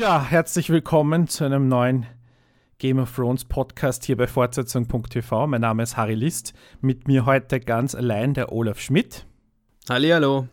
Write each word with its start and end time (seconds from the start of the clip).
Ja, 0.00 0.24
herzlich 0.24 0.70
willkommen 0.70 1.28
zu 1.28 1.44
einem 1.44 1.68
neuen 1.68 2.06
Game 2.78 2.98
of 2.98 3.14
Thrones 3.14 3.44
Podcast 3.44 4.02
hier 4.06 4.16
bei 4.16 4.26
Fortsetzung.tv. 4.26 5.46
Mein 5.46 5.60
Name 5.60 5.82
ist 5.82 5.98
Harry 5.98 6.14
List. 6.14 6.54
Mit 6.80 7.06
mir 7.06 7.26
heute 7.26 7.60
ganz 7.60 7.94
allein 7.94 8.32
der 8.32 8.50
Olaf 8.50 8.80
Schmidt. 8.80 9.26
Hallihallo. 9.90 10.48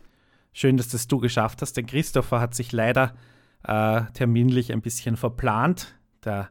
Schön, 0.52 0.76
dass 0.76 0.88
das 0.88 1.08
du 1.08 1.16
geschafft 1.16 1.62
hast. 1.62 1.78
Der 1.78 1.84
Christopher 1.84 2.42
hat 2.42 2.54
sich 2.54 2.72
leider 2.72 3.14
äh, 3.64 4.02
terminlich 4.12 4.70
ein 4.70 4.82
bisschen 4.82 5.16
verplant. 5.16 5.98
Da 6.20 6.50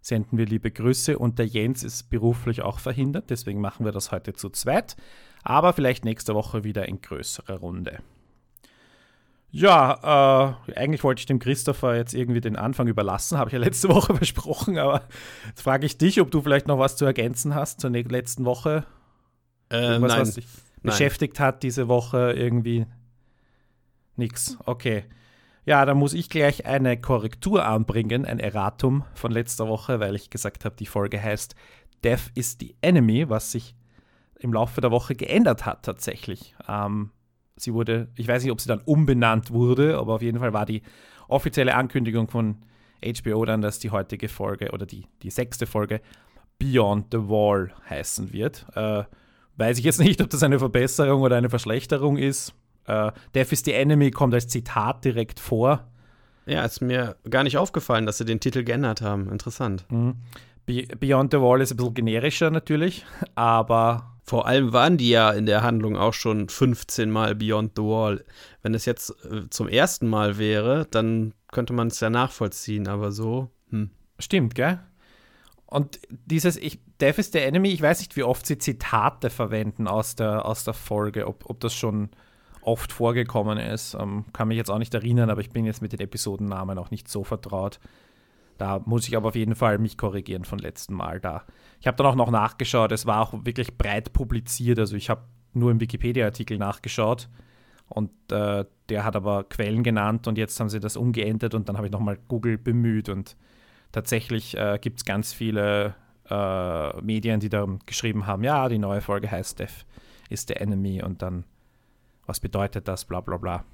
senden 0.00 0.38
wir 0.38 0.46
liebe 0.46 0.70
Grüße 0.70 1.18
und 1.18 1.38
der 1.38 1.46
Jens 1.46 1.82
ist 1.82 2.08
beruflich 2.08 2.62
auch 2.62 2.78
verhindert. 2.78 3.28
Deswegen 3.28 3.60
machen 3.60 3.84
wir 3.84 3.92
das 3.92 4.10
heute 4.10 4.32
zu 4.32 4.48
zweit. 4.48 4.96
Aber 5.42 5.74
vielleicht 5.74 6.06
nächste 6.06 6.34
Woche 6.34 6.64
wieder 6.64 6.88
in 6.88 7.02
größerer 7.02 7.58
Runde. 7.58 7.98
Ja, 9.50 10.56
äh, 10.68 10.74
eigentlich 10.76 11.02
wollte 11.04 11.20
ich 11.20 11.26
dem 11.26 11.38
Christopher 11.38 11.96
jetzt 11.96 12.12
irgendwie 12.12 12.40
den 12.40 12.56
Anfang 12.56 12.86
überlassen, 12.86 13.38
habe 13.38 13.48
ich 13.48 13.54
ja 13.54 13.58
letzte 13.58 13.88
Woche 13.94 14.14
versprochen, 14.14 14.78
aber 14.78 15.02
jetzt 15.46 15.62
frage 15.62 15.86
ich 15.86 15.96
dich, 15.96 16.20
ob 16.20 16.30
du 16.30 16.42
vielleicht 16.42 16.68
noch 16.68 16.78
was 16.78 16.96
zu 16.96 17.04
ergänzen 17.04 17.54
hast 17.54 17.80
zur 17.80 17.90
letzten 17.90 18.44
Woche. 18.44 18.84
Äh, 19.70 19.98
nein. 19.98 20.02
was 20.02 20.34
dich 20.34 20.46
nein. 20.46 20.82
beschäftigt 20.82 21.40
hat 21.40 21.62
diese 21.62 21.88
Woche 21.88 22.32
irgendwie. 22.32 22.86
Nix. 24.16 24.58
Okay. 24.66 25.04
Ja, 25.64 25.84
da 25.84 25.94
muss 25.94 26.14
ich 26.14 26.30
gleich 26.30 26.66
eine 26.66 26.98
Korrektur 26.98 27.66
anbringen, 27.66 28.24
ein 28.24 28.40
Erratum 28.40 29.04
von 29.14 29.30
letzter 29.30 29.68
Woche, 29.68 30.00
weil 30.00 30.14
ich 30.16 30.30
gesagt 30.30 30.64
habe, 30.64 30.74
die 30.76 30.86
Folge 30.86 31.22
heißt 31.22 31.54
Death 32.04 32.30
is 32.34 32.56
the 32.58 32.74
Enemy, 32.80 33.28
was 33.28 33.52
sich 33.52 33.74
im 34.38 34.52
Laufe 34.52 34.80
der 34.80 34.90
Woche 34.90 35.14
geändert 35.14 35.66
hat 35.66 35.84
tatsächlich. 35.84 36.54
Ähm, 36.66 37.10
sie 37.58 37.74
wurde, 37.74 38.08
ich 38.16 38.28
weiß 38.28 38.42
nicht, 38.42 38.52
ob 38.52 38.60
sie 38.60 38.68
dann 38.68 38.80
umbenannt 38.80 39.50
wurde, 39.50 39.98
aber 39.98 40.14
auf 40.14 40.22
jeden 40.22 40.38
Fall 40.38 40.52
war 40.52 40.66
die 40.66 40.82
offizielle 41.28 41.74
Ankündigung 41.74 42.28
von 42.28 42.56
HBO 43.04 43.44
dann, 43.44 43.60
dass 43.60 43.78
die 43.78 43.90
heutige 43.90 44.28
Folge 44.28 44.70
oder 44.72 44.86
die, 44.86 45.06
die 45.22 45.30
sechste 45.30 45.66
Folge 45.66 46.00
Beyond 46.58 47.06
the 47.12 47.18
Wall 47.18 47.72
heißen 47.88 48.32
wird. 48.32 48.66
Äh, 48.74 49.04
weiß 49.56 49.78
ich 49.78 49.84
jetzt 49.84 50.00
nicht, 50.00 50.20
ob 50.20 50.30
das 50.30 50.42
eine 50.42 50.58
Verbesserung 50.58 51.22
oder 51.22 51.36
eine 51.36 51.50
Verschlechterung 51.50 52.16
ist. 52.16 52.54
Äh, 52.86 53.12
Death 53.34 53.52
is 53.52 53.64
the 53.64 53.72
Enemy 53.72 54.10
kommt 54.10 54.34
als 54.34 54.48
Zitat 54.48 55.04
direkt 55.04 55.38
vor. 55.40 55.88
Ja, 56.46 56.64
ist 56.64 56.80
mir 56.80 57.16
gar 57.28 57.44
nicht 57.44 57.58
aufgefallen, 57.58 58.06
dass 58.06 58.18
sie 58.18 58.24
den 58.24 58.40
Titel 58.40 58.64
geändert 58.64 59.02
haben. 59.02 59.30
Interessant. 59.30 59.84
Mhm. 59.90 60.16
Beyond 60.68 61.32
the 61.32 61.40
Wall 61.40 61.60
ist 61.62 61.72
ein 61.72 61.76
bisschen 61.78 61.94
generischer 61.94 62.50
natürlich, 62.50 63.06
aber 63.34 64.18
vor 64.22 64.46
allem 64.46 64.74
waren 64.74 64.98
die 64.98 65.08
ja 65.08 65.30
in 65.30 65.46
der 65.46 65.62
Handlung 65.62 65.96
auch 65.96 66.12
schon 66.12 66.50
15 66.50 67.10
Mal 67.10 67.34
Beyond 67.34 67.72
the 67.76 67.82
Wall. 67.82 68.24
Wenn 68.62 68.74
es 68.74 68.84
jetzt 68.84 69.14
äh, 69.24 69.48
zum 69.48 69.68
ersten 69.68 70.06
Mal 70.08 70.36
wäre, 70.36 70.86
dann 70.90 71.32
könnte 71.50 71.72
man 71.72 71.88
es 71.88 72.00
ja 72.00 72.10
nachvollziehen, 72.10 72.88
aber 72.88 73.10
so. 73.10 73.50
Hm. 73.70 73.90
Stimmt, 74.18 74.54
gell? 74.54 74.80
Und 75.64 75.98
dieses 76.10 76.56
ich, 76.56 76.78
Death 77.00 77.18
is 77.18 77.32
the 77.32 77.38
Enemy, 77.38 77.70
ich 77.70 77.80
weiß 77.80 78.00
nicht, 78.00 78.16
wie 78.16 78.22
oft 78.22 78.44
sie 78.44 78.58
Zitate 78.58 79.30
verwenden 79.30 79.86
aus 79.86 80.16
der, 80.16 80.44
aus 80.44 80.64
der 80.64 80.74
Folge, 80.74 81.26
ob, 81.26 81.48
ob 81.48 81.60
das 81.60 81.74
schon 81.74 82.10
oft 82.60 82.92
vorgekommen 82.92 83.56
ist. 83.56 83.94
Ähm, 83.94 84.26
kann 84.34 84.48
mich 84.48 84.58
jetzt 84.58 84.70
auch 84.70 84.78
nicht 84.78 84.92
erinnern, 84.92 85.30
aber 85.30 85.40
ich 85.40 85.50
bin 85.50 85.64
jetzt 85.64 85.80
mit 85.80 85.92
den 85.92 86.00
Episodennamen 86.00 86.76
auch 86.76 86.90
nicht 86.90 87.08
so 87.08 87.24
vertraut. 87.24 87.80
Da 88.58 88.80
muss 88.84 89.06
ich 89.06 89.16
aber 89.16 89.28
auf 89.28 89.36
jeden 89.36 89.54
Fall 89.54 89.78
mich 89.78 89.96
korrigieren 89.96 90.44
von 90.44 90.58
letzten 90.58 90.94
Mal 90.94 91.20
da. 91.20 91.44
Ich 91.80 91.86
habe 91.86 91.96
dann 91.96 92.06
auch 92.06 92.16
noch 92.16 92.30
nachgeschaut, 92.30 92.92
es 92.92 93.06
war 93.06 93.22
auch 93.22 93.32
wirklich 93.44 93.78
breit 93.78 94.12
publiziert, 94.12 94.78
also 94.80 94.96
ich 94.96 95.08
habe 95.08 95.22
nur 95.54 95.70
im 95.70 95.80
Wikipedia-Artikel 95.80 96.58
nachgeschaut 96.58 97.28
und 97.88 98.10
äh, 98.32 98.64
der 98.88 99.04
hat 99.04 99.16
aber 99.16 99.44
Quellen 99.44 99.84
genannt 99.84 100.26
und 100.26 100.36
jetzt 100.38 100.58
haben 100.58 100.68
sie 100.68 100.80
das 100.80 100.96
umgeändert 100.96 101.54
und 101.54 101.68
dann 101.68 101.76
habe 101.76 101.86
ich 101.86 101.92
nochmal 101.92 102.18
Google 102.28 102.58
bemüht 102.58 103.08
und 103.08 103.36
tatsächlich 103.92 104.56
äh, 104.56 104.78
gibt 104.80 104.98
es 104.98 105.04
ganz 105.04 105.32
viele 105.32 105.94
äh, 106.28 107.00
Medien, 107.00 107.40
die 107.40 107.48
da 107.48 107.64
geschrieben 107.86 108.26
haben, 108.26 108.42
ja, 108.42 108.68
die 108.68 108.78
neue 108.78 109.00
Folge 109.00 109.30
heißt 109.30 109.60
Death 109.60 109.86
is 110.28 110.44
the 110.46 110.54
Enemy 110.54 111.02
und 111.02 111.22
dann, 111.22 111.44
was 112.26 112.40
bedeutet 112.40 112.88
das, 112.88 113.04
bla 113.04 113.20
bla 113.20 113.36
bla. 113.36 113.64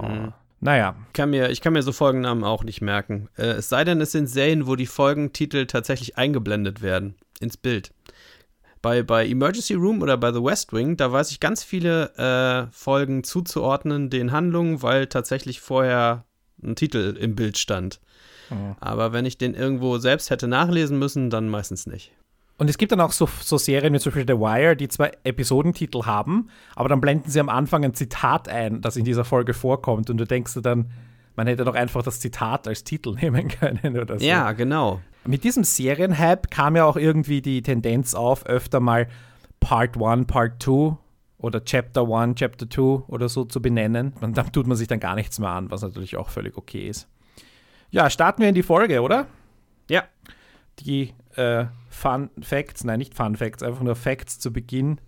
Mhm. 0.00 0.32
Naja. 0.60 0.94
Ich 1.06 1.12
kann, 1.14 1.30
mir, 1.30 1.50
ich 1.50 1.60
kann 1.60 1.72
mir 1.72 1.82
so 1.82 1.92
Folgennamen 1.92 2.44
auch 2.44 2.64
nicht 2.64 2.82
merken. 2.82 3.28
Äh, 3.36 3.46
es 3.52 3.68
sei 3.68 3.84
denn, 3.84 4.00
es 4.00 4.12
sind 4.12 4.28
Serien, 4.28 4.66
wo 4.66 4.76
die 4.76 4.86
Folgentitel 4.86 5.66
tatsächlich 5.66 6.16
eingeblendet 6.18 6.82
werden 6.82 7.16
ins 7.40 7.56
Bild. 7.56 7.92
Bei, 8.82 9.02
bei 9.02 9.26
Emergency 9.26 9.74
Room 9.74 10.00
oder 10.00 10.16
bei 10.16 10.32
The 10.32 10.42
West 10.42 10.72
Wing, 10.72 10.96
da 10.96 11.12
weiß 11.12 11.30
ich 11.30 11.40
ganz 11.40 11.62
viele 11.62 12.14
äh, 12.16 12.72
Folgen 12.72 13.24
zuzuordnen 13.24 14.08
den 14.08 14.32
Handlungen, 14.32 14.82
weil 14.82 15.06
tatsächlich 15.06 15.60
vorher 15.60 16.24
ein 16.62 16.76
Titel 16.76 17.16
im 17.18 17.34
Bild 17.34 17.58
stand. 17.58 18.00
Mhm. 18.50 18.76
Aber 18.80 19.12
wenn 19.12 19.26
ich 19.26 19.38
den 19.38 19.54
irgendwo 19.54 19.98
selbst 19.98 20.30
hätte 20.30 20.48
nachlesen 20.48 20.98
müssen, 20.98 21.30
dann 21.30 21.48
meistens 21.48 21.86
nicht. 21.86 22.12
Und 22.60 22.68
es 22.68 22.76
gibt 22.76 22.92
dann 22.92 23.00
auch 23.00 23.12
so, 23.12 23.26
so 23.40 23.56
Serien 23.56 23.94
wie 23.94 23.98
zum 23.98 24.12
Beispiel 24.12 24.36
The 24.36 24.38
Wire, 24.38 24.76
die 24.76 24.86
zwei 24.88 25.12
Episodentitel 25.24 26.04
haben, 26.04 26.50
aber 26.76 26.90
dann 26.90 27.00
blenden 27.00 27.30
sie 27.30 27.40
am 27.40 27.48
Anfang 27.48 27.86
ein 27.86 27.94
Zitat 27.94 28.50
ein, 28.50 28.82
das 28.82 28.96
in 28.96 29.06
dieser 29.06 29.24
Folge 29.24 29.54
vorkommt. 29.54 30.10
Und 30.10 30.18
du 30.18 30.26
denkst 30.26 30.52
dir 30.52 30.60
dann, 30.60 30.90
man 31.36 31.46
hätte 31.46 31.64
doch 31.64 31.74
einfach 31.74 32.02
das 32.02 32.20
Zitat 32.20 32.68
als 32.68 32.84
Titel 32.84 33.14
nehmen 33.20 33.48
können 33.48 33.96
oder 33.96 34.18
so. 34.18 34.26
Ja, 34.26 34.52
genau. 34.52 35.00
Mit 35.24 35.42
diesem 35.42 35.64
Serienhype 35.64 36.48
kam 36.50 36.76
ja 36.76 36.84
auch 36.84 36.98
irgendwie 36.98 37.40
die 37.40 37.62
Tendenz 37.62 38.12
auf, 38.12 38.44
öfter 38.44 38.78
mal 38.78 39.08
Part 39.60 39.96
1, 39.96 40.26
Part 40.26 40.62
2 40.62 40.98
oder 41.38 41.64
Chapter 41.64 42.02
1, 42.12 42.38
Chapter 42.38 42.68
2 42.68 42.82
oder 43.06 43.30
so 43.30 43.46
zu 43.46 43.62
benennen. 43.62 44.12
Und 44.20 44.36
dann 44.36 44.52
tut 44.52 44.66
man 44.66 44.76
sich 44.76 44.86
dann 44.86 45.00
gar 45.00 45.14
nichts 45.14 45.38
mehr 45.38 45.48
an, 45.48 45.70
was 45.70 45.80
natürlich 45.80 46.18
auch 46.18 46.28
völlig 46.28 46.58
okay 46.58 46.88
ist. 46.88 47.08
Ja, 47.90 48.10
starten 48.10 48.42
wir 48.42 48.50
in 48.50 48.54
die 48.54 48.62
Folge, 48.62 49.00
oder? 49.00 49.28
Ja. 49.88 50.04
Die 50.80 51.14
äh, 51.36 51.66
Fun 51.88 52.30
Facts, 52.40 52.84
nein, 52.84 52.98
nicht 52.98 53.14
Fun 53.14 53.36
Facts, 53.36 53.62
einfach 53.62 53.82
nur 53.82 53.96
Facts 53.96 54.38
zu 54.38 54.52
Beginn. 54.52 55.00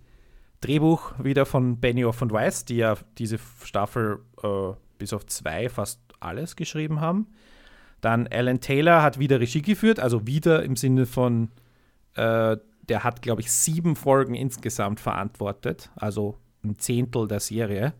Drehbuch 0.61 1.13
wieder 1.21 1.45
von 1.45 1.79
Benioff 1.79 2.21
und 2.21 2.31
Weiss, 2.31 2.65
die 2.65 2.77
ja 2.77 2.95
diese 3.17 3.37
Staffel 3.63 4.19
äh, 4.41 4.73
bis 4.97 5.11
auf 5.11 5.25
zwei 5.25 5.67
fast 5.67 5.99
alles 6.19 6.55
geschrieben 6.55 7.01
haben. 7.01 7.27
Dann 7.99 8.27
Alan 8.27 8.61
Taylor 8.61 9.01
hat 9.01 9.19
wieder 9.19 9.39
Regie 9.39 9.61
geführt, 9.61 9.99
also 9.99 10.25
wieder 10.27 10.63
im 10.63 10.75
Sinne 10.75 11.05
von, 11.05 11.49
äh, 12.15 12.57
der 12.89 13.03
hat, 13.03 13.21
glaube 13.21 13.41
ich, 13.41 13.51
sieben 13.51 13.95
Folgen 13.95 14.35
insgesamt 14.35 14.99
verantwortet, 14.99 15.89
also 15.95 16.37
ein 16.63 16.79
Zehntel 16.79 17.27
der 17.27 17.39
Serie. 17.39 17.93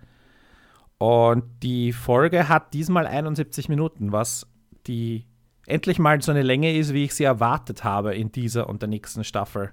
Und 0.97 1.43
die 1.63 1.91
Folge 1.91 2.47
hat 2.47 2.73
diesmal 2.73 3.07
71 3.07 3.67
Minuten, 3.67 4.11
was 4.11 4.47
die 4.87 5.25
endlich 5.65 5.99
mal 5.99 6.21
so 6.21 6.31
eine 6.31 6.41
Länge 6.41 6.75
ist, 6.75 6.93
wie 6.93 7.05
ich 7.05 7.13
sie 7.13 7.23
erwartet 7.23 7.83
habe 7.83 8.15
in 8.15 8.31
dieser 8.31 8.69
und 8.69 8.81
der 8.81 8.89
nächsten 8.89 9.23
Staffel. 9.23 9.71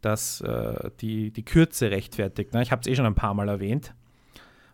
Dass 0.00 0.40
äh, 0.40 0.90
die, 1.00 1.30
die 1.30 1.44
Kürze 1.44 1.90
rechtfertigt. 1.90 2.54
Ne? 2.54 2.62
Ich 2.62 2.72
habe 2.72 2.80
es 2.80 2.86
eh 2.86 2.96
schon 2.96 3.06
ein 3.06 3.14
paar 3.14 3.34
Mal 3.34 3.48
erwähnt. 3.48 3.94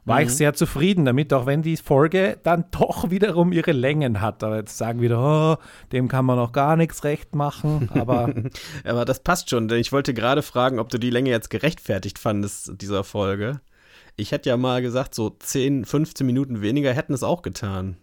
War 0.06 0.20
mhm. 0.20 0.26
ich 0.26 0.34
sehr 0.34 0.54
zufrieden 0.54 1.04
damit, 1.04 1.32
auch 1.32 1.46
wenn 1.46 1.62
die 1.62 1.76
Folge 1.76 2.38
dann 2.44 2.66
doch 2.70 3.10
wiederum 3.10 3.52
ihre 3.52 3.72
Längen 3.72 4.20
hat. 4.20 4.42
Aber 4.42 4.56
jetzt 4.56 4.78
sagen 4.78 5.00
wieder, 5.00 5.58
oh, 5.58 5.62
dem 5.92 6.08
kann 6.08 6.24
man 6.24 6.36
noch 6.36 6.52
gar 6.52 6.76
nichts 6.76 7.04
recht 7.04 7.34
machen. 7.34 7.90
Aber, 7.92 8.32
aber 8.84 9.04
das 9.04 9.20
passt 9.20 9.50
schon, 9.50 9.68
denn 9.68 9.80
ich 9.80 9.92
wollte 9.92 10.14
gerade 10.14 10.42
fragen, 10.42 10.78
ob 10.78 10.88
du 10.88 10.98
die 10.98 11.10
Länge 11.10 11.30
jetzt 11.30 11.50
gerechtfertigt 11.50 12.18
fandest, 12.18 12.80
dieser 12.80 13.02
Folge. 13.02 13.60
Ich 14.14 14.30
hätte 14.30 14.48
ja 14.48 14.56
mal 14.56 14.80
gesagt, 14.80 15.14
so 15.14 15.28
10, 15.28 15.84
15 15.84 16.24
Minuten 16.24 16.62
weniger 16.62 16.92
hätten 16.92 17.12
es 17.12 17.22
auch 17.22 17.42
getan. 17.42 17.96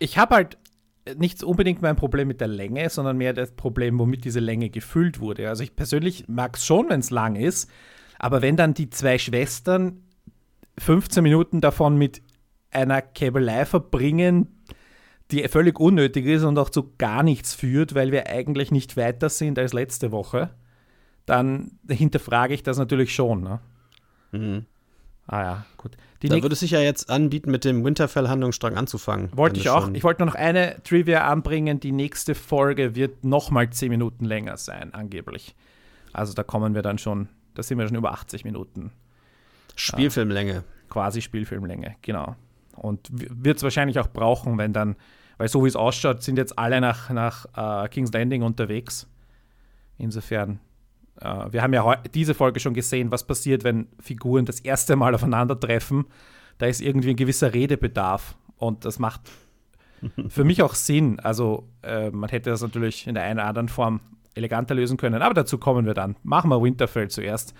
Ich 0.00 0.18
habe 0.18 0.34
halt 0.34 0.58
nicht 1.16 1.42
unbedingt 1.42 1.82
mein 1.82 1.96
Problem 1.96 2.28
mit 2.28 2.40
der 2.40 2.48
Länge, 2.48 2.88
sondern 2.90 3.16
mehr 3.16 3.32
das 3.32 3.52
Problem, 3.52 3.98
womit 3.98 4.24
diese 4.24 4.40
Länge 4.40 4.70
gefüllt 4.70 5.20
wurde. 5.20 5.48
Also 5.48 5.62
ich 5.62 5.74
persönlich 5.74 6.28
mag 6.28 6.56
es 6.56 6.66
schon, 6.66 6.88
wenn 6.88 7.00
es 7.00 7.10
lang 7.10 7.36
ist, 7.36 7.70
aber 8.18 8.42
wenn 8.42 8.56
dann 8.56 8.74
die 8.74 8.90
zwei 8.90 9.18
Schwestern 9.18 10.02
15 10.78 11.22
Minuten 11.22 11.60
davon 11.60 11.96
mit 11.96 12.22
einer 12.70 13.02
Kabelei 13.02 13.64
verbringen, 13.64 14.62
die 15.30 15.46
völlig 15.48 15.78
unnötig 15.78 16.26
ist 16.26 16.42
und 16.42 16.58
auch 16.58 16.70
zu 16.70 16.92
gar 16.98 17.22
nichts 17.22 17.54
führt, 17.54 17.94
weil 17.94 18.12
wir 18.12 18.28
eigentlich 18.28 18.70
nicht 18.70 18.96
weiter 18.96 19.28
sind 19.28 19.58
als 19.58 19.72
letzte 19.72 20.12
Woche, 20.12 20.50
dann 21.26 21.78
hinterfrage 21.88 22.54
ich 22.54 22.62
das 22.62 22.78
natürlich 22.78 23.14
schon. 23.14 23.42
Ne? 23.42 23.60
Mhm. 24.32 24.66
Ah 25.26 25.42
ja, 25.42 25.66
gut. 25.76 25.96
Die 26.22 26.28
da 26.28 26.42
würde 26.42 26.52
es 26.52 26.60
sich 26.60 26.72
ja 26.72 26.80
jetzt 26.80 27.08
anbieten, 27.08 27.50
mit 27.50 27.64
dem 27.64 27.82
Winterfell-Handlungsstrang 27.82 28.76
anzufangen. 28.76 29.30
Wollte 29.34 29.58
ich 29.58 29.70
auch. 29.70 29.90
Ich 29.92 30.04
wollte 30.04 30.22
nur 30.22 30.26
noch 30.26 30.34
eine 30.34 30.82
Trivia 30.82 31.26
anbringen. 31.26 31.80
Die 31.80 31.92
nächste 31.92 32.34
Folge 32.34 32.94
wird 32.94 33.24
nochmal 33.24 33.70
10 33.70 33.88
Minuten 33.88 34.26
länger 34.26 34.58
sein, 34.58 34.92
angeblich. 34.92 35.54
Also 36.12 36.34
da 36.34 36.42
kommen 36.42 36.74
wir 36.74 36.82
dann 36.82 36.98
schon, 36.98 37.28
da 37.54 37.62
sind 37.62 37.78
wir 37.78 37.88
schon 37.88 37.96
über 37.96 38.12
80 38.12 38.44
Minuten. 38.44 38.92
Spielfilmlänge. 39.76 40.56
Äh, 40.56 40.62
quasi 40.90 41.22
Spielfilmlänge, 41.22 41.96
genau. 42.02 42.36
Und 42.76 43.08
wird 43.10 43.56
es 43.56 43.62
wahrscheinlich 43.62 43.98
auch 43.98 44.08
brauchen, 44.08 44.58
wenn 44.58 44.74
dann, 44.74 44.96
weil 45.38 45.48
so 45.48 45.64
wie 45.64 45.68
es 45.68 45.76
ausschaut, 45.76 46.22
sind 46.22 46.36
jetzt 46.36 46.58
alle 46.58 46.82
nach, 46.82 47.08
nach 47.10 47.84
äh, 47.84 47.88
King's 47.88 48.12
Landing 48.12 48.42
unterwegs. 48.42 49.06
Insofern 49.96 50.60
äh, 51.20 51.52
wir 51.52 51.62
haben 51.62 51.72
ja 51.72 51.96
diese 52.14 52.34
Folge 52.34 52.60
schon 52.60 52.74
gesehen, 52.74 53.10
was 53.10 53.26
passiert, 53.26 53.64
wenn 53.64 53.88
Figuren 54.00 54.44
das 54.44 54.60
erste 54.60 54.96
Mal 54.96 55.14
aufeinandertreffen. 55.14 56.06
Da 56.58 56.66
ist 56.66 56.80
irgendwie 56.80 57.10
ein 57.10 57.16
gewisser 57.16 57.54
Redebedarf 57.54 58.36
und 58.56 58.84
das 58.84 58.98
macht 58.98 59.22
für 60.28 60.44
mich 60.44 60.62
auch 60.62 60.74
Sinn. 60.74 61.20
Also 61.20 61.68
äh, 61.82 62.10
man 62.10 62.30
hätte 62.30 62.50
das 62.50 62.62
natürlich 62.62 63.06
in 63.06 63.14
der 63.14 63.24
einen 63.24 63.38
oder 63.38 63.48
anderen 63.48 63.68
Form 63.68 64.00
eleganter 64.34 64.74
lösen 64.74 64.96
können, 64.96 65.22
aber 65.22 65.34
dazu 65.34 65.58
kommen 65.58 65.86
wir 65.86 65.94
dann. 65.94 66.16
Machen 66.22 66.50
wir 66.50 66.62
Winterfell 66.62 67.08
zuerst. 67.08 67.54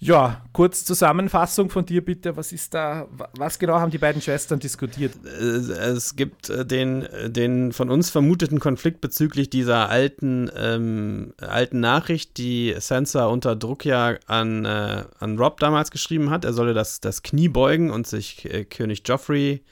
Ja, 0.00 0.44
kurz 0.52 0.84
Zusammenfassung 0.84 1.70
von 1.70 1.84
dir 1.84 2.04
bitte. 2.04 2.36
Was 2.36 2.52
ist 2.52 2.72
da, 2.72 3.08
was 3.36 3.58
genau 3.58 3.80
haben 3.80 3.90
die 3.90 3.98
beiden 3.98 4.22
Schwestern 4.22 4.60
diskutiert? 4.60 5.12
Es 5.24 6.14
gibt 6.14 6.50
äh, 6.50 6.64
den, 6.64 7.08
den 7.26 7.72
von 7.72 7.90
uns 7.90 8.08
vermuteten 8.08 8.60
Konflikt 8.60 9.00
bezüglich 9.00 9.50
dieser 9.50 9.90
alten, 9.90 10.50
ähm, 10.56 11.34
alten 11.38 11.80
Nachricht, 11.80 12.36
die 12.36 12.76
Sansa 12.78 13.26
unter 13.26 13.56
Druck 13.56 13.84
ja 13.84 14.16
an, 14.28 14.64
äh, 14.64 15.04
an 15.18 15.36
Rob 15.36 15.58
damals 15.58 15.90
geschrieben 15.90 16.30
hat. 16.30 16.44
Er 16.44 16.52
solle 16.52 16.74
das, 16.74 17.00
das 17.00 17.24
Knie 17.24 17.48
beugen 17.48 17.90
und 17.90 18.06
sich 18.06 18.44
äh, 18.44 18.64
König 18.64 19.02
Joffrey 19.04 19.64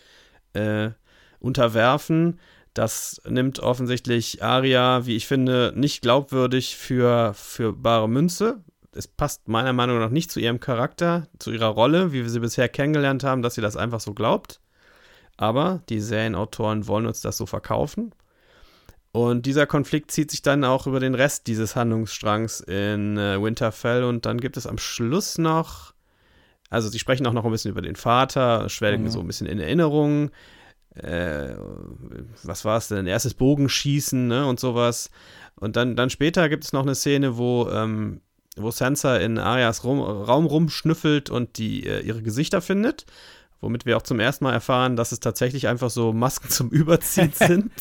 äh, 0.54 0.90
unterwerfen. 1.38 2.40
Das 2.74 3.22
nimmt 3.28 3.60
offensichtlich 3.60 4.42
Arya, 4.42 5.06
wie 5.06 5.14
ich 5.14 5.28
finde, 5.28 5.72
nicht 5.76 6.02
glaubwürdig 6.02 6.76
für, 6.76 7.32
für 7.34 7.72
bare 7.72 8.08
Münze 8.08 8.64
es 8.96 9.08
passt 9.08 9.48
meiner 9.48 9.72
Meinung 9.72 9.98
nach 9.98 10.10
nicht 10.10 10.30
zu 10.30 10.40
ihrem 10.40 10.60
Charakter, 10.60 11.28
zu 11.38 11.52
ihrer 11.52 11.68
Rolle, 11.68 12.12
wie 12.12 12.22
wir 12.22 12.30
sie 12.30 12.40
bisher 12.40 12.68
kennengelernt 12.68 13.24
haben, 13.24 13.42
dass 13.42 13.54
sie 13.54 13.60
das 13.60 13.76
einfach 13.76 14.00
so 14.00 14.14
glaubt. 14.14 14.60
Aber 15.36 15.82
die 15.88 16.00
Serienautoren 16.00 16.86
wollen 16.86 17.06
uns 17.06 17.20
das 17.20 17.36
so 17.36 17.46
verkaufen. 17.46 18.12
Und 19.12 19.46
dieser 19.46 19.66
Konflikt 19.66 20.10
zieht 20.10 20.30
sich 20.30 20.42
dann 20.42 20.64
auch 20.64 20.86
über 20.86 21.00
den 21.00 21.14
Rest 21.14 21.46
dieses 21.46 21.76
Handlungsstrangs 21.76 22.60
in 22.60 23.16
äh, 23.16 23.40
Winterfell. 23.40 24.04
Und 24.04 24.26
dann 24.26 24.38
gibt 24.38 24.56
es 24.56 24.66
am 24.66 24.78
Schluss 24.78 25.38
noch, 25.38 25.94
also 26.68 26.88
sie 26.88 26.98
sprechen 26.98 27.26
auch 27.26 27.32
noch 27.32 27.44
ein 27.44 27.50
bisschen 27.50 27.70
über 27.70 27.82
den 27.82 27.96
Vater, 27.96 28.68
schwelgen 28.68 29.04
mhm. 29.04 29.10
so 29.10 29.20
ein 29.20 29.26
bisschen 29.26 29.46
in 29.46 29.58
Erinnerungen. 29.58 30.30
Äh, 30.94 31.54
was 32.42 32.64
war 32.64 32.78
es 32.78 32.88
denn? 32.88 33.06
Erstes 33.06 33.34
Bogenschießen 33.34 34.28
ne, 34.28 34.46
und 34.46 34.58
sowas. 34.58 35.10
Und 35.54 35.76
dann, 35.76 35.96
dann 35.96 36.10
später 36.10 36.48
gibt 36.48 36.64
es 36.64 36.72
noch 36.72 36.82
eine 36.82 36.94
Szene, 36.94 37.36
wo 37.36 37.68
ähm, 37.70 38.20
wo 38.56 38.70
Sansa 38.70 39.16
in 39.16 39.38
Arias 39.38 39.84
Rum, 39.84 40.00
Raum 40.00 40.46
rumschnüffelt 40.46 41.30
und 41.30 41.58
die 41.58 41.86
äh, 41.86 42.00
ihre 42.00 42.22
Gesichter 42.22 42.60
findet. 42.60 43.06
Womit 43.60 43.86
wir 43.86 43.96
auch 43.96 44.02
zum 44.02 44.20
ersten 44.20 44.44
Mal 44.44 44.52
erfahren, 44.52 44.96
dass 44.96 45.12
es 45.12 45.20
tatsächlich 45.20 45.68
einfach 45.68 45.90
so 45.90 46.12
Masken 46.12 46.48
zum 46.50 46.70
Überziehen 46.70 47.32
sind. 47.34 47.72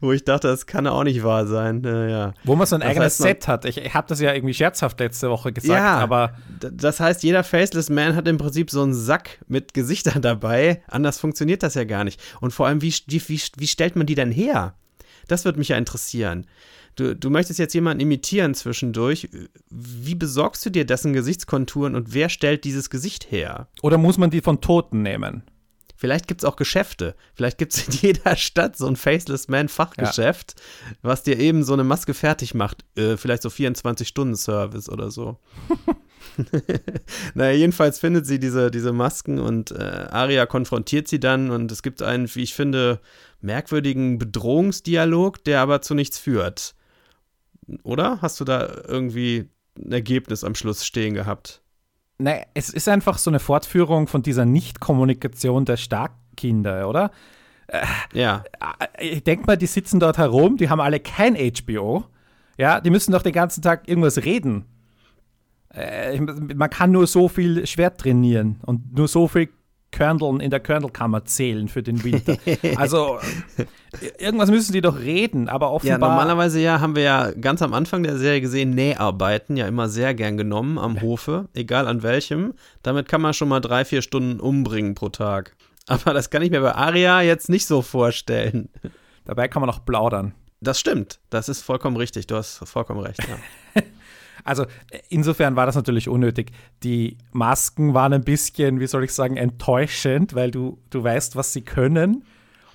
Wo 0.00 0.10
ich 0.12 0.24
dachte, 0.24 0.48
das 0.48 0.66
kann 0.66 0.86
auch 0.86 1.04
nicht 1.04 1.22
wahr 1.22 1.46
sein. 1.46 1.84
Äh, 1.84 2.10
ja. 2.10 2.34
Wo 2.44 2.56
man 2.56 2.66
so 2.66 2.76
ein 2.76 2.80
das 2.80 2.90
eigenes 2.90 3.18
Set 3.18 3.46
hat. 3.46 3.64
Ich, 3.66 3.76
ich 3.76 3.94
habe 3.94 4.08
das 4.08 4.18
ja 4.20 4.32
irgendwie 4.32 4.54
scherzhaft 4.54 4.98
letzte 4.98 5.30
Woche 5.30 5.52
gesagt, 5.52 5.78
ja, 5.78 5.98
aber. 5.98 6.34
Das 6.58 6.98
heißt, 6.98 7.22
jeder 7.22 7.44
Faceless 7.44 7.90
Man 7.90 8.16
hat 8.16 8.26
im 8.26 8.38
Prinzip 8.38 8.70
so 8.70 8.82
einen 8.82 8.94
Sack 8.94 9.38
mit 9.48 9.74
Gesichtern 9.74 10.22
dabei. 10.22 10.82
Anders 10.88 11.20
funktioniert 11.20 11.62
das 11.62 11.74
ja 11.74 11.84
gar 11.84 12.04
nicht. 12.04 12.20
Und 12.40 12.52
vor 12.52 12.66
allem, 12.66 12.82
wie, 12.82 12.92
wie, 13.06 13.40
wie 13.56 13.66
stellt 13.66 13.96
man 13.96 14.06
die 14.06 14.14
denn 14.14 14.32
her? 14.32 14.74
Das 15.28 15.44
würde 15.44 15.58
mich 15.58 15.68
ja 15.68 15.76
interessieren 15.76 16.46
du, 16.96 17.16
du 17.16 17.30
möchtest 17.30 17.58
jetzt 17.58 17.74
jemanden 17.74 18.00
imitieren 18.00 18.54
zwischendurch. 18.54 19.28
Wie 19.70 20.14
besorgst 20.14 20.64
du 20.64 20.70
dir 20.70 20.84
dessen 20.84 21.12
Gesichtskonturen 21.12 21.94
und 21.94 22.14
wer 22.14 22.28
stellt 22.28 22.64
dieses 22.64 22.90
Gesicht 22.90 23.30
her? 23.30 23.68
Oder 23.82 23.98
muss 23.98 24.18
man 24.18 24.30
die 24.30 24.40
von 24.40 24.60
Toten 24.60 25.02
nehmen? 25.02 25.42
Vielleicht 26.00 26.28
gibt 26.28 26.40
es 26.40 26.46
auch 26.46 26.56
Geschäfte. 26.56 27.14
Vielleicht 27.34 27.58
gibt 27.58 27.74
es 27.74 27.86
in 27.86 27.92
jeder 28.00 28.34
Stadt 28.34 28.74
so 28.74 28.86
ein 28.86 28.96
Faceless 28.96 29.48
Man 29.48 29.68
Fachgeschäft, 29.68 30.54
ja. 30.56 30.96
was 31.02 31.22
dir 31.22 31.38
eben 31.38 31.62
so 31.62 31.74
eine 31.74 31.84
Maske 31.84 32.14
fertig 32.14 32.54
macht. 32.54 32.86
Äh, 32.96 33.18
vielleicht 33.18 33.42
so 33.42 33.50
24-Stunden-Service 33.50 34.88
oder 34.88 35.10
so. 35.10 35.38
naja, 37.34 37.54
jedenfalls 37.54 37.98
findet 37.98 38.26
sie 38.26 38.38
diese, 38.38 38.70
diese 38.70 38.94
Masken 38.94 39.38
und 39.38 39.72
äh, 39.72 40.06
Aria 40.10 40.46
konfrontiert 40.46 41.06
sie 41.06 41.20
dann 41.20 41.50
und 41.50 41.70
es 41.70 41.82
gibt 41.82 42.00
einen, 42.00 42.34
wie 42.34 42.44
ich 42.44 42.54
finde, 42.54 43.00
merkwürdigen 43.42 44.18
Bedrohungsdialog, 44.18 45.44
der 45.44 45.60
aber 45.60 45.82
zu 45.82 45.94
nichts 45.94 46.18
führt 46.18 46.74
oder? 47.82 48.20
Hast 48.22 48.40
du 48.40 48.44
da 48.44 48.66
irgendwie 48.86 49.48
ein 49.78 49.92
Ergebnis 49.92 50.44
am 50.44 50.54
Schluss 50.54 50.84
stehen 50.84 51.14
gehabt? 51.14 51.62
Nein, 52.18 52.44
es 52.54 52.68
ist 52.68 52.88
einfach 52.88 53.18
so 53.18 53.30
eine 53.30 53.38
Fortführung 53.38 54.06
von 54.06 54.22
dieser 54.22 54.44
Nichtkommunikation 54.44 55.64
der 55.64 55.78
Starkkinder, 55.78 56.88
oder? 56.88 57.10
Äh, 57.66 57.86
ja. 58.12 58.44
Äh, 58.98 59.08
ich 59.08 59.24
denke 59.24 59.46
mal, 59.46 59.56
die 59.56 59.66
sitzen 59.66 60.00
dort 60.00 60.18
herum, 60.18 60.56
die 60.56 60.68
haben 60.68 60.80
alle 60.80 61.00
kein 61.00 61.36
HBO. 61.36 62.04
Ja, 62.58 62.80
die 62.80 62.90
müssen 62.90 63.12
doch 63.12 63.22
den 63.22 63.32
ganzen 63.32 63.62
Tag 63.62 63.88
irgendwas 63.88 64.18
reden. 64.18 64.66
Äh, 65.72 66.20
man 66.20 66.68
kann 66.68 66.90
nur 66.90 67.06
so 67.06 67.28
viel 67.28 67.66
Schwert 67.66 68.00
trainieren 68.00 68.60
und 68.66 68.96
nur 68.96 69.08
so 69.08 69.28
viel 69.28 69.48
Körneln 69.92 70.40
in 70.40 70.50
der 70.50 70.60
Körnelkammer 70.60 71.24
zählen 71.24 71.68
für 71.68 71.82
den 71.82 72.02
Winter. 72.04 72.36
Also 72.76 73.18
irgendwas 74.18 74.50
müssen 74.50 74.72
die 74.72 74.80
doch 74.80 74.98
reden, 74.98 75.48
aber 75.48 75.72
offenbar. 75.72 75.98
Ja, 75.98 76.06
normalerweise 76.06 76.60
ja 76.60 76.80
haben 76.80 76.94
wir 76.94 77.02
ja 77.02 77.30
ganz 77.32 77.62
am 77.62 77.74
Anfang 77.74 78.02
der 78.02 78.16
Serie 78.16 78.40
gesehen, 78.40 78.70
Näharbeiten 78.70 79.56
ja 79.56 79.66
immer 79.66 79.88
sehr 79.88 80.14
gern 80.14 80.36
genommen 80.36 80.78
am 80.78 81.00
Hofe, 81.02 81.48
egal 81.54 81.86
an 81.88 82.02
welchem. 82.02 82.54
Damit 82.82 83.08
kann 83.08 83.20
man 83.20 83.34
schon 83.34 83.48
mal 83.48 83.60
drei, 83.60 83.84
vier 83.84 84.02
Stunden 84.02 84.40
umbringen 84.40 84.94
pro 84.94 85.08
Tag. 85.08 85.56
Aber 85.86 86.14
das 86.14 86.30
kann 86.30 86.42
ich 86.42 86.50
mir 86.50 86.60
bei 86.60 86.74
Aria 86.74 87.20
jetzt 87.22 87.48
nicht 87.48 87.66
so 87.66 87.82
vorstellen. 87.82 88.68
Dabei 89.24 89.48
kann 89.48 89.60
man 89.60 89.70
auch 89.70 89.84
plaudern. 89.84 90.34
Das 90.60 90.78
stimmt, 90.78 91.20
das 91.30 91.48
ist 91.48 91.62
vollkommen 91.62 91.96
richtig, 91.96 92.26
du 92.26 92.36
hast 92.36 92.58
vollkommen 92.68 93.00
recht, 93.00 93.20
ja. 93.26 93.82
Also 94.44 94.66
insofern 95.08 95.56
war 95.56 95.66
das 95.66 95.74
natürlich 95.74 96.08
unnötig. 96.08 96.52
Die 96.82 97.16
Masken 97.32 97.94
waren 97.94 98.12
ein 98.12 98.24
bisschen, 98.24 98.80
wie 98.80 98.86
soll 98.86 99.04
ich 99.04 99.12
sagen, 99.12 99.36
enttäuschend, 99.36 100.34
weil 100.34 100.50
du, 100.50 100.78
du 100.90 101.02
weißt, 101.02 101.36
was 101.36 101.52
sie 101.52 101.62
können. 101.62 102.24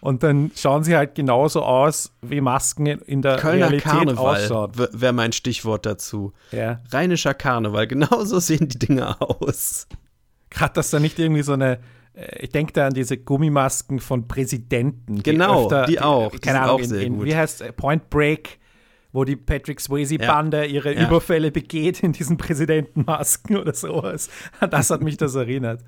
Und 0.06 0.22
dann 0.22 0.52
schauen 0.56 0.84
sie 0.84 0.96
halt 0.96 1.16
genauso 1.16 1.64
aus, 1.64 2.12
wie 2.22 2.40
Masken 2.40 2.86
in 2.86 3.24
der 3.24 3.38
Kölner 3.38 3.68
Realität 3.68 3.92
Karneval 3.92 4.36
ausschauen. 4.36 4.72
wäre 4.76 5.14
mein 5.14 5.32
Stichwort 5.32 5.88
dazu. 5.88 6.32
Ja. 6.52 6.80
Rheinischer 6.92 7.34
Karneval, 7.34 7.88
genauso 7.88 8.38
sehen 8.40 8.68
die 8.68 8.78
Dinge 8.78 9.20
aus. 9.20 9.88
Gerade, 10.52 10.74
dass 10.74 10.92
da 10.92 11.00
nicht 11.00 11.18
irgendwie 11.18 11.42
so 11.42 11.54
eine, 11.54 11.80
äh, 12.14 12.44
ich 12.44 12.52
denke 12.52 12.74
da 12.74 12.86
an 12.86 12.94
diese 12.94 13.18
Gummimasken 13.18 14.00
von 14.00 14.28
Präsidenten. 14.28 15.24
Genau, 15.24 15.58
die, 15.58 15.64
öfter, 15.64 15.86
die 15.88 16.00
auch. 16.00 16.32
Die, 16.32 16.40
keine 16.40 16.62
Ahnung, 16.62 16.82
in, 16.82 16.94
in, 16.94 17.26
wie 17.26 17.36
heißt 17.36 17.76
Point 17.76 18.10
Break 18.12 18.60
wo 19.16 19.24
die 19.24 19.36
Patrick 19.36 19.80
Swayze-Bande 19.80 20.66
ja. 20.66 20.66
ihre 20.66 20.94
ja. 20.94 21.08
Überfälle 21.08 21.50
begeht 21.50 22.04
in 22.04 22.12
diesen 22.12 22.38
Präsidentenmasken 22.38 23.58
oder 23.62 23.74
sowas. 23.74 24.30
Das 24.70 24.90
hat 24.90 25.02
mich 25.02 25.18
das 25.18 25.36
erinnert. 25.36 25.84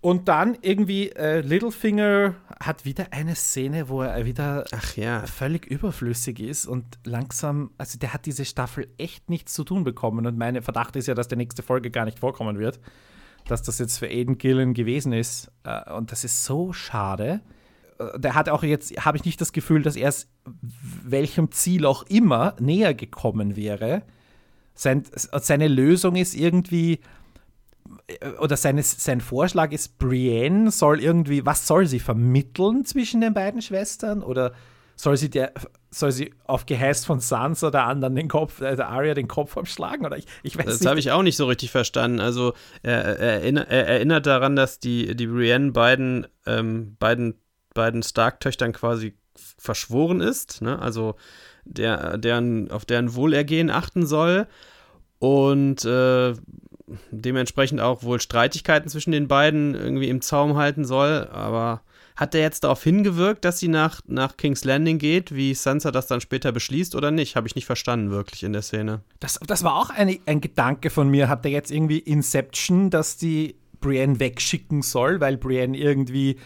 Und 0.00 0.28
dann 0.28 0.56
irgendwie 0.62 1.10
äh, 1.10 1.40
Littlefinger 1.40 2.34
hat 2.58 2.86
wieder 2.86 3.08
eine 3.10 3.34
Szene, 3.34 3.90
wo 3.90 4.00
er 4.00 4.24
wieder 4.24 4.64
ja. 4.96 5.26
völlig 5.26 5.66
überflüssig 5.66 6.40
ist 6.40 6.64
und 6.66 6.98
langsam, 7.04 7.72
also 7.76 7.98
der 7.98 8.14
hat 8.14 8.24
diese 8.24 8.46
Staffel 8.46 8.88
echt 8.96 9.28
nichts 9.28 9.52
zu 9.52 9.62
tun 9.62 9.84
bekommen. 9.84 10.26
Und 10.26 10.38
mein 10.38 10.62
Verdacht 10.62 10.96
ist 10.96 11.06
ja, 11.06 11.14
dass 11.14 11.28
die 11.28 11.36
nächste 11.36 11.62
Folge 11.62 11.90
gar 11.90 12.06
nicht 12.06 12.18
vorkommen 12.18 12.58
wird, 12.58 12.80
dass 13.46 13.62
das 13.62 13.78
jetzt 13.78 13.98
für 13.98 14.06
Aiden 14.06 14.38
Gillen 14.38 14.72
gewesen 14.72 15.12
ist. 15.12 15.50
Äh, 15.64 15.92
und 15.92 16.12
das 16.12 16.24
ist 16.24 16.44
so 16.46 16.72
schade 16.72 17.42
der 18.16 18.34
hat 18.34 18.48
auch 18.48 18.62
jetzt, 18.62 19.04
habe 19.04 19.16
ich 19.18 19.24
nicht 19.24 19.40
das 19.40 19.52
Gefühl, 19.52 19.82
dass 19.82 19.96
er 19.96 20.08
es 20.08 20.28
welchem 21.04 21.50
Ziel 21.52 21.86
auch 21.86 22.04
immer 22.04 22.54
näher 22.58 22.94
gekommen 22.94 23.56
wäre. 23.56 24.02
Sein, 24.74 25.02
seine 25.14 25.68
Lösung 25.68 26.16
ist 26.16 26.34
irgendwie, 26.34 27.00
oder 28.40 28.56
seine, 28.56 28.82
sein 28.82 29.20
Vorschlag 29.20 29.72
ist, 29.72 29.98
Brienne 29.98 30.70
soll 30.70 31.00
irgendwie, 31.00 31.44
was 31.44 31.66
soll 31.66 31.86
sie 31.86 32.00
vermitteln 32.00 32.84
zwischen 32.84 33.20
den 33.20 33.34
beiden 33.34 33.60
Schwestern? 33.60 34.22
Oder 34.22 34.52
soll 34.96 35.16
sie, 35.16 35.30
der, 35.30 35.52
soll 35.90 36.12
sie 36.12 36.32
auf 36.44 36.66
Geheiß 36.66 37.04
von 37.04 37.20
Sansa 37.20 37.70
der 37.70 37.84
anderen 37.86 38.16
den 38.16 38.28
Kopf, 38.28 38.60
äh, 38.60 38.76
der 38.76 38.88
Arya 38.88 39.14
den 39.14 39.28
Kopf 39.28 39.56
abschlagen? 39.56 40.06
Oder 40.06 40.18
ich, 40.18 40.26
ich 40.42 40.56
weiß 40.56 40.66
das 40.66 40.86
habe 40.86 41.00
ich 41.00 41.10
auch 41.10 41.22
nicht 41.22 41.36
so 41.36 41.46
richtig 41.46 41.70
verstanden. 41.70 42.20
Also 42.20 42.52
er, 42.82 43.18
er, 43.18 43.42
er, 43.42 43.86
erinnert 43.86 44.26
daran, 44.26 44.56
dass 44.56 44.78
die, 44.78 45.16
die 45.16 45.26
Brienne 45.26 45.72
beiden, 45.72 46.26
ähm, 46.46 46.96
beiden 46.98 47.39
beiden 47.74 48.02
Stark-Töchtern 48.02 48.72
quasi 48.72 49.14
verschworen 49.58 50.20
ist, 50.20 50.62
ne? 50.62 50.78
also 50.78 51.14
der, 51.64 52.18
deren, 52.18 52.70
auf 52.70 52.84
deren 52.84 53.14
Wohlergehen 53.14 53.70
achten 53.70 54.06
soll 54.06 54.46
und 55.18 55.84
äh, 55.84 56.34
dementsprechend 57.10 57.80
auch 57.80 58.02
wohl 58.02 58.20
Streitigkeiten 58.20 58.88
zwischen 58.88 59.12
den 59.12 59.28
beiden 59.28 59.74
irgendwie 59.74 60.08
im 60.08 60.20
Zaum 60.20 60.56
halten 60.56 60.84
soll, 60.84 61.28
aber 61.30 61.82
hat 62.20 62.34
der 62.34 62.42
jetzt 62.42 62.64
darauf 62.64 62.82
hingewirkt, 62.82 63.46
dass 63.46 63.60
sie 63.60 63.68
nach, 63.68 64.02
nach 64.06 64.36
King's 64.36 64.64
Landing 64.64 64.98
geht, 64.98 65.34
wie 65.34 65.54
Sansa 65.54 65.90
das 65.90 66.06
dann 66.06 66.20
später 66.20 66.52
beschließt 66.52 66.94
oder 66.94 67.10
nicht? 67.10 67.34
Habe 67.34 67.48
ich 67.48 67.54
nicht 67.54 67.64
verstanden, 67.64 68.10
wirklich 68.10 68.42
in 68.42 68.52
der 68.52 68.60
Szene. 68.60 69.00
Das, 69.20 69.40
das 69.46 69.64
war 69.64 69.76
auch 69.76 69.88
eine, 69.88 70.18
ein 70.26 70.42
Gedanke 70.42 70.90
von 70.90 71.08
mir. 71.08 71.30
Hat 71.30 71.46
der 71.46 71.52
jetzt 71.52 71.70
irgendwie 71.70 71.98
Inception, 71.98 72.90
dass 72.90 73.16
die 73.16 73.54
Brienne 73.80 74.20
wegschicken 74.20 74.82
soll, 74.82 75.20
weil 75.20 75.38
Brienne 75.38 75.78
irgendwie 75.78 76.36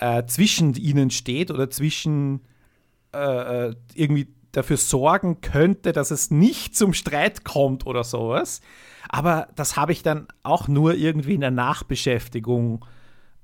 äh, 0.00 0.24
zwischen 0.26 0.74
ihnen 0.74 1.10
steht 1.10 1.50
oder 1.50 1.70
zwischen 1.70 2.40
äh, 3.14 3.68
äh, 3.68 3.74
irgendwie 3.94 4.28
dafür 4.52 4.76
sorgen 4.76 5.40
könnte, 5.40 5.92
dass 5.92 6.10
es 6.10 6.30
nicht 6.30 6.76
zum 6.76 6.92
Streit 6.92 7.44
kommt 7.44 7.86
oder 7.86 8.02
sowas. 8.02 8.60
Aber 9.08 9.48
das 9.54 9.76
habe 9.76 9.92
ich 9.92 10.02
dann 10.02 10.26
auch 10.42 10.66
nur 10.66 10.94
irgendwie 10.94 11.34
in 11.34 11.40
der 11.40 11.52
Nachbeschäftigung. 11.52 12.84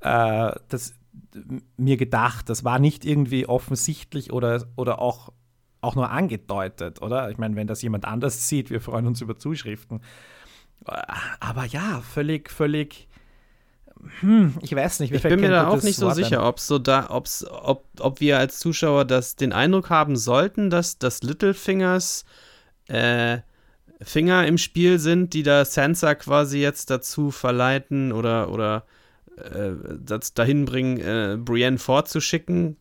Äh, 0.00 0.52
das, 0.68 0.94
mir 1.76 1.96
gedacht. 1.96 2.48
Das 2.48 2.64
war 2.64 2.78
nicht 2.78 3.04
irgendwie 3.04 3.46
offensichtlich 3.46 4.32
oder, 4.32 4.66
oder 4.76 5.00
auch, 5.00 5.32
auch 5.80 5.94
nur 5.94 6.10
angedeutet, 6.10 7.02
oder? 7.02 7.30
Ich 7.30 7.38
meine, 7.38 7.56
wenn 7.56 7.66
das 7.66 7.82
jemand 7.82 8.04
anders 8.04 8.48
sieht, 8.48 8.70
wir 8.70 8.80
freuen 8.80 9.06
uns 9.06 9.20
über 9.20 9.38
Zuschriften. 9.38 10.00
Aber 11.40 11.64
ja, 11.64 12.00
völlig, 12.00 12.50
völlig. 12.50 13.08
Hm, 14.20 14.54
ich 14.60 14.74
weiß 14.74 15.00
nicht. 15.00 15.12
ich 15.12 15.22
bin 15.22 15.40
mir 15.40 15.50
da 15.50 15.68
auch 15.68 15.82
nicht 15.82 15.96
so 15.96 16.06
Wort 16.06 16.16
sicher, 16.16 16.46
ob's 16.46 16.66
so 16.66 16.78
da, 16.78 17.10
ob's, 17.10 17.44
ob, 17.48 17.86
ob 17.98 18.20
wir 18.20 18.38
als 18.38 18.58
Zuschauer 18.58 19.04
das, 19.04 19.36
den 19.36 19.52
Eindruck 19.52 19.90
haben 19.90 20.16
sollten, 20.16 20.70
dass, 20.70 20.98
dass 20.98 21.22
Littlefingers 21.22 22.24
äh, 22.88 23.38
Finger 24.02 24.46
im 24.46 24.58
Spiel 24.58 24.98
sind, 24.98 25.32
die 25.32 25.42
da 25.42 25.64
Sansa 25.64 26.14
quasi 26.14 26.58
jetzt 26.58 26.90
dazu 26.90 27.30
verleiten 27.30 28.12
oder, 28.12 28.50
oder 28.50 28.84
äh, 29.36 29.72
dahin 30.34 30.64
bringen, 30.66 30.98
äh, 30.98 31.36
Brienne 31.38 31.78
vorzuschicken. 31.78 32.76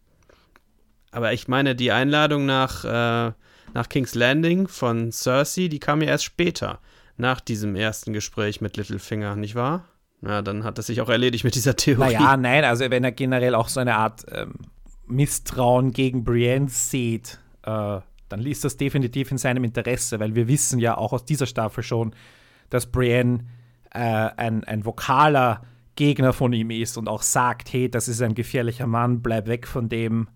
Aber 1.12 1.32
ich 1.32 1.48
meine, 1.48 1.76
die 1.76 1.92
Einladung 1.92 2.46
nach, 2.46 2.84
äh, 2.84 3.32
nach 3.74 3.90
King's 3.90 4.16
Landing 4.16 4.68
von 4.68 5.12
Cersei, 5.12 5.70
die 5.70 5.80
kam 5.80 6.02
ja 6.02 6.10
erst 6.10 6.26
später, 6.26 6.80
nach 7.18 7.40
diesem 7.40 7.76
ersten 7.78 8.12
Gespräch 8.12 8.60
mit 8.60 8.76
Littlefinger, 8.76 9.38
nicht 9.38 9.56
wahr? 9.56 9.86
Ja, 10.26 10.42
dann 10.42 10.64
hat 10.64 10.78
das 10.78 10.88
sich 10.88 11.02
auch 11.02 11.10
erledigt 11.10 11.44
mit 11.44 11.56
dieser 11.56 11.76
Theorie. 11.76 12.14
Naja, 12.14 12.36
nein, 12.36 12.64
also 12.64 12.90
wenn 12.90 13.04
er 13.04 13.12
generell 13.12 13.54
auch 13.54 13.68
so 13.68 13.80
eine 13.80 13.96
Art 13.96 14.26
ähm, 14.32 14.54
Misstrauen 15.08 15.92
gegen 15.92 16.24
Brienne 16.24 16.68
sieht, 16.68 17.40
äh, 17.64 18.00
dann 18.30 18.40
liest 18.40 18.64
das 18.64 18.78
definitiv 18.78 19.32
in 19.32 19.38
seinem 19.38 19.64
Interesse, 19.64 20.20
weil 20.20 20.34
wir 20.34 20.48
wissen 20.48 20.80
ja 20.80 20.98
auch 20.98 21.14
aus 21.14 21.26
dieser 21.26 21.46
Staffel 21.46 21.84
schon, 21.84 22.16
dass 22.70 22.88
Brienne 22.88 23.46
äh, 23.92 24.00
ein, 24.00 24.64
ein 24.64 24.84
vokaler 24.84 25.62
Gegner 25.96 26.34
von 26.34 26.52
ihm 26.54 26.72
ist 26.72 26.98
und 26.98 27.08
auch 27.08 27.22
sagt, 27.22 27.72
hey, 27.72 27.90
das 27.90 28.08
ist 28.08 28.22
ein 28.22 28.34
gefährlicher 28.34 28.88
Mann, 28.88 29.22
bleib 29.22 29.48
weg 29.48 29.68
von 29.68 29.90
dem. 29.90 30.28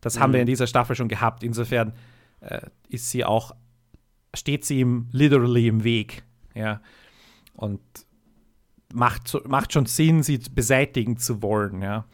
Das 0.00 0.16
mhm. 0.16 0.20
haben 0.20 0.32
wir 0.32 0.38
mhm. 0.38 0.42
in 0.42 0.46
dieser 0.48 0.66
Staffel 0.66 0.96
schon 0.96 1.08
gehabt. 1.08 1.44
Insofern 1.44 1.92
äh, 2.40 2.60
ist 2.88 3.10
sie 3.10 3.24
auch, 3.24 3.54
steht 4.34 4.64
sie 4.64 4.80
ihm 4.80 5.08
literally 5.12 5.68
im 5.68 5.84
Weg. 5.84 6.24
Ja. 6.54 6.80
Und 7.54 7.80
macht, 8.92 9.36
macht 9.48 9.72
schon 9.72 9.86
Sinn, 9.86 10.22
sie 10.22 10.38
beseitigen 10.38 11.16
zu 11.16 11.42
wollen. 11.42 11.82
Ja. 11.82 12.04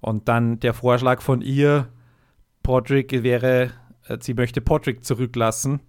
Und 0.00 0.28
dann 0.28 0.60
der 0.60 0.74
Vorschlag 0.74 1.22
von 1.22 1.40
ihr, 1.40 1.88
Podrick 2.62 3.22
wäre, 3.22 3.70
äh, 4.06 4.18
sie 4.20 4.34
möchte 4.34 4.60
Podrick 4.60 5.04
zurücklassen, 5.04 5.80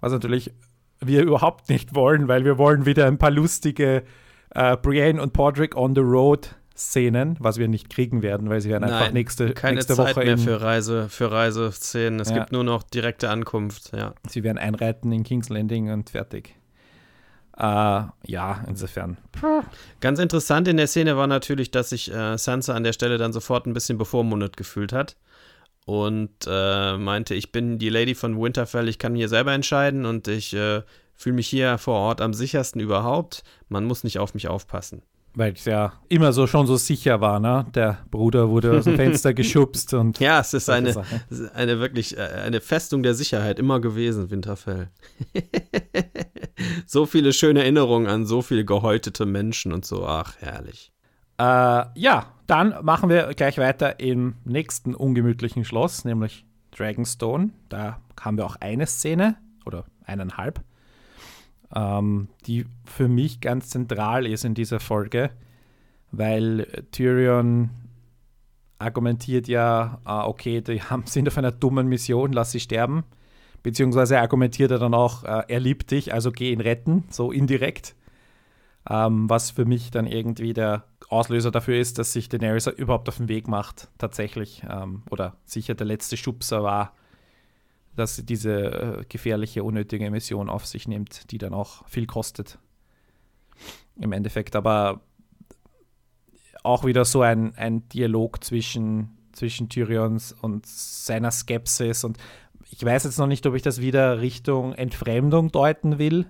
was 0.00 0.12
natürlich 0.12 0.52
wir 1.00 1.22
überhaupt 1.22 1.68
nicht 1.68 1.94
wollen, 1.94 2.28
weil 2.28 2.44
wir 2.44 2.58
wollen 2.58 2.86
wieder 2.86 3.06
ein 3.06 3.18
paar 3.18 3.30
lustige 3.30 4.04
äh, 4.50 4.76
Brienne 4.76 5.20
und 5.20 5.32
Podrick 5.32 5.76
on 5.76 5.94
the 5.94 6.00
road 6.00 6.56
Szenen, 6.76 7.36
was 7.38 7.56
wir 7.58 7.68
nicht 7.68 7.88
kriegen 7.88 8.22
werden, 8.22 8.50
weil 8.50 8.60
sie 8.60 8.68
werden 8.68 8.82
Nein, 8.82 8.92
einfach 8.92 9.12
nächste, 9.12 9.54
keine 9.54 9.76
nächste 9.76 9.94
Zeit 9.94 10.16
Woche 10.16 10.24
mehr 10.24 10.38
für 10.38 10.60
Reise 10.60 11.08
für 11.08 11.30
Reiseszenen. 11.30 12.18
Es 12.18 12.30
ja. 12.30 12.38
gibt 12.38 12.52
nur 12.52 12.64
noch 12.64 12.82
direkte 12.82 13.30
Ankunft. 13.30 13.92
Ja. 13.96 14.14
Sie 14.28 14.42
werden 14.42 14.58
einreiten 14.58 15.12
in 15.12 15.22
King's 15.22 15.48
Landing 15.50 15.90
und 15.90 16.10
fertig. 16.10 16.56
Uh, 17.56 18.10
ja, 18.26 18.64
insofern. 18.66 19.16
Ganz 20.00 20.18
interessant 20.18 20.66
in 20.66 20.76
der 20.76 20.88
Szene 20.88 21.16
war 21.16 21.28
natürlich, 21.28 21.70
dass 21.70 21.90
sich 21.90 22.12
äh, 22.12 22.36
Sansa 22.36 22.74
an 22.74 22.82
der 22.82 22.92
Stelle 22.92 23.16
dann 23.16 23.32
sofort 23.32 23.66
ein 23.66 23.74
bisschen 23.74 23.96
bevormundet 23.96 24.56
gefühlt 24.56 24.92
hat 24.92 25.16
und 25.86 26.30
äh, 26.48 26.96
meinte, 26.96 27.34
ich 27.34 27.52
bin 27.52 27.78
die 27.78 27.90
Lady 27.90 28.16
von 28.16 28.40
Winterfell, 28.40 28.88
ich 28.88 28.98
kann 28.98 29.14
hier 29.14 29.28
selber 29.28 29.52
entscheiden 29.52 30.04
und 30.04 30.26
ich 30.26 30.52
äh, 30.54 30.82
fühle 31.14 31.36
mich 31.36 31.46
hier 31.46 31.78
vor 31.78 31.94
Ort 31.94 32.20
am 32.20 32.34
sichersten 32.34 32.80
überhaupt. 32.80 33.44
Man 33.68 33.84
muss 33.84 34.02
nicht 34.02 34.18
auf 34.18 34.34
mich 34.34 34.48
aufpassen. 34.48 35.02
Weil 35.36 35.52
es 35.54 35.64
ja 35.64 35.94
immer 36.08 36.32
so 36.32 36.46
schon 36.46 36.66
so 36.66 36.76
sicher 36.76 37.20
war, 37.20 37.40
ne? 37.40 37.66
Der 37.74 37.98
Bruder 38.10 38.48
wurde 38.50 38.78
aus 38.78 38.84
dem 38.84 38.94
Fenster 38.94 39.34
geschubst 39.34 39.92
und. 39.92 40.20
Ja, 40.20 40.38
es 40.40 40.54
ist 40.54 40.70
eine, 40.70 40.94
eine 41.54 41.80
wirklich 41.80 42.16
äh, 42.16 42.20
eine 42.20 42.60
Festung 42.60 43.02
der 43.02 43.14
Sicherheit 43.14 43.58
immer 43.58 43.80
gewesen, 43.80 44.30
Winterfell. 44.30 44.90
so 46.86 47.04
viele 47.06 47.32
schöne 47.32 47.60
Erinnerungen 47.62 48.06
an 48.06 48.26
so 48.26 48.42
viele 48.42 48.64
gehäutete 48.64 49.26
Menschen 49.26 49.72
und 49.72 49.84
so. 49.84 50.06
Ach, 50.06 50.36
herrlich. 50.38 50.92
Äh, 51.38 51.42
ja, 51.96 52.26
dann 52.46 52.74
machen 52.82 53.08
wir 53.08 53.34
gleich 53.34 53.58
weiter 53.58 53.98
im 53.98 54.36
nächsten 54.44 54.94
ungemütlichen 54.94 55.64
Schloss, 55.64 56.04
nämlich 56.04 56.46
Dragonstone. 56.76 57.50
Da 57.68 58.00
haben 58.20 58.36
wir 58.36 58.46
auch 58.46 58.56
eine 58.60 58.86
Szene 58.86 59.36
oder 59.66 59.84
eineinhalb 60.04 60.62
ähm, 61.74 62.28
die 62.46 62.66
für 62.84 63.08
mich 63.08 63.40
ganz 63.40 63.68
zentral 63.70 64.26
ist 64.26 64.44
in 64.44 64.54
dieser 64.54 64.80
Folge, 64.80 65.30
weil 66.12 66.84
Tyrion 66.92 67.70
argumentiert 68.78 69.48
ja, 69.48 70.00
ah, 70.04 70.26
okay, 70.26 70.60
die 70.60 70.82
haben, 70.90 71.06
sind 71.06 71.28
auf 71.28 71.38
einer 71.38 71.52
dummen 71.52 71.88
Mission, 71.88 72.32
lass 72.32 72.52
sie 72.52 72.60
sterben. 72.60 73.04
Beziehungsweise 73.62 74.20
argumentiert 74.20 74.70
er 74.70 74.78
dann 74.78 74.92
auch, 74.92 75.24
äh, 75.24 75.42
er 75.48 75.60
liebt 75.60 75.90
dich, 75.90 76.12
also 76.12 76.30
geh 76.30 76.52
ihn 76.52 76.60
retten, 76.60 77.04
so 77.08 77.32
indirekt. 77.32 77.96
Ähm, 78.88 79.30
was 79.30 79.50
für 79.50 79.64
mich 79.64 79.90
dann 79.90 80.06
irgendwie 80.06 80.52
der 80.52 80.84
Auslöser 81.08 81.50
dafür 81.50 81.78
ist, 81.78 81.98
dass 81.98 82.12
sich 82.12 82.28
Daenerys 82.28 82.66
überhaupt 82.66 83.08
auf 83.08 83.16
den 83.16 83.28
Weg 83.28 83.48
macht, 83.48 83.88
tatsächlich. 83.96 84.62
Ähm, 84.68 85.02
oder 85.10 85.36
sicher 85.46 85.74
der 85.74 85.86
letzte 85.86 86.18
Schubser 86.18 86.62
war, 86.62 86.92
dass 87.96 88.16
sie 88.16 88.24
diese 88.24 88.52
äh, 88.52 89.04
gefährliche, 89.08 89.64
unnötige 89.64 90.10
Mission 90.10 90.48
auf 90.48 90.66
sich 90.66 90.88
nimmt, 90.88 91.30
die 91.30 91.38
dann 91.38 91.54
auch 91.54 91.86
viel 91.88 92.06
kostet. 92.06 92.58
Im 93.96 94.12
Endeffekt, 94.12 94.56
aber 94.56 95.00
auch 96.64 96.84
wieder 96.84 97.04
so 97.04 97.22
ein, 97.22 97.54
ein 97.56 97.88
Dialog 97.90 98.42
zwischen, 98.42 99.10
zwischen 99.32 99.68
Tyrions 99.68 100.32
und 100.32 100.66
seiner 100.66 101.30
Skepsis. 101.30 102.04
Und 102.04 102.18
ich 102.70 102.84
weiß 102.84 103.04
jetzt 103.04 103.18
noch 103.18 103.26
nicht, 103.26 103.46
ob 103.46 103.54
ich 103.54 103.62
das 103.62 103.80
wieder 103.80 104.20
Richtung 104.20 104.72
Entfremdung 104.72 105.52
deuten 105.52 105.98
will. 105.98 106.26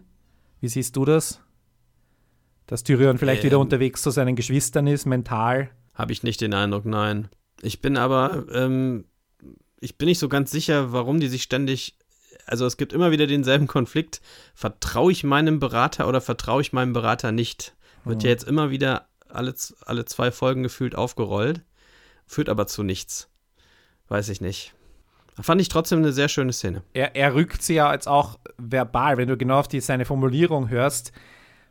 Wie 0.61 0.69
siehst 0.69 0.97
du 0.97 1.05
das? 1.05 1.41
Dass 2.67 2.83
Tyrion 2.83 3.19
vielleicht 3.19 3.45
ähm, 3.45 3.51
wieder 3.51 3.59
unterwegs 3.59 4.03
zu 4.03 4.11
seinen 4.11 4.37
Geschwistern 4.37 4.87
ist, 4.87 5.07
mental? 5.07 5.71
Habe 5.95 6.13
ich 6.13 6.23
nicht 6.23 6.41
den 6.41 6.53
Eindruck, 6.53 6.85
nein. 6.85 7.29
Ich 7.63 7.81
bin 7.81 7.97
aber 7.97 8.45
ähm, 8.53 9.05
ich 9.85 9.99
bin 9.99 10.09
nicht 10.09 10.19
so 10.19 10.31
ganz 10.31 10.51
sicher, 10.51 10.93
warum 10.93 11.21
die 11.21 11.29
sich 11.29 11.43
ständig. 11.43 11.99
Also 12.47 12.65
es 12.65 12.79
gibt 12.79 12.95
immer 12.95 13.11
wieder 13.11 13.27
denselben 13.27 13.67
Konflikt. 13.67 14.23
Vertraue 14.55 15.13
ich 15.13 15.25
meinem 15.25 15.61
Berater 15.61 16.09
oder 16.09 16.23
vertraue 16.23 16.63
ich 16.63 16.73
meinem 16.73 16.95
Berater 16.95 17.33
nicht? 17.33 17.75
Wird 18.05 18.23
ja 18.23 18.31
jetzt 18.31 18.49
immer 18.49 18.71
wieder 18.71 19.09
alle, 19.29 19.55
alle 19.87 20.05
zwei 20.07 20.31
Folgen 20.31 20.63
gefühlt 20.63 20.95
aufgerollt, 20.95 21.63
führt 22.27 22.49
aber 22.49 22.67
zu 22.67 22.83
nichts. 22.83 23.29
Weiß 24.09 24.29
ich 24.31 24.41
nicht. 24.41 24.75
Fand 25.41 25.61
ich 25.61 25.69
trotzdem 25.69 25.99
eine 25.99 26.13
sehr 26.13 26.29
schöne 26.29 26.53
Szene. 26.53 26.83
Er, 26.93 27.17
er 27.17 27.35
rückt 27.35 27.63
sie 27.63 27.75
ja 27.75 27.93
jetzt 27.93 28.09
auch 28.09 28.39
verbal, 28.57 29.17
wenn 29.17 29.29
du 29.29 29.37
genau 29.37 29.59
auf 29.59 29.69
die, 29.69 29.81
seine 29.81 30.05
Formulierung 30.05 30.69
hörst, 30.69 31.13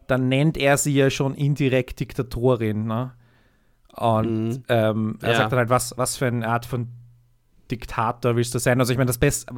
dann 0.08 0.28
nennt 0.28 0.58
er 0.58 0.78
sie 0.78 0.94
ja 0.94 1.10
schon 1.10 1.34
indirekt 1.34 2.00
Diktatorin. 2.00 2.86
Ne? 2.86 3.14
Und 3.96 4.50
mhm. 4.50 4.64
ähm, 4.68 5.18
er 5.22 5.32
ja. 5.32 5.38
sagt 5.38 5.52
dann 5.52 5.60
halt, 5.60 5.70
was, 5.70 5.98
was 5.98 6.18
für 6.18 6.26
eine 6.26 6.48
Art 6.48 6.66
von 6.66 6.90
Diktator 7.72 8.36
willst 8.36 8.54
du 8.54 8.60
sein? 8.60 8.80
Also 8.80 8.92
ich 8.92 8.98
meine, 8.98 9.08
das 9.08 9.18
beste, 9.18 9.54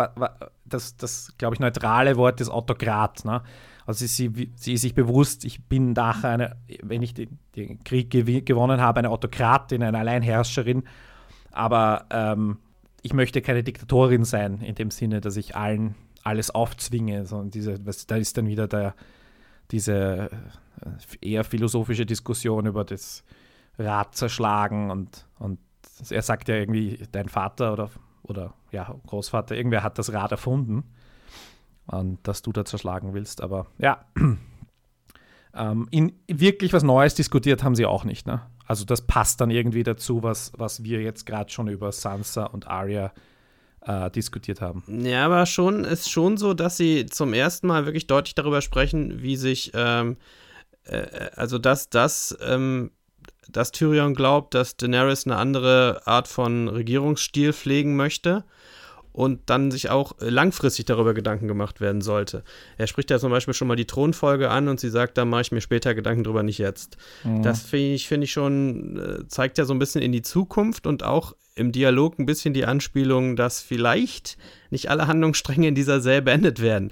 das, 0.65 0.95
das 0.97 1.33
glaube 1.37 1.55
ich, 1.55 1.59
neutrale 1.59 2.17
Wort 2.17 2.39
ist 2.41 2.49
Autokrat. 2.49 3.25
Ne? 3.25 3.41
Also 3.85 4.05
sie, 4.05 4.51
sie 4.55 4.73
ist 4.73 4.81
sich 4.81 4.95
bewusst, 4.95 5.45
ich 5.45 5.63
bin 5.65 5.93
nachher 5.93 6.29
eine, 6.29 6.55
wenn 6.81 7.01
ich 7.01 7.13
den, 7.13 7.39
den 7.55 7.83
Krieg 7.83 8.09
gewonnen 8.11 8.81
habe, 8.81 8.99
eine 8.99 9.09
Autokratin, 9.09 9.83
eine 9.83 9.97
Alleinherrscherin. 9.97 10.83
Aber 11.51 12.05
ähm, 12.09 12.57
ich 13.01 13.13
möchte 13.13 13.41
keine 13.41 13.63
Diktatorin 13.63 14.25
sein, 14.25 14.61
in 14.61 14.75
dem 14.75 14.91
Sinne, 14.91 15.21
dass 15.21 15.37
ich 15.37 15.55
allen 15.55 15.95
alles 16.23 16.49
aufzwinge. 16.49 17.25
Sondern 17.25 17.51
diese, 17.51 17.85
was, 17.85 18.07
da 18.07 18.17
ist 18.17 18.37
dann 18.37 18.47
wieder 18.47 18.67
der, 18.67 18.95
diese 19.71 20.29
äh, 20.81 21.27
eher 21.29 21.43
philosophische 21.43 22.05
Diskussion 22.05 22.65
über 22.65 22.83
das 22.83 23.23
Rad 23.77 24.15
zerschlagen 24.15 24.89
und, 24.89 25.27
und 25.37 25.59
er 26.09 26.21
sagt 26.21 26.49
ja 26.49 26.55
irgendwie, 26.55 27.07
dein 27.11 27.29
Vater 27.29 27.73
oder 27.73 27.89
oder 28.27 28.53
ja, 28.71 28.95
Großvater, 29.05 29.55
irgendwer 29.55 29.83
hat 29.83 29.99
das 29.99 30.11
Rad 30.11 30.31
erfunden, 30.31 30.83
und 31.87 32.27
dass 32.27 32.41
du 32.41 32.51
da 32.51 32.65
zerschlagen 32.65 33.13
willst. 33.13 33.41
Aber 33.41 33.67
ja, 33.77 34.05
ähm, 35.53 35.87
in 35.91 36.13
wirklich 36.27 36.73
was 36.73 36.83
Neues 36.83 37.15
diskutiert 37.15 37.63
haben 37.63 37.75
sie 37.75 37.85
auch 37.85 38.03
nicht. 38.03 38.25
Ne? 38.27 38.41
Also 38.65 38.85
das 38.85 39.01
passt 39.01 39.41
dann 39.41 39.51
irgendwie 39.51 39.83
dazu, 39.83 40.23
was, 40.23 40.51
was 40.57 40.83
wir 40.83 41.01
jetzt 41.01 41.25
gerade 41.25 41.51
schon 41.51 41.67
über 41.67 41.91
Sansa 41.91 42.45
und 42.45 42.67
Arya 42.67 43.13
äh, 43.81 44.09
diskutiert 44.09 44.61
haben. 44.61 44.83
Ja, 44.87 45.25
aber 45.25 45.45
schon 45.45 45.83
ist 45.83 46.09
schon 46.09 46.37
so, 46.37 46.53
dass 46.53 46.77
sie 46.77 47.05
zum 47.05 47.33
ersten 47.33 47.67
Mal 47.67 47.85
wirklich 47.85 48.07
deutlich 48.07 48.33
darüber 48.33 48.61
sprechen, 48.61 49.21
wie 49.21 49.35
sich, 49.35 49.71
ähm, 49.75 50.17
äh, 50.85 51.29
also 51.35 51.59
dass 51.59 51.89
das 51.91 52.35
ähm, 52.41 52.91
dass 53.51 53.71
Tyrion 53.71 54.13
glaubt, 54.13 54.53
dass 54.53 54.77
Daenerys 54.77 55.25
eine 55.25 55.37
andere 55.37 56.01
Art 56.05 56.27
von 56.27 56.67
Regierungsstil 56.67 57.53
pflegen 57.53 57.95
möchte 57.95 58.43
und 59.15 59.39
dann 59.45 59.71
sich 59.71 59.89
auch 59.89 60.13
langfristig 60.19 60.85
darüber 60.85 61.13
Gedanken 61.13 61.47
gemacht 61.47 61.79
werden 61.79 62.01
sollte. 62.01 62.43
Er 62.77 62.85
spricht 62.87 63.09
ja 63.09 63.17
zum 63.17 63.31
Beispiel 63.31 63.53
schon 63.53 63.69
mal 63.69 63.77
die 63.77 63.87
Thronfolge 63.87 64.49
an 64.49 64.67
und 64.67 64.79
sie 64.79 64.89
sagt, 64.89 65.17
da 65.17 65.23
mache 65.23 65.41
ich 65.41 65.51
mir 65.53 65.61
später 65.61 65.95
Gedanken 65.95 66.25
drüber, 66.25 66.43
nicht 66.43 66.57
jetzt. 66.57 66.97
Mhm. 67.23 67.41
Das 67.41 67.61
finde 67.61 67.93
ich, 67.93 68.09
find 68.09 68.25
ich 68.25 68.33
schon, 68.33 68.97
äh, 68.97 69.27
zeigt 69.29 69.57
ja 69.57 69.63
so 69.63 69.73
ein 69.73 69.79
bisschen 69.79 70.01
in 70.01 70.11
die 70.11 70.21
Zukunft 70.21 70.85
und 70.85 71.03
auch 71.03 71.33
im 71.55 71.71
Dialog 71.71 72.19
ein 72.19 72.25
bisschen 72.25 72.53
die 72.53 72.65
Anspielung, 72.65 73.37
dass 73.37 73.61
vielleicht 73.61 74.37
nicht 74.69 74.89
alle 74.89 75.07
Handlungsstränge 75.07 75.69
in 75.69 75.75
dieser 75.75 76.01
Serie 76.01 76.21
beendet 76.21 76.61
werden. 76.61 76.91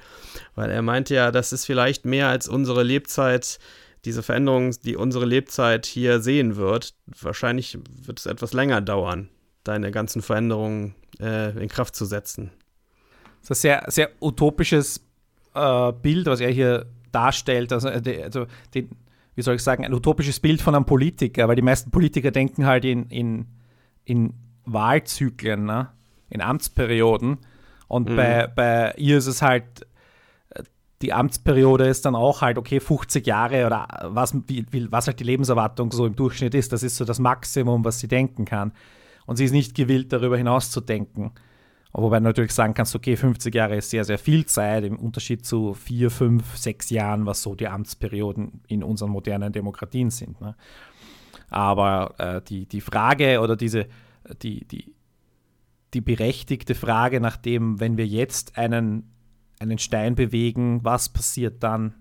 Weil 0.56 0.70
er 0.70 0.82
meinte 0.82 1.14
ja, 1.14 1.32
das 1.32 1.52
ist 1.52 1.66
vielleicht 1.66 2.06
mehr 2.06 2.30
als 2.30 2.48
unsere 2.48 2.84
Lebzeit 2.84 3.60
diese 4.06 4.24
Veränderung, 4.24 4.72
die 4.84 4.96
unsere 4.96 5.26
Lebzeit 5.26 5.86
hier 5.86 6.20
sehen 6.20 6.56
wird, 6.56 6.94
wahrscheinlich 7.06 7.78
wird 8.04 8.20
es 8.20 8.26
etwas 8.26 8.54
länger 8.54 8.82
dauern, 8.82 9.30
deine 9.64 9.92
ganzen 9.92 10.22
Veränderungen 10.22 10.96
äh, 11.20 11.58
in 11.58 11.70
Kraft 11.70 11.96
zu 11.96 12.06
setzen. 12.06 12.52
Das 13.42 13.52
ist 13.52 13.52
ein 13.52 13.62
sehr, 13.62 13.84
sehr 13.88 14.10
utopisches 14.22 15.06
äh, 15.54 15.92
Bild, 15.94 16.28
was 16.28 16.42
er 16.42 16.52
hier 16.52 16.86
darstellt. 17.12 17.72
Also, 17.72 17.90
äh, 17.90 18.24
also 18.24 18.48
den, 18.74 18.90
wie 19.36 19.42
soll 19.42 19.56
ich 19.56 19.64
sagen, 19.64 19.86
ein 19.86 19.94
utopisches 19.94 20.40
Bild 20.40 20.62
von 20.62 20.76
einem 20.76 20.86
Politiker, 20.86 21.48
weil 21.48 21.56
die 21.56 21.62
meisten 21.62 21.92
Politiker 21.92 22.32
denken 22.32 22.66
halt 22.66 22.86
in, 22.86 23.08
in, 23.08 23.48
in 24.06 24.34
Wahlzyklen, 24.66 25.66
ne? 25.66 25.90
in 26.30 26.42
Amtsperioden. 26.42 27.38
Und 27.88 28.10
mhm. 28.10 28.16
bei, 28.16 28.48
bei 28.48 28.94
ihr 28.98 29.18
ist 29.18 29.28
es 29.28 29.42
halt 29.42 29.86
die 31.04 31.14
Amtsperiode 31.14 31.86
ist 31.86 32.06
dann 32.06 32.16
auch 32.16 32.42
halt, 32.42 32.58
okay, 32.58 32.80
50 32.80 33.28
Jahre 33.28 33.66
oder 33.66 33.88
was, 34.06 34.34
wie, 34.48 34.66
was 34.90 35.08
halt 35.08 35.20
die 35.20 35.26
Lebenserwartung 35.26 35.92
so 35.92 36.06
im 36.06 36.16
Durchschnitt 36.16 36.56
ist. 36.56 36.72
Das 36.72 36.82
ist 36.82 36.96
so 36.96 37.04
das 37.04 37.20
Maximum, 37.20 37.84
was 37.84 38.00
sie 38.00 38.08
denken 38.08 38.46
kann. 38.46 38.72
Und 39.26 39.36
sie 39.36 39.46
ist 39.46 39.52
nicht 39.52 39.76
gewillt, 39.76 40.14
darüber 40.14 40.38
hinaus 40.38 40.72
zu 40.72 40.80
denken. 40.80 41.34
Wobei 41.92 42.18
du 42.20 42.24
natürlich 42.24 42.54
sagen 42.54 42.74
kannst, 42.74 42.96
okay, 42.96 43.18
50 43.18 43.54
Jahre 43.54 43.76
ist 43.76 43.90
sehr, 43.90 44.06
sehr 44.06 44.18
viel 44.18 44.46
Zeit 44.46 44.86
im 44.86 44.98
Unterschied 44.98 45.46
zu 45.46 45.74
vier, 45.74 46.10
fünf, 46.10 46.58
sechs 46.58 46.90
Jahren, 46.90 47.26
was 47.26 47.44
so 47.44 47.54
die 47.54 47.68
Amtsperioden 47.68 48.62
in 48.68 48.82
unseren 48.82 49.12
modernen 49.12 49.52
Demokratien 49.52 50.10
sind. 50.10 50.40
Ne? 50.40 50.56
Aber 51.50 52.16
äh, 52.18 52.42
die, 52.42 52.66
die 52.66 52.82
Frage 52.82 53.42
oder 53.42 53.58
diese, 53.58 53.88
die, 54.42 54.66
die, 54.66 54.96
die 55.94 56.02
berechtigte 56.02 56.76
Frage 56.76 57.20
nach 57.20 57.36
dem, 57.36 57.82
wenn 57.82 57.98
wir 57.98 58.08
jetzt 58.08 58.58
einen 58.58 59.12
einen 59.64 59.80
Stein 59.80 60.16
bewegen, 60.16 60.84
was 60.84 61.10
passiert 61.10 61.64
dann? 61.64 61.96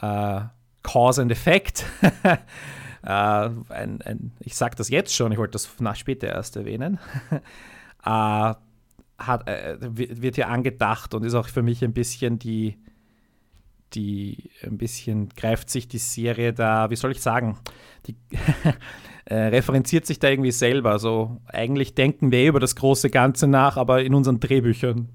Äh, 0.00 0.42
Cause 0.82 1.22
and 1.22 1.32
Effect. 1.32 1.84
äh, 2.22 2.38
ein, 3.02 4.02
ein, 4.02 4.32
ich 4.40 4.54
sage 4.54 4.76
das 4.76 4.88
jetzt 4.88 5.14
schon, 5.14 5.32
ich 5.32 5.38
wollte 5.38 5.52
das 5.52 5.68
nach 5.80 5.96
später 5.96 6.28
erst 6.28 6.56
erwähnen. 6.56 7.00
äh, 8.04 8.54
hat, 9.18 9.48
äh, 9.48 9.76
wird 9.80 10.36
hier 10.36 10.48
angedacht 10.48 11.14
und 11.14 11.24
ist 11.24 11.34
auch 11.34 11.48
für 11.48 11.62
mich 11.62 11.82
ein 11.82 11.94
bisschen 11.94 12.38
die, 12.38 12.76
die 13.94 14.50
ein 14.62 14.76
bisschen 14.76 15.30
greift 15.30 15.70
sich 15.70 15.88
die 15.88 15.98
Serie 15.98 16.52
da, 16.52 16.90
wie 16.90 16.96
soll 16.96 17.12
ich 17.12 17.22
sagen, 17.22 17.56
die 18.06 18.16
äh, 19.24 19.34
referenziert 19.34 20.04
sich 20.04 20.18
da 20.18 20.28
irgendwie 20.28 20.52
selber. 20.52 20.98
So, 20.98 21.40
eigentlich 21.46 21.94
denken 21.94 22.30
wir 22.30 22.46
über 22.46 22.60
das 22.60 22.76
große 22.76 23.08
Ganze 23.08 23.46
nach, 23.46 23.78
aber 23.78 24.04
in 24.04 24.14
unseren 24.14 24.38
Drehbüchern 24.38 25.08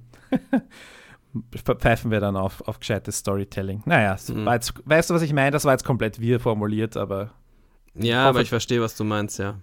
verpfeifen 1.63 2.11
wir 2.11 2.19
dann 2.19 2.35
auf, 2.35 2.61
auf 2.67 2.79
gescheites 2.79 3.17
Storytelling. 3.17 3.83
Naja, 3.85 4.17
mhm. 4.27 4.47
jetzt, 4.47 4.73
weißt 4.85 5.09
du, 5.09 5.13
was 5.13 5.21
ich 5.21 5.33
meine? 5.33 5.51
Das 5.51 5.65
war 5.65 5.73
jetzt 5.73 5.85
komplett 5.85 6.19
wir 6.19 6.39
formuliert, 6.39 6.97
aber. 6.97 7.31
Ja, 7.93 8.27
aber 8.27 8.41
ich 8.41 8.49
verstehe, 8.49 8.81
was 8.81 8.95
du 8.95 9.03
meinst, 9.03 9.39
ja. 9.39 9.59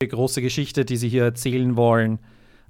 Die 0.00 0.08
große 0.08 0.42
Geschichte, 0.42 0.84
die 0.84 0.96
sie 0.96 1.08
hier 1.08 1.24
erzählen 1.24 1.76
wollen, 1.76 2.20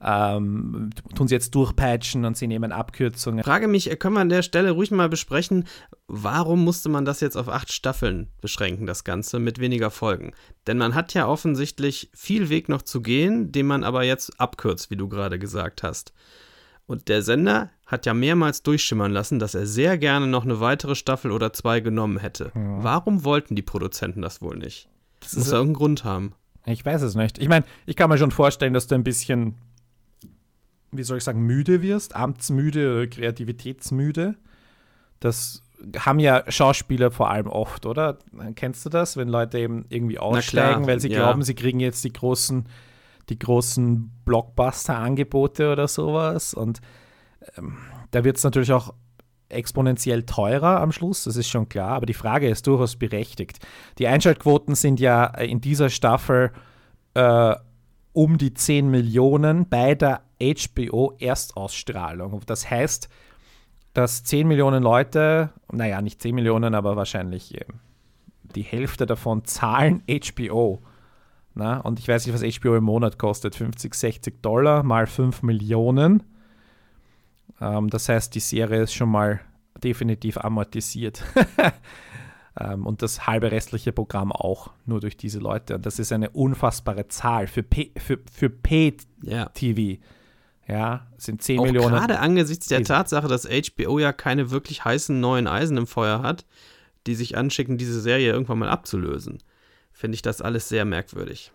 ähm, 0.00 0.90
tun 1.14 1.28
sie 1.28 1.34
jetzt 1.34 1.54
durchpeitschen 1.54 2.24
und 2.24 2.36
sie 2.36 2.46
nehmen 2.46 2.72
Abkürzungen. 2.72 3.44
Frage 3.44 3.68
mich, 3.68 3.90
können 3.98 4.14
wir 4.14 4.20
an 4.20 4.28
der 4.28 4.42
Stelle 4.42 4.70
ruhig 4.70 4.90
mal 4.90 5.08
besprechen, 5.08 5.64
warum 6.06 6.64
musste 6.64 6.88
man 6.88 7.04
das 7.04 7.20
jetzt 7.20 7.36
auf 7.36 7.48
acht 7.48 7.72
Staffeln 7.72 8.28
beschränken, 8.40 8.86
das 8.86 9.04
Ganze, 9.04 9.38
mit 9.38 9.58
weniger 9.58 9.90
Folgen? 9.90 10.32
Denn 10.66 10.78
man 10.78 10.94
hat 10.94 11.14
ja 11.14 11.26
offensichtlich 11.26 12.10
viel 12.14 12.48
Weg 12.48 12.68
noch 12.68 12.82
zu 12.82 13.02
gehen, 13.02 13.50
den 13.52 13.66
man 13.66 13.84
aber 13.84 14.04
jetzt 14.04 14.40
abkürzt, 14.40 14.90
wie 14.90 14.96
du 14.96 15.08
gerade 15.08 15.38
gesagt 15.38 15.82
hast. 15.82 16.12
Und 16.86 17.08
der 17.08 17.22
Sender 17.22 17.70
hat 17.88 18.04
ja 18.04 18.12
mehrmals 18.12 18.62
durchschimmern 18.62 19.10
lassen, 19.10 19.38
dass 19.38 19.54
er 19.54 19.66
sehr 19.66 19.96
gerne 19.96 20.26
noch 20.26 20.44
eine 20.44 20.60
weitere 20.60 20.94
Staffel 20.94 21.32
oder 21.32 21.54
zwei 21.54 21.80
genommen 21.80 22.18
hätte. 22.18 22.52
Ja. 22.54 22.82
Warum 22.84 23.24
wollten 23.24 23.56
die 23.56 23.62
Produzenten 23.62 24.20
das 24.20 24.42
wohl 24.42 24.58
nicht? 24.58 24.88
Das 25.20 25.34
muss 25.34 25.46
ja 25.46 25.54
irgendeinen 25.54 25.74
Grund 25.74 26.04
haben. 26.04 26.34
Ich 26.66 26.84
weiß 26.84 27.00
es 27.00 27.14
nicht. 27.14 27.38
Ich 27.38 27.48
meine, 27.48 27.64
ich 27.86 27.96
kann 27.96 28.10
mir 28.10 28.18
schon 28.18 28.30
vorstellen, 28.30 28.74
dass 28.74 28.86
du 28.86 28.94
ein 28.94 29.04
bisschen, 29.04 29.54
wie 30.92 31.02
soll 31.02 31.16
ich 31.16 31.24
sagen, 31.24 31.40
müde 31.40 31.80
wirst, 31.80 32.14
amtsmüde 32.14 32.94
oder 32.94 33.06
kreativitätsmüde. 33.06 34.34
Das 35.18 35.62
haben 35.98 36.18
ja 36.18 36.44
Schauspieler 36.46 37.10
vor 37.10 37.30
allem 37.30 37.46
oft, 37.46 37.86
oder? 37.86 38.18
Kennst 38.54 38.84
du 38.84 38.90
das, 38.90 39.16
wenn 39.16 39.28
Leute 39.28 39.58
eben 39.58 39.86
irgendwie 39.88 40.18
aussteigen, 40.18 40.86
weil 40.86 41.00
sie 41.00 41.08
ja. 41.08 41.20
glauben, 41.20 41.42
sie 41.42 41.54
kriegen 41.54 41.80
jetzt 41.80 42.04
die 42.04 42.12
großen 42.12 42.68
die 43.28 43.38
großen 43.38 44.10
Blockbuster-Angebote 44.24 45.70
oder 45.72 45.88
sowas. 45.88 46.54
Und 46.54 46.80
ähm, 47.56 47.78
da 48.10 48.24
wird 48.24 48.36
es 48.36 48.44
natürlich 48.44 48.72
auch 48.72 48.94
exponentiell 49.48 50.24
teurer 50.24 50.80
am 50.80 50.92
Schluss, 50.92 51.24
das 51.24 51.36
ist 51.36 51.48
schon 51.48 51.68
klar, 51.68 51.92
aber 51.92 52.06
die 52.06 52.14
Frage 52.14 52.48
ist 52.48 52.66
durchaus 52.66 52.96
berechtigt. 52.96 53.58
Die 53.98 54.06
Einschaltquoten 54.06 54.74
sind 54.74 55.00
ja 55.00 55.24
in 55.24 55.60
dieser 55.60 55.90
Staffel 55.90 56.52
äh, 57.14 57.54
um 58.12 58.38
die 58.38 58.52
10 58.52 58.90
Millionen 58.90 59.68
bei 59.68 59.94
der 59.94 60.22
HBO-Erstausstrahlung. 60.40 62.42
Das 62.46 62.68
heißt, 62.70 63.08
dass 63.94 64.24
10 64.24 64.48
Millionen 64.48 64.82
Leute, 64.82 65.50
naja, 65.72 66.02
nicht 66.02 66.20
10 66.22 66.34
Millionen, 66.34 66.74
aber 66.74 66.96
wahrscheinlich 66.96 67.54
äh, 67.54 67.64
die 68.54 68.62
Hälfte 68.62 69.06
davon 69.06 69.44
zahlen 69.44 70.02
HBO. 70.08 70.82
Na? 71.54 71.78
Und 71.78 71.98
ich 71.98 72.08
weiß 72.08 72.26
nicht, 72.26 72.34
was 72.34 72.60
HBO 72.60 72.76
im 72.76 72.84
Monat 72.84 73.18
kostet. 73.18 73.56
50, 73.56 73.94
60 73.94 74.42
Dollar 74.42 74.82
mal 74.82 75.06
5 75.06 75.42
Millionen. 75.42 76.22
Ähm, 77.60 77.90
das 77.90 78.08
heißt, 78.08 78.34
die 78.34 78.40
Serie 78.40 78.82
ist 78.82 78.94
schon 78.94 79.10
mal 79.10 79.40
definitiv 79.82 80.38
amortisiert. 80.38 81.22
ähm, 82.60 82.86
und 82.86 83.02
das 83.02 83.26
halbe 83.26 83.50
restliche 83.50 83.92
Programm 83.92 84.32
auch, 84.32 84.70
nur 84.86 85.00
durch 85.00 85.16
diese 85.16 85.38
Leute. 85.38 85.76
Und 85.76 85.86
das 85.86 85.98
ist 85.98 86.12
eine 86.12 86.30
unfassbare 86.30 87.08
Zahl 87.08 87.46
für, 87.46 87.62
P 87.62 87.92
für, 87.96 88.18
für 88.30 88.50
Pay-TV. 88.50 89.80
Ja. 89.80 89.98
Ja, 90.66 91.06
sind 91.16 91.40
10 91.40 91.60
auch 91.60 91.64
Millionen. 91.64 91.94
Gerade 91.94 92.18
angesichts 92.18 92.66
der 92.66 92.84
Tatsache, 92.84 93.26
dass 93.26 93.48
HBO 93.48 93.98
ja 93.98 94.12
keine 94.12 94.50
wirklich 94.50 94.84
heißen 94.84 95.18
neuen 95.18 95.46
Eisen 95.46 95.78
im 95.78 95.86
Feuer 95.86 96.20
hat, 96.20 96.44
die 97.06 97.14
sich 97.14 97.38
anschicken, 97.38 97.78
diese 97.78 98.02
Serie 98.02 98.30
irgendwann 98.30 98.58
mal 98.58 98.68
abzulösen 98.68 99.38
finde 99.98 100.14
ich 100.14 100.22
das 100.22 100.40
alles 100.40 100.68
sehr 100.68 100.84
merkwürdig. 100.84 101.50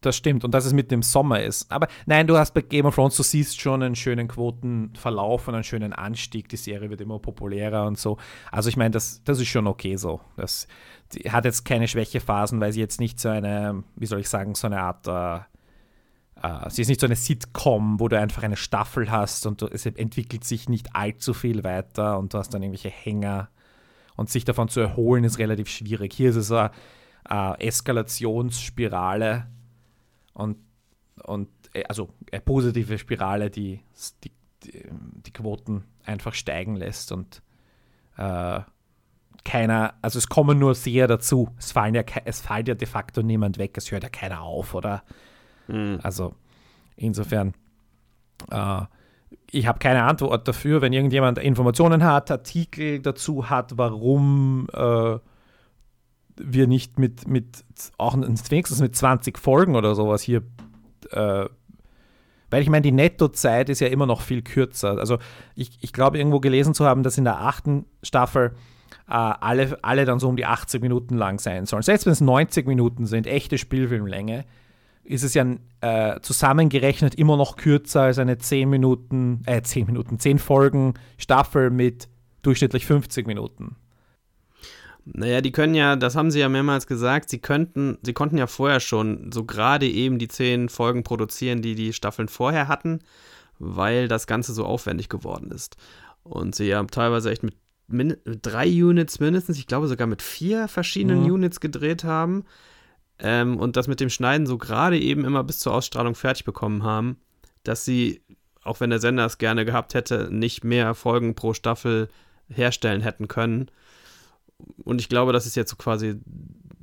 Das 0.00 0.16
stimmt 0.16 0.44
und 0.44 0.54
dass 0.54 0.64
es 0.64 0.72
mitten 0.72 0.94
im 0.94 1.02
Sommer 1.02 1.42
ist. 1.42 1.70
Aber 1.70 1.86
nein, 2.06 2.26
du 2.26 2.38
hast 2.38 2.54
bei 2.54 2.62
Game 2.62 2.86
of 2.86 2.94
Thrones, 2.94 3.16
du 3.16 3.22
siehst 3.22 3.60
schon 3.60 3.82
einen 3.82 3.94
schönen 3.94 4.28
Quotenverlauf 4.28 5.46
und 5.46 5.54
einen 5.54 5.64
schönen 5.64 5.92
Anstieg. 5.92 6.48
Die 6.48 6.56
Serie 6.56 6.88
wird 6.88 7.02
immer 7.02 7.18
populärer 7.18 7.86
und 7.86 7.98
so. 7.98 8.16
Also 8.50 8.70
ich 8.70 8.78
meine, 8.78 8.92
das, 8.92 9.22
das 9.24 9.38
ist 9.38 9.48
schon 9.48 9.66
okay 9.66 9.96
so. 9.96 10.20
Das 10.36 10.66
die 11.12 11.30
hat 11.30 11.44
jetzt 11.44 11.64
keine 11.64 11.88
Schwächephasen, 11.88 12.60
weil 12.60 12.72
sie 12.72 12.80
jetzt 12.80 13.00
nicht 13.00 13.20
so 13.20 13.28
eine, 13.28 13.82
wie 13.96 14.06
soll 14.06 14.20
ich 14.20 14.28
sagen, 14.28 14.54
so 14.54 14.66
eine 14.66 14.80
Art 14.80 15.06
äh, 15.06 15.44
Uh, 16.42 16.70
sie 16.70 16.80
ist 16.80 16.88
nicht 16.88 17.00
so 17.00 17.06
eine 17.06 17.16
Sitcom, 17.16 18.00
wo 18.00 18.08
du 18.08 18.18
einfach 18.18 18.42
eine 18.42 18.56
Staffel 18.56 19.10
hast 19.10 19.44
und 19.44 19.60
du, 19.60 19.66
es 19.66 19.84
entwickelt 19.84 20.42
sich 20.42 20.70
nicht 20.70 20.96
allzu 20.96 21.34
viel 21.34 21.64
weiter 21.64 22.18
und 22.18 22.32
du 22.32 22.38
hast 22.38 22.54
dann 22.54 22.62
irgendwelche 22.62 22.88
Hänger 22.88 23.50
und 24.16 24.30
sich 24.30 24.46
davon 24.46 24.70
zu 24.70 24.80
erholen 24.80 25.24
ist 25.24 25.38
relativ 25.38 25.68
schwierig. 25.68 26.14
Hier 26.14 26.30
ist 26.30 26.36
es 26.36 26.50
uh, 26.50 26.68
äh, 27.28 27.66
Eskalationsspirale 27.66 29.48
und, 30.32 30.58
und 31.24 31.48
äh, 31.72 31.84
also 31.84 32.10
eine 32.32 32.40
positive 32.40 32.98
Spirale, 32.98 33.50
die, 33.50 33.80
die, 34.24 34.32
die 34.64 35.32
Quoten 35.32 35.84
einfach 36.04 36.34
steigen 36.34 36.76
lässt 36.76 37.12
und 37.12 37.42
äh, 38.16 38.60
keiner, 39.44 39.94
also 40.02 40.18
es 40.18 40.28
kommen 40.28 40.58
nur 40.58 40.74
sehr 40.74 41.06
dazu. 41.06 41.48
Es, 41.58 41.72
fallen 41.72 41.94
ja, 41.94 42.02
es 42.24 42.40
fällt 42.40 42.68
ja 42.68 42.74
de 42.74 42.86
facto 42.86 43.22
niemand 43.22 43.58
weg, 43.58 43.76
es 43.76 43.90
hört 43.90 44.02
ja 44.02 44.08
keiner 44.08 44.42
auf, 44.42 44.74
oder? 44.74 45.02
Mhm. 45.68 45.98
Also 46.02 46.34
insofern, 46.96 47.54
äh, 48.50 48.82
ich 49.50 49.66
habe 49.66 49.78
keine 49.78 50.04
Antwort 50.04 50.46
dafür, 50.46 50.82
wenn 50.82 50.92
irgendjemand 50.92 51.38
Informationen 51.38 52.04
hat, 52.04 52.30
Artikel 52.30 53.00
dazu 53.00 53.48
hat, 53.48 53.78
warum 53.78 54.68
äh, 54.72 55.18
wir 56.42 56.66
nicht 56.66 56.98
mit, 56.98 57.28
mit 57.28 57.64
auch 57.98 58.16
wenigstens 58.16 58.80
mit 58.80 58.96
20 58.96 59.38
Folgen 59.38 59.76
oder 59.76 59.94
sowas 59.94 60.22
hier, 60.22 60.42
äh, 61.10 61.46
weil 62.50 62.62
ich 62.62 62.68
meine, 62.68 62.82
die 62.82 62.92
Nettozeit 62.92 63.68
ist 63.68 63.80
ja 63.80 63.86
immer 63.88 64.06
noch 64.06 64.22
viel 64.22 64.42
kürzer. 64.42 64.98
Also 64.98 65.18
ich, 65.54 65.78
ich 65.80 65.92
glaube, 65.92 66.18
irgendwo 66.18 66.40
gelesen 66.40 66.74
zu 66.74 66.84
haben, 66.84 67.02
dass 67.02 67.16
in 67.16 67.24
der 67.24 67.40
achten 67.40 67.86
Staffel 68.02 68.52
äh, 69.08 69.12
alle, 69.12 69.78
alle 69.82 70.04
dann 70.04 70.18
so 70.18 70.28
um 70.28 70.36
die 70.36 70.46
80 70.46 70.82
Minuten 70.82 71.16
lang 71.16 71.38
sein 71.38 71.66
sollen. 71.66 71.82
Selbst 71.82 72.06
wenn 72.06 72.12
es 72.12 72.20
90 72.20 72.66
Minuten 72.66 73.06
sind, 73.06 73.26
echte 73.26 73.58
Spielfilmlänge, 73.58 74.44
ist 75.04 75.24
es 75.24 75.34
ja 75.34 75.44
äh, 75.80 76.20
zusammengerechnet 76.20 77.14
immer 77.14 77.36
noch 77.36 77.56
kürzer 77.56 78.02
als 78.02 78.18
eine 78.18 78.38
10 78.38 78.68
Minuten, 78.68 79.42
äh, 79.46 79.62
10 79.62 79.86
Minuten, 79.86 80.18
10 80.18 80.38
Folgen 80.38 80.94
Staffel 81.18 81.70
mit 81.70 82.08
durchschnittlich 82.42 82.86
50 82.86 83.26
Minuten. 83.26 83.76
Naja, 85.04 85.40
die 85.40 85.52
können 85.52 85.74
ja, 85.74 85.96
das 85.96 86.14
haben 86.14 86.30
sie 86.30 86.40
ja 86.40 86.48
mehrmals 86.48 86.86
gesagt, 86.86 87.30
sie 87.30 87.38
könnten, 87.38 87.98
sie 88.02 88.12
konnten 88.12 88.38
ja 88.38 88.46
vorher 88.46 88.80
schon 88.80 89.32
so 89.32 89.44
gerade 89.44 89.88
eben 89.88 90.18
die 90.18 90.28
10 90.28 90.68
Folgen 90.68 91.02
produzieren, 91.02 91.62
die 91.62 91.74
die 91.74 91.92
Staffeln 91.92 92.28
vorher 92.28 92.68
hatten, 92.68 93.00
weil 93.58 94.08
das 94.08 94.26
Ganze 94.26 94.52
so 94.52 94.64
aufwendig 94.64 95.08
geworden 95.08 95.50
ist. 95.50 95.76
Und 96.22 96.54
sie 96.54 96.66
ja 96.66 96.82
teilweise 96.84 97.30
echt 97.30 97.42
mit 97.42 97.56
min 97.90 98.16
drei 98.24 98.68
Units 98.68 99.20
mindestens, 99.20 99.58
ich 99.58 99.66
glaube 99.66 99.88
sogar 99.88 100.06
mit 100.06 100.22
vier 100.22 100.68
verschiedenen 100.68 101.24
mhm. 101.24 101.32
Units 101.32 101.60
gedreht 101.60 102.04
haben 102.04 102.44
ähm, 103.18 103.58
und 103.58 103.76
das 103.76 103.88
mit 103.88 104.00
dem 104.00 104.10
Schneiden 104.10 104.46
so 104.46 104.58
gerade 104.58 104.98
eben 104.98 105.24
immer 105.24 105.44
bis 105.44 105.58
zur 105.58 105.74
Ausstrahlung 105.74 106.14
fertig 106.14 106.44
bekommen 106.44 106.84
haben, 106.84 107.16
dass 107.64 107.84
sie, 107.84 108.22
auch 108.62 108.80
wenn 108.80 108.90
der 108.90 109.00
Sender 109.00 109.26
es 109.26 109.38
gerne 109.38 109.64
gehabt 109.64 109.94
hätte, 109.94 110.28
nicht 110.30 110.64
mehr 110.64 110.94
Folgen 110.94 111.34
pro 111.34 111.52
Staffel 111.52 112.08
herstellen 112.48 113.00
hätten 113.00 113.28
können. 113.28 113.70
Und 114.84 115.00
ich 115.00 115.08
glaube, 115.08 115.32
das 115.32 115.46
ist 115.46 115.56
jetzt 115.56 115.70
so 115.70 115.76
quasi, 115.76 116.16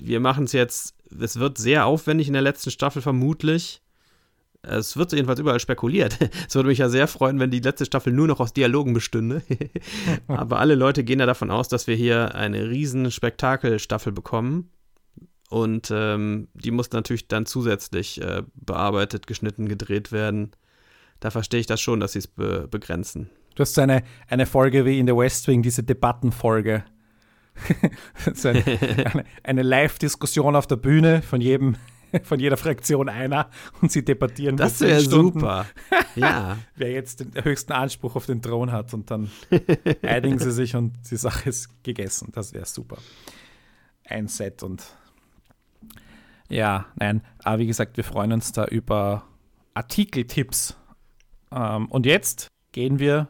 wir 0.02 0.20
machen 0.20 0.46
es 0.46 0.52
jetzt, 0.54 0.96
es 1.20 1.40
wird 1.40 1.58
sehr 1.58 1.86
aufwendig 1.86 2.28
in 2.28 2.34
der 2.34 2.42
letzten 2.42 2.72
Staffel 2.72 3.02
vermutlich. 3.02 3.82
Es 4.64 4.98
wird 4.98 5.14
jedenfalls 5.14 5.40
überall 5.40 5.60
spekuliert. 5.60 6.18
Es 6.48 6.56
würde 6.56 6.70
mich 6.70 6.80
ja 6.80 6.90
sehr 6.90 7.08
freuen, 7.08 7.40
wenn 7.40 7.52
die 7.52 7.60
letzte 7.60 7.86
Staffel 7.86 8.12
nur 8.12 8.28
noch 8.28 8.40
aus 8.40 8.54
Dialogen 8.54 8.94
bestünde. 8.94 9.42
Aber 10.28 10.60
alle 10.60 10.76
Leute 10.76 11.04
gehen 11.04 11.20
ja 11.20 11.26
davon 11.26 11.52
aus, 11.52 11.68
dass 11.68 11.88
wir 11.88 11.96
hier 11.96 12.36
eine 12.36 12.70
riesen 12.70 13.12
Spektakelstaffel 13.12 14.12
bekommen. 14.12 14.70
Und 15.50 15.90
ähm, 15.92 16.50
die 16.54 16.72
muss 16.72 16.92
natürlich 16.92 17.28
dann 17.28 17.46
zusätzlich 17.46 18.22
äh, 18.22 18.44
bearbeitet, 18.56 19.28
geschnitten, 19.28 19.70
gedreht 19.70 20.12
werden. 20.12 20.52
Da 21.20 21.32
verstehe 21.32 21.60
ich 21.60 21.68
das 21.68 21.80
schon, 21.80 22.00
dass 22.00 22.12
sie 22.12 22.20
es 22.20 22.28
be 22.28 22.68
begrenzen. 22.70 23.30
Du 23.56 23.62
hast 23.62 23.74
so 23.74 23.82
eine, 23.82 24.04
eine 24.28 24.46
Folge 24.46 24.86
wie 24.86 25.00
in 25.00 25.08
The 25.08 25.16
West 25.16 25.48
Wing, 25.48 25.64
diese 25.64 25.84
Debattenfolge. 25.84 26.84
so 28.34 28.50
eine, 28.50 28.64
eine, 28.66 29.24
eine 29.44 29.62
Live-Diskussion 29.64 30.56
auf 30.56 30.68
der 30.68 30.78
Bühne 30.78 31.22
von 31.22 31.42
jedem, 31.42 31.76
von 32.24 32.40
jeder 32.40 32.58
Fraktion 32.58 33.10
einer 33.10 33.50
und 33.82 33.92
sie 33.92 34.04
debattieren. 34.04 34.58
Das 34.58 34.82
wäre 34.82 35.02
super. 35.02 35.66
Ja. 36.16 36.58
Wer 36.76 36.94
jetzt 36.94 37.20
den 37.20 37.44
höchsten 37.44 37.74
Anspruch 37.74 38.16
auf 38.16 38.26
den 38.26 38.42
Thron 38.42 38.72
hat 38.72 38.92
und 38.96 39.12
dann 39.12 39.30
einigen 40.02 40.40
sie 40.40 40.52
sich 40.52 40.76
und 40.76 40.94
die 41.12 41.16
Sache 41.16 41.50
ist 41.50 41.84
gegessen. 41.84 42.32
Das 42.34 42.54
wäre 42.54 42.66
super. 42.66 42.98
Ein 44.04 44.28
Set 44.28 44.64
und 44.64 44.84
ja, 46.50 46.88
nein, 46.96 47.22
aber 47.44 47.60
wie 47.60 47.68
gesagt, 47.68 47.98
wir 47.98 48.04
freuen 48.04 48.32
uns 48.32 48.52
da 48.52 48.66
über 48.66 49.28
Artikeltipps. 49.74 50.76
Ähm, 51.52 51.88
und 51.88 52.06
jetzt 52.06 52.48
gehen 52.72 53.00
wir 53.00 53.30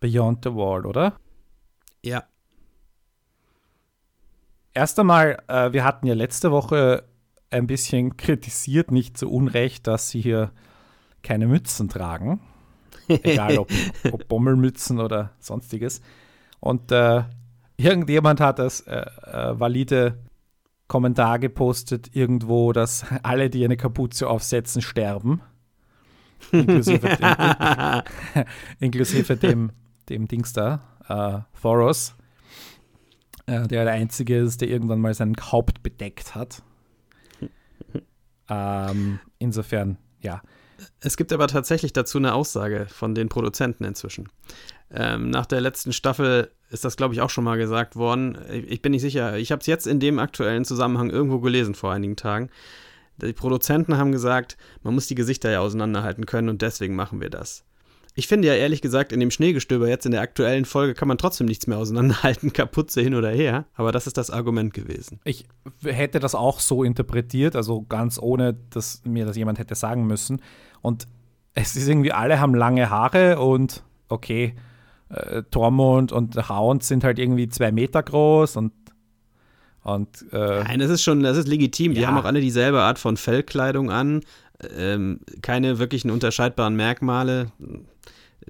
Beyond 0.00 0.44
the 0.44 0.54
Wall, 0.54 0.86
oder? 0.86 1.16
Ja. 2.02 2.24
Erst 4.74 4.98
einmal, 4.98 5.42
äh, 5.46 5.72
wir 5.72 5.84
hatten 5.84 6.06
ja 6.06 6.14
letzte 6.14 6.50
Woche 6.50 7.04
ein 7.50 7.68
bisschen 7.68 8.16
kritisiert, 8.16 8.90
nicht 8.90 9.16
zu 9.16 9.30
Unrecht, 9.30 9.86
dass 9.86 10.10
sie 10.10 10.20
hier 10.20 10.50
keine 11.22 11.46
Mützen 11.46 11.88
tragen. 11.88 12.40
Egal 13.06 13.58
ob, 13.58 13.70
ob 14.12 14.26
Bommelmützen 14.28 14.98
oder 14.98 15.30
sonstiges. 15.38 16.00
Und 16.58 16.90
äh, 16.90 17.22
irgendjemand 17.76 18.40
hat 18.40 18.58
das 18.58 18.80
äh, 18.80 19.06
äh 19.26 19.58
valide 19.58 20.18
Kommentar 20.88 21.38
gepostet 21.38 22.14
irgendwo, 22.14 22.72
dass 22.72 23.06
alle, 23.22 23.50
die 23.50 23.64
eine 23.64 23.76
Kapuze 23.76 24.28
aufsetzen, 24.28 24.82
sterben. 24.82 25.40
Inklusive 26.50 27.16
dem, 27.16 28.02
inklusive 28.80 29.36
dem, 29.36 29.70
dem 30.08 30.28
Dings 30.28 30.52
da, 30.52 30.80
äh, 31.08 31.60
Thoros, 31.60 32.16
der 33.46 33.84
der 33.84 33.92
Einzige 33.92 34.38
ist, 34.38 34.60
der 34.60 34.68
irgendwann 34.68 35.00
mal 35.00 35.14
sein 35.14 35.34
Haupt 35.40 35.82
bedeckt 35.82 36.34
hat. 36.34 36.62
Ähm, 38.48 39.20
insofern, 39.38 39.98
ja. 40.20 40.42
Es 41.00 41.16
gibt 41.16 41.32
aber 41.32 41.46
tatsächlich 41.46 41.92
dazu 41.92 42.18
eine 42.18 42.34
Aussage 42.34 42.86
von 42.88 43.14
den 43.14 43.28
Produzenten 43.28 43.84
inzwischen. 43.84 44.28
Ähm, 44.90 45.30
nach 45.30 45.46
der 45.46 45.60
letzten 45.60 45.92
Staffel 45.92 46.50
ist 46.70 46.84
das, 46.84 46.96
glaube 46.96 47.14
ich, 47.14 47.20
auch 47.20 47.30
schon 47.30 47.44
mal 47.44 47.56
gesagt 47.56 47.96
worden. 47.96 48.36
Ich 48.50 48.82
bin 48.82 48.92
nicht 48.92 49.02
sicher. 49.02 49.36
Ich 49.38 49.52
habe 49.52 49.60
es 49.60 49.66
jetzt 49.66 49.86
in 49.86 50.00
dem 50.00 50.18
aktuellen 50.18 50.64
Zusammenhang 50.64 51.10
irgendwo 51.10 51.40
gelesen 51.40 51.74
vor 51.74 51.92
einigen 51.92 52.16
Tagen. 52.16 52.50
Die 53.18 53.32
Produzenten 53.32 53.96
haben 53.96 54.12
gesagt, 54.12 54.56
man 54.82 54.94
muss 54.94 55.06
die 55.06 55.14
Gesichter 55.14 55.50
ja 55.50 55.60
auseinanderhalten 55.60 56.26
können 56.26 56.48
und 56.48 56.62
deswegen 56.62 56.96
machen 56.96 57.20
wir 57.20 57.30
das. 57.30 57.64
Ich 58.16 58.28
finde 58.28 58.46
ja 58.46 58.54
ehrlich 58.54 58.80
gesagt, 58.80 59.10
in 59.12 59.18
dem 59.18 59.32
Schneegestöber 59.32 59.88
jetzt 59.88 60.06
in 60.06 60.12
der 60.12 60.20
aktuellen 60.20 60.64
Folge 60.64 60.94
kann 60.94 61.08
man 61.08 61.18
trotzdem 61.18 61.48
nichts 61.48 61.66
mehr 61.66 61.78
auseinanderhalten, 61.78 62.52
Kaputze 62.52 63.00
hin 63.00 63.14
oder 63.14 63.30
her. 63.30 63.66
Aber 63.74 63.90
das 63.90 64.06
ist 64.06 64.16
das 64.16 64.30
Argument 64.30 64.72
gewesen. 64.72 65.20
Ich 65.24 65.46
hätte 65.82 66.20
das 66.20 66.36
auch 66.36 66.60
so 66.60 66.84
interpretiert, 66.84 67.56
also 67.56 67.82
ganz 67.82 68.18
ohne, 68.20 68.54
dass 68.70 69.02
mir 69.04 69.26
das 69.26 69.36
jemand 69.36 69.58
hätte 69.58 69.74
sagen 69.74 70.06
müssen. 70.06 70.40
Und 70.80 71.08
es 71.54 71.74
ist 71.74 71.88
irgendwie, 71.88 72.12
alle 72.12 72.38
haben 72.38 72.54
lange 72.54 72.88
Haare 72.88 73.40
und 73.40 73.82
okay, 74.08 74.54
äh, 75.08 75.42
Tormund 75.50 76.12
und 76.12 76.48
Hound 76.48 76.84
sind 76.84 77.02
halt 77.02 77.18
irgendwie 77.18 77.48
zwei 77.48 77.72
Meter 77.72 78.02
groß 78.02 78.56
und 78.56 78.72
und, 79.82 80.24
äh, 80.32 80.64
Nein, 80.64 80.78
das 80.78 80.88
ist 80.88 81.02
schon, 81.02 81.22
das 81.22 81.36
ist 81.36 81.46
legitim. 81.46 81.92
Ja. 81.92 81.98
Die 81.98 82.06
haben 82.06 82.16
auch 82.16 82.24
alle 82.24 82.40
dieselbe 82.40 82.80
Art 82.80 82.98
von 82.98 83.18
Fellkleidung 83.18 83.90
an. 83.90 84.22
Ähm, 84.74 85.20
keine 85.42 85.78
wirklichen 85.78 86.10
unterscheidbaren 86.10 86.74
Merkmale. 86.74 87.52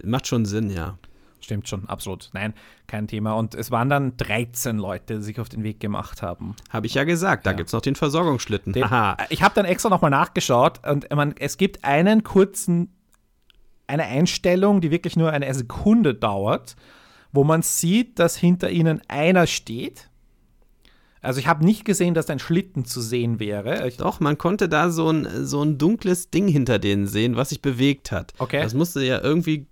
Macht 0.03 0.27
schon 0.27 0.45
Sinn, 0.45 0.71
ja. 0.71 0.99
Stimmt 1.41 1.69
schon, 1.69 1.87
absolut. 1.91 2.31
Nein, 2.33 2.55
kein 2.87 3.07
Thema. 3.07 3.35
Und 3.35 3.55
es 3.55 3.71
waren 3.71 3.91
dann 3.91 4.17
13 4.17 4.79
Leute, 4.79 5.17
die 5.17 5.23
sich 5.23 5.41
auf 5.41 5.51
den 5.51 5.63
Weg 5.63 5.79
gemacht 5.79 6.23
haben. 6.23 6.57
Habe 6.71 6.87
ich 6.87 6.95
ja 6.95 7.05
gesagt, 7.05 7.45
da 7.45 7.51
ja. 7.51 7.57
gibt 7.57 7.67
es 7.67 7.75
noch 7.75 7.83
den 7.83 7.97
Versorgungsschlitten. 7.97 8.73
Den, 8.73 8.85
ich 9.29 9.43
habe 9.43 9.55
dann 9.55 9.67
extra 9.67 9.91
nochmal 9.91 10.11
nachgeschaut 10.11 10.81
und 10.89 11.15
man, 11.15 11.35
es 11.39 11.59
gibt 11.59 11.85
einen 11.85 12.25
kurzen 12.25 12.95
eine 13.87 14.05
Einstellung, 14.05 14.81
die 14.81 14.91
wirklich 14.91 15.17
nur 15.17 15.31
eine 15.33 15.53
Sekunde 15.53 16.15
dauert, 16.15 16.77
wo 17.33 17.45
man 17.45 17.63
sieht, 17.63 18.19
dass 18.19 18.37
hinter 18.37 18.71
ihnen 18.71 19.03
einer 19.09 19.47
steht. 19.47 20.09
Also 21.25 21.41
ich 21.41 21.47
habe 21.47 21.65
nicht 21.65 21.85
gesehen, 21.85 22.15
dass 22.15 22.29
ein 22.31 22.39
Schlitten 22.39 22.85
zu 22.85 23.01
sehen 23.01 23.41
wäre. 23.41 23.87
Ich 23.89 23.97
Doch, 23.97 24.21
man 24.21 24.39
konnte 24.39 24.69
da 24.69 24.91
so 24.91 25.11
ein, 25.11 25.47
so 25.47 25.63
ein 25.63 25.79
dunkles 25.79 26.31
Ding 26.31 26.49
hinter 26.49 26.79
denen 26.79 27.07
sehen, 27.07 27.37
was 27.37 27.49
sich 27.49 27.63
bewegt 27.63 28.13
hat. 28.13 28.33
Okay. 28.39 28.63
Das 28.63 28.75
musste 28.75 29.05
ja 29.05 29.21
irgendwie 29.23 29.67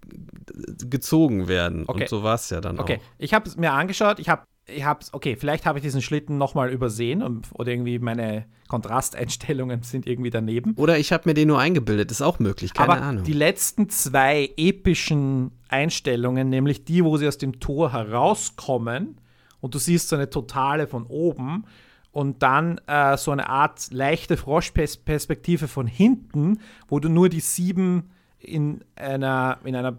gezogen 0.88 1.48
werden. 1.48 1.84
Okay. 1.86 2.02
Und 2.02 2.08
so 2.08 2.22
war 2.22 2.34
es 2.34 2.50
ja 2.50 2.60
dann 2.60 2.78
okay. 2.78 2.94
auch. 2.94 2.96
Okay, 2.98 3.06
ich 3.18 3.34
habe 3.34 3.48
es 3.48 3.56
mir 3.56 3.72
angeschaut. 3.72 4.18
Ich 4.18 4.28
habe 4.28 4.42
ich 4.66 4.84
hab's, 4.84 5.12
okay, 5.12 5.36
vielleicht 5.36 5.66
habe 5.66 5.78
ich 5.78 5.82
diesen 5.82 6.02
Schlitten 6.02 6.38
nochmal 6.38 6.70
übersehen 6.70 7.22
und, 7.22 7.48
oder 7.54 7.72
irgendwie 7.72 7.98
meine 7.98 8.46
Kontrasteinstellungen 8.68 9.82
sind 9.82 10.06
irgendwie 10.06 10.30
daneben. 10.30 10.74
Oder 10.76 10.98
ich 10.98 11.12
habe 11.12 11.28
mir 11.28 11.34
den 11.34 11.48
nur 11.48 11.58
eingebildet, 11.58 12.10
ist 12.10 12.22
auch 12.22 12.38
möglich, 12.38 12.72
keine 12.72 12.92
Aber 12.92 13.02
Ahnung. 13.02 13.24
Die 13.24 13.32
letzten 13.32 13.88
zwei 13.88 14.50
epischen 14.56 15.50
Einstellungen, 15.68 16.48
nämlich 16.48 16.84
die, 16.84 17.04
wo 17.04 17.16
sie 17.16 17.26
aus 17.26 17.38
dem 17.38 17.60
Tor 17.60 17.92
herauskommen 17.92 19.18
und 19.62 19.74
du 19.74 19.78
siehst 19.78 20.10
so 20.10 20.16
eine 20.16 20.28
totale 20.28 20.86
von 20.86 21.06
oben 21.06 21.64
und 22.10 22.42
dann 22.42 22.78
äh, 22.88 23.16
so 23.16 23.30
eine 23.30 23.48
Art 23.48 23.90
leichte 23.90 24.36
Froschperspektive 24.36 25.68
von 25.68 25.86
hinten, 25.86 26.58
wo 26.88 27.00
du 27.00 27.08
nur 27.08 27.30
die 27.30 27.40
sieben 27.40 28.10
in 28.38 28.84
einer, 28.96 29.58
in 29.64 29.74
einer, 29.74 29.98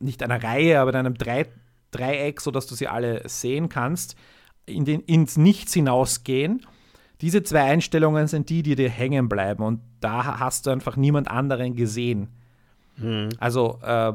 nicht 0.00 0.22
einer 0.22 0.42
Reihe, 0.42 0.80
aber 0.80 0.90
in 0.90 0.96
einem 0.96 1.14
Drei 1.14 1.46
Dreieck, 1.92 2.40
sodass 2.40 2.66
du 2.66 2.74
sie 2.74 2.88
alle 2.88 3.28
sehen 3.28 3.68
kannst, 3.68 4.16
in 4.64 4.86
den, 4.86 5.00
ins 5.00 5.36
Nichts 5.36 5.74
hinausgehen. 5.74 6.66
Diese 7.20 7.42
zwei 7.42 7.64
Einstellungen 7.64 8.28
sind 8.28 8.48
die, 8.48 8.62
die 8.62 8.76
dir 8.76 8.88
hängen 8.88 9.28
bleiben 9.28 9.62
und 9.62 9.80
da 10.00 10.40
hast 10.40 10.66
du 10.66 10.70
einfach 10.70 10.96
niemand 10.96 11.28
anderen 11.30 11.76
gesehen. 11.76 12.28
Hm. 12.96 13.28
Also, 13.38 13.78
äh, 13.82 14.14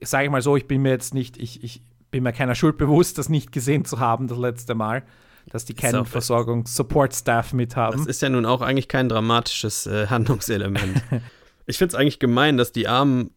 sage 0.00 0.24
ich 0.24 0.30
mal 0.30 0.42
so, 0.42 0.56
ich 0.56 0.66
bin 0.66 0.82
mir 0.82 0.90
jetzt 0.90 1.14
nicht, 1.14 1.36
ich, 1.36 1.62
ich 1.62 1.82
bin 2.16 2.22
mir 2.22 2.32
keiner 2.32 2.54
Schuld 2.54 2.78
bewusst, 2.78 3.18
das 3.18 3.28
nicht 3.28 3.52
gesehen 3.52 3.84
zu 3.84 4.00
haben 4.00 4.26
das 4.26 4.38
letzte 4.38 4.74
Mal, 4.74 5.02
dass 5.50 5.64
die 5.66 5.74
keinen 5.74 6.06
Versorgungs-Support-Staff 6.06 7.52
mit 7.52 7.76
haben. 7.76 7.98
Das 7.98 8.06
ist 8.06 8.22
ja 8.22 8.30
nun 8.30 8.46
auch 8.46 8.62
eigentlich 8.62 8.88
kein 8.88 9.08
dramatisches 9.08 9.86
äh, 9.86 10.06
Handlungselement. 10.08 11.02
ich 11.66 11.76
finde 11.76 11.94
es 11.94 12.00
eigentlich 12.00 12.18
gemein, 12.18 12.56
dass 12.56 12.72
die 12.72 12.88
armen 12.88 13.30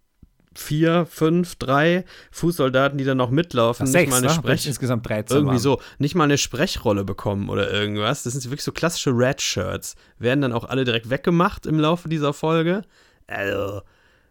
vier, 0.55 1.05
fünf, 1.05 1.55
drei 1.55 2.05
Fußsoldaten, 2.31 2.97
die 2.97 3.03
dann 3.03 3.17
noch 3.17 3.29
mitlaufen, 3.29 3.85
Ach, 3.87 3.93
nicht 3.93 4.09
mal 4.09 4.17
eine 4.17 4.27
ne? 4.27 4.33
Sprech 4.33 4.65
insgesamt 4.65 5.07
13 5.07 5.35
irgendwie 5.35 5.55
waren. 5.55 5.59
so, 5.59 5.81
nicht 5.99 6.15
mal 6.15 6.23
eine 6.23 6.37
Sprechrolle 6.37 7.03
bekommen 7.03 7.49
oder 7.49 7.71
irgendwas. 7.71 8.23
Das 8.23 8.33
sind 8.33 8.45
wirklich 8.45 8.63
so 8.63 8.71
klassische 8.71 9.11
Red 9.11 9.41
Shirts. 9.41 9.95
Werden 10.17 10.41
dann 10.41 10.53
auch 10.53 10.63
alle 10.63 10.85
direkt 10.85 11.09
weggemacht 11.09 11.65
im 11.65 11.79
Laufe 11.79 12.07
dieser 12.07 12.33
Folge. 12.33 12.83
Also, 13.27 13.81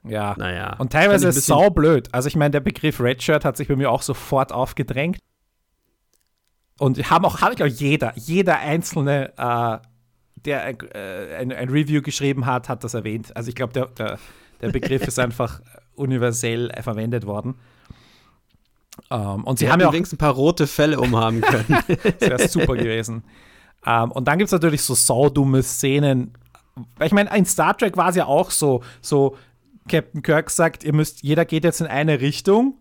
ja. 0.08 0.34
Naja. 0.36 0.76
Und 0.78 0.92
teilweise 0.92 1.28
ist 1.28 1.36
es 1.36 1.46
saublöd. 1.46 2.08
Also 2.12 2.28
ich 2.28 2.36
meine, 2.36 2.50
der 2.50 2.60
Begriff 2.60 3.00
Red 3.00 3.22
Shirt 3.22 3.44
hat 3.44 3.56
sich 3.56 3.68
bei 3.68 3.76
mir 3.76 3.90
auch 3.90 4.02
sofort 4.02 4.52
aufgedrängt. 4.52 5.18
Und 6.78 7.10
haben 7.10 7.24
auch, 7.24 7.40
habe 7.40 7.54
ich 7.54 7.62
auch 7.62 7.66
jeder, 7.66 8.12
jeder 8.16 8.58
einzelne 8.58 9.32
äh, 9.36 9.78
der 10.44 10.94
äh, 10.94 11.36
ein, 11.36 11.52
ein, 11.52 11.68
Review 11.68 12.02
geschrieben 12.02 12.46
hat, 12.46 12.68
hat 12.68 12.84
das 12.84 12.94
erwähnt. 12.94 13.36
Also 13.36 13.48
ich 13.48 13.54
glaube, 13.54 13.72
der, 13.72 13.86
der, 13.86 14.18
der, 14.60 14.70
Begriff 14.70 15.06
ist 15.06 15.18
einfach 15.18 15.60
universell 15.94 16.72
verwendet 16.80 17.26
worden. 17.26 17.56
Um, 19.10 19.18
ähm, 19.20 19.44
und 19.44 19.58
sie 19.58 19.66
Wir 19.66 19.72
haben 19.72 19.80
ja 19.80 19.88
auch 19.88 19.94
ein 19.94 20.18
paar 20.18 20.32
rote 20.32 20.66
Fälle 20.66 20.98
umhaben 20.98 21.40
können. 21.40 21.82
das 21.88 22.20
wäre 22.20 22.48
super 22.48 22.76
gewesen. 22.76 23.22
Um, 23.84 23.92
ähm, 23.92 24.12
und 24.12 24.26
dann 24.26 24.38
gibt 24.38 24.48
es 24.48 24.52
natürlich 24.52 24.82
so 24.82 24.94
saudumme 24.94 25.62
Szenen. 25.62 26.34
Ich 27.00 27.12
meine, 27.12 27.34
in 27.36 27.44
Star 27.44 27.76
Trek 27.76 27.96
war 27.96 28.08
es 28.10 28.16
ja 28.16 28.26
auch 28.26 28.50
so, 28.50 28.82
so 29.00 29.36
Captain 29.88 30.22
Kirk 30.22 30.50
sagt, 30.50 30.84
ihr 30.84 30.94
müsst, 30.94 31.22
jeder 31.22 31.44
geht 31.44 31.64
jetzt 31.64 31.80
in 31.80 31.86
eine 31.86 32.20
Richtung. 32.20 32.74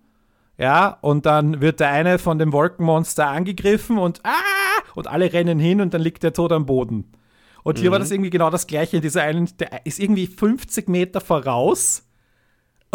Ja, 0.58 0.98
und 1.02 1.26
dann 1.26 1.62
wird 1.62 1.80
der 1.80 1.90
eine 1.90 2.18
von 2.18 2.40
dem 2.40 2.52
Wolkenmonster 2.52 3.28
angegriffen 3.28 3.98
und 3.98 4.22
ah, 4.24 4.32
und 4.96 5.08
alle 5.08 5.32
rennen 5.32 5.60
hin 5.60 5.82
und 5.82 5.94
dann 5.94 6.02
liegt 6.02 6.24
der 6.24 6.34
tot 6.34 6.52
am 6.52 6.66
Boden. 6.66 7.12
Und 7.64 7.78
hier 7.78 7.90
mhm. 7.90 7.94
war 7.94 8.00
das 8.00 8.12
irgendwie 8.12 8.30
genau 8.30 8.50
das 8.50 8.66
Gleiche. 8.66 9.02
Dieser 9.02 9.24
einen, 9.24 9.50
der 9.58 9.86
ist 9.86 10.00
irgendwie 10.00 10.26
50 10.26 10.88
Meter 10.90 11.22
voraus 11.22 12.08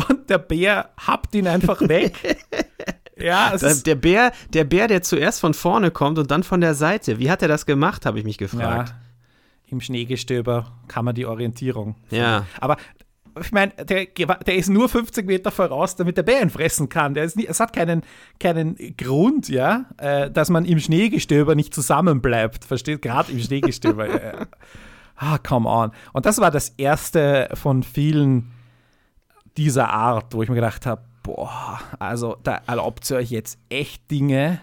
und 0.08 0.28
der 0.30 0.38
Bär 0.38 0.90
habt 0.96 1.34
ihn 1.34 1.46
einfach 1.46 1.80
weg. 1.82 2.38
ja, 3.16 3.56
der, 3.56 3.74
der, 3.74 3.94
Bär, 3.94 4.32
der 4.52 4.64
Bär, 4.64 4.88
der 4.88 5.02
zuerst 5.02 5.40
von 5.40 5.54
vorne 5.54 5.90
kommt 5.90 6.18
und 6.18 6.30
dann 6.30 6.42
von 6.42 6.60
der 6.60 6.74
Seite. 6.74 7.18
Wie 7.18 7.30
hat 7.30 7.42
er 7.42 7.48
das 7.48 7.66
gemacht, 7.66 8.06
habe 8.06 8.18
ich 8.18 8.24
mich 8.24 8.38
gefragt. 8.38 8.88
Ja, 8.88 8.96
Im 9.66 9.80
Schneegestöber 9.80 10.72
kann 10.88 11.04
man 11.04 11.14
die 11.14 11.26
Orientierung. 11.26 11.96
Ja. 12.10 12.46
Aber 12.60 12.76
ich 13.40 13.52
meine, 13.52 13.72
der, 13.72 14.06
der, 14.06 14.56
ist 14.56 14.68
nur 14.68 14.88
50 14.88 15.26
Meter 15.26 15.50
voraus, 15.50 15.96
damit 15.96 16.16
der 16.16 16.22
Bär 16.22 16.42
ihn 16.42 16.50
fressen 16.50 16.88
kann. 16.88 17.14
Der 17.14 17.24
ist 17.24 17.36
nie, 17.36 17.46
es 17.46 17.60
hat 17.60 17.72
keinen, 17.72 18.02
keinen 18.38 18.76
Grund, 18.96 19.48
ja, 19.48 19.86
äh, 19.98 20.30
dass 20.30 20.50
man 20.50 20.64
im 20.64 20.78
Schneegestöber 20.78 21.54
nicht 21.54 21.74
zusammenbleibt. 21.74 22.64
Versteht? 22.64 23.02
Gerade 23.02 23.32
im 23.32 23.38
Schneegestöber. 23.40 24.08
äh, 24.22 24.46
ah, 25.16 25.38
come 25.38 25.68
on. 25.68 25.92
Und 26.12 26.26
das 26.26 26.38
war 26.38 26.50
das 26.50 26.70
erste 26.70 27.48
von 27.54 27.82
vielen 27.82 28.52
dieser 29.56 29.90
Art, 29.90 30.34
wo 30.34 30.42
ich 30.42 30.48
mir 30.48 30.54
gedacht 30.56 30.86
habe, 30.86 31.02
boah, 31.22 31.80
also 31.98 32.36
da 32.42 32.60
erlaubt 32.66 33.08
ihr 33.10 33.16
euch 33.16 33.30
jetzt 33.30 33.58
echt 33.68 34.10
Dinge, 34.10 34.60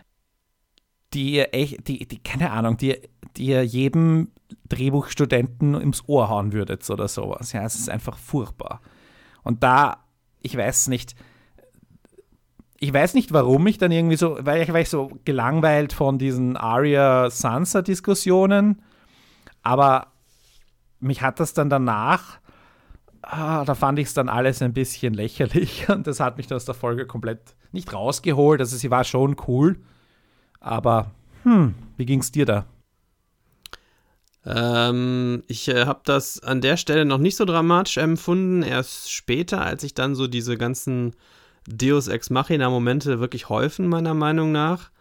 die 1.14 1.46
die, 1.52 2.08
die, 2.08 2.20
keine 2.20 2.52
Ahnung, 2.52 2.78
die, 2.78 2.98
die 3.38 3.48
ihr 3.48 3.66
jedem 3.66 4.30
Drehbuchstudenten 4.70 5.76
ins 5.76 6.08
Ohr 6.08 6.30
hauen 6.30 6.54
würdet 6.54 6.90
oder 6.90 7.08
sowas. 7.08 7.54
Ja, 7.54 7.64
es 7.64 7.76
ist 7.76 7.90
einfach 7.90 8.18
furchtbar. 8.18 8.82
Und 9.44 9.64
da, 9.64 10.06
ich 10.42 10.56
weiß 10.56 10.88
nicht, 10.88 11.16
ich 12.80 12.94
weiß 12.94 13.14
nicht, 13.14 13.32
warum 13.34 13.68
ich 13.68 13.78
dann 13.78 13.92
irgendwie 13.92 14.16
so, 14.16 14.38
weil 14.42 14.62
ich 14.62 14.72
war 14.72 14.80
ich 14.80 14.88
so 14.90 15.12
gelangweilt 15.26 15.92
von 15.94 16.18
diesen 16.18 16.56
Aria-Sansa-Diskussionen, 16.56 18.82
aber 19.62 20.14
mich 21.00 21.22
hat 21.22 21.42
das 21.42 21.54
dann 21.54 21.70
danach, 21.70 22.40
ah, 23.22 23.66
da 23.66 23.76
fand 23.76 24.00
ich 24.00 24.08
es 24.08 24.14
dann 24.14 24.30
alles 24.30 24.62
ein 24.62 24.72
bisschen 24.74 25.14
lächerlich 25.14 25.90
und 25.92 26.08
das 26.08 26.22
hat 26.22 26.38
mich 26.38 26.54
aus 26.54 26.64
der 26.66 26.76
Folge 26.76 27.06
komplett 27.06 27.56
nicht 27.72 27.94
rausgeholt. 27.94 28.60
Also 28.62 28.78
sie 28.78 28.90
war 28.90 29.04
schon 29.04 29.36
cool, 29.48 29.78
aber 30.60 31.12
hm, 31.44 31.76
wie 31.98 32.06
ging 32.06 32.20
es 32.20 32.32
dir 32.32 32.46
da? 32.46 32.66
Ähm, 34.46 35.44
ich 35.48 35.68
äh, 35.68 35.86
habe 35.86 36.02
das 36.06 36.42
an 36.42 36.62
der 36.62 36.78
Stelle 36.78 37.06
noch 37.06 37.18
nicht 37.18 37.36
so 37.36 37.46
dramatisch 37.46 37.98
empfunden. 37.98 38.64
Erst 38.64 39.12
später, 39.12 39.62
als 39.62 39.84
ich 39.84 39.94
dann 39.94 40.16
so 40.16 40.28
diese 40.28 40.58
ganzen 40.58 41.16
Deus 41.68 42.08
Ex 42.08 42.30
Machina-Momente 42.30 43.20
wirklich 43.20 43.50
häufen, 43.50 43.88
meiner 43.88 44.14
Meinung 44.14 44.52
nach. 44.52 44.92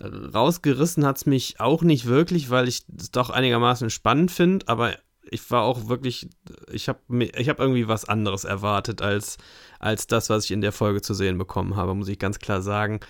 Rausgerissen 0.00 1.06
hat 1.06 1.18
es 1.18 1.26
mich 1.26 1.60
auch 1.60 1.82
nicht 1.82 2.06
wirklich, 2.06 2.50
weil 2.50 2.66
ich 2.68 2.82
es 2.98 3.12
doch 3.12 3.30
einigermaßen 3.30 3.90
spannend 3.90 4.32
finde, 4.32 4.66
aber 4.68 4.96
ich 5.30 5.48
war 5.50 5.62
auch 5.62 5.88
wirklich, 5.88 6.28
ich 6.70 6.88
habe 6.88 6.98
ich 7.24 7.48
hab 7.48 7.60
irgendwie 7.60 7.88
was 7.88 8.08
anderes 8.08 8.44
erwartet 8.44 9.02
als, 9.02 9.38
als 9.78 10.06
das, 10.06 10.30
was 10.30 10.44
ich 10.44 10.50
in 10.50 10.60
der 10.60 10.72
Folge 10.72 11.00
zu 11.00 11.14
sehen 11.14 11.38
bekommen 11.38 11.76
habe, 11.76 11.94
muss 11.94 12.08
ich 12.08 12.18
ganz 12.18 12.38
klar 12.40 12.60
sagen. 12.60 13.00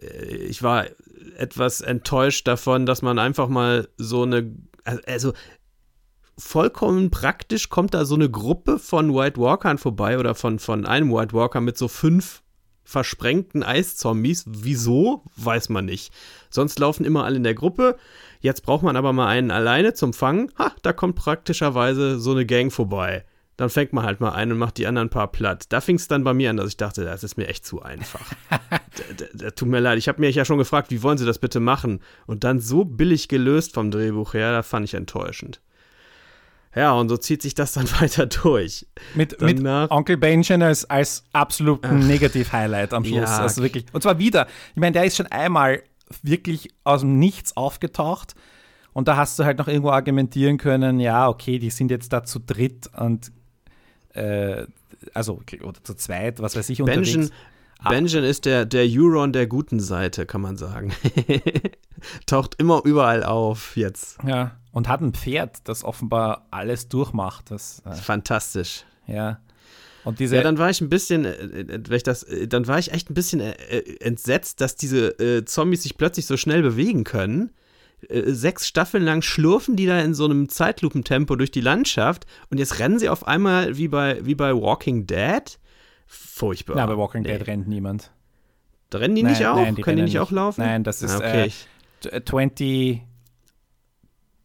Äh, 0.00 0.36
ich 0.36 0.62
war 0.62 0.86
etwas 1.36 1.80
enttäuscht 1.80 2.46
davon, 2.46 2.86
dass 2.86 3.02
man 3.02 3.18
einfach 3.18 3.48
mal 3.48 3.88
so 3.96 4.22
eine 4.22 4.54
also 5.06 5.32
vollkommen 6.36 7.10
praktisch 7.10 7.68
kommt 7.68 7.94
da 7.94 8.04
so 8.04 8.14
eine 8.14 8.30
Gruppe 8.30 8.78
von 8.78 9.14
White 9.14 9.40
Walkern 9.40 9.78
vorbei 9.78 10.18
oder 10.18 10.34
von, 10.34 10.58
von 10.58 10.84
einem 10.84 11.12
White 11.12 11.32
Walker 11.32 11.60
mit 11.60 11.78
so 11.78 11.88
fünf 11.88 12.42
versprengten 12.84 13.62
Eiszombies. 13.62 14.44
Wieso? 14.46 15.22
Weiß 15.36 15.68
man 15.70 15.86
nicht. 15.86 16.12
Sonst 16.50 16.78
laufen 16.78 17.04
immer 17.04 17.24
alle 17.24 17.36
in 17.36 17.44
der 17.44 17.54
Gruppe. 17.54 17.96
Jetzt 18.40 18.62
braucht 18.62 18.82
man 18.82 18.96
aber 18.96 19.12
mal 19.12 19.28
einen 19.28 19.50
alleine 19.50 19.94
zum 19.94 20.12
Fangen. 20.12 20.52
Ha, 20.58 20.72
da 20.82 20.92
kommt 20.92 21.16
praktischerweise 21.16 22.20
so 22.20 22.32
eine 22.32 22.44
Gang 22.44 22.70
vorbei. 22.72 23.24
Dann 23.56 23.70
fängt 23.70 23.92
man 23.92 24.04
halt 24.04 24.20
mal 24.20 24.32
ein 24.32 24.50
und 24.50 24.58
macht 24.58 24.78
die 24.78 24.86
anderen 24.86 25.10
paar 25.10 25.30
platt. 25.30 25.66
Da 25.68 25.80
fing 25.80 25.96
es 25.96 26.08
dann 26.08 26.24
bei 26.24 26.34
mir 26.34 26.50
an, 26.50 26.56
dass 26.56 26.68
ich 26.68 26.76
dachte, 26.76 27.04
das 27.04 27.22
ist 27.22 27.36
mir 27.36 27.46
echt 27.46 27.64
zu 27.64 27.82
einfach. 27.82 28.32
tut 29.56 29.68
mir 29.68 29.78
leid, 29.78 29.98
ich 29.98 30.08
habe 30.08 30.20
mir 30.20 30.30
ja 30.30 30.44
schon 30.44 30.58
gefragt, 30.58 30.90
wie 30.90 31.02
wollen 31.02 31.18
sie 31.18 31.26
das 31.26 31.38
bitte 31.38 31.60
machen? 31.60 32.00
Und 32.26 32.42
dann 32.42 32.58
so 32.58 32.84
billig 32.84 33.28
gelöst 33.28 33.74
vom 33.74 33.92
Drehbuch 33.92 34.34
her, 34.34 34.52
da 34.52 34.62
fand 34.62 34.86
ich 34.86 34.94
enttäuschend. 34.94 35.60
Ja, 36.74 36.92
und 36.92 37.08
so 37.08 37.16
zieht 37.16 37.42
sich 37.42 37.54
das 37.54 37.72
dann 37.72 37.88
weiter 38.00 38.26
durch. 38.26 38.86
Mit, 39.14 39.40
mit 39.40 39.64
Onkel 39.64 40.16
Benjamin 40.16 40.66
als, 40.66 40.88
als 40.90 41.24
absoluten 41.32 42.06
Negativ-Highlight 42.06 42.92
am 42.92 43.04
Schluss. 43.04 43.30
Ja, 43.30 43.38
also 43.38 43.62
wirklich. 43.62 43.86
Und 43.92 44.02
zwar 44.02 44.18
wieder. 44.18 44.46
Ich 44.74 44.80
meine, 44.80 44.92
der 44.92 45.04
ist 45.04 45.16
schon 45.16 45.26
einmal 45.26 45.82
wirklich 46.22 46.70
aus 46.82 47.00
dem 47.00 47.18
Nichts 47.18 47.56
aufgetaucht. 47.56 48.34
Und 48.92 49.08
da 49.08 49.16
hast 49.16 49.38
du 49.38 49.44
halt 49.44 49.58
noch 49.58 49.68
irgendwo 49.68 49.90
argumentieren 49.90 50.56
können, 50.56 51.00
ja, 51.00 51.28
okay, 51.28 51.58
die 51.58 51.70
sind 51.70 51.90
jetzt 51.90 52.12
da 52.12 52.22
zu 52.22 52.38
dritt 52.38 52.88
und 52.96 53.32
äh, 54.14 54.66
also 55.12 55.42
oder 55.62 55.82
zu 55.84 55.94
zweit, 55.94 56.40
was 56.40 56.56
weiß 56.56 56.70
ich, 56.70 56.78
Benjen, 56.78 57.24
unterwegs. 57.24 57.32
Benjen 57.88 58.24
ist 58.24 58.46
der, 58.46 58.64
der 58.64 58.86
Euron 58.88 59.32
der 59.32 59.46
guten 59.46 59.80
Seite, 59.80 60.24
kann 60.26 60.40
man 60.40 60.56
sagen. 60.56 60.92
Taucht 62.26 62.54
immer 62.58 62.82
überall 62.84 63.22
auf 63.22 63.76
jetzt. 63.76 64.18
Ja, 64.26 64.52
und 64.72 64.88
hat 64.88 65.00
ein 65.00 65.12
Pferd, 65.12 65.58
das 65.64 65.84
offenbar 65.84 66.46
alles 66.50 66.88
durchmacht. 66.88 67.50
Das, 67.50 67.82
äh, 67.84 67.94
Fantastisch. 67.94 68.84
Ja. 69.06 69.40
Und 70.04 70.18
diese 70.18 70.36
ja, 70.36 70.42
dann 70.42 70.58
war 70.58 70.70
ich 70.70 70.80
ein 70.80 70.88
bisschen, 70.88 71.24
äh, 71.24 71.32
äh 71.32 71.96
ich 71.96 72.02
das, 72.02 72.22
äh, 72.24 72.46
dann 72.46 72.66
war 72.66 72.78
ich 72.78 72.92
echt 72.92 73.10
ein 73.10 73.14
bisschen 73.14 73.40
entsetzt, 73.40 74.60
dass 74.60 74.76
diese 74.76 75.18
äh, 75.18 75.44
Zombies 75.44 75.82
sich 75.82 75.96
plötzlich 75.96 76.26
so 76.26 76.36
schnell 76.36 76.62
bewegen 76.62 77.04
können. 77.04 77.50
Äh, 78.08 78.32
sechs 78.32 78.66
Staffeln 78.66 79.04
lang 79.04 79.22
schlurfen 79.22 79.76
die 79.76 79.86
da 79.86 80.00
in 80.00 80.14
so 80.14 80.24
einem 80.24 80.48
Zeitlupentempo 80.48 81.36
durch 81.36 81.50
die 81.50 81.60
Landschaft 81.60 82.26
und 82.50 82.58
jetzt 82.58 82.78
rennen 82.78 82.98
sie 82.98 83.08
auf 83.08 83.26
einmal 83.26 83.76
wie 83.76 83.88
bei, 83.88 84.24
wie 84.24 84.34
bei 84.34 84.54
Walking 84.54 85.06
Dead. 85.06 85.58
Furchtbar. 86.06 86.76
Ja, 86.76 86.86
bei 86.86 86.96
Walking 86.96 87.22
nee. 87.22 87.36
Dead 87.36 87.46
rennt 87.46 87.68
niemand. 87.68 88.10
Da 88.90 88.98
rennen 88.98 89.14
die 89.14 89.22
nein, 89.22 89.32
nicht 89.32 89.46
auch? 89.46 89.56
Nein, 89.56 89.74
die 89.74 89.82
Können 89.82 89.98
die 89.98 90.02
nicht, 90.04 90.18
auch 90.18 90.30
laufen? 90.30 90.60
Nein, 90.60 90.84
das 90.84 91.02
ist 91.02 91.12
ah, 91.12 91.18
okay. 91.18 91.52
äh, 92.10 92.22
20. 92.24 93.02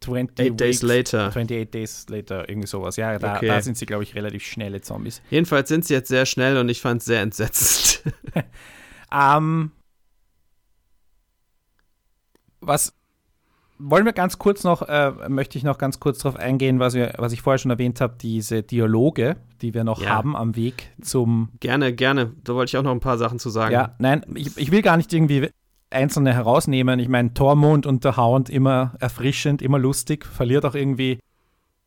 20 0.00 0.56
Days 0.56 0.80
later. 0.80 1.26
28 1.26 1.70
Days 1.70 2.06
later, 2.08 2.48
irgendwie 2.48 2.66
sowas. 2.66 2.96
Ja, 2.96 3.18
da, 3.18 3.36
okay. 3.36 3.48
da 3.48 3.60
sind 3.60 3.76
sie, 3.76 3.84
glaube 3.84 4.02
ich, 4.02 4.14
relativ 4.14 4.44
schnelle 4.44 4.80
Zombies. 4.80 5.20
Jedenfalls 5.30 5.68
sind 5.68 5.84
sie 5.84 5.92
jetzt 5.92 6.08
sehr 6.08 6.24
schnell 6.24 6.56
und 6.56 6.70
ich 6.70 6.80
fand 6.80 7.00
es 7.00 7.04
sehr 7.04 7.20
entsetzend. 7.20 8.02
um, 9.12 9.72
was 12.60 12.94
wollen 13.80 14.04
wir 14.04 14.12
ganz 14.12 14.38
kurz 14.38 14.62
noch, 14.62 14.82
äh, 14.82 15.12
möchte 15.28 15.56
ich 15.58 15.64
noch 15.64 15.78
ganz 15.78 16.00
kurz 16.00 16.18
darauf 16.18 16.38
eingehen, 16.38 16.78
was, 16.78 16.94
wir, 16.94 17.14
was 17.18 17.32
ich 17.32 17.42
vorher 17.42 17.58
schon 17.58 17.70
erwähnt 17.70 18.00
habe, 18.00 18.14
diese 18.20 18.62
Dialoge, 18.62 19.36
die 19.62 19.74
wir 19.74 19.84
noch 19.84 20.02
ja. 20.02 20.10
haben 20.10 20.36
am 20.36 20.56
Weg 20.56 20.90
zum. 21.00 21.50
Gerne, 21.60 21.94
gerne. 21.94 22.32
Da 22.44 22.54
wollte 22.54 22.70
ich 22.70 22.76
auch 22.76 22.82
noch 22.82 22.92
ein 22.92 23.00
paar 23.00 23.18
Sachen 23.18 23.38
zu 23.38 23.50
sagen. 23.50 23.72
Ja, 23.72 23.94
nein, 23.98 24.24
ich, 24.34 24.56
ich 24.56 24.70
will 24.70 24.82
gar 24.82 24.96
nicht 24.96 25.12
irgendwie 25.12 25.50
einzelne 25.90 26.32
herausnehmen. 26.32 27.00
Ich 27.00 27.08
meine, 27.08 27.34
Tormund 27.34 27.86
und 27.86 28.04
der 28.04 28.16
Hound 28.16 28.50
immer 28.50 28.94
erfrischend, 29.00 29.62
immer 29.62 29.78
lustig, 29.78 30.24
verliert 30.24 30.64
auch 30.64 30.74
irgendwie 30.74 31.18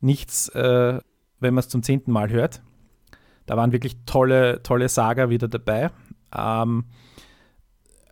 nichts, 0.02 0.50
äh, 0.50 1.00
wenn 1.40 1.54
man 1.54 1.60
es 1.60 1.70
zum 1.70 1.84
zehnten 1.84 2.12
Mal 2.12 2.30
hört. 2.30 2.62
Da 3.46 3.58
waren 3.58 3.72
wirklich 3.72 3.98
tolle, 4.06 4.62
tolle 4.64 4.90
Saga 4.90 5.30
wieder 5.30 5.48
dabei. 5.48 5.92
Ähm, 6.36 6.86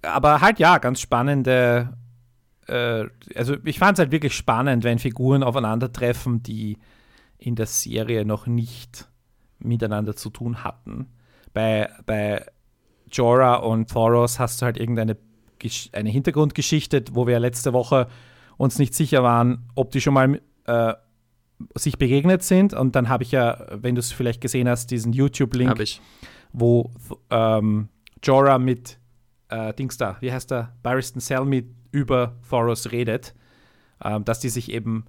aber 0.04 0.41
halt 0.41 0.60
ja, 0.60 0.78
ganz 0.78 1.00
spannende 1.00 1.94
äh, 2.72 3.10
also 3.36 3.56
ich 3.66 3.80
fand 3.80 3.98
es 3.98 4.00
halt 4.00 4.12
wirklich 4.12 4.34
spannend, 4.34 4.84
wenn 4.84 4.98
Figuren 4.98 5.44
aufeinandertreffen, 5.44 6.42
die 6.42 6.78
in 7.38 7.56
der 7.56 7.66
Serie 7.66 8.26
noch 8.26 8.48
nicht 8.48 9.10
miteinander 9.60 10.16
zu 10.16 10.30
tun 10.30 10.64
hatten. 10.64 11.08
Bei, 11.54 11.90
bei 12.06 12.46
Jorah 13.12 13.56
und 13.56 13.90
Thoros 13.90 14.40
hast 14.40 14.62
du 14.62 14.66
halt 14.66 14.78
irgendeine 14.78 15.18
eine 15.92 16.10
Hintergrundgeschichte, 16.10 17.04
wo 17.12 17.28
wir 17.28 17.40
letzte 17.40 17.72
Woche 17.72 18.08
uns 18.58 18.80
nicht 18.80 18.96
sicher 18.96 19.22
waren, 19.22 19.68
ob 19.76 19.92
die 19.92 20.02
schon 20.02 20.16
mal 20.16 20.42
äh, 20.66 20.94
sich 21.76 22.00
begegnet 22.00 22.42
sind. 22.42 22.74
Und 22.74 22.96
dann 22.96 23.10
habe 23.10 23.24
ich 23.24 23.32
ja, 23.32 23.68
wenn 23.72 23.94
du 23.94 24.00
es 24.00 24.12
vielleicht 24.12 24.42
gesehen 24.42 24.68
hast, 24.68 24.90
diesen 24.90 25.14
YouTube-Link, 25.14 25.70
wo 26.52 26.90
ähm, 27.30 27.90
Jorah 28.24 28.58
mit 28.58 28.98
äh, 29.50 29.72
Dings 29.76 29.98
da, 29.98 30.18
wie 30.20 30.32
heißt 30.32 30.50
der, 30.50 30.74
Barristan 30.82 31.22
Selmy 31.22 31.70
über 31.92 32.36
Thoros 32.50 32.92
redet, 32.92 33.34
ähm, 34.04 34.26
dass 34.26 34.40
die 34.40 34.50
sich 34.50 34.72
eben 34.72 35.06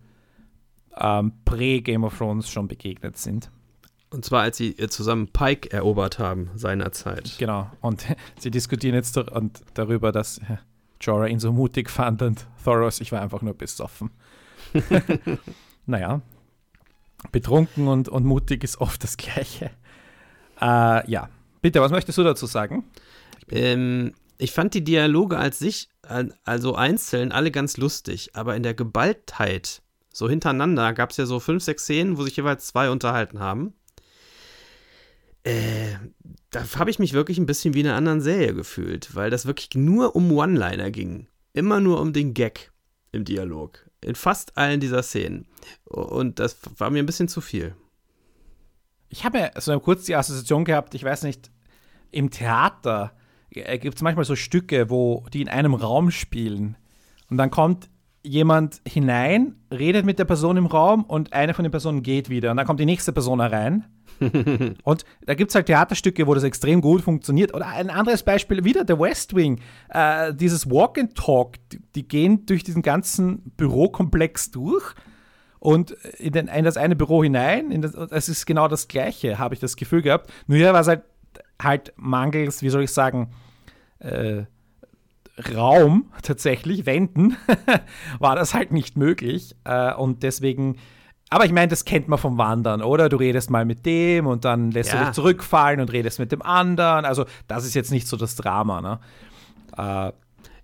ähm, 0.96 1.32
prä-Game 1.44 2.04
of 2.04 2.16
Thrones 2.16 2.50
schon 2.50 2.68
begegnet 2.68 3.16
sind. 3.16 3.50
Und 4.10 4.24
zwar, 4.24 4.42
als 4.42 4.58
sie 4.58 4.76
zusammen 4.76 5.28
Pike 5.28 5.72
erobert 5.72 6.18
haben, 6.18 6.50
seinerzeit. 6.54 7.34
Genau. 7.38 7.70
Und 7.80 8.04
sie 8.38 8.50
diskutieren 8.50 8.94
jetzt 8.94 9.16
und 9.16 9.62
darüber, 9.74 10.12
dass 10.12 10.40
Jorah 11.00 11.26
ihn 11.26 11.40
so 11.40 11.52
mutig 11.52 11.90
fand 11.90 12.22
und 12.22 12.46
Thoros, 12.62 13.00
ich 13.00 13.10
war 13.12 13.22
einfach 13.22 13.42
nur 13.42 13.54
besoffen. 13.54 14.10
naja, 15.86 16.20
betrunken 17.30 17.88
und, 17.88 18.08
und 18.08 18.24
mutig 18.24 18.64
ist 18.64 18.80
oft 18.80 19.02
das 19.02 19.16
Gleiche. 19.16 19.70
Äh, 20.60 21.10
ja, 21.10 21.28
bitte, 21.60 21.80
was 21.80 21.90
möchtest 21.90 22.18
du 22.18 22.22
dazu 22.22 22.46
sagen? 22.46 22.84
Ähm, 23.50 24.12
ich 24.38 24.52
fand 24.52 24.74
die 24.74 24.84
Dialoge 24.84 25.38
als 25.38 25.58
sich, 25.58 25.88
also 26.44 26.74
einzeln, 26.74 27.32
alle 27.32 27.50
ganz 27.50 27.76
lustig, 27.76 28.30
aber 28.34 28.56
in 28.56 28.62
der 28.62 28.74
Geballtheit, 28.74 29.82
so 30.12 30.28
hintereinander, 30.28 30.92
gab 30.92 31.10
es 31.10 31.16
ja 31.16 31.26
so 31.26 31.40
fünf, 31.40 31.62
sechs 31.62 31.84
Szenen, 31.84 32.18
wo 32.18 32.24
sich 32.24 32.36
jeweils 32.36 32.66
zwei 32.66 32.90
unterhalten 32.90 33.40
haben. 33.40 33.74
Äh, 35.44 35.94
da 36.50 36.64
habe 36.76 36.90
ich 36.90 36.98
mich 36.98 37.14
wirklich 37.14 37.38
ein 37.38 37.46
bisschen 37.46 37.74
wie 37.74 37.80
in 37.80 37.86
einer 37.86 37.96
anderen 37.96 38.20
Serie 38.20 38.54
gefühlt, 38.54 39.14
weil 39.14 39.30
das 39.30 39.46
wirklich 39.46 39.70
nur 39.74 40.14
um 40.14 40.30
One-Liner 40.30 40.90
ging. 40.90 41.26
Immer 41.52 41.80
nur 41.80 42.00
um 42.00 42.12
den 42.12 42.34
Gag 42.34 42.70
im 43.10 43.24
Dialog. 43.24 43.84
In 44.00 44.14
fast 44.14 44.56
allen 44.56 44.80
dieser 44.80 45.02
Szenen. 45.02 45.46
Und 45.84 46.38
das 46.38 46.56
war 46.78 46.90
mir 46.90 47.00
ein 47.00 47.06
bisschen 47.06 47.28
zu 47.28 47.40
viel. 47.40 47.74
Ich 49.08 49.24
habe 49.24 49.38
ja 49.38 49.60
so 49.60 49.78
kurz 49.80 50.04
die 50.04 50.16
Assoziation 50.16 50.64
gehabt, 50.64 50.94
ich 50.94 51.04
weiß 51.04 51.24
nicht, 51.24 51.50
im 52.10 52.30
Theater 52.30 53.14
gibt 53.52 53.96
es 53.96 54.02
manchmal 54.02 54.24
so 54.24 54.36
Stücke, 54.36 54.90
wo 54.90 55.24
die 55.32 55.42
in 55.42 55.48
einem 55.48 55.74
Raum 55.74 56.10
spielen. 56.10 56.76
Und 57.28 57.36
dann 57.36 57.50
kommt 57.50 57.88
jemand 58.24 58.80
hinein, 58.86 59.56
redet 59.70 60.04
mit 60.06 60.18
der 60.18 60.24
Person 60.24 60.56
im 60.56 60.66
Raum 60.66 61.04
und 61.04 61.32
eine 61.32 61.54
von 61.54 61.64
den 61.64 61.72
Personen 61.72 62.02
geht 62.02 62.28
wieder. 62.28 62.50
Und 62.50 62.56
dann 62.56 62.66
kommt 62.66 62.80
die 62.80 62.86
nächste 62.86 63.12
Person 63.12 63.40
herein. 63.40 63.84
und 64.84 65.04
da 65.26 65.34
gibt 65.34 65.50
es 65.50 65.54
halt 65.54 65.66
Theaterstücke, 65.66 66.26
wo 66.26 66.34
das 66.34 66.44
extrem 66.44 66.80
gut 66.80 67.02
funktioniert. 67.02 67.54
Oder 67.54 67.66
ein 67.66 67.90
anderes 67.90 68.22
Beispiel, 68.22 68.64
wieder 68.64 68.84
der 68.84 69.00
West 69.00 69.34
Wing. 69.34 69.60
Äh, 69.88 70.34
dieses 70.34 70.70
Walk 70.70 70.98
and 70.98 71.14
Talk, 71.16 71.56
die, 71.70 71.80
die, 71.94 72.06
gehen 72.06 72.46
durch 72.46 72.62
diesen 72.62 72.82
ganzen 72.82 73.52
Bürokomplex 73.56 74.52
durch 74.52 74.94
und 75.58 75.92
in, 76.18 76.32
den, 76.32 76.48
in 76.48 76.64
das 76.64 76.76
eine 76.76 76.94
Büro 76.94 77.24
hinein. 77.24 77.80
Das, 77.82 77.94
es 77.94 78.28
ist 78.28 78.46
genau 78.46 78.68
das 78.68 78.86
Gleiche, 78.86 79.38
habe 79.38 79.54
ich 79.54 79.60
das 79.60 79.76
Gefühl 79.76 80.02
gehabt. 80.02 80.30
Nur 80.46 80.58
hier 80.58 80.72
war 80.72 80.80
es 80.80 80.88
halt, 80.88 81.02
halt 81.62 81.92
mangels, 81.96 82.62
wie 82.62 82.70
soll 82.70 82.82
ich 82.82 82.92
sagen, 82.92 83.32
äh, 83.98 84.44
Raum 85.54 86.10
tatsächlich, 86.22 86.86
Wänden, 86.86 87.36
war 88.18 88.36
das 88.36 88.54
halt 88.54 88.72
nicht 88.72 88.96
möglich. 88.96 89.54
Äh, 89.64 89.94
und 89.94 90.22
deswegen, 90.22 90.78
aber 91.30 91.44
ich 91.46 91.52
meine, 91.52 91.68
das 91.68 91.84
kennt 91.84 92.08
man 92.08 92.18
vom 92.18 92.38
Wandern, 92.38 92.82
oder? 92.82 93.08
Du 93.08 93.16
redest 93.16 93.50
mal 93.50 93.64
mit 93.64 93.86
dem 93.86 94.26
und 94.26 94.44
dann 94.44 94.70
lässt 94.70 94.92
ja. 94.92 94.98
du 94.98 95.04
dich 95.06 95.14
zurückfallen 95.14 95.80
und 95.80 95.92
redest 95.92 96.18
mit 96.18 96.32
dem 96.32 96.42
anderen. 96.42 97.04
Also, 97.04 97.24
das 97.48 97.64
ist 97.64 97.74
jetzt 97.74 97.90
nicht 97.90 98.06
so 98.06 98.16
das 98.16 98.36
Drama, 98.36 98.80
ne? 98.80 99.00
Äh, 99.76 100.12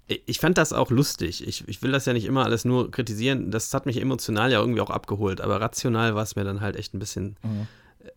ich 0.09 0.39
fand 0.39 0.57
das 0.57 0.73
auch 0.73 0.91
lustig. 0.91 1.47
Ich, 1.47 1.69
ich 1.69 1.83
will 1.83 1.93
das 1.93 2.07
ja 2.07 2.15
nicht 2.15 2.25
immer 2.25 2.45
alles 2.45 2.65
nur 2.65 2.91
kritisieren. 2.91 3.51
Das 3.51 3.73
hat 3.75 3.85
mich 3.85 4.01
emotional 4.01 4.51
ja 4.51 4.59
irgendwie 4.59 4.81
auch 4.81 4.91
abgeholt. 4.91 5.43
Aber 5.43 5.61
rational 5.61 6.15
war 6.15 6.23
es 6.23 6.35
mir 6.35 6.45
dann 6.45 6.63
halt 6.63 6.77
echt 6.77 6.95
ein 6.95 6.99
bisschen, 6.99 7.37
mhm. 7.43 7.67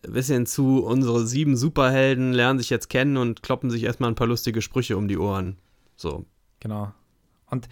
Bisschen 0.01 0.45
zu. 0.45 0.83
Unsere 0.83 1.25
sieben 1.25 1.55
Superhelden 1.55 2.33
lernen 2.33 2.59
sich 2.59 2.69
jetzt 2.69 2.89
kennen 2.89 3.17
und 3.17 3.43
kloppen 3.43 3.69
sich 3.69 3.83
erstmal 3.83 4.11
ein 4.11 4.15
paar 4.15 4.27
lustige 4.27 4.61
Sprüche 4.61 4.97
um 4.97 5.07
die 5.07 5.17
Ohren. 5.17 5.57
So. 5.95 6.25
Genau. 6.59 6.91
Und 7.49 7.67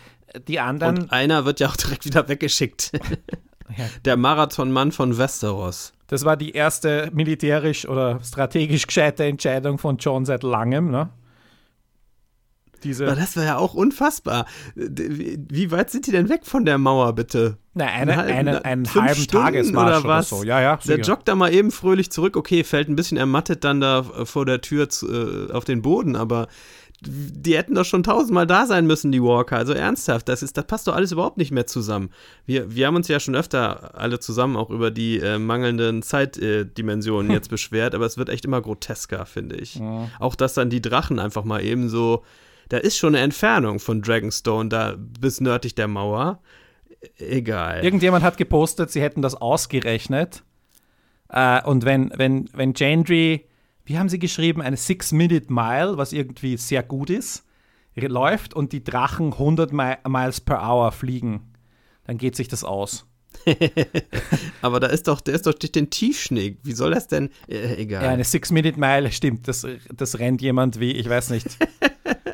die 0.47 0.59
anderen. 0.59 0.99
Und 0.99 1.11
einer 1.11 1.45
wird 1.45 1.59
ja 1.59 1.67
auch 1.69 1.77
direkt 1.77 2.05
wieder 2.05 2.27
weggeschickt. 2.27 2.91
ja. 3.77 3.85
Der 4.05 4.17
Marathonmann 4.17 4.91
von 4.91 5.17
Westeros. 5.17 5.93
Das 6.07 6.25
war 6.25 6.37
die 6.37 6.51
erste 6.51 7.09
militärisch 7.13 7.87
oder 7.87 8.19
strategisch 8.23 8.87
gescheite 8.87 9.25
Entscheidung 9.25 9.77
von 9.77 9.97
John 9.97 10.25
seit 10.25 10.43
langem, 10.43 10.89
ne? 10.89 11.09
Diese 12.83 13.05
das 13.05 13.35
war 13.35 13.43
ja 13.43 13.57
auch 13.57 13.73
unfassbar. 13.73 14.45
Wie 14.75 15.71
weit 15.71 15.89
sind 15.89 16.07
die 16.07 16.11
denn 16.11 16.29
weg 16.29 16.41
von 16.45 16.65
der 16.65 16.77
Mauer, 16.77 17.13
bitte? 17.13 17.57
Na, 17.73 17.85
eine, 17.85 18.17
eine, 18.17 18.33
eine, 18.33 18.65
einen 18.65 18.93
halben 18.93 19.21
Stunden 19.21 19.45
Tagesmarsch 19.45 19.99
oder, 19.99 20.07
was? 20.07 20.33
Oder 20.33 20.41
so. 20.41 20.47
Ja, 20.47 20.61
ja, 20.61 20.77
der 20.77 20.99
joggt 20.99 21.27
da 21.27 21.35
mal 21.35 21.53
eben 21.53 21.71
fröhlich 21.71 22.11
zurück. 22.11 22.35
Okay, 22.35 22.63
fällt 22.63 22.89
ein 22.89 22.95
bisschen 22.95 23.17
ermattet 23.17 23.63
dann 23.63 23.79
da 23.79 24.03
vor 24.03 24.45
der 24.45 24.61
Tür 24.61 24.89
zu, 24.89 25.07
äh, 25.07 25.51
auf 25.51 25.65
den 25.65 25.81
Boden, 25.81 26.15
aber 26.15 26.47
die 27.01 27.55
hätten 27.55 27.75
doch 27.75 27.85
schon 27.85 28.03
tausendmal 28.03 28.45
da 28.45 28.65
sein 28.65 28.85
müssen, 28.85 29.11
die 29.11 29.23
Walker. 29.23 29.55
Also 29.55 29.73
ernsthaft, 29.73 30.27
das, 30.27 30.43
ist, 30.43 30.57
das 30.57 30.65
passt 30.65 30.87
doch 30.87 30.95
alles 30.95 31.11
überhaupt 31.11 31.37
nicht 31.37 31.51
mehr 31.51 31.65
zusammen. 31.65 32.09
Wir, 32.45 32.75
wir 32.75 32.87
haben 32.87 32.95
uns 32.95 33.07
ja 33.07 33.19
schon 33.19 33.35
öfter 33.35 33.97
alle 33.97 34.19
zusammen 34.19 34.57
auch 34.57 34.69
über 34.69 34.91
die 34.91 35.19
äh, 35.19 35.39
mangelnden 35.39 36.01
Zeitdimensionen 36.01 37.31
äh, 37.31 37.35
jetzt 37.35 37.49
beschwert, 37.49 37.95
aber 37.95 38.05
es 38.05 38.17
wird 38.17 38.29
echt 38.29 38.43
immer 38.43 38.61
grotesker, 38.61 39.25
finde 39.25 39.55
ich. 39.55 39.75
Ja. 39.75 40.09
Auch, 40.19 40.35
dass 40.35 40.53
dann 40.53 40.69
die 40.69 40.81
Drachen 40.81 41.19
einfach 41.19 41.45
mal 41.45 41.63
eben 41.63 41.87
so, 41.87 42.23
da 42.69 42.77
ist 42.77 42.97
schon 42.97 43.15
eine 43.15 43.23
Entfernung 43.23 43.79
von 43.79 44.01
Dragonstone 44.01 44.69
da 44.69 44.95
bis 44.97 45.41
nördlich 45.41 45.75
der 45.75 45.87
Mauer. 45.87 46.41
Egal. 47.17 47.83
Irgendjemand 47.83 48.23
hat 48.23 48.37
gepostet, 48.37 48.91
sie 48.91 49.01
hätten 49.01 49.21
das 49.21 49.35
ausgerechnet. 49.35 50.43
Äh, 51.29 51.63
und 51.63 51.85
wenn, 51.85 52.11
wenn, 52.15 52.49
wenn 52.53 52.73
Gendry 52.73 53.45
wie 53.89 53.97
haben 53.97 54.07
sie 54.07 54.19
geschrieben, 54.19 54.61
eine 54.61 54.77
Six-Minute-Mile, 54.77 55.97
was 55.97 56.13
irgendwie 56.13 56.57
sehr 56.57 56.83
gut 56.83 57.09
ist, 57.09 57.43
läuft 57.95 58.53
und 58.53 58.71
die 58.71 58.83
Drachen 58.83 59.33
100 59.33 59.73
Miles 59.73 60.41
per 60.41 60.61
Hour 60.61 60.91
fliegen, 60.91 61.55
dann 62.05 62.19
geht 62.19 62.35
sich 62.35 62.47
das 62.47 62.63
aus. 62.63 63.07
Aber 64.61 64.79
da 64.79 64.87
ist 64.87 65.07
doch, 65.07 65.21
der 65.21 65.33
ist 65.33 65.47
doch 65.47 65.55
durch 65.55 65.71
den 65.71 65.89
Tiefschnee. 65.89 66.57
Wie 66.61 66.73
soll 66.73 66.91
das 66.91 67.07
denn? 67.07 67.31
Äh, 67.47 67.81
egal. 67.81 68.03
Ja, 68.03 68.09
eine 68.11 68.23
Six-Minute-Mile, 68.23 69.11
stimmt. 69.11 69.47
Das, 69.47 69.65
das 69.91 70.19
rennt 70.19 70.43
jemand 70.43 70.79
wie, 70.79 70.91
ich 70.91 71.09
weiß 71.09 71.31
nicht, 71.31 71.47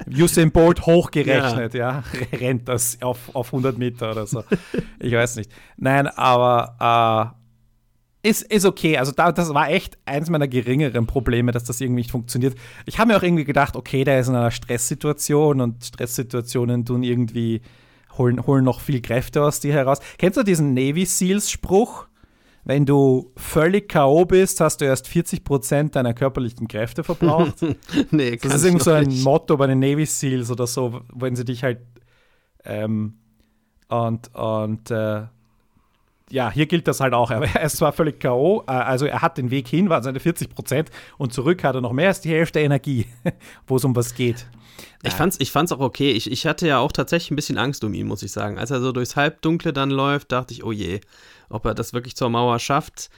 Usain 0.08 0.52
Bolt 0.52 0.86
hochgerechnet, 0.86 1.74
ja. 1.74 2.04
ja. 2.04 2.04
rennt 2.38 2.68
das 2.68 3.02
auf, 3.02 3.34
auf 3.34 3.48
100 3.48 3.78
Meter 3.78 4.12
oder 4.12 4.26
so. 4.26 4.44
Ich 5.00 5.14
weiß 5.14 5.36
nicht. 5.36 5.52
Nein, 5.78 6.08
aber 6.08 7.36
äh, 8.24 8.30
ist, 8.30 8.42
ist 8.42 8.66
okay. 8.66 8.98
Also 8.98 9.12
da, 9.12 9.32
das 9.32 9.54
war 9.54 9.70
echt 9.70 9.98
eins 10.06 10.30
meiner 10.30 10.48
geringeren 10.48 11.06
Probleme, 11.06 11.52
dass 11.52 11.64
das 11.64 11.80
irgendwie 11.80 12.02
nicht 12.02 12.12
funktioniert. 12.12 12.56
Ich 12.86 12.98
habe 12.98 13.12
mir 13.12 13.18
auch 13.18 13.24
irgendwie 13.24 13.44
gedacht, 13.44 13.76
okay, 13.76 14.04
der 14.04 14.20
ist 14.20 14.28
in 14.28 14.36
einer 14.36 14.52
Stresssituation 14.52 15.62
und 15.62 15.86
Stresssituationen 15.86 16.86
tun 16.86 17.04
irgendwie, 17.04 17.62
holen, 18.18 18.46
holen 18.48 18.64
noch 18.64 18.80
viel 18.80 19.02
Kräfte 19.02 19.44
aus 19.44 19.60
dir 19.60 19.74
heraus. 19.74 20.00
Kennst 20.18 20.38
du 20.38 20.44
diesen 20.44 20.74
Navy 20.74 21.06
Seals 21.06 21.52
Spruch? 21.52 22.08
Wenn 22.66 22.86
du 22.86 23.32
völlig 23.38 23.88
K.O. 23.88 24.26
bist, 24.26 24.60
hast 24.60 24.82
du 24.82 24.86
erst 24.86 25.08
40 25.08 25.44
Prozent 25.44 25.96
deiner 25.96 26.16
körperlichen 26.16 26.68
Kräfte 26.68 27.04
verbraucht. 27.04 27.64
nee, 28.12 28.38
das 28.38 28.56
ist 28.56 28.66
irgendwie 28.66 28.84
so 28.84 28.92
ein 28.92 29.08
nicht. 29.08 29.24
Motto 29.24 29.56
bei 29.56 29.68
den 29.68 29.80
Navy 29.80 30.08
Seals 30.08 30.50
oder 30.50 30.66
so, 30.66 31.02
wenn 31.14 31.36
sie 31.36 31.46
dich 31.46 31.64
halt 31.64 31.80
ähm, 32.64 33.14
und, 33.88 34.34
und 34.34 34.90
äh, 34.90 35.24
ja, 36.32 36.52
hier 36.52 36.66
gilt 36.66 36.88
das 36.88 37.00
halt 37.00 37.14
auch. 37.14 37.30
Er 37.30 37.62
ist 37.62 37.78
zwar 37.78 37.94
völlig 37.94 38.20
K.O., 38.20 38.64
äh, 38.68 38.72
also 38.72 39.06
er 39.06 39.22
hat 39.22 39.38
den 39.38 39.52
Weg 39.52 39.68
hin, 39.68 39.90
waren 39.90 40.02
seine 40.02 40.20
40 40.20 40.50
Prozent 40.50 40.90
und 41.18 41.34
zurück 41.34 41.64
hat 41.64 41.76
er 41.76 41.82
noch 41.82 41.94
mehr 41.94 42.08
als 42.08 42.22
die 42.22 42.32
Hälfte 42.32 42.62
Energie, 42.62 43.06
wo 43.68 43.76
es 43.76 43.86
um 43.86 43.96
was 43.96 44.16
geht. 44.16 44.48
Ich 45.04 45.14
fand's, 45.14 45.38
ich 45.40 45.52
fand's 45.52 45.72
auch 45.72 45.80
okay. 45.80 46.12
Ich, 46.12 46.32
ich 46.32 46.48
hatte 46.48 46.68
ja 46.68 46.80
auch 46.80 46.92
tatsächlich 46.92 47.30
ein 47.30 47.36
bisschen 47.36 47.60
Angst 47.60 47.84
um 47.84 47.94
ihn, 47.94 48.08
muss 48.08 48.24
ich 48.24 48.32
sagen. 48.32 48.58
Als 48.58 48.72
er 48.72 48.82
so 48.82 48.92
durchs 48.92 49.16
Halbdunkle 49.16 49.72
dann 49.72 49.92
läuft, 49.92 50.32
dachte 50.32 50.52
ich, 50.52 50.64
oh 50.64 50.72
je, 50.72 51.00
ob 51.50 51.66
er 51.66 51.74
das 51.74 51.94
wirklich 51.94 52.16
zur 52.16 52.30
Mauer 52.30 52.60
schafft. 52.60 53.10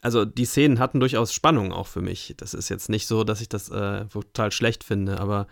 Also 0.00 0.24
die 0.24 0.44
Szenen 0.44 0.78
hatten 0.78 1.00
durchaus 1.00 1.32
Spannung 1.32 1.72
auch 1.72 1.86
für 1.86 2.02
mich. 2.02 2.34
Das 2.36 2.52
ist 2.52 2.68
jetzt 2.68 2.88
nicht 2.88 3.06
so, 3.06 3.24
dass 3.24 3.40
ich 3.40 3.48
das 3.48 3.70
äh, 3.70 4.04
total 4.06 4.52
schlecht 4.52 4.84
finde, 4.84 5.18
aber 5.18 5.46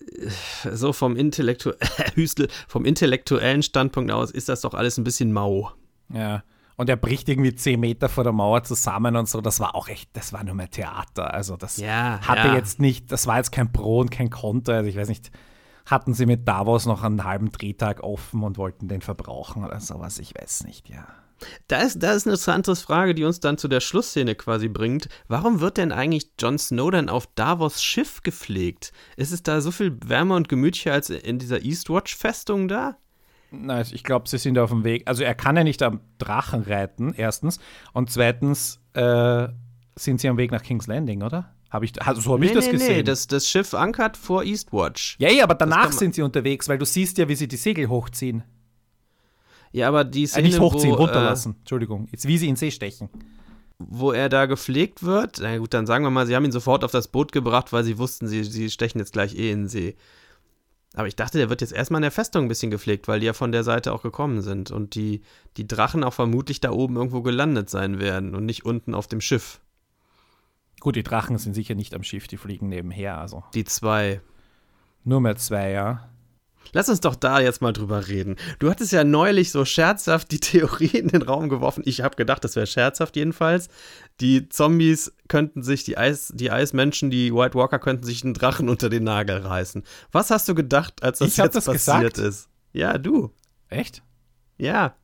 äh, 0.00 0.30
so 0.74 0.92
vom, 0.92 1.16
Intellektu 1.16 1.72
vom 2.68 2.84
intellektuellen 2.84 3.62
Standpunkt 3.62 4.10
aus 4.10 4.30
ist 4.30 4.48
das 4.48 4.62
doch 4.62 4.74
alles 4.74 4.96
ein 4.96 5.04
bisschen 5.04 5.32
mau. 5.32 5.72
Ja. 6.12 6.42
Und 6.76 6.88
er 6.88 6.96
bricht 6.96 7.28
irgendwie 7.28 7.54
zehn 7.54 7.78
Meter 7.78 8.08
vor 8.08 8.24
der 8.24 8.32
Mauer 8.32 8.62
zusammen 8.62 9.14
und 9.14 9.28
so. 9.28 9.42
Das 9.42 9.60
war 9.60 9.74
auch 9.74 9.88
echt, 9.88 10.08
das 10.14 10.32
war 10.32 10.42
nur 10.42 10.54
mehr 10.54 10.70
Theater. 10.70 11.34
Also 11.34 11.58
das 11.58 11.76
ja, 11.76 12.20
hatte 12.22 12.48
ja. 12.48 12.54
jetzt 12.54 12.80
nicht, 12.80 13.12
das 13.12 13.26
war 13.26 13.36
jetzt 13.36 13.52
kein 13.52 13.70
Pro 13.70 14.00
und 14.00 14.10
kein 14.10 14.30
Konter. 14.30 14.76
Also 14.76 14.88
ich 14.88 14.96
weiß 14.96 15.08
nicht, 15.08 15.30
hatten 15.90 16.14
sie 16.14 16.26
mit 16.26 16.46
Davos 16.46 16.86
noch 16.86 17.02
einen 17.02 17.24
halben 17.24 17.50
Drehtag 17.52 18.02
offen 18.02 18.42
und 18.42 18.58
wollten 18.58 18.88
den 18.88 19.00
verbrauchen 19.00 19.64
oder 19.64 19.80
sowas? 19.80 20.18
Ich 20.18 20.34
weiß 20.34 20.64
nicht, 20.64 20.88
ja. 20.88 21.06
Da 21.68 21.78
ist, 21.78 22.02
da 22.02 22.12
ist 22.12 22.26
eine 22.26 22.34
interessante 22.34 22.76
Frage, 22.76 23.14
die 23.14 23.24
uns 23.24 23.40
dann 23.40 23.56
zu 23.56 23.66
der 23.66 23.80
Schlussszene 23.80 24.34
quasi 24.34 24.68
bringt. 24.68 25.08
Warum 25.26 25.60
wird 25.60 25.78
denn 25.78 25.90
eigentlich 25.90 26.32
Jon 26.38 26.58
Snow 26.58 26.90
dann 26.90 27.08
auf 27.08 27.26
Davos 27.34 27.82
Schiff 27.82 28.22
gepflegt? 28.22 28.92
Ist 29.16 29.32
es 29.32 29.42
da 29.42 29.60
so 29.60 29.70
viel 29.70 29.96
wärmer 30.04 30.36
und 30.36 30.48
gemütlicher 30.48 30.92
als 30.92 31.10
in 31.10 31.38
dieser 31.38 31.62
Eastwatch-Festung 31.62 32.68
da? 32.68 32.98
Nein, 33.50 33.84
ich 33.90 34.04
glaube, 34.04 34.28
sie 34.28 34.38
sind 34.38 34.58
auf 34.58 34.70
dem 34.70 34.84
Weg. 34.84 35.08
Also 35.08 35.24
er 35.24 35.34
kann 35.34 35.56
ja 35.56 35.64
nicht 35.64 35.82
am 35.82 36.00
Drachen 36.18 36.62
reiten, 36.62 37.14
erstens. 37.16 37.58
Und 37.92 38.10
zweitens 38.10 38.80
äh, 38.92 39.48
sind 39.96 40.20
sie 40.20 40.28
am 40.28 40.36
Weg 40.36 40.52
nach 40.52 40.62
King's 40.62 40.86
Landing, 40.86 41.22
oder? 41.22 41.54
Hab 41.70 41.84
ich, 41.84 42.02
also 42.02 42.20
so 42.20 42.32
habe 42.32 42.40
nee, 42.40 42.46
ich 42.46 42.52
das 42.52 42.66
nee, 42.66 42.72
gesehen. 42.72 42.96
Nee, 42.96 43.02
das, 43.04 43.26
das 43.28 43.48
Schiff 43.48 43.74
ankert 43.74 44.16
vor 44.16 44.42
Eastwatch. 44.42 45.16
Ja, 45.20 45.30
ja, 45.30 45.44
aber 45.44 45.54
danach 45.54 45.92
sind 45.92 46.14
sie 46.14 46.22
unterwegs, 46.22 46.68
weil 46.68 46.78
du 46.78 46.84
siehst 46.84 47.16
ja, 47.18 47.28
wie 47.28 47.36
sie 47.36 47.46
die 47.46 47.56
Segel 47.56 47.88
hochziehen. 47.88 48.42
Ja, 49.72 49.86
aber 49.86 50.02
die 50.04 50.26
Szene, 50.26 50.48
äh, 50.48 50.50
nicht 50.50 50.60
hochziehen, 50.60 50.92
wo, 50.92 50.96
runterlassen. 50.96 51.52
Äh, 51.52 51.58
Entschuldigung. 51.60 52.08
Jetzt 52.10 52.26
wie 52.26 52.38
sie 52.38 52.48
in 52.48 52.56
See 52.56 52.72
stechen. 52.72 53.08
Wo 53.78 54.12
er 54.12 54.28
da 54.28 54.46
gepflegt 54.46 55.04
wird, 55.04 55.38
na 55.40 55.56
gut, 55.58 55.72
dann 55.72 55.86
sagen 55.86 56.04
wir 56.04 56.10
mal, 56.10 56.26
sie 56.26 56.34
haben 56.34 56.44
ihn 56.44 56.52
sofort 56.52 56.84
auf 56.84 56.90
das 56.90 57.08
Boot 57.08 57.32
gebracht, 57.32 57.72
weil 57.72 57.84
sie 57.84 57.98
wussten, 57.98 58.26
sie, 58.26 58.42
sie 58.44 58.68
stechen 58.68 58.98
jetzt 58.98 59.12
gleich 59.12 59.34
eh 59.36 59.52
in 59.52 59.68
See. 59.68 59.96
Aber 60.94 61.06
ich 61.06 61.16
dachte, 61.16 61.38
der 61.38 61.48
wird 61.50 61.60
jetzt 61.60 61.72
erstmal 61.72 62.00
in 62.00 62.02
der 62.02 62.10
Festung 62.10 62.44
ein 62.44 62.48
bisschen 62.48 62.72
gepflegt, 62.72 63.06
weil 63.06 63.20
die 63.20 63.26
ja 63.26 63.32
von 63.32 63.52
der 63.52 63.62
Seite 63.62 63.92
auch 63.92 64.02
gekommen 64.02 64.42
sind 64.42 64.72
und 64.72 64.96
die, 64.96 65.22
die 65.56 65.68
Drachen 65.68 66.02
auch 66.02 66.12
vermutlich 66.12 66.60
da 66.60 66.72
oben 66.72 66.96
irgendwo 66.96 67.22
gelandet 67.22 67.70
sein 67.70 68.00
werden 68.00 68.34
und 68.34 68.44
nicht 68.44 68.64
unten 68.64 68.94
auf 68.94 69.06
dem 69.06 69.20
Schiff. 69.20 69.60
Gut, 70.80 70.96
die 70.96 71.02
Drachen 71.02 71.38
sind 71.38 71.54
sicher 71.54 71.74
nicht 71.74 71.94
am 71.94 72.02
Schiff, 72.02 72.26
die 72.26 72.38
fliegen 72.38 72.68
nebenher, 72.68 73.18
also. 73.18 73.44
Die 73.54 73.64
zwei. 73.64 74.20
Nur 75.04 75.20
mehr 75.20 75.36
zwei, 75.36 75.70
ja. 75.70 76.08
Lass 76.72 76.88
uns 76.88 77.00
doch 77.00 77.16
da 77.16 77.40
jetzt 77.40 77.62
mal 77.62 77.72
drüber 77.72 78.08
reden. 78.08 78.36
Du 78.58 78.70
hattest 78.70 78.92
ja 78.92 79.02
neulich 79.02 79.50
so 79.50 79.64
scherzhaft 79.64 80.30
die 80.30 80.40
Theorie 80.40 80.98
in 80.98 81.08
den 81.08 81.22
Raum 81.22 81.48
geworfen. 81.48 81.82
Ich 81.84 82.00
habe 82.02 82.16
gedacht, 82.16 82.44
das 82.44 82.56
wäre 82.56 82.66
scherzhaft 82.66 83.16
jedenfalls. 83.16 83.68
Die 84.20 84.48
Zombies 84.48 85.12
könnten 85.28 85.62
sich, 85.62 85.84
die, 85.84 85.98
Eis, 85.98 86.32
die 86.34 86.50
Eismenschen, 86.50 87.10
die 87.10 87.34
White 87.34 87.54
Walker 87.54 87.78
könnten 87.78 88.04
sich 88.04 88.24
einen 88.24 88.34
Drachen 88.34 88.68
unter 88.68 88.88
den 88.88 89.04
Nagel 89.04 89.38
reißen. 89.38 89.82
Was 90.12 90.30
hast 90.30 90.48
du 90.48 90.54
gedacht, 90.54 91.02
als 91.02 91.18
das 91.18 91.28
ich 91.28 91.36
jetzt 91.38 91.56
das 91.56 91.64
passiert 91.64 92.14
gesagt? 92.14 92.18
ist? 92.18 92.48
Ja, 92.72 92.98
du. 92.98 93.32
Echt? 93.68 94.02
Ja. 94.58 94.94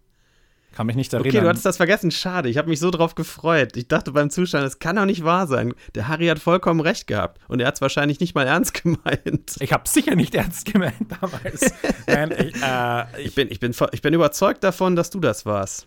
Kann 0.76 0.88
mich 0.88 0.96
nicht 0.96 1.10
erinnern. 1.14 1.30
Okay, 1.30 1.40
du 1.40 1.48
hattest 1.48 1.64
das 1.64 1.78
vergessen. 1.78 2.10
Schade. 2.10 2.50
Ich 2.50 2.58
habe 2.58 2.68
mich 2.68 2.80
so 2.80 2.90
drauf 2.90 3.14
gefreut. 3.14 3.78
Ich 3.78 3.88
dachte 3.88 4.12
beim 4.12 4.28
Zuschauen, 4.28 4.62
das 4.62 4.78
kann 4.78 4.96
doch 4.96 5.06
nicht 5.06 5.24
wahr 5.24 5.46
sein. 5.46 5.72
Der 5.94 6.06
Harry 6.06 6.26
hat 6.26 6.38
vollkommen 6.38 6.80
recht 6.80 7.06
gehabt. 7.06 7.40
Und 7.48 7.60
er 7.60 7.68
hat 7.68 7.76
es 7.76 7.80
wahrscheinlich 7.80 8.20
nicht 8.20 8.34
mal 8.34 8.46
ernst 8.46 8.74
gemeint. 8.82 9.56
Ich 9.60 9.72
habe 9.72 9.88
sicher 9.88 10.14
nicht 10.16 10.34
ernst 10.34 10.70
gemeint 10.70 10.94
damals. 11.18 11.72
Nein, 12.06 12.30
ich, 12.30 12.62
äh, 12.62 13.22
ich, 13.22 13.34
bin, 13.34 13.50
ich, 13.50 13.58
bin, 13.58 13.74
ich 13.92 14.02
bin 14.02 14.12
überzeugt 14.12 14.62
davon, 14.64 14.96
dass 14.96 15.08
du 15.08 15.18
das 15.18 15.46
warst. 15.46 15.86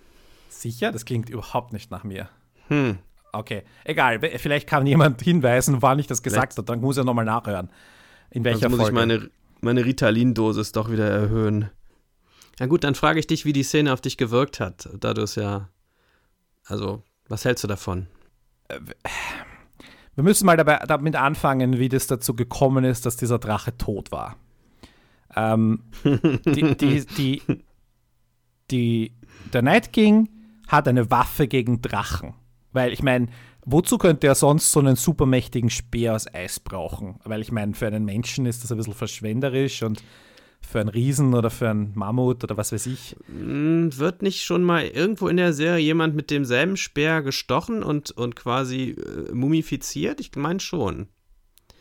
Sicher? 0.50 0.92
Das 0.92 1.06
klingt 1.06 1.30
überhaupt 1.30 1.72
nicht 1.72 1.92
nach 1.92 2.04
mir. 2.04 2.28
Hm. 2.70 2.98
Okay, 3.32 3.62
egal. 3.84 4.20
Vielleicht 4.38 4.68
kann 4.68 4.88
jemand 4.88 5.22
hinweisen, 5.22 5.84
wann 5.84 6.00
ich 6.00 6.08
das 6.08 6.24
gesagt 6.24 6.58
habe. 6.58 6.66
Dann 6.66 6.82
muss 6.82 6.98
er 6.98 7.04
nochmal 7.04 7.26
nachhören. 7.26 7.70
In 8.32 8.44
welcher 8.44 8.66
also 8.66 8.70
muss 8.70 8.90
Folge. 8.90 9.00
ich 9.00 9.08
meine, 9.08 9.30
meine 9.62 9.86
Ritalin-Dosis 9.86 10.72
doch 10.72 10.90
wieder 10.90 11.08
erhöhen. 11.08 11.70
Ja 12.60 12.66
gut, 12.66 12.84
dann 12.84 12.96
frage 12.96 13.20
ich 13.20 13.28
dich, 13.28 13.46
wie 13.46 13.54
die 13.54 13.64
Szene 13.64 13.94
auf 13.94 14.02
dich 14.02 14.18
gewirkt 14.18 14.60
hat, 14.60 14.90
da 15.00 15.14
du 15.14 15.22
es 15.22 15.36
ja. 15.36 15.70
Also, 16.66 17.04
was 17.30 17.46
hältst 17.46 17.64
du 17.64 17.68
davon? 17.68 18.08
Wir 20.16 20.24
müssen 20.24 20.46
mal 20.46 20.58
dabei, 20.58 20.80
damit 20.86 21.16
anfangen, 21.16 21.80
wie 21.80 21.90
das 21.90 22.08
dazu 22.08 22.36
gekommen 22.36 22.84
ist, 22.84 23.06
dass 23.06 23.16
dieser 23.16 23.40
Drache 23.40 23.78
tot 23.78 24.12
war. 24.12 24.36
Ähm, 25.36 25.84
die, 26.04 26.76
die, 26.76 27.06
die, 27.06 27.42
die, 28.70 29.14
der 29.54 29.62
Night 29.62 29.94
King 29.94 30.30
hat 30.68 30.88
eine 30.88 31.10
Waffe 31.10 31.48
gegen 31.48 31.82
Drachen. 31.82 32.34
Weil 32.74 32.92
ich 32.92 33.02
meine, 33.02 33.28
wozu 33.66 33.98
könnte 33.98 34.28
er 34.28 34.36
sonst 34.36 34.72
so 34.72 34.82
einen 34.82 34.98
supermächtigen 34.98 35.70
Speer 35.70 36.14
aus 36.14 36.32
Eis 36.32 36.60
brauchen? 36.60 37.20
Weil 37.24 37.42
ich 37.42 37.52
meine, 37.52 37.74
für 37.74 37.88
einen 37.88 38.06
Menschen 38.06 38.46
ist 38.46 38.64
das 38.64 38.72
ein 38.72 38.78
bisschen 38.78 38.94
verschwenderisch 38.94 39.82
und 39.82 40.04
für 40.62 40.80
einen 40.80 40.90
Riesen 40.90 41.34
oder 41.34 41.50
für 41.50 41.70
einen 41.70 41.92
Mammut 41.96 42.44
oder 42.44 42.58
was 42.58 42.72
weiß 42.72 42.86
ich. 42.88 43.16
Hm, 43.28 43.90
Wird 43.98 44.22
nicht 44.22 44.44
schon 44.44 44.64
mal 44.64 44.86
irgendwo 44.86 45.28
in 45.28 45.38
der 45.38 45.54
Serie 45.54 45.84
jemand 45.84 46.16
mit 46.16 46.30
demselben 46.30 46.78
Speer 46.78 47.22
gestochen 47.22 47.82
und, 47.84 48.12
und 48.12 48.36
quasi 48.36 48.92
äh, 48.92 49.34
mumifiziert? 49.34 50.20
Ich 50.20 50.36
meine 50.36 50.60
schon. 50.60 51.08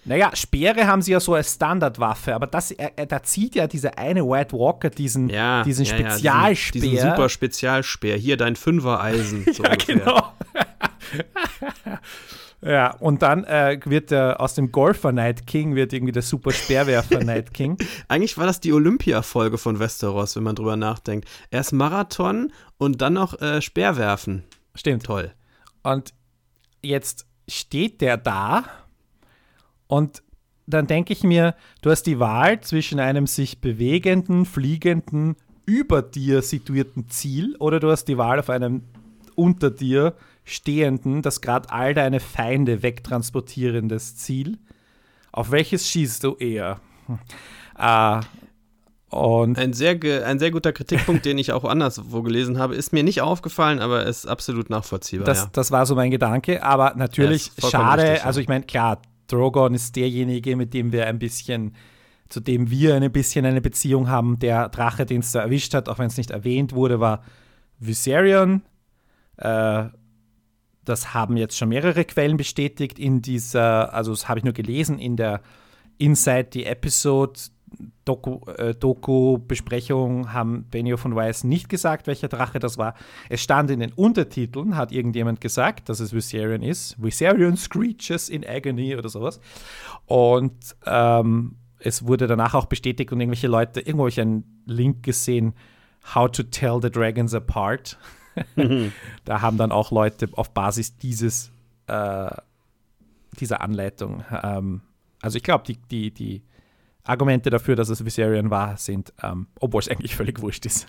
Naja, 0.05 0.31
Speere 0.35 0.87
haben 0.87 1.03
sie 1.03 1.13
ja 1.13 1.21
so 1.21 1.35
als 1.35 1.55
Standardwaffe, 1.55 2.35
aber 2.35 2.47
das, 2.47 2.71
er, 2.71 2.97
er, 2.97 3.05
da 3.05 3.23
zieht 3.23 3.55
ja 3.55 3.67
dieser 3.67 3.99
eine 3.99 4.25
White 4.27 4.57
Walker 4.57 4.89
diesen, 4.89 5.29
Ja, 5.29 5.63
diesen 5.65 5.85
ja, 5.85 5.93
ja, 5.99 5.99
Spezialspeer. 6.11 6.73
diesen, 6.81 6.91
diesen 6.91 7.11
super 7.11 7.29
Spezialspeer. 7.29 8.17
Hier 8.17 8.39
dein 8.39 8.57
Fünfer-Eisen. 8.57 9.45
so 9.53 9.63
ja, 9.65 9.71
ungefähr. 9.73 9.97
genau. 9.97 10.33
ja, 12.61 12.97
und 12.97 13.23
dann 13.23 13.45
äh, 13.45 13.79
wird 13.85 14.11
der, 14.11 14.41
aus 14.41 14.55
dem 14.55 14.73
Golfer 14.73 15.13
Night 15.13 15.47
King 15.47 15.77
wird 15.77 15.93
irgendwie 15.93 16.13
der 16.13 16.23
super 16.23 16.51
Speerwerfer 16.51 17.23
Night 17.23 17.55
King. 17.55 17.77
Eigentlich 18.09 18.37
war 18.37 18.47
das 18.47 18.61
die 18.61 18.73
Olympia-Folge 18.73 19.59
von 19.59 19.79
Westeros, 19.79 20.35
wenn 20.35 20.43
man 20.43 20.57
drüber 20.57 20.77
nachdenkt. 20.77 21.29
Erst 21.51 21.73
Marathon 21.73 22.53
und 22.77 23.01
dann 23.01 23.13
noch 23.13 23.41
äh, 23.41 23.63
Speerwerfen. 23.63 24.45
Stimmt. 24.75 25.05
Toll. 25.05 25.33
Und 25.83 26.15
jetzt 26.83 27.27
steht 27.49 28.01
der 28.01 28.17
da 28.17 28.65
und 29.87 30.23
dann 30.67 30.87
denke 30.87 31.13
ich 31.13 31.23
mir, 31.23 31.55
du 31.81 31.91
hast 31.91 32.03
die 32.03 32.19
Wahl 32.19 32.61
zwischen 32.61 33.01
einem 33.01 33.27
sich 33.27 33.61
bewegenden, 33.61 34.45
fliegenden, 34.45 35.37
über 35.65 36.03
dir 36.03 36.43
situierten 36.43 37.09
Ziel 37.09 37.55
oder 37.59 37.79
du 37.81 37.91
hast 37.91 38.07
die 38.07 38.19
Wahl 38.19 38.39
auf 38.39 38.51
einem 38.51 38.83
unter 39.35 39.71
dir 39.71 40.15
stehenden, 40.49 41.23
das 41.23 41.41
gerade 41.41 41.71
all 41.71 41.95
deine 41.95 42.21
Feinde 42.21 42.83
wegtransportierendes 42.83 44.17
Ziel. 44.17 44.59
Auf 45.33 45.51
welches 45.51 45.89
schießt 45.89 46.25
du 46.25 46.37
eher? 46.37 46.81
Äh, 47.79 48.21
und 49.11 49.59
Ein 49.59 49.73
sehr, 49.73 49.99
ein 50.27 50.39
sehr 50.39 50.51
guter 50.51 50.73
Kritikpunkt, 50.73 51.25
den 51.25 51.39
ich 51.39 51.53
auch 51.53 51.65
anderswo 51.65 52.23
gelesen 52.23 52.59
habe, 52.59 52.75
ist 52.75 52.93
mir 52.93 53.03
nicht 53.03 53.23
aufgefallen, 53.23 53.81
aber 53.81 54.05
ist 54.05 54.27
absolut 54.27 54.69
nachvollziehbar. 54.69 55.25
das, 55.25 55.45
ja. 55.45 55.51
das 55.53 55.71
war 55.71 55.87
so 55.87 55.95
mein 55.95 56.11
Gedanke, 56.11 56.63
aber 56.63 56.95
natürlich 56.97 57.51
Ja, 57.63 57.71
schade. 57.71 58.03
richtig, 58.03 58.25
also 58.27 58.41
ich 58.41 58.49
meine, 58.49 58.65
klar, 58.65 59.01
Drogon 59.29 59.75
ist 59.75 59.97
derjenige, 59.97 60.57
mit 60.57 60.75
dem 60.75 60.93
wir 60.93 61.07
ein 61.07 61.19
bisschen, 61.19 61.75
zu 62.29 62.41
dem 62.41 62.71
wir 62.71 62.97
ein 62.97 63.13
bisschen 63.13 63.47
eine 63.47 63.61
Beziehung 63.61 64.09
haben. 64.09 64.39
Der 64.39 64.69
Drache, 64.69 65.07
den 65.07 65.21
es 65.21 65.33
da 65.33 65.41
erwischt 65.41 65.73
hat, 65.73 65.89
auch 65.89 65.99
wenn 65.99 66.09
es 66.09 66.17
nicht 66.19 66.31
erwähnt 66.31 66.75
wurde, 66.75 67.01
war 67.01 67.23
Viserion. 67.79 68.63
Äh, 69.37 69.85
das 70.89 71.15
haben 71.15 71.37
jetzt 71.37 71.57
schon 71.57 71.69
mehrere 71.69 72.05
Quellen 72.05 72.37
bestätigt 72.37 72.99
in 72.99 73.23
dieser, 73.23 73.93
also 73.93 74.13
das 74.13 74.29
habe 74.29 74.39
ich 74.39 74.45
nur 74.45 74.55
gelesen, 74.55 74.99
in 74.99 75.17
der 75.17 75.41
Inside 75.99 76.49
the 76.53 76.65
Episode 76.65 77.41
Doku, 78.05 78.41
äh, 78.53 78.75
Doku-Besprechung 78.75 80.33
haben 80.33 80.67
Benioff 80.71 81.05
und 81.05 81.15
Weiss 81.15 81.45
nicht 81.45 81.69
gesagt, 81.69 82.07
welcher 82.07 82.29
Drache 82.29 82.59
das 82.59 82.79
war. 82.79 82.95
Es 83.29 83.43
stand 83.43 83.71
in 83.71 83.81
den 83.81 83.93
Untertiteln, 83.93 84.77
hat 84.77 84.93
irgendjemand 84.93 85.41
gesagt, 85.41 85.89
dass 85.89 86.01
es 86.01 86.13
Viserion 86.13 86.63
ist. 86.63 86.97
Viserion 87.03 87.57
screeches 87.57 88.31
in 88.31 88.47
agony 88.47 88.97
oder 88.97 89.11
sowas. 89.11 89.41
Und 90.07 90.77
ähm, 90.87 91.57
es 91.79 92.07
wurde 92.07 92.27
danach 92.27 92.55
auch 92.55 92.67
bestätigt 92.67 93.13
und 93.13 93.21
irgendwelche 93.21 93.49
Leute, 93.49 93.81
irgendwo 93.81 94.05
habe 94.05 94.11
ich 94.11 94.21
einen 94.21 94.63
Link 94.65 95.03
gesehen, 95.03 95.55
How 96.15 96.31
to 96.31 96.45
Tell 96.45 96.79
the 96.81 96.91
Dragons 96.91 97.35
Apart. 97.35 97.99
da 99.25 99.41
haben 99.41 99.57
dann 99.59 99.73
auch 99.73 99.91
Leute 99.91 100.29
auf 100.33 100.51
Basis 100.53 100.97
dieses, 100.97 101.51
äh, 101.87 102.31
dieser 103.41 103.61
Anleitung, 103.61 104.25
ähm, 104.43 104.81
also 105.21 105.37
ich 105.37 105.43
glaube, 105.43 105.65
die, 105.67 105.77
die, 105.91 106.11
die 106.13 106.43
Argumente 107.05 107.49
dafür, 107.51 107.75
dass 107.75 107.89
es 107.89 108.05
Viserion 108.05 108.51
war, 108.51 108.77
sind, 108.77 109.13
ähm, 109.23 109.47
obwohl 109.61 109.81
es 109.81 109.89
eigentlich 109.89 110.15
völlig 110.15 110.41
wurscht 110.43 110.67
ist. 110.67 110.87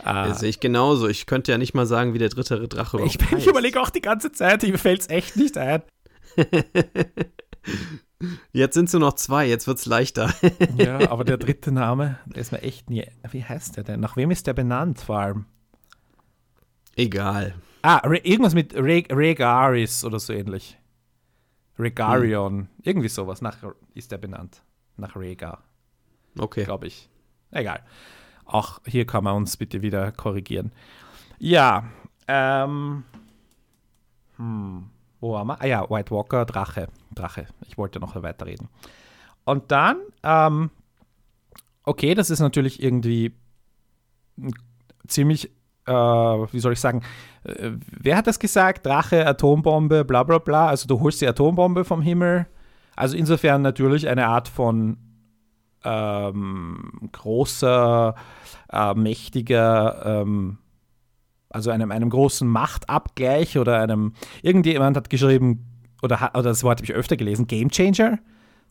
Äh, 0.00 0.04
Das 0.28 0.40
sehe 0.40 0.48
ich 0.48 0.58
genauso. 0.60 1.06
Ich 1.06 1.26
könnte 1.26 1.52
ja 1.52 1.58
nicht 1.58 1.74
mal 1.74 1.84
sagen, 1.86 2.14
wie 2.14 2.18
der 2.18 2.30
dritte 2.30 2.66
Drache 2.66 2.96
ich 3.04 3.16
überhaupt 3.16 3.32
ich 3.32 3.38
heißt. 3.38 3.46
überlege 3.46 3.80
auch 3.80 3.90
die 3.90 4.00
ganze 4.00 4.32
Zeit, 4.32 4.62
mir 4.62 4.78
fällt 4.78 5.02
es 5.02 5.08
echt 5.10 5.36
nicht 5.36 5.58
ein. 5.58 5.82
Jetzt 8.52 8.74
sind 8.74 8.86
es 8.86 8.92
nur 8.92 9.00
noch 9.00 9.14
zwei, 9.14 9.46
jetzt 9.48 9.66
wird 9.66 9.78
es 9.78 9.86
leichter. 9.86 10.32
Ja, 10.76 11.10
aber 11.10 11.24
der 11.24 11.38
dritte 11.38 11.72
Name, 11.72 12.18
der 12.26 12.42
ist 12.42 12.52
mir 12.52 12.60
echt 12.62 12.90
nie. 12.90 13.06
Wie 13.30 13.44
heißt 13.44 13.76
der 13.78 13.84
denn? 13.84 14.00
Nach 14.00 14.16
wem 14.16 14.30
ist 14.30 14.46
der 14.46 14.52
benannt 14.52 15.00
vor 15.00 15.18
allem? 15.18 15.46
Egal. 17.00 17.54
Ah, 17.82 17.96
Re 18.04 18.18
irgendwas 18.18 18.54
mit 18.54 18.74
Re 18.74 19.04
Regaris 19.10 20.04
oder 20.04 20.18
so 20.20 20.32
ähnlich. 20.32 20.76
Regarion. 21.78 22.68
Irgendwie 22.82 23.08
sowas. 23.08 23.40
Nach, 23.40 23.56
ist 23.94 24.12
der 24.12 24.18
benannt. 24.18 24.62
Nach 24.96 25.16
Rhaegar, 25.16 25.62
Okay. 26.38 26.64
glaube 26.64 26.86
ich. 26.88 27.08
Egal. 27.52 27.82
Auch 28.44 28.80
hier 28.84 29.06
kann 29.06 29.24
man 29.24 29.36
uns 29.36 29.56
bitte 29.56 29.80
wieder 29.80 30.12
korrigieren. 30.12 30.72
Ja, 31.38 31.84
ähm. 32.28 33.04
Hm, 34.36 34.90
wo 35.20 35.32
waren 35.32 35.46
wir? 35.46 35.60
Ah 35.60 35.66
ja, 35.66 35.88
White 35.88 36.10
Walker, 36.14 36.44
Drache. 36.44 36.88
Drache. 37.14 37.46
Ich 37.66 37.78
wollte 37.78 37.98
noch 37.98 38.20
weiterreden. 38.22 38.68
Und 39.44 39.70
dann, 39.72 39.98
ähm, 40.22 40.70
okay, 41.84 42.14
das 42.14 42.28
ist 42.30 42.40
natürlich 42.40 42.82
irgendwie 42.82 43.34
ziemlich, 45.06 45.50
äh, 45.86 45.92
wie 45.92 46.60
soll 46.60 46.72
ich 46.72 46.80
sagen, 46.80 47.02
äh, 47.44 47.70
wer 48.00 48.16
hat 48.16 48.26
das 48.26 48.38
gesagt? 48.38 48.86
Drache, 48.86 49.26
Atombombe, 49.26 50.04
bla 50.04 50.22
bla 50.22 50.38
bla. 50.38 50.68
Also 50.68 50.86
du 50.86 51.00
holst 51.00 51.20
die 51.20 51.28
Atombombe 51.28 51.84
vom 51.84 52.02
Himmel. 52.02 52.46
Also 52.96 53.16
insofern 53.16 53.62
natürlich 53.62 54.08
eine 54.08 54.26
Art 54.26 54.48
von 54.48 54.98
ähm, 55.84 57.08
großer, 57.12 58.14
äh, 58.70 58.94
mächtiger, 58.94 60.22
ähm, 60.22 60.58
also 61.48 61.70
einem, 61.70 61.90
einem 61.90 62.10
großen 62.10 62.46
Machtabgleich 62.46 63.58
oder 63.58 63.80
einem, 63.80 64.12
irgendjemand 64.42 64.96
hat 64.96 65.10
geschrieben, 65.10 65.66
oder, 66.02 66.30
oder 66.34 66.44
das 66.44 66.62
Wort 66.62 66.78
habe 66.78 66.84
ich 66.84 66.94
öfter 66.94 67.16
gelesen, 67.16 67.46
Game 67.46 67.70
Changer. 67.70 68.18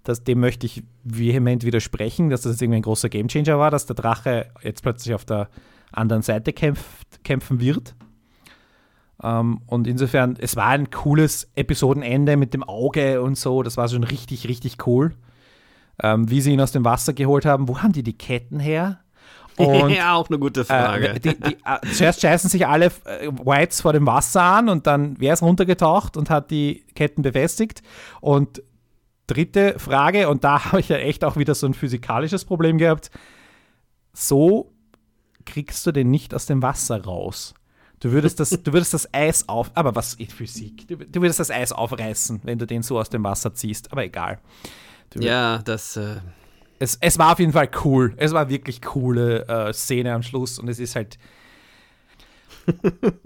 Das, 0.03 0.23
dem 0.23 0.39
möchte 0.39 0.65
ich 0.65 0.83
vehement 1.03 1.65
widersprechen, 1.65 2.29
dass 2.29 2.41
das 2.41 2.53
jetzt 2.53 2.61
irgendwie 2.61 2.77
ein 2.77 2.83
großer 2.83 3.09
Gamechanger 3.09 3.59
war, 3.59 3.69
dass 3.69 3.85
der 3.85 3.97
Drache 3.97 4.49
jetzt 4.61 4.81
plötzlich 4.81 5.13
auf 5.13 5.25
der, 5.25 5.49
anderen 5.91 6.21
Seite 6.21 6.53
kämpft, 6.53 7.23
kämpfen 7.23 7.59
wird. 7.59 7.95
Ähm, 9.21 9.61
und 9.65 9.87
insofern, 9.87 10.37
es 10.39 10.55
war 10.55 10.67
ein 10.67 10.89
cooles 10.89 11.49
Episodenende 11.55 12.37
mit 12.37 12.53
dem 12.53 12.63
Auge 12.63 13.21
und 13.21 13.37
so. 13.37 13.63
Das 13.63 13.77
war 13.77 13.87
schon 13.87 14.03
richtig, 14.03 14.47
richtig 14.47 14.87
cool. 14.87 15.15
Ähm, 16.01 16.29
wie 16.29 16.41
sie 16.41 16.53
ihn 16.53 16.61
aus 16.61 16.71
dem 16.71 16.85
Wasser 16.85 17.13
geholt 17.13 17.45
haben. 17.45 17.67
Wo 17.67 17.79
haben 17.79 17.91
die 17.91 18.03
die 18.03 18.17
Ketten 18.17 18.59
her? 18.59 18.99
Und, 19.59 19.89
ja, 19.89 20.13
auch 20.13 20.29
eine 20.29 20.39
gute 20.39 20.63
Frage. 20.63 21.09
Äh, 21.09 21.19
die, 21.19 21.37
die, 21.37 21.57
äh, 21.65 21.93
zuerst 21.93 22.21
scheißen 22.21 22.49
sich 22.49 22.65
alle 22.65 22.85
äh, 23.03 23.27
Whites 23.27 23.81
vor 23.81 23.91
dem 23.91 24.07
Wasser 24.07 24.41
an 24.41 24.69
und 24.69 24.87
dann 24.87 25.19
wäre 25.19 25.33
es 25.33 25.41
runtergetaucht 25.41 26.15
und 26.15 26.29
hat 26.29 26.49
die 26.49 26.85
Ketten 26.95 27.23
befestigt. 27.23 27.81
Und 28.21 28.63
dritte 29.27 29.77
Frage, 29.77 30.29
und 30.29 30.45
da 30.45 30.63
habe 30.71 30.79
ich 30.79 30.87
ja 30.87 30.95
echt 30.95 31.25
auch 31.25 31.35
wieder 31.35 31.55
so 31.55 31.67
ein 31.67 31.73
physikalisches 31.73 32.45
Problem 32.45 32.77
gehabt. 32.77 33.11
So 34.13 34.71
kriegst 35.51 35.85
du 35.85 35.91
den 35.91 36.09
nicht 36.09 36.33
aus 36.33 36.45
dem 36.45 36.61
Wasser 36.61 37.03
raus. 37.03 37.53
Du 37.99 38.11
würdest 38.11 38.39
das, 38.39 38.49
du 38.49 38.71
würdest 38.71 38.93
das 38.93 39.13
Eis 39.13 39.49
auf, 39.49 39.71
aber 39.73 39.95
was 39.95 40.13
ist 40.13 40.31
Physik? 40.31 40.87
Du, 40.87 40.95
du, 40.95 41.21
würdest 41.21 41.39
das 41.39 41.51
Eis 41.51 41.71
aufreißen, 41.71 42.41
wenn 42.43 42.57
du 42.57 42.65
den 42.65 42.81
so 42.81 42.97
aus 42.97 43.09
dem 43.09 43.23
Wasser 43.23 43.53
ziehst, 43.53 43.91
aber 43.91 44.05
egal. 44.05 44.39
Du 45.09 45.19
ja, 45.19 45.57
das. 45.59 45.97
Äh 45.97 46.17
es, 46.79 46.97
es 47.01 47.19
war 47.19 47.33
auf 47.33 47.39
jeden 47.39 47.51
Fall 47.51 47.69
cool. 47.83 48.13
Es 48.17 48.31
war 48.31 48.49
wirklich 48.49 48.81
coole 48.81 49.45
äh, 49.47 49.73
Szene 49.73 50.13
am 50.13 50.23
Schluss 50.23 50.57
und 50.59 50.69
es 50.69 50.79
ist 50.79 50.95
halt. 50.95 51.19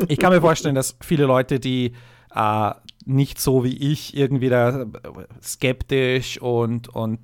ich 0.08 0.18
kann 0.18 0.34
mir 0.34 0.42
vorstellen, 0.42 0.76
dass 0.76 0.98
viele 1.02 1.26
Leute, 1.26 1.60
die 1.60 1.94
äh, 2.34 2.72
nicht 3.06 3.40
so 3.40 3.64
wie 3.64 3.78
ich 3.78 4.18
irgendwie 4.18 4.50
da 4.50 4.86
skeptisch 5.42 6.42
und, 6.42 6.90
und 6.90 7.20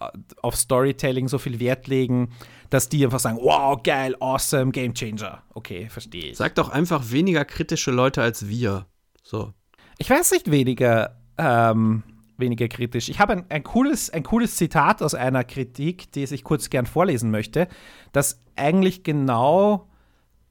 äh, 0.00 0.06
auf 0.42 0.56
Storytelling 0.56 1.28
so 1.28 1.38
viel 1.38 1.58
Wert 1.58 1.86
legen, 1.86 2.30
dass 2.72 2.88
die 2.88 3.04
einfach 3.04 3.20
sagen, 3.20 3.36
wow, 3.38 3.78
geil, 3.82 4.16
awesome, 4.18 4.72
Game 4.72 4.94
Changer. 4.94 5.42
Okay, 5.52 5.90
verstehe 5.90 6.30
ich. 6.30 6.38
Sag 6.38 6.54
doch 6.54 6.70
einfach 6.70 7.10
weniger 7.10 7.44
kritische 7.44 7.90
Leute 7.90 8.22
als 8.22 8.48
wir. 8.48 8.86
So. 9.22 9.52
Ich 9.98 10.08
weiß 10.08 10.30
nicht 10.32 10.50
weniger, 10.50 11.20
ähm, 11.36 12.02
weniger 12.38 12.68
kritisch. 12.68 13.10
Ich 13.10 13.20
habe 13.20 13.34
ein, 13.34 13.44
ein, 13.50 13.62
cooles, 13.62 14.08
ein 14.08 14.22
cooles 14.22 14.56
Zitat 14.56 15.02
aus 15.02 15.14
einer 15.14 15.44
Kritik, 15.44 16.12
die 16.12 16.22
ich 16.22 16.44
kurz 16.44 16.70
gern 16.70 16.86
vorlesen 16.86 17.30
möchte, 17.30 17.68
das 18.12 18.42
eigentlich 18.56 19.04
genau 19.04 19.90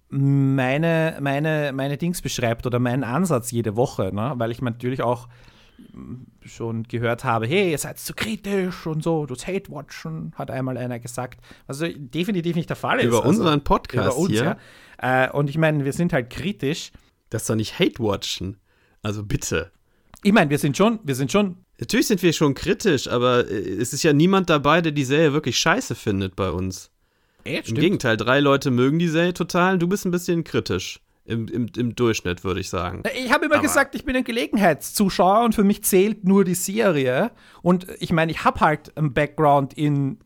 meine, 0.10 1.18
meine, 1.22 1.72
meine 1.74 1.98
Dings 1.98 2.22
beschreibt 2.22 2.68
oder 2.68 2.78
meinen 2.78 3.04
Ansatz 3.04 3.50
jede 3.50 3.76
Woche, 3.76 4.12
ne? 4.14 4.34
weil 4.36 4.52
ich 4.52 4.62
natürlich 4.62 5.02
auch 5.02 5.28
schon 6.46 6.84
gehört 6.84 7.24
habe, 7.24 7.48
hey, 7.48 7.72
ihr 7.72 7.78
seid 7.78 8.00
zu 8.00 8.14
kritisch 8.14 8.86
und 8.86 9.04
so, 9.04 9.26
du 9.26 9.36
Hate-Watchen, 9.36 10.34
hat 10.36 10.52
einmal 10.52 10.78
einer 10.78 11.00
gesagt. 11.00 11.40
Also 11.68 11.88
definitiv 11.88 12.56
nicht 12.56 12.70
der 12.70 12.76
Fall 12.76 13.00
ist. 13.00 13.06
Über 13.06 13.26
unseren 13.26 13.48
also, 13.48 13.62
Podcast 13.62 14.08
über 14.08 14.18
uns, 14.18 14.32
hier. 14.32 14.58
Ja. 15.02 15.26
Äh, 15.26 15.32
und 15.32 15.50
ich 15.50 15.58
meine, 15.58 15.86
wir 15.86 15.94
sind 15.94 16.14
halt 16.14 16.30
kritisch. 16.30 16.92
Das 17.30 17.44
ist 17.44 17.50
doch 17.50 17.56
nicht 17.56 17.80
Hate-Watchen. 17.80 18.58
Also 19.02 19.24
bitte. 19.24 19.72
Ich 20.24 20.34
meine, 20.34 20.50
wir 20.50 20.60
sind 20.60 20.78
schon, 20.78 21.00
wir 21.04 21.16
sind 21.16 21.32
schon. 21.32 21.58
Natürlich 21.80 22.08
sind 22.08 22.22
wir 22.22 22.32
schon 22.34 22.54
kritisch, 22.54 23.08
aber 23.08 23.50
äh, 23.50 23.54
es 23.54 23.94
ist 23.94 24.04
ja 24.04 24.14
niemand 24.14 24.50
dabei, 24.50 24.82
der 24.82 24.92
die 24.92 25.04
Serie 25.04 25.34
wirklich 25.34 25.58
scheiße 25.58 25.96
findet 25.96 26.36
bei 26.36 26.52
uns. 26.52 26.92
Echt? 27.44 27.70
Im 27.70 27.76
Gegenteil, 27.76 28.18
drei 28.18 28.40
Leute 28.40 28.70
mögen 28.70 29.00
die 29.00 29.08
Serie 29.08 29.34
total, 29.34 29.80
du 29.80 29.88
bist 29.88 30.06
ein 30.06 30.12
bisschen 30.12 30.44
kritisch. 30.44 31.00
Im, 31.32 31.48
im, 31.48 31.68
im 31.78 31.96
Durchschnitt, 31.96 32.44
würde 32.44 32.60
ich 32.60 32.70
sagen. 32.70 33.04
Ich 33.16 33.32
habe 33.32 33.46
immer 33.46 33.56
Aber 33.56 33.64
gesagt, 33.64 33.96
ich 33.96 34.06
bin 34.06 34.16
ein 34.16 34.24
Gelegenheitszuschauer 34.24 35.46
und 35.46 35.56
für 35.56 35.64
mich 35.64 35.84
zählt 35.84 36.26
nur 36.26 36.44
die 36.44 36.56
Serie. 36.56 37.32
Und 37.62 37.88
ich 38.00 38.12
meine, 38.12 38.32
ich 38.32 38.44
habe 38.44 38.60
halt 38.60 38.98
einen 38.98 39.14
Background 39.14 39.74
in 39.74 40.20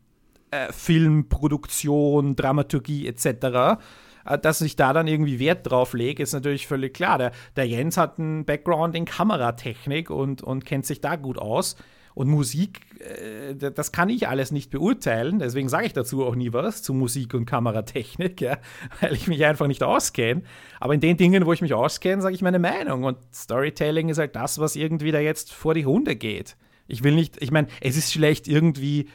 äh, 0.52 0.72
Filmproduktion, 0.72 2.36
Dramaturgie 2.36 3.08
etc. 3.08 3.80
Äh, 4.26 4.40
dass 4.40 4.62
ich 4.62 4.76
da 4.76 4.94
dann 4.94 5.08
irgendwie 5.08 5.40
Wert 5.40 5.70
drauf 5.70 5.94
lege, 5.94 6.24
ist 6.24 6.34
natürlich 6.34 6.68
völlig 6.68 6.94
klar. 6.94 7.18
Der, 7.18 7.32
der 7.56 7.68
Jens 7.68 7.98
hat 7.98 8.20
einen 8.20 8.46
Background 8.46 8.96
in 8.96 9.06
Kameratechnik 9.06 10.10
und, 10.10 10.42
und 10.42 10.66
kennt 10.66 10.86
sich 10.86 11.02
da 11.02 11.16
gut 11.16 11.38
aus. 11.38 11.76
Und 12.16 12.30
Musik, 12.30 12.80
äh, 13.02 13.56
das 13.56 13.92
kann 13.92 14.10
ich 14.10 14.30
alles 14.30 14.52
nicht 14.52 14.72
beurteilen. 14.72 15.40
Deswegen 15.40 15.68
sage 15.68 15.86
ich 15.86 15.94
dazu 15.94 16.26
auch 16.26 16.36
nie 16.36 16.54
was 16.54 16.82
zu 16.82 16.94
Musik 16.94 17.34
und 17.34 17.46
Kameratechnik, 17.46 18.40
ja, 18.42 18.58
weil 19.02 19.14
ich 19.14 19.28
mich 19.28 19.46
einfach 19.46 19.68
nicht 19.68 19.84
auskenne. 19.84 20.42
Aber 20.80 20.94
in 20.94 21.02
den 21.02 21.18
Dingen, 21.18 21.46
wo 21.46 21.52
ich 21.52 21.62
mich 21.62 21.74
auskenne, 21.74 22.22
sage 22.22 22.34
ich 22.34 22.42
meine 22.42 22.58
Meinung. 22.58 23.04
Und 23.04 23.18
Storytelling 23.34 24.08
ist 24.08 24.18
halt 24.18 24.36
das, 24.36 24.60
was 24.60 24.78
irgendwie 24.78 25.12
da 25.12 25.20
jetzt 25.20 25.52
vor 25.52 25.74
die 25.74 25.86
Hunde 25.86 26.16
geht. 26.16 26.56
Ich 26.88 27.04
will 27.04 27.16
nicht, 27.16 27.42
ich 27.42 27.52
meine, 27.52 27.68
es 27.82 27.98
ist 27.98 28.14
schlecht 28.14 28.48
irgendwie 28.48 29.10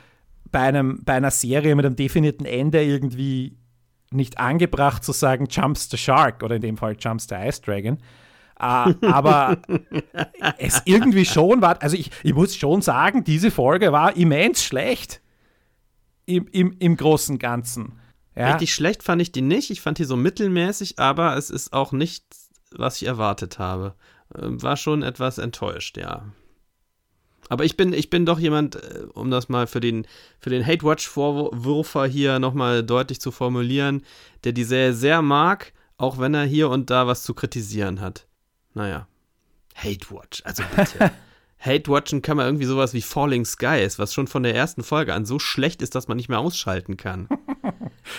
bei, 0.50 0.60
einem, 0.60 1.02
bei 1.02 1.14
einer 1.14 1.30
Serie 1.30 1.74
mit 1.74 1.86
einem 1.86 1.96
definierten 1.96 2.44
Ende 2.44 2.84
irgendwie 2.84 3.56
nicht 4.12 4.38
angebracht 4.38 5.04
zu 5.04 5.12
sagen, 5.12 5.46
jumps 5.48 5.88
the 5.88 5.96
shark 5.96 6.42
oder 6.42 6.56
in 6.56 6.62
dem 6.62 6.76
Fall 6.76 6.96
jumps 6.98 7.28
the 7.28 7.36
ice 7.36 7.62
dragon. 7.62 7.98
Uh, 8.62 8.92
aber 9.06 9.56
es 10.58 10.82
irgendwie 10.84 11.24
schon 11.24 11.62
war, 11.62 11.80
also 11.82 11.96
ich, 11.96 12.10
ich 12.22 12.34
muss 12.34 12.54
schon 12.54 12.82
sagen, 12.82 13.24
diese 13.24 13.50
Folge 13.50 13.90
war 13.90 14.16
immens 14.16 14.62
schlecht. 14.62 15.22
Im, 16.26 16.46
im, 16.52 16.76
im 16.78 16.96
großen 16.96 17.38
Ganzen. 17.38 17.98
Ja. 18.36 18.52
Richtig 18.52 18.72
schlecht 18.74 19.02
fand 19.02 19.20
ich 19.20 19.32
die 19.32 19.42
nicht. 19.42 19.70
Ich 19.70 19.80
fand 19.80 19.98
die 19.98 20.04
so 20.04 20.16
mittelmäßig, 20.16 20.98
aber 20.98 21.36
es 21.36 21.50
ist 21.50 21.72
auch 21.72 21.92
nicht, 21.92 22.24
was 22.70 23.00
ich 23.00 23.08
erwartet 23.08 23.58
habe. 23.58 23.94
Ähm, 24.38 24.62
war 24.62 24.76
schon 24.76 25.02
etwas 25.02 25.38
enttäuscht, 25.38 25.96
ja. 25.96 26.26
Aber 27.48 27.64
ich 27.64 27.76
bin, 27.76 27.92
ich 27.92 28.10
bin 28.10 28.26
doch 28.26 28.38
jemand, 28.38 28.76
äh, 28.76 29.06
um 29.14 29.30
das 29.30 29.48
mal 29.48 29.66
für 29.66 29.80
den, 29.80 30.06
für 30.38 30.50
den 30.50 30.64
Hate-Watch-Vorwürfer 30.64 32.06
hier 32.06 32.38
nochmal 32.38 32.84
deutlich 32.84 33.20
zu 33.20 33.32
formulieren, 33.32 34.02
der 34.44 34.52
die 34.52 34.64
Serie 34.64 34.92
sehr 34.92 35.20
mag, 35.20 35.72
auch 35.96 36.18
wenn 36.18 36.34
er 36.34 36.44
hier 36.44 36.70
und 36.70 36.90
da 36.90 37.08
was 37.08 37.24
zu 37.24 37.34
kritisieren 37.34 38.00
hat. 38.00 38.26
Naja. 38.74 39.06
Hate 39.74 40.10
Watch, 40.10 40.42
also 40.44 40.62
bitte. 40.76 41.10
Hate 41.60 41.90
Watchen 41.90 42.22
kann 42.22 42.38
man 42.38 42.46
irgendwie 42.46 42.64
sowas 42.64 42.94
wie 42.94 43.02
Falling 43.02 43.44
Skies, 43.44 43.98
was 43.98 44.14
schon 44.14 44.26
von 44.26 44.42
der 44.42 44.54
ersten 44.54 44.82
Folge 44.82 45.12
an 45.12 45.26
so 45.26 45.38
schlecht 45.38 45.82
ist, 45.82 45.94
dass 45.94 46.08
man 46.08 46.16
nicht 46.16 46.30
mehr 46.30 46.38
ausschalten 46.38 46.96
kann. 46.96 47.28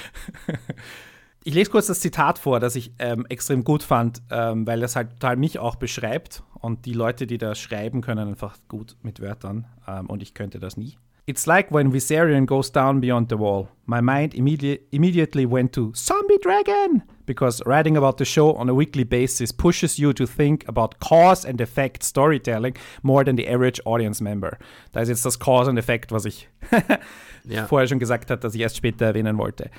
ich 1.44 1.56
lese 1.56 1.72
kurz 1.72 1.88
das 1.88 2.02
Zitat 2.02 2.38
vor, 2.38 2.60
das 2.60 2.76
ich 2.76 2.94
ähm, 3.00 3.26
extrem 3.30 3.64
gut 3.64 3.82
fand, 3.82 4.22
ähm, 4.30 4.68
weil 4.68 4.80
das 4.80 4.96
halt 4.96 5.14
total 5.14 5.38
mich 5.38 5.58
auch 5.58 5.76
beschreibt. 5.76 6.44
Und 6.54 6.86
die 6.86 6.94
Leute, 6.94 7.26
die 7.26 7.40
das 7.40 7.60
schreiben, 7.60 8.02
können 8.02 8.30
einfach 8.30 8.58
gut 8.68 8.96
mit 9.02 9.20
Wörtern. 9.20 9.66
Ähm, 9.88 10.08
und 10.08 10.22
ich 10.22 10.36
könnte 10.36 10.60
das 10.60 10.78
nie. 10.78 10.98
It's 11.32 11.48
like 11.48 11.72
when 11.72 11.94
Viserion 11.94 12.46
goes 12.46 12.70
down 12.70 13.00
beyond 13.00 13.30
the 13.30 13.38
wall. 13.38 13.70
My 13.86 14.02
mind 14.02 14.34
immediate, 14.34 14.82
immediately 14.92 15.46
went 15.46 15.72
to 15.72 15.94
Zombie 15.96 16.38
Dragon! 16.40 17.04
Because 17.26 17.62
writing 17.66 17.96
about 17.96 18.18
the 18.18 18.26
show 18.26 18.54
on 18.56 18.68
a 18.68 18.74
weekly 18.74 19.06
basis 19.06 19.54
pushes 19.54 19.98
you 19.98 20.12
to 20.12 20.28
think 20.28 20.68
about 20.68 21.00
cause 21.00 21.46
and 21.46 21.62
effect 21.62 22.04
storytelling 22.04 22.76
more 23.02 23.24
than 23.24 23.38
the 23.38 23.48
average 23.48 23.80
audience 23.86 24.22
member. 24.22 24.58
Da 24.92 25.00
ist 25.00 25.08
jetzt 25.08 25.26
das 25.26 25.40
Cause 25.40 25.70
and 25.70 25.80
Effect, 25.80 26.12
was 26.12 26.26
ich 26.26 26.50
ja. 27.46 27.66
vorher 27.66 27.88
schon 27.88 28.00
gesagt 28.00 28.30
habe, 28.30 28.42
dass 28.42 28.54
ich 28.54 28.60
erst 28.60 28.76
später 28.76 29.06
erwähnen 29.06 29.38
wollte. 29.38 29.72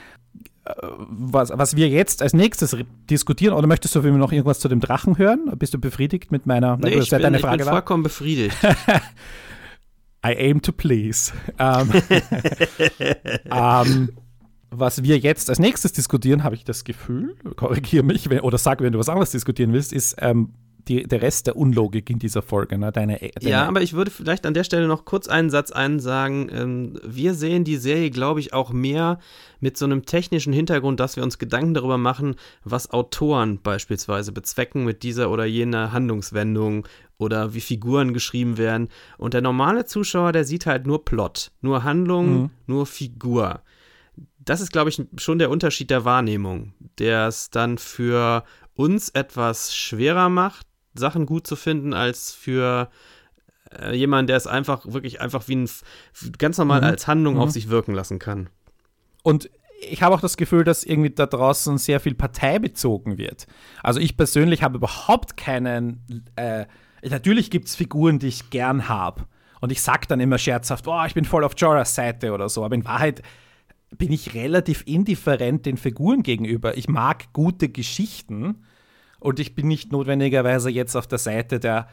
Äh, 0.64 0.72
was, 1.10 1.52
was 1.54 1.76
wir 1.76 1.90
jetzt 1.90 2.22
als 2.22 2.32
nächstes 2.32 2.74
diskutieren, 3.10 3.52
oder 3.52 3.66
möchtest 3.66 3.94
du 3.94 4.00
noch 4.00 4.32
irgendwas 4.32 4.58
zu 4.58 4.68
dem 4.68 4.80
Drachen 4.80 5.18
hören? 5.18 5.52
Bist 5.58 5.74
du 5.74 5.78
befriedigt 5.78 6.32
mit 6.32 6.46
meiner 6.46 6.78
nee, 6.78 6.94
ich, 6.94 7.10
bin, 7.10 7.34
ich 7.34 7.42
bin 7.42 7.60
vollkommen 7.60 8.04
befriedigt. 8.04 8.56
I 10.24 10.34
aim 10.34 10.62
to 10.62 10.72
please. 10.72 11.32
Ähm, 11.58 11.90
ähm, 13.50 14.10
was 14.70 15.02
wir 15.02 15.18
jetzt 15.18 15.50
als 15.50 15.58
nächstes 15.58 15.92
diskutieren, 15.92 16.44
habe 16.44 16.54
ich 16.54 16.64
das 16.64 16.84
Gefühl, 16.84 17.36
korrigiere 17.56 18.04
mich 18.04 18.30
wenn, 18.30 18.40
oder 18.40 18.58
sag, 18.58 18.80
wenn 18.80 18.92
du 18.92 18.98
was 18.98 19.08
anderes 19.08 19.30
diskutieren 19.30 19.72
willst, 19.72 19.92
ist 19.92 20.16
ähm, 20.18 20.54
die, 20.88 21.04
der 21.04 21.22
Rest 21.22 21.46
der 21.46 21.56
Unlogik 21.56 22.10
in 22.10 22.18
dieser 22.18 22.42
Folge. 22.42 22.78
Ne? 22.78 22.92
Deine, 22.92 23.18
deine 23.18 23.50
ja, 23.50 23.66
aber 23.66 23.82
ich 23.82 23.92
würde 23.92 24.10
vielleicht 24.10 24.46
an 24.46 24.54
der 24.54 24.64
Stelle 24.64 24.88
noch 24.88 25.04
kurz 25.04 25.28
einen 25.28 25.50
Satz 25.50 25.70
einsagen. 25.70 26.50
Ähm, 26.52 27.00
wir 27.04 27.34
sehen 27.34 27.64
die 27.64 27.76
Serie, 27.76 28.10
glaube 28.10 28.40
ich, 28.40 28.52
auch 28.52 28.72
mehr 28.72 29.18
mit 29.60 29.76
so 29.76 29.84
einem 29.84 30.04
technischen 30.04 30.52
Hintergrund, 30.52 30.98
dass 31.00 31.16
wir 31.16 31.22
uns 31.22 31.38
Gedanken 31.38 31.74
darüber 31.74 31.98
machen, 31.98 32.34
was 32.64 32.90
Autoren 32.90 33.60
beispielsweise 33.62 34.32
bezwecken 34.32 34.84
mit 34.84 35.02
dieser 35.02 35.30
oder 35.30 35.44
jener 35.44 35.92
Handlungswendung 35.92 36.86
oder 37.18 37.54
wie 37.54 37.60
Figuren 37.60 38.12
geschrieben 38.12 38.58
werden. 38.58 38.88
Und 39.18 39.34
der 39.34 39.42
normale 39.42 39.84
Zuschauer, 39.84 40.32
der 40.32 40.44
sieht 40.44 40.66
halt 40.66 40.86
nur 40.86 41.04
Plot, 41.04 41.52
nur 41.60 41.84
Handlung, 41.84 42.42
mhm. 42.42 42.50
nur 42.66 42.86
Figur. 42.86 43.62
Das 44.38 44.60
ist, 44.60 44.72
glaube 44.72 44.90
ich, 44.90 45.00
schon 45.16 45.38
der 45.38 45.50
Unterschied 45.50 45.90
der 45.90 46.04
Wahrnehmung, 46.04 46.74
der 46.98 47.28
es 47.28 47.50
dann 47.50 47.78
für 47.78 48.42
uns 48.74 49.08
etwas 49.10 49.74
schwerer 49.74 50.28
macht, 50.28 50.66
Sachen 50.94 51.26
gut 51.26 51.46
zu 51.46 51.56
finden, 51.56 51.94
als 51.94 52.32
für 52.32 52.90
äh, 53.80 53.94
jemanden, 53.94 54.28
der 54.28 54.36
es 54.36 54.46
einfach 54.46 54.84
wirklich 54.86 55.20
einfach 55.20 55.48
wie 55.48 55.56
ein 55.56 55.70
ganz 56.38 56.58
normal 56.58 56.80
mhm. 56.80 56.86
als 56.86 57.06
Handlung 57.06 57.34
mhm. 57.34 57.40
auf 57.40 57.50
sich 57.50 57.68
wirken 57.68 57.94
lassen 57.94 58.18
kann. 58.18 58.48
Und 59.22 59.50
ich 59.80 60.02
habe 60.02 60.14
auch 60.14 60.20
das 60.20 60.36
Gefühl, 60.36 60.64
dass 60.64 60.84
irgendwie 60.84 61.10
da 61.10 61.26
draußen 61.26 61.78
sehr 61.78 62.00
viel 62.00 62.14
Partei 62.14 62.58
bezogen 62.58 63.18
wird. 63.18 63.46
Also 63.82 64.00
ich 64.00 64.16
persönlich 64.16 64.62
habe 64.62 64.76
überhaupt 64.76 65.36
keinen. 65.36 66.24
Äh, 66.36 66.66
natürlich 67.08 67.50
gibt 67.50 67.68
es 67.68 67.76
Figuren, 67.76 68.18
die 68.18 68.28
ich 68.28 68.50
gern 68.50 68.88
habe. 68.88 69.26
Und 69.60 69.72
ich 69.72 69.82
sage 69.82 70.06
dann 70.08 70.20
immer 70.20 70.38
scherzhaft, 70.38 70.86
oh, 70.88 71.04
ich 71.06 71.14
bin 71.14 71.24
voll 71.24 71.44
auf 71.44 71.54
Joras 71.56 71.94
Seite 71.94 72.32
oder 72.32 72.48
so. 72.48 72.64
Aber 72.64 72.74
in 72.74 72.84
Wahrheit 72.84 73.22
bin 73.96 74.12
ich 74.12 74.34
relativ 74.34 74.82
indifferent 74.86 75.66
den 75.66 75.76
Figuren 75.76 76.22
gegenüber. 76.22 76.76
Ich 76.76 76.88
mag 76.88 77.32
gute 77.32 77.68
Geschichten 77.68 78.64
und 79.22 79.38
ich 79.38 79.54
bin 79.54 79.68
nicht 79.68 79.92
notwendigerweise 79.92 80.70
jetzt 80.70 80.96
auf 80.96 81.06
der 81.06 81.18
Seite 81.18 81.60
der, 81.60 81.88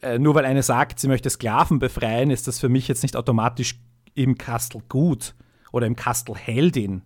äh, 0.00 0.18
nur 0.18 0.34
weil 0.34 0.44
eine 0.44 0.62
sagt, 0.62 1.00
sie 1.00 1.08
möchte 1.08 1.28
Sklaven 1.28 1.78
befreien, 1.78 2.30
ist 2.30 2.46
das 2.46 2.60
für 2.60 2.68
mich 2.68 2.88
jetzt 2.88 3.02
nicht 3.02 3.16
automatisch 3.16 3.80
im 4.14 4.38
Kastel 4.38 4.82
gut 4.88 5.34
oder 5.72 5.86
im 5.86 5.96
Kastel 5.96 6.36
Heldin. 6.36 7.02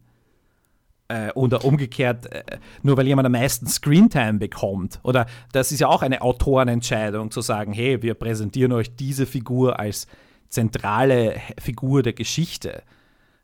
Äh, 1.09 1.31
oder 1.35 1.65
umgekehrt, 1.65 2.27
äh, 2.33 2.59
nur 2.83 2.97
weil 2.97 3.07
jemand 3.07 3.27
am 3.27 3.33
meisten 3.33 3.69
Screentime 3.69 4.41
bekommt. 4.41 4.99
Oder 5.05 5.27
das 5.53 5.71
ist 5.71 5.79
ja 5.79 5.87
auch 5.87 6.03
eine 6.03 6.21
Autorenentscheidung, 6.21 7.31
zu 7.31 7.43
sagen, 7.43 7.73
hey, 7.73 8.03
wir 8.03 8.15
präsentieren 8.15 8.73
euch 8.73 8.97
diese 8.97 9.25
Figur 9.25 9.79
als 9.79 10.09
zentrale 10.49 11.41
Figur 11.61 12.03
der 12.03 12.13
Geschichte. 12.13 12.83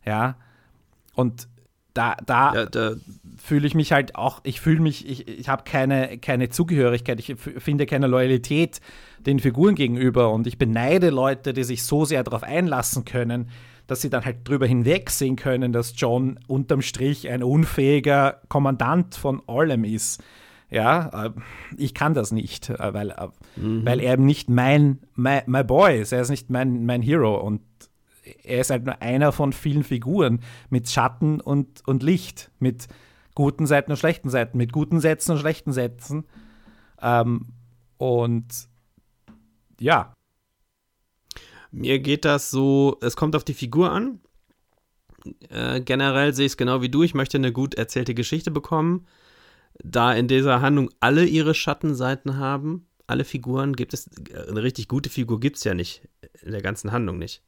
Ja. 0.05 0.37
Und 1.15 1.47
da, 1.95 2.17
da, 2.25 2.55
ja, 2.55 2.67
da 2.67 2.95
fühle 3.37 3.67
ich 3.67 3.75
mich 3.75 3.93
halt 3.93 4.15
auch, 4.15 4.41
ich 4.45 4.61
fühle 4.61 4.81
mich, 4.81 5.09
ich, 5.09 5.29
ich 5.29 5.49
habe 5.49 5.65
keine, 5.65 6.19
keine 6.19 6.49
Zugehörigkeit, 6.49 7.19
ich 7.21 7.35
finde 7.37 7.87
keine 7.87 8.07
Loyalität 8.07 8.81
den 9.19 9.39
Figuren 9.41 9.75
gegenüber 9.75 10.33
und 10.33 10.47
ich 10.47 10.59
beneide 10.59 11.11
Leute, 11.11 11.53
die 11.53 11.65
sich 11.65 11.85
so 11.85 12.05
sehr 12.05 12.25
darauf 12.25 12.43
einlassen 12.43 13.05
können, 13.05 13.49
dass 13.87 14.01
sie 14.01 14.11
dann 14.11 14.25
halt 14.25 14.49
drüber 14.49 14.67
hinwegsehen 14.67 15.37
können, 15.37 15.73
dass 15.73 15.95
John 15.97 16.39
unterm 16.47 16.83
Strich 16.83 17.29
ein 17.29 17.43
unfähiger 17.43 18.41
Kommandant 18.49 19.15
von 19.15 19.43
allem 19.47 19.85
ist. 19.85 20.23
Ja, 20.71 21.27
äh, 21.27 21.31
ich 21.77 21.93
kann 21.93 22.15
das 22.15 22.33
nicht, 22.33 22.71
äh, 22.71 22.95
weil, 22.95 23.11
äh, 23.11 23.29
mhm. 23.57 23.85
weil 23.85 24.01
er 24.01 24.15
eben 24.15 24.25
nicht 24.25 24.49
mein, 24.49 25.01
my, 25.15 25.41
my 25.47 25.63
boy 25.63 26.01
ist, 26.01 26.13
er 26.13 26.23
ist 26.23 26.31
nicht 26.31 26.49
mein, 26.49 26.87
mein 26.87 27.03
Hero 27.03 27.37
und 27.37 27.61
er 28.43 28.61
ist 28.61 28.71
halt 28.71 28.85
nur 28.85 29.01
einer 29.03 29.33
von 29.33 29.53
vielen 29.53 29.85
Figuren 29.85 30.41
mit 30.71 30.89
Schatten 30.91 31.41
und, 31.41 31.87
und 31.87 32.03
Licht, 32.03 32.51
mit 32.59 32.89
guten 33.35 33.67
Seiten 33.67 33.91
und 33.91 33.97
schlechten 33.97 34.31
Seiten, 34.31 34.59
mit 34.59 34.73
guten 34.73 35.01
Sätzen 35.01 35.33
und 35.33 35.39
schlechten 35.39 35.73
Sätzen. 35.73 36.25
Ähm, 37.01 37.47
und 37.97 38.47
ja, 39.81 40.15
mir 41.71 41.99
geht 42.01 42.25
das 42.25 42.51
so, 42.51 42.99
es 43.01 43.17
kommt 43.17 43.35
auf 43.35 43.45
die 43.45 43.55
Figur 43.55 43.91
an. 43.91 44.21
Äh, 45.49 45.81
generell 45.81 46.35
sehe 46.35 46.47
ich 46.47 46.53
es 46.53 46.57
genau 46.57 46.83
wie 46.83 46.91
du. 46.91 47.03
Ich 47.03 47.15
möchte 47.15 47.39
eine 47.39 47.53
gut 47.53 47.75
erzählte 47.75 48.15
Geschichte 48.15 48.51
bekommen. 48.51 49.07
Da 49.83 50.13
in 50.13 50.29
dieser 50.29 50.61
Handlung 50.61 50.91
alle 51.01 51.25
ihre 51.25 51.55
Schattenseiten 51.55 52.37
haben, 52.37 52.87
alle 53.07 53.25
Figuren 53.25 53.75
gibt 53.75 53.95
es, 53.95 54.11
eine 54.49 54.63
richtig 54.63 54.89
gute 54.89 55.09
Figur 55.09 55.41
gibt 55.41 55.57
es 55.57 55.65
ja 55.65 55.75
nicht, 55.75 56.03
in 56.43 56.53
der 56.53 56.63
ganzen 56.63 56.93
Handlung 56.93 57.19
nicht. 57.19 57.43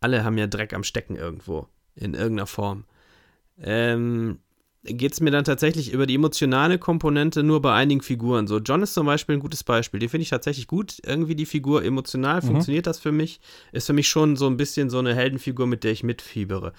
Alle 0.00 0.24
haben 0.24 0.38
ja 0.38 0.46
Dreck 0.46 0.74
am 0.74 0.84
Stecken 0.84 1.16
irgendwo, 1.16 1.68
in 1.94 2.14
irgendeiner 2.14 2.46
Form. 2.46 2.84
Ähm, 3.58 4.38
geht 4.84 5.12
es 5.12 5.20
mir 5.20 5.30
dann 5.30 5.44
tatsächlich 5.44 5.92
über 5.92 6.06
die 6.06 6.14
emotionale 6.14 6.78
Komponente 6.78 7.42
nur 7.42 7.60
bei 7.60 7.74
einigen 7.74 8.02
Figuren. 8.02 8.46
So, 8.46 8.58
John 8.58 8.82
ist 8.82 8.94
zum 8.94 9.06
Beispiel 9.06 9.36
ein 9.36 9.40
gutes 9.40 9.64
Beispiel. 9.64 10.00
Die 10.00 10.08
finde 10.08 10.22
ich 10.22 10.30
tatsächlich 10.30 10.66
gut. 10.66 10.98
Irgendwie 11.04 11.34
die 11.34 11.46
Figur 11.46 11.84
emotional 11.84 12.40
mhm. 12.40 12.46
funktioniert 12.46 12.86
das 12.86 13.00
für 13.00 13.12
mich. 13.12 13.40
Ist 13.72 13.86
für 13.86 13.92
mich 13.92 14.08
schon 14.08 14.36
so 14.36 14.46
ein 14.46 14.56
bisschen 14.56 14.90
so 14.90 14.98
eine 14.98 15.14
Heldenfigur, 15.14 15.66
mit 15.66 15.84
der 15.84 15.92
ich 15.92 16.02
mitfiebere. 16.02 16.72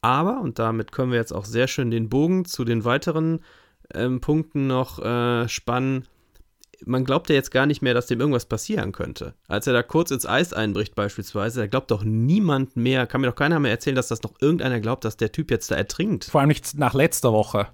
Aber, 0.00 0.40
und 0.40 0.58
damit 0.58 0.92
können 0.92 1.12
wir 1.12 1.18
jetzt 1.18 1.32
auch 1.32 1.44
sehr 1.44 1.68
schön 1.68 1.90
den 1.90 2.08
Bogen 2.08 2.44
zu 2.44 2.64
den 2.64 2.84
weiteren 2.84 3.40
ähm, 3.94 4.20
Punkten 4.20 4.66
noch 4.66 4.98
äh, 4.98 5.48
spannen, 5.48 6.06
man 6.86 7.04
glaubt 7.04 7.28
ja 7.28 7.34
jetzt 7.34 7.50
gar 7.50 7.66
nicht 7.66 7.82
mehr, 7.82 7.94
dass 7.94 8.06
dem 8.06 8.20
irgendwas 8.20 8.46
passieren 8.46 8.92
könnte. 8.92 9.34
Als 9.48 9.66
er 9.66 9.72
da 9.72 9.82
kurz 9.82 10.10
ins 10.10 10.26
Eis 10.26 10.52
einbricht 10.52 10.94
beispielsweise, 10.94 11.60
da 11.60 11.66
glaubt 11.66 11.90
doch 11.90 12.04
niemand 12.04 12.76
mehr, 12.76 13.06
kann 13.06 13.20
mir 13.20 13.28
doch 13.28 13.36
keiner 13.36 13.60
mehr 13.60 13.70
erzählen, 13.70 13.96
dass 13.96 14.08
das 14.08 14.22
noch 14.22 14.34
irgendeiner 14.40 14.80
glaubt, 14.80 15.04
dass 15.04 15.16
der 15.16 15.32
Typ 15.32 15.50
jetzt 15.50 15.70
da 15.70 15.76
ertrinkt. 15.76 16.26
Vor 16.26 16.40
allem 16.40 16.48
nicht 16.48 16.78
nach 16.78 16.94
letzter 16.94 17.32
Woche. 17.32 17.68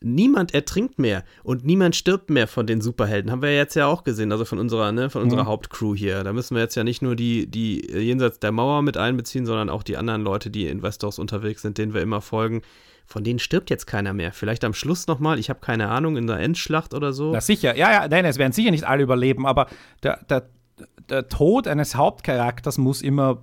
Niemand 0.00 0.54
ertrinkt 0.54 1.00
mehr 1.00 1.24
und 1.42 1.64
niemand 1.64 1.96
stirbt 1.96 2.30
mehr 2.30 2.46
von 2.46 2.68
den 2.68 2.80
Superhelden. 2.80 3.32
Haben 3.32 3.42
wir 3.42 3.54
jetzt 3.54 3.74
ja 3.74 3.86
auch 3.86 4.04
gesehen, 4.04 4.30
also 4.30 4.44
von 4.44 4.60
unserer, 4.60 4.92
ne, 4.92 5.10
von 5.10 5.22
unserer 5.22 5.42
mhm. 5.42 5.48
Hauptcrew 5.48 5.96
hier. 5.96 6.22
Da 6.22 6.32
müssen 6.32 6.54
wir 6.54 6.62
jetzt 6.62 6.76
ja 6.76 6.84
nicht 6.84 7.02
nur 7.02 7.16
die, 7.16 7.50
die 7.50 7.84
jenseits 7.90 8.38
der 8.38 8.52
Mauer 8.52 8.82
mit 8.82 8.96
einbeziehen, 8.96 9.44
sondern 9.44 9.68
auch 9.68 9.82
die 9.82 9.96
anderen 9.96 10.22
Leute, 10.22 10.50
die 10.50 10.68
in 10.68 10.82
Westeros 10.82 11.18
unterwegs 11.18 11.62
sind, 11.62 11.78
denen 11.78 11.94
wir 11.94 12.02
immer 12.02 12.20
folgen 12.20 12.62
von 13.08 13.24
denen 13.24 13.38
stirbt 13.38 13.70
jetzt 13.70 13.86
keiner 13.86 14.12
mehr. 14.12 14.32
Vielleicht 14.34 14.64
am 14.64 14.74
Schluss 14.74 15.06
nochmal, 15.06 15.38
ich 15.38 15.48
habe 15.48 15.60
keine 15.60 15.88
Ahnung, 15.88 16.18
in 16.18 16.26
der 16.26 16.38
Endschlacht 16.40 16.92
oder 16.92 17.14
so. 17.14 17.32
Na 17.32 17.40
sicher, 17.40 17.74
ja, 17.74 17.90
ja, 17.90 18.08
nein, 18.08 18.26
es 18.26 18.36
werden 18.36 18.52
sicher 18.52 18.70
nicht 18.70 18.84
alle 18.84 19.02
überleben, 19.02 19.46
aber 19.46 19.66
der, 20.02 20.22
der, 20.28 20.50
der 21.08 21.26
Tod 21.26 21.66
eines 21.66 21.96
Hauptcharakters 21.96 22.76
muss 22.76 23.00
immer 23.00 23.42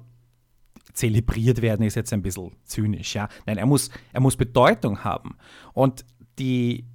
zelebriert 0.93 1.63
werden, 1.63 1.83
ist 1.83 1.95
jetzt 1.95 2.13
ein 2.13 2.21
bisschen 2.21 2.51
zynisch, 2.63 3.15
ja. 3.15 3.27
Nein, 3.47 3.57
er 3.57 3.65
muss, 3.65 3.89
er 4.13 4.21
muss 4.21 4.37
Bedeutung 4.37 5.03
haben. 5.03 5.35
Und 5.73 6.05
die, 6.37 6.85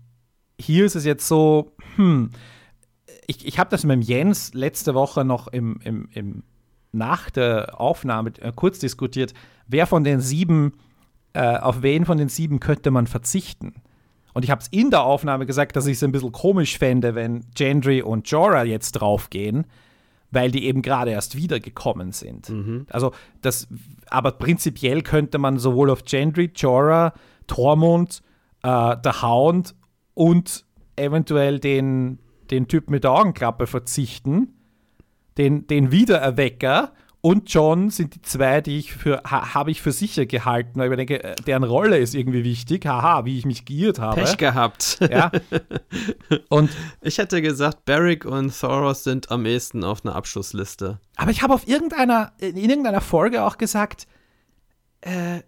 hier 0.61 0.85
ist 0.85 0.95
es 0.95 1.05
jetzt 1.05 1.27
so, 1.27 1.75
hm, 1.97 2.31
ich, 3.27 3.45
ich 3.45 3.59
habe 3.59 3.69
das 3.71 3.83
mit 3.83 3.95
dem 3.95 4.03
Jens 4.03 4.55
letzte 4.55 4.95
Woche 4.95 5.25
noch 5.25 5.49
im, 5.49 5.81
im, 5.83 6.09
im 6.13 6.45
nach 6.93 7.31
der 7.31 7.81
Aufnahme 7.81 8.33
äh, 8.41 8.53
kurz 8.55 8.79
diskutiert, 8.79 9.35
wer 9.67 9.89
von 9.89 10.05
den 10.05 10.21
sieben 10.21 10.75
äh, 11.33 11.57
auf 11.57 11.83
wen 11.83 12.05
von 12.05 12.19
den 12.19 12.29
sieben 12.29 12.61
könnte 12.61 12.91
man 12.91 13.07
verzichten? 13.07 13.75
Und 14.33 14.45
ich 14.45 14.51
habe 14.51 14.61
es 14.61 14.69
in 14.69 14.91
der 14.91 15.03
Aufnahme 15.03 15.47
gesagt, 15.47 15.77
dass 15.77 15.87
ich 15.87 15.95
es 15.95 16.03
ein 16.03 16.13
bisschen 16.13 16.33
komisch 16.33 16.79
fände, 16.79 17.15
wenn 17.15 17.45
Gendry 17.55 18.03
und 18.03 18.31
Jorah 18.31 18.65
jetzt 18.65 18.93
draufgehen, 18.93 19.67
weil 20.31 20.51
die 20.51 20.67
eben 20.67 20.83
gerade 20.83 21.11
erst 21.11 21.37
wiedergekommen 21.37 22.13
sind. 22.13 22.49
Mhm. 22.49 22.87
Also 22.91 23.13
das, 23.43 23.67
aber 24.09 24.33
prinzipiell 24.33 25.03
könnte 25.03 25.39
man 25.39 25.59
sowohl 25.59 25.91
auf 25.91 26.05
Gendry, 26.05 26.51
Jorah, 26.55 27.13
Tormund, 27.49 28.23
äh, 28.63 28.97
der 28.97 29.23
Hound 29.23 29.75
und 30.15 30.65
eventuell 30.97 31.59
den, 31.59 32.21
den 32.51 32.69
Typ 32.69 32.91
mit 32.91 33.05
der 33.05 33.13
Augenklappe 33.13 33.67
verzichten, 33.67 34.55
den, 35.39 35.67
den 35.67 35.91
Wiedererwecker 35.91 36.93
und 37.23 37.53
John 37.53 37.91
sind 37.91 38.15
die 38.15 38.23
zwei, 38.23 38.63
die 38.63 38.79
ich 38.79 38.95
für, 38.95 39.23
ha, 39.25 39.53
habe 39.53 39.71
ich 39.71 39.83
für 39.83 39.93
sicher 39.93 40.25
gehalten, 40.25 40.81
weil 40.81 40.91
ich 40.91 40.97
denke, 40.97 41.23
äh, 41.23 41.35
deren 41.47 41.65
Rolle 41.65 41.99
ist 41.99 42.15
irgendwie 42.15 42.45
wichtig. 42.45 42.87
Haha, 42.87 43.27
wie 43.27 43.37
ich 43.37 43.45
mich 43.45 43.67
geirrt 43.67 43.99
habe. 43.99 44.23
Pech 44.23 44.39
gehabt. 44.39 44.99
Ja. 45.01 45.31
Und 46.49 46.71
ich 47.03 47.19
hätte 47.19 47.43
gesagt, 47.43 47.85
Barrick 47.85 48.25
und 48.25 48.59
Thoros 48.59 49.05
sind 49.05 49.31
am 49.31 49.45
ehesten 49.45 49.85
auf 49.85 50.05
einer 50.05 50.15
Abschlussliste. 50.15 50.99
Aber 51.17 51.31
ich 51.31 51.43
habe 51.43 51.53
auf 51.53 51.69
irgendeiner, 51.69 52.33
in 52.39 52.57
irgendeiner 52.57 53.03
Folge 53.03 53.45
auch 53.45 53.59
gesagt, 53.59 54.07
äh, 55.03 55.41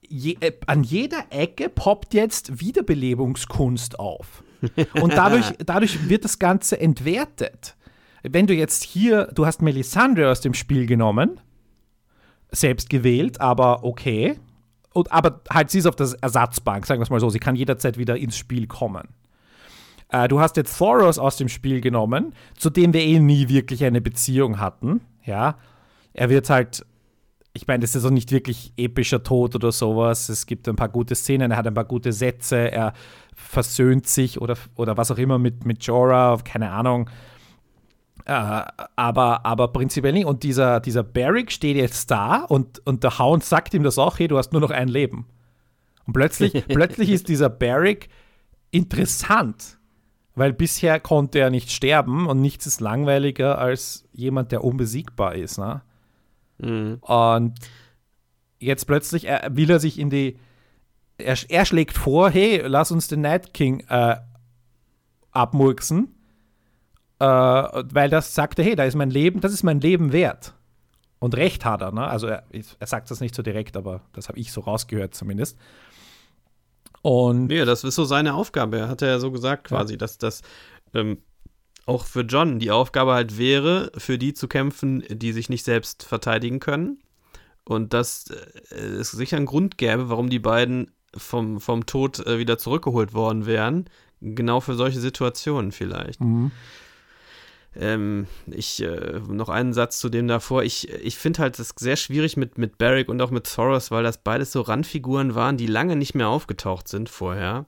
je, 0.00 0.38
äh, 0.40 0.52
an 0.66 0.84
jeder 0.84 1.26
Ecke 1.30 1.68
poppt 1.68 2.14
jetzt 2.14 2.60
Wiederbelebungskunst 2.60 3.98
auf. 3.98 4.42
Und 5.00 5.12
dadurch, 5.12 5.52
dadurch 5.58 6.08
wird 6.08 6.24
das 6.24 6.38
Ganze 6.38 6.80
entwertet 6.80 7.76
wenn 8.24 8.46
du 8.46 8.54
jetzt 8.54 8.82
hier, 8.82 9.26
du 9.34 9.46
hast 9.46 9.62
Melisandre 9.62 10.30
aus 10.30 10.40
dem 10.40 10.54
Spiel 10.54 10.86
genommen, 10.86 11.40
selbst 12.50 12.88
gewählt, 12.88 13.40
aber 13.40 13.84
okay. 13.84 14.38
Und, 14.92 15.12
aber 15.12 15.40
halt, 15.50 15.70
sie 15.70 15.78
ist 15.78 15.86
auf 15.86 15.96
der 15.96 16.08
Ersatzbank, 16.20 16.86
sagen 16.86 17.00
wir 17.00 17.04
es 17.04 17.10
mal 17.10 17.20
so. 17.20 17.28
Sie 17.28 17.40
kann 17.40 17.56
jederzeit 17.56 17.98
wieder 17.98 18.16
ins 18.16 18.36
Spiel 18.36 18.66
kommen. 18.66 19.08
Äh, 20.08 20.28
du 20.28 20.40
hast 20.40 20.56
jetzt 20.56 20.78
Thoros 20.78 21.18
aus 21.18 21.36
dem 21.36 21.48
Spiel 21.48 21.80
genommen, 21.80 22.34
zu 22.56 22.70
dem 22.70 22.94
wir 22.94 23.02
eh 23.02 23.18
nie 23.18 23.48
wirklich 23.48 23.84
eine 23.84 24.00
Beziehung 24.00 24.58
hatten. 24.58 25.00
Ja, 25.24 25.58
er 26.12 26.30
wird 26.30 26.48
halt, 26.48 26.86
ich 27.52 27.66
meine, 27.66 27.80
das 27.80 27.94
ist 27.94 28.04
auch 28.04 28.10
nicht 28.10 28.30
wirklich 28.30 28.72
epischer 28.76 29.22
Tod 29.22 29.54
oder 29.54 29.72
sowas. 29.72 30.28
Es 30.28 30.46
gibt 30.46 30.68
ein 30.68 30.76
paar 30.76 30.88
gute 30.88 31.14
Szenen, 31.14 31.50
er 31.50 31.56
hat 31.56 31.66
ein 31.66 31.74
paar 31.74 31.84
gute 31.84 32.12
Sätze, 32.12 32.70
er 32.70 32.94
versöhnt 33.34 34.06
sich 34.06 34.40
oder, 34.40 34.56
oder 34.76 34.96
was 34.96 35.10
auch 35.10 35.18
immer 35.18 35.38
mit, 35.38 35.66
mit 35.66 35.84
Jorah, 35.84 36.38
keine 36.44 36.70
Ahnung. 36.70 37.10
Äh, 38.26 38.62
aber, 38.96 39.44
aber 39.44 39.68
prinzipiell 39.68 40.12
nicht. 40.14 40.26
Und 40.26 40.42
dieser, 40.42 40.80
dieser 40.80 41.02
Barrick 41.02 41.52
steht 41.52 41.76
jetzt 41.76 42.10
da 42.10 42.44
und, 42.44 42.84
und 42.86 43.04
der 43.04 43.18
Hound 43.18 43.44
sagt 43.44 43.74
ihm 43.74 43.82
das 43.82 43.98
auch, 43.98 44.18
hey, 44.18 44.28
du 44.28 44.38
hast 44.38 44.52
nur 44.52 44.62
noch 44.62 44.70
ein 44.70 44.88
Leben. 44.88 45.26
Und 46.06 46.14
plötzlich, 46.14 46.64
plötzlich 46.68 47.10
ist 47.10 47.28
dieser 47.28 47.50
Barrick 47.50 48.08
interessant, 48.70 49.78
weil 50.34 50.52
bisher 50.52 51.00
konnte 51.00 51.38
er 51.38 51.50
nicht 51.50 51.70
sterben 51.70 52.26
und 52.26 52.40
nichts 52.40 52.66
ist 52.66 52.80
langweiliger 52.80 53.58
als 53.58 54.08
jemand, 54.12 54.52
der 54.52 54.64
unbesiegbar 54.64 55.34
ist. 55.34 55.58
Ne? 55.58 55.82
Mhm. 56.58 56.98
Und 57.02 57.58
jetzt 58.58 58.86
plötzlich 58.86 59.26
er, 59.26 59.54
will 59.54 59.70
er 59.70 59.80
sich 59.80 59.98
in 59.98 60.08
die. 60.08 60.38
Er, 61.18 61.36
er, 61.48 61.64
schlägt 61.64 61.96
vor, 61.96 62.28
hey, 62.30 62.60
lass 62.66 62.90
uns 62.90 63.06
den 63.06 63.20
Night 63.20 63.54
King 63.54 63.84
äh, 63.88 64.16
abmurksen 65.30 66.08
äh, 67.18 67.24
weil 67.24 68.10
das 68.10 68.34
sagte, 68.34 68.62
hey, 68.62 68.76
da 68.76 68.84
ist 68.84 68.96
mein 68.96 69.10
Leben, 69.10 69.40
das 69.40 69.52
ist 69.52 69.62
mein 69.62 69.80
Leben 69.80 70.12
wert. 70.12 70.54
Und 71.18 71.36
recht 71.36 71.64
hat 71.64 71.80
er, 71.80 71.92
ne? 71.92 72.06
Also 72.06 72.26
er, 72.26 72.44
er 72.50 72.86
sagt 72.86 73.10
das 73.10 73.20
nicht 73.20 73.34
so 73.34 73.42
direkt, 73.42 73.76
aber 73.76 74.02
das 74.12 74.28
habe 74.28 74.38
ich 74.38 74.52
so 74.52 74.60
rausgehört 74.60 75.14
zumindest. 75.14 75.56
Und 77.02 77.50
ja, 77.50 77.64
das 77.64 77.84
ist 77.84 77.94
so 77.94 78.04
seine 78.04 78.34
Aufgabe. 78.34 78.78
Er 78.78 78.88
hat 78.88 79.02
ja 79.02 79.18
so 79.18 79.30
gesagt 79.30 79.68
quasi, 79.68 79.94
ja. 79.94 79.98
dass 79.98 80.18
das 80.18 80.42
ähm, 80.92 81.18
auch 81.86 82.04
für 82.04 82.22
John 82.22 82.58
die 82.58 82.70
Aufgabe 82.70 83.12
halt 83.12 83.38
wäre, 83.38 83.92
für 83.96 84.18
die 84.18 84.34
zu 84.34 84.48
kämpfen, 84.48 85.04
die 85.08 85.32
sich 85.32 85.48
nicht 85.48 85.64
selbst 85.64 86.02
verteidigen 86.04 86.60
können. 86.60 86.98
und 87.64 87.94
dass 87.94 88.26
äh, 88.70 88.74
es 88.74 89.10
sicher 89.10 89.36
einen 89.36 89.46
Grund 89.46 89.78
gäbe, 89.78 90.08
warum 90.10 90.28
die 90.28 90.38
beiden 90.38 90.90
vom, 91.16 91.60
vom 91.60 91.86
Tod 91.86 92.24
äh, 92.26 92.38
wieder 92.38 92.58
zurückgeholt 92.58 93.14
worden 93.14 93.46
wären. 93.46 93.86
Genau 94.20 94.60
für 94.60 94.74
solche 94.74 95.00
Situationen 95.00 95.72
vielleicht. 95.72 96.20
Mhm. 96.20 96.50
Ähm, 97.76 98.26
ich, 98.46 98.82
äh, 98.82 99.20
noch 99.28 99.48
einen 99.48 99.72
Satz 99.72 99.98
zu 99.98 100.08
dem 100.08 100.28
davor. 100.28 100.62
Ich, 100.62 100.88
ich 100.88 101.16
finde 101.18 101.40
halt 101.40 101.58
das 101.58 101.74
sehr 101.76 101.96
schwierig 101.96 102.36
mit, 102.36 102.56
mit 102.56 102.78
Barrick 102.78 103.08
und 103.08 103.20
auch 103.20 103.30
mit 103.30 103.52
Thoros, 103.52 103.90
weil 103.90 104.04
das 104.04 104.18
beides 104.18 104.52
so 104.52 104.60
Randfiguren 104.60 105.34
waren, 105.34 105.56
die 105.56 105.66
lange 105.66 105.96
nicht 105.96 106.14
mehr 106.14 106.28
aufgetaucht 106.28 106.88
sind 106.88 107.08
vorher. 107.08 107.66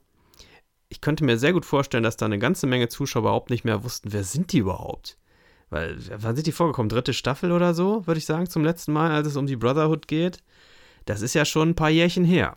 Ich 0.88 1.00
könnte 1.00 1.24
mir 1.24 1.38
sehr 1.38 1.52
gut 1.52 1.64
vorstellen, 1.64 2.04
dass 2.04 2.16
da 2.16 2.26
eine 2.26 2.38
ganze 2.38 2.66
Menge 2.68 2.88
Zuschauer 2.88 3.22
überhaupt 3.22 3.50
nicht 3.50 3.64
mehr 3.64 3.82
wussten, 3.82 4.12
wer 4.12 4.22
sind 4.22 4.52
die 4.52 4.58
überhaupt? 4.58 5.18
Weil, 5.68 5.98
wann 6.16 6.36
sind 6.36 6.46
die 6.46 6.52
vorgekommen? 6.52 6.88
Dritte 6.88 7.12
Staffel 7.12 7.50
oder 7.50 7.74
so, 7.74 8.06
würde 8.06 8.18
ich 8.18 8.26
sagen, 8.26 8.48
zum 8.48 8.62
letzten 8.62 8.92
Mal, 8.92 9.10
als 9.10 9.26
es 9.26 9.36
um 9.36 9.46
die 9.46 9.56
Brotherhood 9.56 10.06
geht. 10.06 10.38
Das 11.06 11.22
ist 11.22 11.34
ja 11.34 11.44
schon 11.44 11.70
ein 11.70 11.74
paar 11.74 11.90
Jährchen 11.90 12.24
her. 12.24 12.56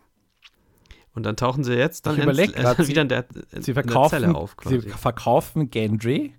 Und 1.13 1.23
dann 1.23 1.35
tauchen 1.35 1.63
sie 1.63 1.73
jetzt 1.73 2.05
dann 2.05 2.17
ins, 2.19 2.37
äh, 2.37 2.77
wieder 2.87 3.01
in 3.01 3.09
der, 3.09 3.25
in 3.51 3.63
sie 3.63 3.73
verkaufen, 3.73 4.11
der 4.11 4.19
Zelle 4.21 4.35
auf. 4.35 4.57
Quasi. 4.57 4.81
Sie 4.81 4.89
verkaufen 4.89 5.71
Gendry. 5.71 6.35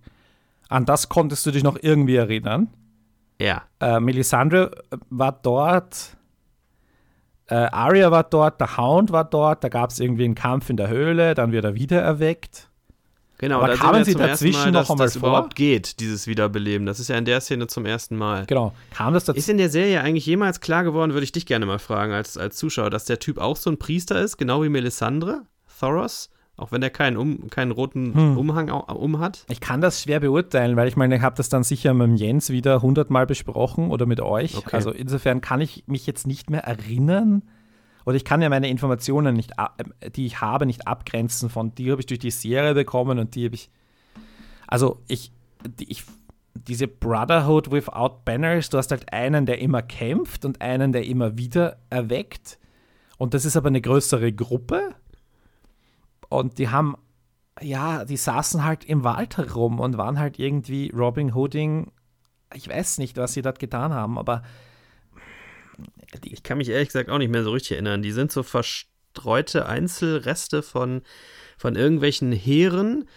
An 0.70 0.86
das 0.86 1.08
konntest 1.08 1.44
du 1.44 1.50
dich 1.50 1.64
noch 1.64 1.76
irgendwie 1.82 2.14
erinnern. 2.14 2.68
Ja. 3.40 3.64
Äh, 3.80 3.98
Melisandre 3.98 4.70
war 5.10 5.32
dort. 5.32 6.16
Äh, 7.48 7.54
Arya 7.54 8.12
war 8.12 8.22
dort, 8.22 8.60
der 8.60 8.76
Hound 8.76 9.10
war 9.10 9.24
dort, 9.24 9.64
da 9.64 9.68
gab 9.68 9.90
es 9.90 9.98
irgendwie 9.98 10.24
einen 10.24 10.36
Kampf 10.36 10.70
in 10.70 10.76
der 10.76 10.86
Höhle, 10.86 11.34
dann 11.34 11.50
wird 11.50 11.64
er 11.64 11.74
wieder 11.74 12.00
erweckt. 12.00 12.68
Genau, 13.38 13.56
aber 13.56 13.68
da 13.68 13.76
kamen 13.76 14.04
sie 14.04 14.14
dazwischen 14.14 14.70
Mal, 14.70 14.70
noch 14.70 14.90
einmal 14.90 15.06
das 15.06 15.16
vor? 15.16 15.30
überhaupt 15.30 15.56
geht, 15.56 15.98
dieses 15.98 16.28
Wiederbeleben. 16.28 16.86
Das 16.86 17.00
ist 17.00 17.08
ja 17.08 17.16
in 17.16 17.24
der 17.24 17.40
Szene 17.40 17.66
zum 17.66 17.86
ersten 17.86 18.14
Mal. 18.14 18.46
Genau. 18.46 18.72
Kam 18.94 19.12
das 19.14 19.28
Ist 19.28 19.48
in 19.48 19.58
der 19.58 19.70
Serie 19.70 20.02
eigentlich 20.02 20.26
jemals 20.26 20.60
klar 20.60 20.84
geworden, 20.84 21.14
würde 21.14 21.24
ich 21.24 21.32
dich 21.32 21.46
gerne 21.46 21.66
mal 21.66 21.78
fragen 21.80 22.12
als, 22.12 22.36
als 22.36 22.56
Zuschauer, 22.56 22.90
dass 22.90 23.06
der 23.06 23.18
Typ 23.18 23.38
auch 23.38 23.56
so 23.56 23.70
ein 23.70 23.78
Priester 23.78 24.20
ist, 24.20 24.36
genau 24.36 24.62
wie 24.62 24.68
Melisandre, 24.68 25.42
Thoros? 25.80 26.30
Auch 26.60 26.72
wenn 26.72 26.82
er 26.82 26.90
keinen, 26.90 27.16
um, 27.16 27.48
keinen 27.48 27.70
roten 27.70 28.14
hm. 28.14 28.36
Umhang 28.36 28.70
um 28.70 29.18
hat? 29.18 29.44
Ich 29.48 29.60
kann 29.60 29.80
das 29.80 30.02
schwer 30.02 30.20
beurteilen, 30.20 30.76
weil 30.76 30.88
ich 30.88 30.96
meine, 30.96 31.16
ich 31.16 31.22
habe 31.22 31.36
das 31.36 31.48
dann 31.48 31.62
sicher 31.62 31.94
mit 31.94 32.06
dem 32.06 32.16
Jens 32.16 32.50
wieder 32.50 32.82
hundertmal 32.82 33.26
besprochen 33.26 33.90
oder 33.90 34.06
mit 34.06 34.20
euch. 34.20 34.56
Okay. 34.56 34.76
Also 34.76 34.90
insofern 34.90 35.40
kann 35.40 35.60
ich 35.60 35.84
mich 35.86 36.06
jetzt 36.06 36.26
nicht 36.26 36.50
mehr 36.50 36.64
erinnern 36.64 37.42
oder 38.04 38.16
ich 38.16 38.24
kann 38.24 38.42
ja 38.42 38.48
meine 38.48 38.68
Informationen 38.68 39.36
nicht, 39.36 39.52
die 40.14 40.26
ich 40.26 40.40
habe, 40.40 40.66
nicht 40.66 40.86
abgrenzen 40.86 41.50
von 41.50 41.74
die 41.74 41.90
habe 41.90 42.00
ich 42.00 42.06
durch 42.06 42.20
die 42.20 42.30
Serie 42.30 42.74
bekommen 42.74 43.18
und 43.18 43.34
die 43.34 43.44
habe 43.46 43.54
ich. 43.54 43.70
Also 44.66 45.00
ich, 45.08 45.32
die, 45.78 45.90
ich, 45.90 46.04
diese 46.54 46.88
Brotherhood 46.88 47.70
without 47.70 48.22
Banners, 48.24 48.70
du 48.70 48.78
hast 48.78 48.90
halt 48.90 49.12
einen, 49.12 49.46
der 49.46 49.60
immer 49.60 49.82
kämpft 49.82 50.44
und 50.44 50.60
einen, 50.60 50.92
der 50.92 51.06
immer 51.06 51.38
wieder 51.38 51.78
erweckt. 51.90 52.58
Und 53.18 53.34
das 53.34 53.44
ist 53.44 53.56
aber 53.56 53.68
eine 53.68 53.80
größere 53.80 54.32
Gruppe. 54.32 54.94
Und 56.30 56.58
die 56.58 56.68
haben, 56.68 56.96
ja, 57.60 58.06
die 58.06 58.16
saßen 58.16 58.64
halt 58.64 58.84
im 58.84 59.04
Wald 59.04 59.36
herum 59.36 59.80
und 59.80 59.98
waren 59.98 60.18
halt 60.18 60.38
irgendwie 60.38 60.90
Robin 60.90 61.34
Hooding. 61.34 61.92
Ich 62.54 62.68
weiß 62.68 62.98
nicht, 62.98 63.16
was 63.18 63.34
sie 63.34 63.42
dort 63.42 63.58
getan 63.58 63.92
haben, 63.92 64.16
aber 64.16 64.42
ich 66.24 66.42
kann 66.42 66.58
mich 66.58 66.68
ehrlich 66.68 66.88
gesagt 66.88 67.10
auch 67.10 67.18
nicht 67.18 67.30
mehr 67.30 67.42
so 67.42 67.50
richtig 67.50 67.72
erinnern. 67.72 68.02
Die 68.02 68.12
sind 68.12 68.30
so 68.30 68.42
verstreute 68.42 69.66
Einzelreste 69.66 70.62
von, 70.62 71.02
von 71.58 71.74
irgendwelchen 71.74 72.32
Heeren, 72.32 73.08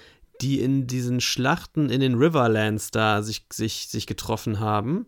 die 0.42 0.60
in 0.60 0.88
diesen 0.88 1.22
Schlachten 1.22 1.90
in 1.92 2.02
den 2.02 2.16
Riverlands 2.16 2.90
da 2.90 3.22
sich, 3.22 3.46
sich, 3.54 3.90
sich 3.90 4.08
getroffen 4.08 4.60
haben. 4.60 5.06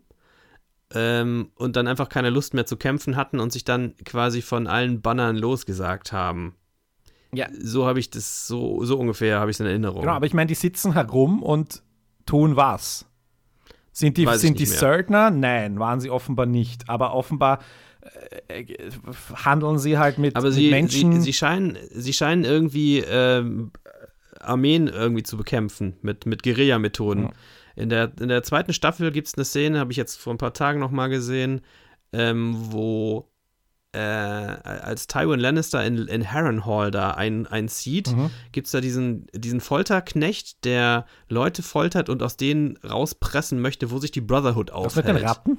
Ähm, 0.94 1.50
und 1.56 1.74
dann 1.74 1.88
einfach 1.88 2.08
keine 2.08 2.30
Lust 2.30 2.54
mehr 2.54 2.66
zu 2.66 2.76
kämpfen 2.76 3.16
hatten 3.16 3.40
und 3.40 3.52
sich 3.52 3.64
dann 3.64 3.96
quasi 4.04 4.42
von 4.42 4.68
allen 4.68 5.02
Bannern 5.02 5.36
losgesagt 5.36 6.12
haben. 6.12 6.54
Ja. 7.32 7.48
So 7.58 7.86
habe 7.86 7.98
ich 7.98 8.10
das, 8.10 8.46
so, 8.46 8.84
so 8.84 8.98
ungefähr 8.98 9.40
habe 9.40 9.50
ich 9.50 9.56
es 9.56 9.60
in 9.60 9.66
Erinnerung. 9.66 10.02
Genau, 10.02 10.14
aber 10.14 10.26
ich 10.26 10.34
meine, 10.34 10.48
die 10.48 10.54
sitzen 10.54 10.92
herum 10.92 11.42
und 11.42 11.82
tun 12.24 12.56
was? 12.56 13.06
Sind 13.92 14.18
die, 14.18 14.26
sind 14.34 14.58
die 14.58 14.66
Söldner? 14.66 15.30
Nein, 15.30 15.78
waren 15.78 16.00
sie 16.00 16.10
offenbar 16.10 16.46
nicht. 16.46 16.88
Aber 16.88 17.14
offenbar 17.14 17.60
äh, 18.48 18.60
äh, 18.60 18.90
handeln 19.34 19.78
sie 19.78 19.96
halt 19.96 20.18
mit, 20.18 20.36
Aber 20.36 20.48
mit 20.48 20.54
sie, 20.54 20.70
Menschen. 20.70 21.12
Sie, 21.14 21.20
sie, 21.20 21.32
scheinen, 21.32 21.78
sie 21.90 22.12
scheinen 22.12 22.44
irgendwie 22.44 22.98
ähm, 22.98 23.70
Armeen 24.38 24.88
irgendwie 24.88 25.22
zu 25.22 25.36
bekämpfen 25.36 25.96
mit, 26.02 26.26
mit 26.26 26.42
Guerilla-Methoden. 26.42 27.24
Ja. 27.24 27.30
In, 27.74 27.88
der, 27.88 28.12
in 28.20 28.28
der 28.28 28.42
zweiten 28.42 28.72
Staffel 28.72 29.10
gibt 29.12 29.28
es 29.28 29.34
eine 29.34 29.44
Szene, 29.44 29.78
habe 29.78 29.92
ich 29.92 29.96
jetzt 29.96 30.16
vor 30.16 30.34
ein 30.34 30.38
paar 30.38 30.54
Tagen 30.54 30.78
nochmal 30.78 31.08
gesehen, 31.08 31.62
ähm, 32.12 32.54
wo 32.70 33.28
äh, 33.96 33.98
als 33.98 35.06
Tywin 35.06 35.40
Lannister 35.40 35.84
in, 35.84 36.06
in 36.06 36.30
Harrenhal 36.30 36.90
da 36.90 37.12
ein, 37.12 37.46
einzieht, 37.46 38.14
mhm. 38.14 38.30
gibt 38.52 38.66
es 38.66 38.72
da 38.72 38.80
diesen, 38.80 39.26
diesen 39.32 39.60
Folterknecht, 39.60 40.64
der 40.64 41.06
Leute 41.28 41.62
foltert 41.62 42.10
und 42.10 42.22
aus 42.22 42.36
denen 42.36 42.76
rauspressen 42.78 43.60
möchte, 43.60 43.90
wo 43.90 43.98
sich 43.98 44.10
die 44.10 44.20
Brotherhood 44.20 44.70
aufhält. 44.70 45.06
Das 45.06 45.14
mit 45.14 45.22
den 45.22 45.26
Ratten? 45.26 45.58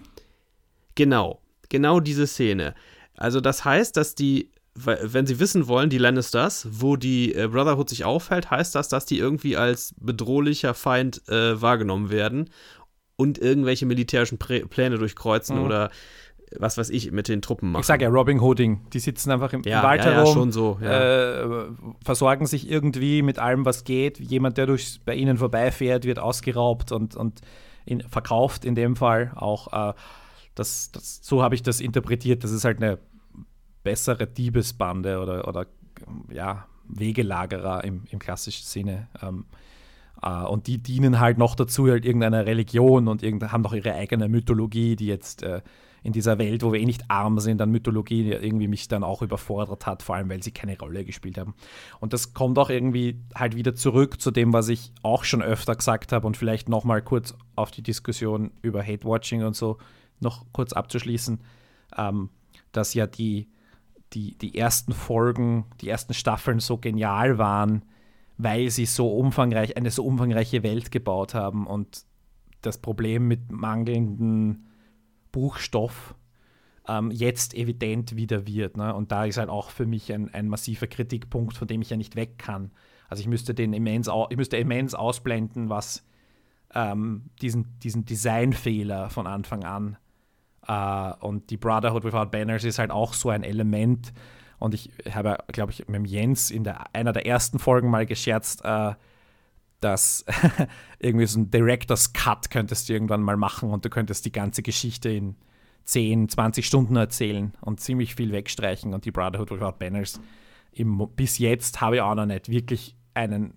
Genau, 0.93 1.41
genau 1.69 1.99
diese 1.99 2.27
Szene. 2.27 2.75
Also 3.15 3.41
das 3.41 3.65
heißt, 3.65 3.97
dass 3.97 4.13
die, 4.13 4.51
wenn 4.75 5.25
sie 5.25 5.39
wissen 5.39 5.67
wollen, 5.67 5.89
die 5.89 5.97
Lannisters, 5.97 6.67
wo 6.69 6.95
die 6.95 7.33
äh, 7.33 7.47
Brotherhood 7.47 7.89
sich 7.89 8.05
aufhält, 8.05 8.51
heißt 8.51 8.75
das, 8.75 8.87
dass 8.87 9.07
die 9.07 9.17
irgendwie 9.17 9.57
als 9.57 9.95
bedrohlicher 9.99 10.75
Feind 10.75 11.27
äh, 11.27 11.59
wahrgenommen 11.59 12.11
werden 12.11 12.51
und 13.15 13.39
irgendwelche 13.39 13.87
militärischen 13.87 14.37
Prä 14.37 14.59
Pläne 14.61 14.99
durchkreuzen 14.99 15.57
mhm. 15.57 15.65
oder 15.65 15.91
was 16.55 16.77
weiß 16.77 16.89
ich, 16.91 17.11
mit 17.11 17.27
den 17.27 17.41
Truppen 17.41 17.71
machen. 17.71 17.81
Ich 17.81 17.87
sage 17.87 18.05
ja 18.05 18.09
Robin 18.09 18.41
Hooding. 18.41 18.89
Die 18.93 18.99
sitzen 18.99 19.31
einfach 19.31 19.51
im, 19.53 19.63
ja, 19.63 19.79
im 19.79 19.85
Wald 19.85 20.05
ja, 20.05 20.11
herum, 20.11 20.27
ja, 20.27 20.33
schon 20.33 20.51
so, 20.51 20.77
ja. 20.81 21.31
äh, 21.33 21.67
versorgen 22.03 22.45
sich 22.45 22.69
irgendwie 22.69 23.21
mit 23.21 23.39
allem, 23.39 23.65
was 23.65 23.83
geht. 23.83 24.19
Jemand, 24.19 24.57
der 24.57 24.65
durch, 24.65 25.01
bei 25.05 25.15
ihnen 25.15 25.37
vorbeifährt, 25.37 26.05
wird 26.05 26.19
ausgeraubt 26.19 26.91
und, 26.91 27.15
und 27.15 27.41
in, 27.85 28.01
verkauft 28.01 28.65
in 28.65 28.75
dem 28.75 28.95
Fall 28.95 29.31
auch. 29.35 29.89
Äh, 29.89 29.93
das, 30.55 30.91
das, 30.91 31.19
so 31.21 31.43
habe 31.43 31.53
ich 31.53 31.63
das 31.63 31.81
interpretiert. 31.81 32.43
Das 32.43 32.51
ist 32.51 32.65
halt 32.65 32.77
eine 32.77 32.97
bessere 33.83 34.25
Diebesbande 34.25 35.19
oder, 35.19 35.47
oder 35.47 35.67
ja, 36.31 36.65
Wegelagerer 36.87 37.83
im, 37.83 38.03
im 38.09 38.19
klassischen 38.19 38.65
Sinne. 38.65 39.07
Ähm, 39.21 39.45
Uh, 40.19 40.47
und 40.47 40.65
die 40.65 40.79
dienen 40.79 41.19
halt 41.19 41.37
noch 41.37 41.53
dazu 41.53 41.87
halt 41.87 42.03
irgendeiner 42.03 42.47
Religion 42.47 43.07
und 43.07 43.21
irgend, 43.21 43.51
haben 43.51 43.61
noch 43.61 43.75
ihre 43.75 43.93
eigene 43.93 44.27
Mythologie, 44.27 44.95
die 44.95 45.05
jetzt 45.05 45.43
äh, 45.43 45.61
in 46.07 46.13
dieser 46.13 46.37
Welt, 46.37 46.63
wo 46.63 46.71
wir 46.71 46.79
eh 46.79 46.85
nicht 46.85 47.03
arm 47.09 47.37
sind 47.37 47.61
an 47.61 47.69
Mythologie, 47.69 48.31
irgendwie 48.31 48.69
mich 48.69 48.87
dann 48.87 49.03
auch 49.03 49.21
überfordert 49.21 49.85
hat, 49.85 50.01
vor 50.03 50.15
allem 50.15 50.29
weil 50.29 50.41
sie 50.41 50.51
keine 50.51 50.79
Rolle 50.79 51.03
gespielt 51.03 51.37
haben. 51.37 51.53
Und 51.99 52.13
das 52.13 52.33
kommt 52.33 52.57
auch 52.59 52.69
irgendwie 52.69 53.19
halt 53.35 53.57
wieder 53.57 53.75
zurück 53.75 54.21
zu 54.21 54.31
dem, 54.31 54.53
was 54.53 54.69
ich 54.69 54.93
auch 55.03 55.25
schon 55.25 55.41
öfter 55.41 55.75
gesagt 55.75 56.13
habe 56.13 56.25
und 56.25 56.37
vielleicht 56.37 56.69
nochmal 56.69 57.01
kurz 57.01 57.35
auf 57.57 57.71
die 57.71 57.81
Diskussion 57.81 58.51
über 58.61 58.81
Hate-Watching 58.81 59.43
und 59.43 59.57
so 59.57 59.79
noch 60.21 60.45
kurz 60.53 60.71
abzuschließen, 60.71 61.41
ähm, 61.97 62.29
dass 62.71 62.93
ja 62.93 63.05
die, 63.05 63.49
die, 64.13 64.37
die 64.37 64.57
ersten 64.57 64.93
Folgen, 64.93 65.65
die 65.81 65.89
ersten 65.89 66.13
Staffeln 66.13 66.61
so 66.61 66.77
genial 66.77 67.37
waren, 67.37 67.83
weil 68.37 68.69
sie 68.69 68.85
so 68.85 69.09
umfangreich, 69.09 69.75
eine 69.75 69.91
so 69.91 70.05
umfangreiche 70.05 70.63
Welt 70.63 70.89
gebaut 70.89 71.33
haben 71.33 71.67
und 71.67 72.05
das 72.61 72.77
Problem 72.77 73.27
mit 73.27 73.51
mangelnden 73.51 74.66
Buchstoff 75.31 76.15
ähm, 76.87 77.11
jetzt 77.11 77.53
evident 77.53 78.15
wieder 78.15 78.47
wird. 78.47 78.77
Ne? 78.77 78.93
Und 78.93 79.11
da 79.11 79.25
ist 79.25 79.37
halt 79.37 79.49
auch 79.49 79.69
für 79.69 79.85
mich 79.85 80.11
ein, 80.13 80.33
ein 80.33 80.47
massiver 80.47 80.87
Kritikpunkt, 80.87 81.57
von 81.57 81.67
dem 81.67 81.81
ich 81.81 81.89
ja 81.89 81.97
nicht 81.97 82.15
weg 82.15 82.37
kann. 82.37 82.71
Also 83.09 83.21
ich 83.21 83.27
müsste 83.27 83.53
den 83.53 83.73
immens, 83.73 84.09
ich 84.29 84.37
müsste 84.37 84.57
immens 84.57 84.93
ausblenden, 84.93 85.69
was 85.69 86.05
ähm, 86.73 87.29
diesen, 87.41 87.79
diesen 87.79 88.05
Designfehler 88.05 89.09
von 89.09 89.27
Anfang 89.27 89.63
an 89.63 89.97
äh, 90.67 91.13
und 91.19 91.49
die 91.49 91.57
Brotherhood 91.57 92.03
Without 92.03 92.27
Banners 92.27 92.63
ist 92.63 92.79
halt 92.79 92.91
auch 92.91 93.13
so 93.13 93.29
ein 93.29 93.43
Element. 93.43 94.13
Und 94.59 94.73
ich 94.73 94.91
habe, 95.11 95.37
glaube 95.47 95.71
ich, 95.71 95.87
mit 95.87 96.07
Jens 96.07 96.51
in 96.51 96.63
der, 96.63 96.93
einer 96.93 97.13
der 97.13 97.25
ersten 97.25 97.59
Folgen 97.59 97.89
mal 97.89 98.05
gescherzt, 98.05 98.63
äh, 98.65 98.93
dass 99.79 100.25
irgendwie 100.99 101.25
so 101.25 101.39
ein 101.39 101.51
Director's 101.51 102.13
Cut 102.13 102.49
könntest 102.49 102.89
du 102.89 102.93
irgendwann 102.93 103.21
mal 103.21 103.37
machen 103.37 103.69
und 103.69 103.85
du 103.85 103.89
könntest 103.89 104.25
die 104.25 104.31
ganze 104.31 104.63
Geschichte 104.63 105.09
in 105.09 105.35
10, 105.85 106.29
20 106.29 106.65
Stunden 106.65 106.95
erzählen 106.95 107.53
und 107.61 107.79
ziemlich 107.79 108.15
viel 108.15 108.31
wegstreichen 108.31 108.93
und 108.93 109.05
die 109.05 109.11
Brotherhood 109.11 109.51
Without 109.51 109.77
Banners 109.79 110.19
im, 110.71 111.09
bis 111.15 111.37
jetzt 111.37 111.81
habe 111.81 111.97
ich 111.97 112.01
auch 112.01 112.15
noch 112.15 112.25
nicht 112.25 112.49
wirklich 112.49 112.95
einen, 113.13 113.53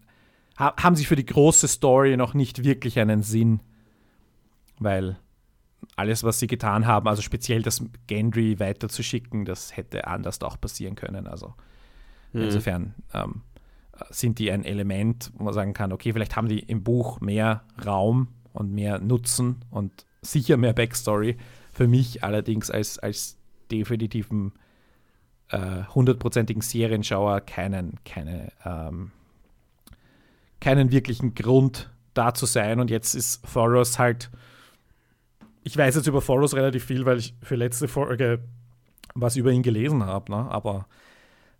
ha, 0.58 0.74
haben 0.76 0.96
sie 0.96 1.04
für 1.04 1.16
die 1.16 1.26
große 1.26 1.68
Story 1.68 2.16
noch 2.16 2.34
nicht 2.34 2.64
wirklich 2.64 2.98
einen 2.98 3.22
Sinn, 3.22 3.60
weil 4.78 5.18
alles, 5.96 6.24
was 6.24 6.38
sie 6.38 6.46
getan 6.46 6.86
haben, 6.86 7.08
also 7.08 7.22
speziell 7.22 7.62
das 7.62 7.82
Gendry 8.06 8.58
weiterzuschicken, 8.58 9.44
das 9.44 9.76
hätte 9.76 10.06
anders 10.06 10.40
auch 10.42 10.60
passieren 10.60 10.94
können. 10.94 11.26
Also 11.26 11.54
mhm. 12.32 12.42
insofern 12.42 12.94
ähm, 13.12 13.42
sind 14.10 14.38
die 14.38 14.50
ein 14.50 14.64
Element, 14.64 15.32
wo 15.36 15.44
man 15.44 15.54
sagen 15.54 15.74
kann, 15.74 15.92
okay, 15.92 16.12
vielleicht 16.12 16.36
haben 16.36 16.48
die 16.48 16.60
im 16.60 16.82
Buch 16.82 17.20
mehr 17.20 17.64
Raum 17.84 18.28
und 18.52 18.72
mehr 18.72 18.98
Nutzen 18.98 19.64
und 19.70 20.06
sicher 20.22 20.56
mehr 20.56 20.72
Backstory. 20.72 21.36
Für 21.72 21.86
mich 21.86 22.24
allerdings 22.24 22.70
als, 22.70 22.98
als 22.98 23.36
definitiven 23.70 24.52
äh, 25.48 25.84
hundertprozentigen 25.94 26.62
Serienschauer 26.62 27.40
keinen, 27.40 27.98
keine, 28.04 28.52
ähm, 28.64 29.12
keinen 30.60 30.90
wirklichen 30.90 31.34
Grund 31.34 31.90
da 32.14 32.34
zu 32.34 32.46
sein. 32.46 32.80
Und 32.80 32.90
jetzt 32.90 33.14
ist 33.14 33.42
Thoros 33.52 33.98
halt. 33.98 34.30
Ich 35.62 35.76
weiß 35.76 35.94
jetzt 35.94 36.06
über 36.06 36.22
Thoros 36.22 36.54
relativ 36.54 36.84
viel, 36.84 37.04
weil 37.04 37.18
ich 37.18 37.34
für 37.42 37.54
letzte 37.54 37.86
Folge 37.86 38.42
was 39.14 39.36
über 39.36 39.50
ihn 39.50 39.62
gelesen 39.62 40.04
habe, 40.04 40.32
ne? 40.32 40.50
aber 40.50 40.86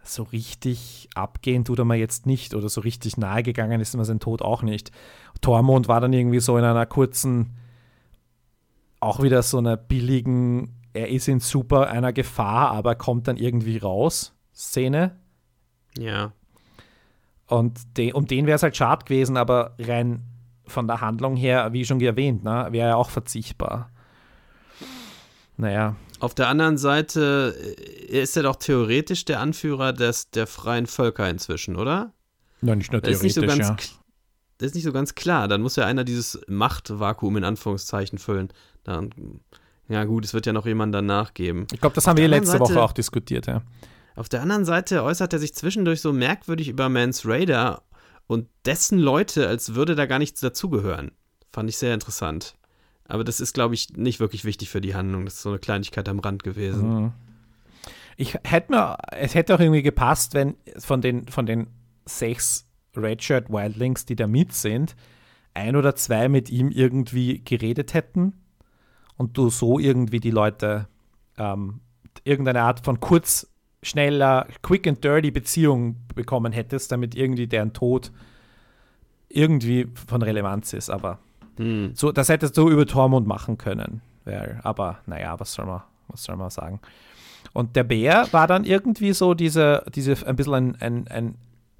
so 0.02 0.22
richtig 0.22 1.08
abgehen 1.14 1.64
tut 1.64 1.78
er 1.78 1.84
mir 1.84 1.96
jetzt 1.96 2.26
nicht 2.26 2.54
oder 2.54 2.68
so 2.68 2.80
richtig 2.80 3.16
nahe 3.16 3.42
gegangen 3.42 3.80
ist 3.80 3.96
mir 3.96 4.04
sein 4.04 4.20
Tod 4.20 4.42
auch 4.42 4.62
nicht. 4.62 4.90
Tormund 5.40 5.88
war 5.88 6.00
dann 6.00 6.12
irgendwie 6.12 6.40
so 6.40 6.56
in 6.56 6.64
einer 6.64 6.86
kurzen, 6.86 7.56
auch 8.98 9.22
wieder 9.22 9.42
so 9.42 9.58
einer 9.58 9.76
billigen, 9.76 10.76
er 10.92 11.08
ist 11.08 11.28
in 11.28 11.40
super 11.40 11.88
einer 11.90 12.12
Gefahr, 12.12 12.70
aber 12.70 12.94
kommt 12.94 13.28
dann 13.28 13.36
irgendwie 13.36 13.78
raus, 13.78 14.34
Szene. 14.54 15.18
Ja. 15.96 16.32
Und 17.46 17.96
de, 17.96 18.12
um 18.12 18.26
den 18.26 18.46
wäre 18.46 18.56
es 18.56 18.62
halt 18.62 18.76
schade 18.76 19.04
gewesen, 19.04 19.36
aber 19.36 19.74
rein 19.78 20.22
von 20.66 20.86
der 20.86 21.00
Handlung 21.00 21.36
her, 21.36 21.72
wie 21.72 21.84
schon 21.84 22.00
erwähnt, 22.00 22.44
ne, 22.44 22.68
wäre 22.70 22.90
er 22.90 22.96
auch 22.96 23.10
verzichtbar. 23.10 23.90
Naja. 25.56 25.96
Auf 26.20 26.34
der 26.34 26.48
anderen 26.48 26.78
Seite 26.78 27.56
äh, 27.78 28.20
ist 28.20 28.36
er 28.36 28.44
doch 28.44 28.56
theoretisch 28.56 29.24
der 29.24 29.40
Anführer 29.40 29.92
des, 29.92 30.30
der 30.30 30.46
freien 30.46 30.86
Völker 30.86 31.28
inzwischen, 31.28 31.76
oder? 31.76 32.12
Nein, 32.60 32.78
nicht 32.78 32.92
nur 32.92 33.02
theoretisch, 33.02 33.34
das 33.34 33.36
ist 33.36 33.42
nicht 33.42 33.50
so 33.50 33.58
ganz, 33.58 33.68
ja. 33.68 33.76
Das 34.58 34.66
ist 34.66 34.74
nicht 34.74 34.84
so 34.84 34.92
ganz 34.92 35.14
klar. 35.14 35.48
Dann 35.48 35.62
muss 35.62 35.76
ja 35.76 35.86
einer 35.86 36.04
dieses 36.04 36.38
Machtvakuum 36.46 37.38
in 37.38 37.44
Anführungszeichen 37.44 38.18
füllen. 38.18 38.52
Dann, 38.84 39.10
ja 39.88 40.04
gut, 40.04 40.24
es 40.26 40.34
wird 40.34 40.44
ja 40.44 40.52
noch 40.52 40.66
jemand 40.66 40.94
danach 40.94 41.32
geben. 41.32 41.66
Ich 41.72 41.80
glaube, 41.80 41.94
das 41.94 42.06
haben 42.06 42.18
wir 42.18 42.28
letzte 42.28 42.52
Seite, 42.52 42.60
Woche 42.64 42.82
auch 42.82 42.92
diskutiert, 42.92 43.46
ja. 43.46 43.62
Auf 44.16 44.28
der 44.28 44.42
anderen 44.42 44.66
Seite 44.66 45.02
äußert 45.02 45.32
er 45.32 45.38
sich 45.38 45.54
zwischendurch 45.54 46.02
so 46.02 46.12
merkwürdig 46.12 46.68
über 46.68 46.90
Mans 46.90 47.24
Raider 47.24 47.82
und 48.26 48.48
dessen 48.66 48.98
Leute, 48.98 49.48
als 49.48 49.74
würde 49.74 49.94
da 49.94 50.04
gar 50.04 50.18
nichts 50.18 50.40
dazugehören. 50.40 51.12
Fand 51.52 51.70
ich 51.70 51.78
sehr 51.78 51.94
interessant. 51.94 52.54
Aber 53.10 53.24
das 53.24 53.40
ist, 53.40 53.54
glaube 53.54 53.74
ich, 53.74 53.90
nicht 53.96 54.20
wirklich 54.20 54.44
wichtig 54.44 54.70
für 54.70 54.80
die 54.80 54.94
Handlung. 54.94 55.24
Das 55.24 55.34
ist 55.34 55.42
so 55.42 55.48
eine 55.50 55.58
Kleinigkeit 55.58 56.08
am 56.08 56.20
Rand 56.20 56.44
gewesen. 56.44 56.88
Mhm. 56.88 57.12
Ich 58.16 58.38
hätte 58.44 58.72
mir, 58.72 58.96
es 59.12 59.34
hätte 59.34 59.54
auch 59.54 59.60
irgendwie 59.60 59.82
gepasst, 59.82 60.34
wenn 60.34 60.54
von 60.78 61.00
den, 61.00 61.26
von 61.26 61.46
den 61.46 61.68
sechs 62.04 62.66
Redshirt 62.96 63.50
Wildlings, 63.50 64.04
die 64.04 64.16
da 64.16 64.26
mit 64.26 64.52
sind, 64.52 64.94
ein 65.54 65.74
oder 65.74 65.96
zwei 65.96 66.28
mit 66.28 66.50
ihm 66.50 66.70
irgendwie 66.70 67.42
geredet 67.42 67.94
hätten 67.94 68.34
und 69.16 69.36
du 69.36 69.50
so 69.50 69.78
irgendwie 69.78 70.20
die 70.20 70.30
Leute 70.30 70.86
ähm, 71.36 71.80
irgendeine 72.24 72.62
Art 72.62 72.84
von 72.84 73.00
kurz, 73.00 73.48
schneller, 73.82 74.46
quick 74.62 74.86
and 74.86 75.02
dirty 75.02 75.30
Beziehung 75.30 75.96
bekommen 76.14 76.52
hättest, 76.52 76.92
damit 76.92 77.14
irgendwie 77.14 77.46
deren 77.46 77.72
Tod 77.72 78.12
irgendwie 79.28 79.88
von 80.06 80.22
Relevanz 80.22 80.74
ist. 80.74 80.90
Aber 80.90 81.18
hm. 81.56 81.92
so, 81.94 82.12
das 82.12 82.28
hättest 82.28 82.56
du 82.56 82.68
über 82.68 82.86
Tormund 82.86 83.26
machen 83.26 83.58
können. 83.58 84.02
Aber 84.62 84.98
naja, 85.06 85.38
was 85.40 85.52
soll 85.52 85.66
man, 85.66 85.82
was 86.08 86.22
soll 86.22 86.36
man 86.36 86.50
sagen? 86.50 86.80
Und 87.52 87.76
der 87.76 87.84
Bär 87.84 88.28
war 88.32 88.46
dann 88.46 88.64
irgendwie 88.64 89.12
so 89.12 89.34
diese, 89.34 89.84
diese 89.94 90.26
ein 90.26 90.36
bisschen 90.36 90.54
ein, 90.54 90.76
ein, 90.80 91.08
ein, 91.08 91.34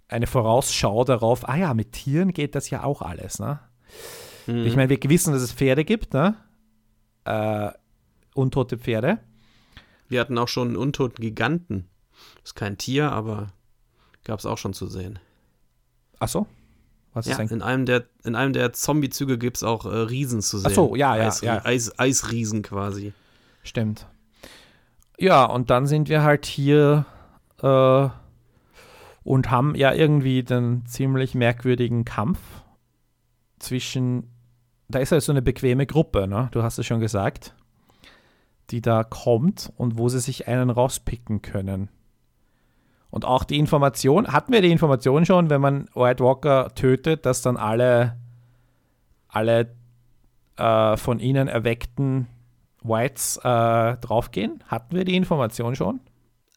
eine 0.09 0.27
Vorausschau 0.27 1.05
darauf, 1.05 1.49
ah 1.49 1.57
ja, 1.57 1.75
mit 1.75 1.93
Tieren 1.93 2.33
geht 2.33 2.55
das 2.55 2.71
ja 2.71 2.83
auch 2.83 3.03
alles, 3.03 3.39
ne? 3.39 3.61
Hm. 4.47 4.67
Ich 4.67 4.75
meine, 4.75 4.89
wir 4.91 4.99
wissen, 5.03 5.33
dass 5.33 5.43
es 5.43 5.53
Pferde 5.53 5.85
gibt, 5.85 6.15
ne? 6.15 6.35
Äh, 7.25 7.71
untote 8.35 8.79
Pferde. 8.79 9.19
Wir 10.09 10.21
hatten 10.21 10.39
auch 10.39 10.49
schon 10.49 10.69
einen 10.69 10.77
untoten 10.77 11.23
Giganten. 11.23 11.89
Ist 12.43 12.57
kein 12.57 12.79
Tier, 12.79 13.13
aber 13.13 13.53
gab 14.25 14.39
es 14.39 14.47
auch 14.47 14.59
schon 14.59 14.73
zu 14.73 14.87
sehen. 14.89 15.19
Ach 16.19 16.29
so? 16.29 16.47
Was 17.13 17.27
ja, 17.27 17.39
in 17.39 17.63
einem 17.63 17.87
der, 17.87 18.05
in 18.25 18.37
einem 18.37 18.53
der 18.53 18.73
Zombie-Züge 18.73 19.37
gibt 19.37 19.57
es 19.57 19.63
auch 19.65 19.85
äh, 19.85 19.89
Riesen 19.89 20.43
zu 20.43 20.59
sehen. 20.59 20.71
Ach 20.71 20.75
so, 20.75 20.95
ja, 20.95 21.17
ja, 21.17 21.27
Eis, 21.27 21.41
ja. 21.41 21.65
Eis, 21.65 21.99
Eisriesen 21.99 22.63
quasi. 22.63 23.13
Stimmt. 23.65 24.07
Ja, 25.19 25.45
und 25.45 25.71
dann 25.71 25.87
sind 25.87 26.09
wir 26.09 26.23
halt 26.23 26.47
hier 26.47 27.05
äh, 27.63 28.09
und 29.25 29.51
haben 29.51 29.75
ja 29.75 29.93
irgendwie 29.93 30.43
den 30.43 30.87
ziemlich 30.87 31.35
merkwürdigen 31.35 32.05
Kampf 32.05 32.39
zwischen, 33.59 34.31
da 34.89 35.01
ist 35.01 35.13
ja 35.13 35.21
so 35.21 35.33
eine 35.33 35.43
bequeme 35.43 35.87
Gruppe, 35.87 36.27
ne? 36.27 36.49
du 36.53 36.63
hast 36.63 36.79
es 36.79 36.87
schon 36.87 37.01
gesagt, 37.01 37.55
die 38.71 38.81
da 38.81 39.05
kommt 39.05 39.73
und 39.77 39.99
wo 39.99 40.09
sie 40.09 40.21
sich 40.21 40.49
einen 40.49 40.71
rauspicken 40.71 41.43
können. 41.43 41.91
Und 43.11 43.25
auch 43.25 43.45
die 43.45 43.59
Information, 43.59 44.29
hatten 44.29 44.53
wir 44.53 44.63
die 44.63 44.71
Information 44.71 45.27
schon, 45.27 45.51
wenn 45.51 45.61
man 45.61 45.89
White 45.95 46.23
Walker 46.23 46.73
tötet, 46.75 47.27
dass 47.27 47.43
dann 47.43 47.57
alle, 47.57 48.17
alle 49.29 49.75
äh, 50.57 50.97
von 50.97 51.19
ihnen 51.19 51.49
erweckten 51.49 52.29
Whites 52.83 53.37
äh, 53.39 53.97
draufgehen? 53.97 54.63
Hatten 54.69 54.97
wir 54.97 55.05
die 55.05 55.17
Information 55.17 55.75
schon? 55.75 56.01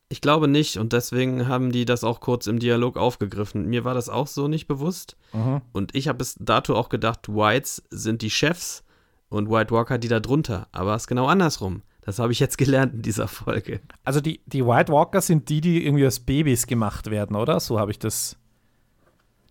Ich 0.10 0.22
glaube 0.22 0.48
nicht 0.48 0.78
und 0.78 0.94
deswegen 0.94 1.48
haben 1.48 1.72
die 1.72 1.86
das 1.86 2.04
auch 2.04 2.20
kurz 2.20 2.46
im 2.46 2.60
Dialog 2.60 2.98
aufgegriffen. 2.98 3.68
Mir 3.68 3.84
war 3.84 3.96
das 3.96 4.10
auch 4.10 4.28
so 4.28 4.48
nicht 4.48 4.68
bewusst. 4.68 5.18
Mhm. 5.34 5.62
Und 5.72 5.96
ich 5.96 6.08
habe 6.08 6.20
bis 6.20 6.36
dato 6.40 6.76
auch 6.76 6.90
gedacht, 6.90 7.30
Whites 7.30 7.82
sind 7.90 8.22
die 8.22 8.30
Chefs 8.30 8.84
und 9.30 9.50
White 9.50 9.74
Walker 9.74 9.98
die 9.98 10.10
da 10.10 10.20
drunter. 10.20 10.68
Aber 10.72 10.94
es 10.94 11.04
ist 11.04 11.08
genau 11.08 11.26
andersrum. 11.26 11.82
Das 12.06 12.20
habe 12.20 12.32
ich 12.32 12.40
jetzt 12.40 12.58
gelernt 12.58 12.94
in 12.94 13.02
dieser 13.02 13.28
Folge. 13.28 13.80
Also 14.04 14.20
die, 14.20 14.42
die 14.46 14.66
White 14.66 14.92
Walker 14.92 15.22
sind 15.22 15.50
die, 15.50 15.62
die 15.62 15.86
irgendwie 15.86 16.06
als 16.06 16.20
Babys 16.20 16.68
gemacht 16.68 17.10
werden, 17.10 17.36
oder? 17.36 17.60
So 17.60 17.80
habe 17.80 17.92
ich 17.92 18.00
das. 18.00 18.38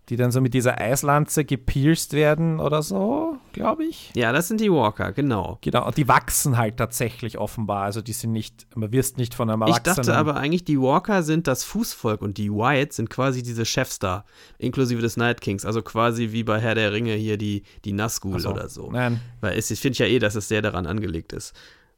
Die 0.09 0.17
dann 0.17 0.31
so 0.33 0.41
mit 0.41 0.53
dieser 0.53 0.81
Eislanze 0.81 1.45
gepierst 1.45 2.11
werden 2.11 2.59
oder 2.59 2.81
so, 2.81 3.37
glaube 3.53 3.85
ich. 3.85 4.11
Ja, 4.15 4.33
das 4.33 4.49
sind 4.49 4.59
die 4.59 4.69
Walker, 4.69 5.13
genau. 5.13 5.59
Genau, 5.61 5.87
und 5.87 5.95
die 5.95 6.09
wachsen 6.09 6.57
halt 6.57 6.75
tatsächlich 6.75 7.37
offenbar. 7.37 7.83
Also 7.83 8.01
die 8.01 8.11
sind 8.11 8.33
nicht, 8.33 8.67
man 8.75 8.91
wirst 8.91 9.17
nicht 9.17 9.33
von 9.33 9.49
einem 9.49 9.61
Erwachsenen. 9.61 9.93
Ich 9.93 9.95
dachte 9.95 10.17
aber 10.17 10.35
eigentlich, 10.35 10.65
die 10.65 10.77
Walker 10.77 11.23
sind 11.23 11.47
das 11.47 11.63
Fußvolk 11.63 12.21
und 12.21 12.37
die 12.37 12.51
White 12.51 12.93
sind 12.93 13.09
quasi 13.09 13.43
diese 13.43 13.63
Chefs 13.63 13.97
da, 13.97 14.25
inklusive 14.57 15.01
des 15.01 15.15
Night 15.15 15.39
Kings. 15.39 15.65
Also 15.65 15.81
quasi 15.81 16.33
wie 16.33 16.43
bei 16.43 16.59
Herr 16.59 16.75
der 16.75 16.91
Ringe 16.91 17.13
hier 17.13 17.37
die, 17.37 17.63
die 17.85 17.93
Nazgul 17.93 18.41
so. 18.41 18.49
oder 18.49 18.67
so. 18.67 18.91
Nein. 18.91 19.21
Weil 19.39 19.57
ich 19.57 19.79
finde 19.79 19.99
ja 19.99 20.05
eh, 20.05 20.19
dass 20.19 20.35
es 20.35 20.49
sehr 20.49 20.61
daran 20.61 20.85
angelegt 20.85 21.31
ist. 21.31 21.53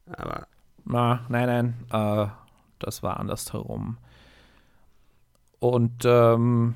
Aber. 0.06 0.46
Na, 0.84 1.20
nein, 1.28 1.46
nein, 1.90 2.26
äh, 2.26 2.28
das 2.78 3.02
war 3.02 3.18
andersherum. 3.18 3.98
Und 5.58 6.04
ähm, 6.04 6.74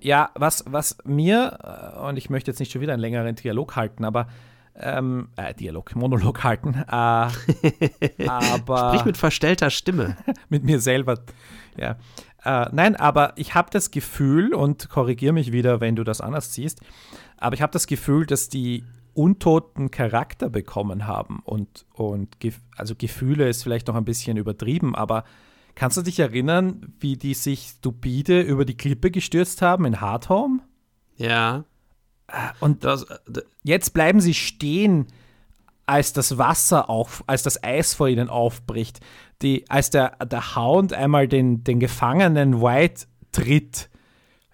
ja, 0.00 0.30
was, 0.34 0.64
was 0.66 0.98
mir, 1.04 1.94
äh, 1.96 1.98
und 2.00 2.16
ich 2.16 2.28
möchte 2.28 2.50
jetzt 2.50 2.58
nicht 2.58 2.72
schon 2.72 2.82
wieder 2.82 2.92
einen 2.92 3.00
längeren 3.00 3.34
Dialog 3.36 3.76
halten, 3.76 4.04
aber 4.04 4.26
ähm, 4.74 5.28
äh, 5.36 5.54
Dialog, 5.54 5.94
Monolog 5.94 6.44
halten. 6.44 6.74
Äh, 6.74 6.88
aber 8.28 8.88
Sprich 8.88 9.04
mit 9.04 9.16
verstellter 9.16 9.70
Stimme. 9.70 10.16
mit 10.48 10.64
mir 10.64 10.80
selber, 10.80 11.20
ja. 11.76 11.96
Äh, 12.44 12.68
nein, 12.72 12.96
aber 12.96 13.34
ich 13.36 13.54
habe 13.54 13.70
das 13.70 13.90
Gefühl, 13.90 14.52
und 14.54 14.88
korrigiere 14.88 15.32
mich 15.32 15.52
wieder, 15.52 15.80
wenn 15.80 15.94
du 15.94 16.04
das 16.04 16.20
anders 16.20 16.52
siehst, 16.52 16.80
aber 17.38 17.54
ich 17.54 17.62
habe 17.62 17.72
das 17.72 17.86
Gefühl, 17.86 18.26
dass 18.26 18.48
die 18.48 18.84
untoten 19.14 19.90
Charakter 19.90 20.48
bekommen 20.48 21.06
haben 21.06 21.40
und, 21.44 21.86
und 21.92 22.36
also 22.76 22.94
Gefühle 22.96 23.48
ist 23.48 23.62
vielleicht 23.62 23.88
noch 23.88 23.94
ein 23.94 24.04
bisschen 24.04 24.36
übertrieben, 24.36 24.94
aber 24.94 25.24
kannst 25.74 25.96
du 25.96 26.02
dich 26.02 26.18
erinnern, 26.18 26.94
wie 27.00 27.16
die 27.16 27.34
sich 27.34 27.74
stupide 27.78 28.40
über 28.40 28.64
die 28.64 28.76
Klippe 28.76 29.10
gestürzt 29.10 29.62
haben 29.62 29.84
in 29.84 30.00
Hardhome? 30.00 30.60
Ja. 31.16 31.64
Und 32.60 32.84
das, 32.84 33.04
äh, 33.04 33.42
jetzt 33.62 33.92
bleiben 33.92 34.20
sie 34.20 34.34
stehen, 34.34 35.06
als 35.86 36.12
das 36.12 36.38
Wasser 36.38 36.88
auf, 36.88 37.24
als 37.26 37.42
das 37.42 37.62
Eis 37.62 37.94
vor 37.94 38.08
ihnen 38.08 38.28
aufbricht. 38.28 39.00
Die, 39.42 39.68
als 39.68 39.90
der, 39.90 40.16
der 40.24 40.56
Hound 40.56 40.92
einmal 40.92 41.28
den, 41.28 41.64
den 41.64 41.80
gefangenen 41.80 42.62
White 42.62 43.06
tritt, 43.32 43.90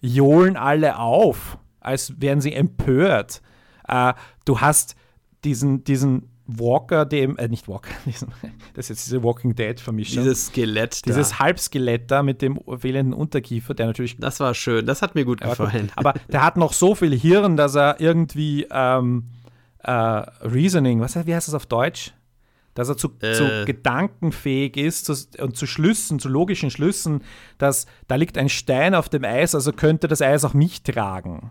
johlen 0.00 0.56
alle 0.56 0.98
auf, 0.98 1.58
als 1.80 2.20
wären 2.20 2.40
sie 2.40 2.54
empört. 2.54 3.42
Äh, 3.88 4.14
du 4.44 4.60
hast 4.60 4.96
diesen, 5.44 5.84
diesen 5.84 6.30
Walker, 6.48 7.04
dem, 7.04 7.36
äh, 7.36 7.46
nicht 7.46 7.68
Walker, 7.68 7.90
diesen, 8.06 8.32
das 8.74 8.86
ist 8.86 8.88
jetzt 8.88 9.06
diese 9.06 9.22
Walking 9.22 9.54
Dead 9.54 9.78
Vermischung. 9.78 10.22
Dieses 10.22 10.46
Skelett 10.46 11.06
da. 11.06 11.10
Dieses 11.10 11.38
Halbskelett 11.38 12.10
da 12.10 12.22
mit 12.22 12.40
dem 12.40 12.58
fehlenden 12.78 13.12
Unterkiefer, 13.12 13.74
der 13.74 13.86
natürlich. 13.86 14.16
Das 14.16 14.40
war 14.40 14.54
schön, 14.54 14.86
das 14.86 15.02
hat 15.02 15.14
mir 15.14 15.24
gut 15.24 15.42
gefallen. 15.42 15.92
Aber 15.96 16.14
der 16.32 16.42
hat 16.42 16.56
noch 16.56 16.72
so 16.72 16.94
viel 16.94 17.16
Hirn, 17.16 17.56
dass 17.56 17.74
er 17.74 18.00
irgendwie 18.00 18.66
ähm, 18.70 19.24
äh, 19.80 19.92
Reasoning, 19.92 21.00
was, 21.00 21.14
wie 21.26 21.34
heißt 21.34 21.48
das 21.48 21.54
auf 21.54 21.66
Deutsch? 21.66 22.14
Dass 22.74 22.88
er 22.88 22.96
zu, 22.96 23.10
äh. 23.20 23.32
zu 23.32 23.64
gedankenfähig 23.66 24.76
ist 24.76 25.04
zu, 25.04 25.42
und 25.42 25.56
zu 25.56 25.66
Schlüssen, 25.66 26.18
zu 26.18 26.28
logischen 26.28 26.70
Schlüssen, 26.70 27.22
dass 27.58 27.86
da 28.06 28.14
liegt 28.14 28.38
ein 28.38 28.48
Stein 28.48 28.94
auf 28.94 29.08
dem 29.08 29.24
Eis, 29.24 29.54
also 29.54 29.72
könnte 29.72 30.08
das 30.08 30.22
Eis 30.22 30.44
auch 30.44 30.54
mich 30.54 30.82
tragen 30.82 31.50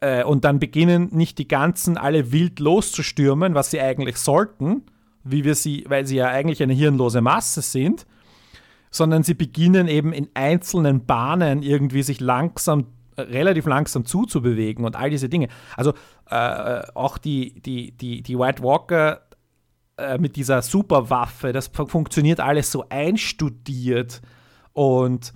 äh, 0.00 0.24
und 0.24 0.44
dann 0.44 0.58
beginnen 0.58 1.08
nicht 1.12 1.38
die 1.38 1.48
ganzen 1.48 1.96
alle 1.96 2.32
wild 2.32 2.60
loszustürmen, 2.60 3.54
was 3.54 3.70
sie 3.70 3.80
eigentlich 3.80 4.16
sollten, 4.18 4.82
wie 5.24 5.44
wir 5.44 5.54
sie, 5.54 5.84
weil 5.88 6.06
sie 6.06 6.16
ja 6.16 6.28
eigentlich 6.28 6.62
eine 6.62 6.74
hirnlose 6.74 7.20
Masse 7.20 7.62
sind, 7.62 8.06
sondern 8.90 9.22
sie 9.22 9.34
beginnen 9.34 9.88
eben 9.88 10.12
in 10.12 10.28
einzelnen 10.34 11.04
Bahnen 11.06 11.62
irgendwie 11.62 12.02
sich 12.02 12.20
langsam, 12.20 12.86
relativ 13.16 13.66
langsam 13.66 14.04
zuzubewegen 14.04 14.84
und 14.84 14.96
all 14.96 15.10
diese 15.10 15.28
Dinge. 15.28 15.48
Also 15.76 15.92
äh, 16.30 16.82
auch 16.94 17.18
die, 17.18 17.60
die, 17.60 17.92
die, 17.92 18.22
die 18.22 18.38
White 18.38 18.62
Walker 18.62 19.22
äh, 19.96 20.18
mit 20.18 20.36
dieser 20.36 20.62
Superwaffe, 20.62 21.52
das 21.52 21.68
funktioniert 21.68 22.40
alles 22.40 22.70
so 22.70 22.84
einstudiert 22.88 24.22
und 24.72 25.32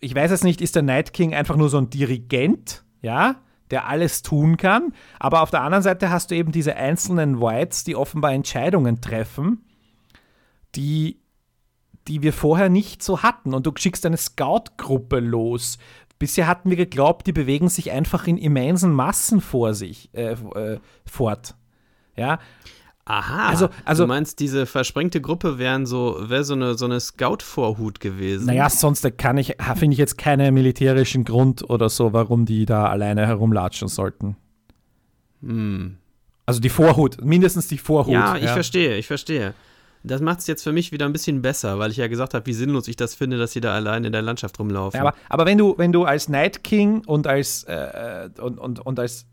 ich 0.00 0.14
weiß 0.14 0.32
jetzt 0.32 0.44
nicht, 0.44 0.60
ist 0.60 0.74
der 0.74 0.82
Night 0.82 1.12
King 1.12 1.32
einfach 1.32 1.56
nur 1.56 1.68
so 1.68 1.78
ein 1.78 1.88
Dirigent, 1.88 2.84
ja, 3.02 3.36
der 3.72 3.88
alles 3.88 4.22
tun 4.22 4.56
kann, 4.56 4.92
aber 5.18 5.42
auf 5.42 5.50
der 5.50 5.62
anderen 5.62 5.82
Seite 5.82 6.10
hast 6.10 6.30
du 6.30 6.36
eben 6.36 6.52
diese 6.52 6.76
einzelnen 6.76 7.40
Whites, 7.40 7.82
die 7.82 7.96
offenbar 7.96 8.32
Entscheidungen 8.32 9.00
treffen, 9.00 9.64
die 10.76 11.22
die 12.08 12.22
wir 12.22 12.32
vorher 12.32 12.68
nicht 12.68 13.02
so 13.02 13.22
hatten. 13.22 13.54
Und 13.54 13.66
du 13.66 13.72
schickst 13.76 14.04
eine 14.06 14.16
Scout-Gruppe 14.16 15.20
los. 15.20 15.78
Bisher 16.18 16.46
hatten 16.46 16.70
wir 16.70 16.76
geglaubt, 16.76 17.26
die 17.26 17.32
bewegen 17.32 17.68
sich 17.68 17.90
einfach 17.90 18.26
in 18.26 18.38
immensen 18.38 18.92
Massen 18.92 19.40
vor 19.40 19.74
sich 19.74 20.10
äh, 20.14 20.32
äh, 20.32 20.78
fort. 21.04 21.54
Ja. 22.16 22.38
Aha, 23.04 23.48
also, 23.48 23.68
also, 23.84 24.04
du 24.04 24.08
meinst, 24.08 24.38
diese 24.38 24.64
versprengte 24.64 25.20
Gruppe 25.20 25.58
wären 25.58 25.86
so, 25.86 26.16
wäre 26.20 26.44
so 26.44 26.54
eine, 26.54 26.74
so 26.78 26.84
eine 26.84 27.00
Scout-Vorhut 27.00 27.98
gewesen? 27.98 28.46
Naja, 28.46 28.70
sonst 28.70 29.18
kann 29.18 29.38
ich, 29.38 29.56
finde 29.74 29.94
ich 29.94 29.98
jetzt 29.98 30.18
keinen 30.18 30.54
militärischen 30.54 31.24
Grund 31.24 31.68
oder 31.68 31.88
so, 31.88 32.12
warum 32.12 32.46
die 32.46 32.64
da 32.64 32.86
alleine 32.86 33.26
herumlatschen 33.26 33.88
sollten. 33.88 34.36
Hm. 35.42 35.96
Also 36.46 36.60
die 36.60 36.68
Vorhut, 36.68 37.24
mindestens 37.24 37.66
die 37.66 37.78
Vorhut. 37.78 38.12
Ja, 38.12 38.36
ich 38.36 38.44
ja. 38.44 38.52
verstehe, 38.52 38.96
ich 38.96 39.08
verstehe. 39.08 39.54
Das 40.04 40.20
macht 40.20 40.40
es 40.40 40.46
jetzt 40.46 40.62
für 40.62 40.72
mich 40.72 40.92
wieder 40.92 41.06
ein 41.06 41.12
bisschen 41.12 41.42
besser, 41.42 41.78
weil 41.78 41.90
ich 41.90 41.96
ja 41.96 42.08
gesagt 42.08 42.34
habe, 42.34 42.46
wie 42.46 42.52
sinnlos 42.52 42.88
ich 42.88 42.96
das 42.96 43.14
finde, 43.14 43.38
dass 43.38 43.52
sie 43.52 43.60
da 43.60 43.74
allein 43.74 44.04
in 44.04 44.12
der 44.12 44.22
Landschaft 44.22 44.58
rumlaufen. 44.58 44.98
Ja, 44.98 45.06
aber, 45.06 45.16
aber 45.28 45.46
wenn 45.46 45.58
du, 45.58 45.74
wenn 45.76 45.92
du 45.92 46.04
als 46.04 46.28
Night 46.28 46.64
King 46.64 47.04
und 47.06 47.26
als, 47.26 47.64
äh, 47.64 48.28
und, 48.40 48.58
und, 48.58 48.80
und 48.80 48.98
als 48.98 49.26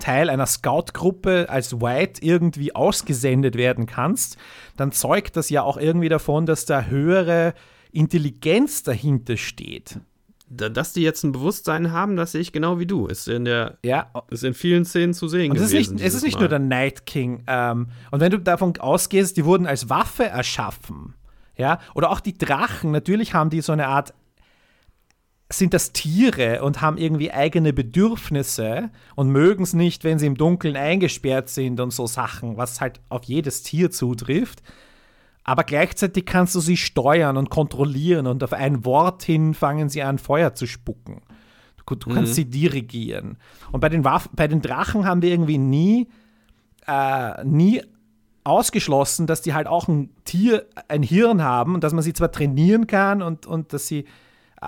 Teil 0.00 0.30
einer 0.30 0.46
Scout-Gruppe 0.46 1.46
als 1.48 1.80
White 1.80 2.24
irgendwie 2.24 2.74
ausgesendet 2.74 3.56
werden 3.56 3.86
kannst, 3.86 4.36
dann 4.76 4.92
zeugt 4.92 5.36
das 5.36 5.50
ja 5.50 5.62
auch 5.62 5.76
irgendwie 5.76 6.08
davon, 6.08 6.46
dass 6.46 6.64
da 6.64 6.84
höhere 6.84 7.54
Intelligenz 7.92 8.82
dahinter 8.82 9.36
steht 9.36 10.00
dass 10.56 10.92
die 10.92 11.02
jetzt 11.02 11.24
ein 11.24 11.32
Bewusstsein 11.32 11.92
haben, 11.92 12.16
das 12.16 12.32
sehe 12.32 12.40
ich 12.40 12.52
genau 12.52 12.78
wie 12.78 12.86
du. 12.86 13.06
Ist 13.06 13.28
in 13.28 13.44
der, 13.44 13.78
ja. 13.84 14.10
ist 14.30 14.44
in 14.44 14.54
vielen 14.54 14.84
Szenen 14.84 15.14
zu 15.14 15.28
sehen 15.28 15.50
und 15.50 15.56
gewesen. 15.56 15.76
Es 15.76 15.86
ist 15.86 15.92
nicht, 15.92 16.06
es 16.06 16.14
ist 16.14 16.22
nicht 16.22 16.38
nur 16.38 16.48
der 16.48 16.58
Night 16.58 17.06
King. 17.06 17.42
Ähm, 17.46 17.88
und 18.10 18.20
wenn 18.20 18.30
du 18.30 18.38
davon 18.38 18.76
ausgehst, 18.78 19.36
die 19.36 19.44
wurden 19.44 19.66
als 19.66 19.88
Waffe 19.88 20.24
erschaffen, 20.24 21.14
ja, 21.56 21.78
oder 21.94 22.10
auch 22.10 22.20
die 22.20 22.36
Drachen, 22.36 22.90
natürlich 22.90 23.34
haben 23.34 23.50
die 23.50 23.60
so 23.60 23.72
eine 23.72 23.88
Art, 23.88 24.12
sind 25.58 25.74
das 25.74 25.92
Tiere 25.92 26.62
und 26.62 26.80
haben 26.80 26.96
irgendwie 26.96 27.32
eigene 27.32 27.72
Bedürfnisse 27.72 28.90
und 29.14 29.30
mögen 29.30 29.64
es 29.64 29.72
nicht, 29.72 30.04
wenn 30.04 30.18
sie 30.18 30.26
im 30.26 30.36
Dunkeln 30.36 30.76
eingesperrt 30.76 31.48
sind 31.48 31.80
und 31.80 31.92
so 31.92 32.06
Sachen, 32.06 32.56
was 32.56 32.80
halt 32.80 33.00
auf 33.08 33.24
jedes 33.24 33.62
Tier 33.62 33.90
zutrifft 33.90 34.62
aber 35.44 35.62
gleichzeitig 35.64 36.24
kannst 36.24 36.54
du 36.54 36.60
sie 36.60 36.78
steuern 36.78 37.36
und 37.36 37.50
kontrollieren 37.50 38.26
und 38.26 38.42
auf 38.42 38.54
ein 38.54 38.84
Wort 38.86 39.22
hin 39.22 39.52
fangen 39.52 39.90
sie 39.90 40.02
an, 40.02 40.18
Feuer 40.18 40.54
zu 40.54 40.66
spucken. 40.66 41.20
Du, 41.76 41.94
du 41.94 42.08
mhm. 42.08 42.14
kannst 42.14 42.34
sie 42.34 42.46
dirigieren. 42.46 43.36
Und 43.70 43.80
bei 43.80 43.90
den, 43.90 44.04
Waff 44.04 44.30
bei 44.32 44.48
den 44.48 44.62
Drachen 44.62 45.04
haben 45.04 45.20
wir 45.20 45.30
irgendwie 45.30 45.58
nie, 45.58 46.08
äh, 46.86 47.44
nie 47.44 47.82
ausgeschlossen, 48.42 49.26
dass 49.26 49.42
die 49.42 49.52
halt 49.52 49.66
auch 49.66 49.86
ein 49.86 50.10
Tier, 50.24 50.66
ein 50.88 51.02
Hirn 51.02 51.42
haben 51.42 51.74
und 51.74 51.84
dass 51.84 51.92
man 51.92 52.02
sie 52.02 52.14
zwar 52.14 52.32
trainieren 52.32 52.86
kann 52.86 53.20
und, 53.20 53.46
und 53.46 53.74
dass 53.74 53.86
sie 53.86 54.06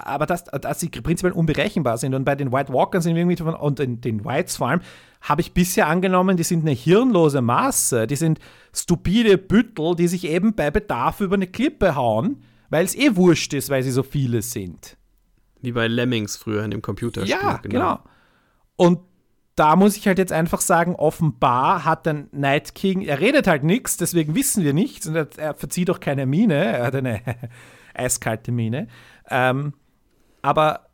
aber 0.04 0.26
dass, 0.26 0.44
dass 0.44 0.80
sie 0.80 0.88
prinzipiell 0.88 1.32
unberechenbar 1.32 1.98
sind. 1.98 2.14
Und 2.14 2.24
bei 2.24 2.34
den 2.34 2.52
White 2.52 2.72
Walkers 2.72 3.04
sind 3.04 3.14
wir 3.14 3.22
irgendwie 3.22 3.42
von, 3.42 3.54
und 3.54 3.78
den, 3.78 4.00
den 4.00 4.24
Whites 4.24 4.56
vor 4.56 4.68
allem, 4.68 4.80
habe 5.20 5.40
ich 5.40 5.52
bisher 5.52 5.88
angenommen, 5.88 6.36
die 6.36 6.42
sind 6.42 6.60
eine 6.60 6.72
hirnlose 6.72 7.40
Masse. 7.40 8.06
Die 8.06 8.16
sind 8.16 8.38
stupide 8.74 9.38
Büttel, 9.38 9.94
die 9.96 10.08
sich 10.08 10.24
eben 10.24 10.54
bei 10.54 10.70
Bedarf 10.70 11.20
über 11.20 11.34
eine 11.34 11.46
Klippe 11.46 11.94
hauen, 11.94 12.42
weil 12.68 12.84
es 12.84 12.94
eh 12.94 13.16
wurscht 13.16 13.54
ist, 13.54 13.70
weil 13.70 13.82
sie 13.82 13.90
so 13.90 14.02
viele 14.02 14.42
sind. 14.42 14.96
Wie 15.62 15.72
bei 15.72 15.88
Lemmings 15.88 16.36
früher 16.36 16.64
in 16.64 16.70
dem 16.70 16.82
Computerspiel. 16.82 17.34
Ja, 17.34 17.56
genau. 17.58 17.62
genau. 17.62 18.00
Und 18.76 19.00
da 19.56 19.74
muss 19.74 19.96
ich 19.96 20.06
halt 20.06 20.18
jetzt 20.18 20.32
einfach 20.32 20.60
sagen, 20.60 20.94
offenbar 20.94 21.84
hat 21.84 22.04
der 22.04 22.26
Night 22.30 22.74
King, 22.74 23.00
er 23.00 23.20
redet 23.20 23.46
halt 23.46 23.64
nichts, 23.64 23.96
deswegen 23.96 24.34
wissen 24.34 24.62
wir 24.62 24.74
nichts 24.74 25.06
und 25.06 25.16
er, 25.16 25.28
er 25.38 25.54
verzieht 25.54 25.90
auch 25.90 25.98
keine 25.98 26.26
Miene, 26.26 26.54
er 26.54 26.86
hat 26.86 26.94
eine 26.94 27.22
eiskalte 27.94 28.52
Miene. 28.52 28.86
Ähm, 29.30 29.72
aber 30.46 30.90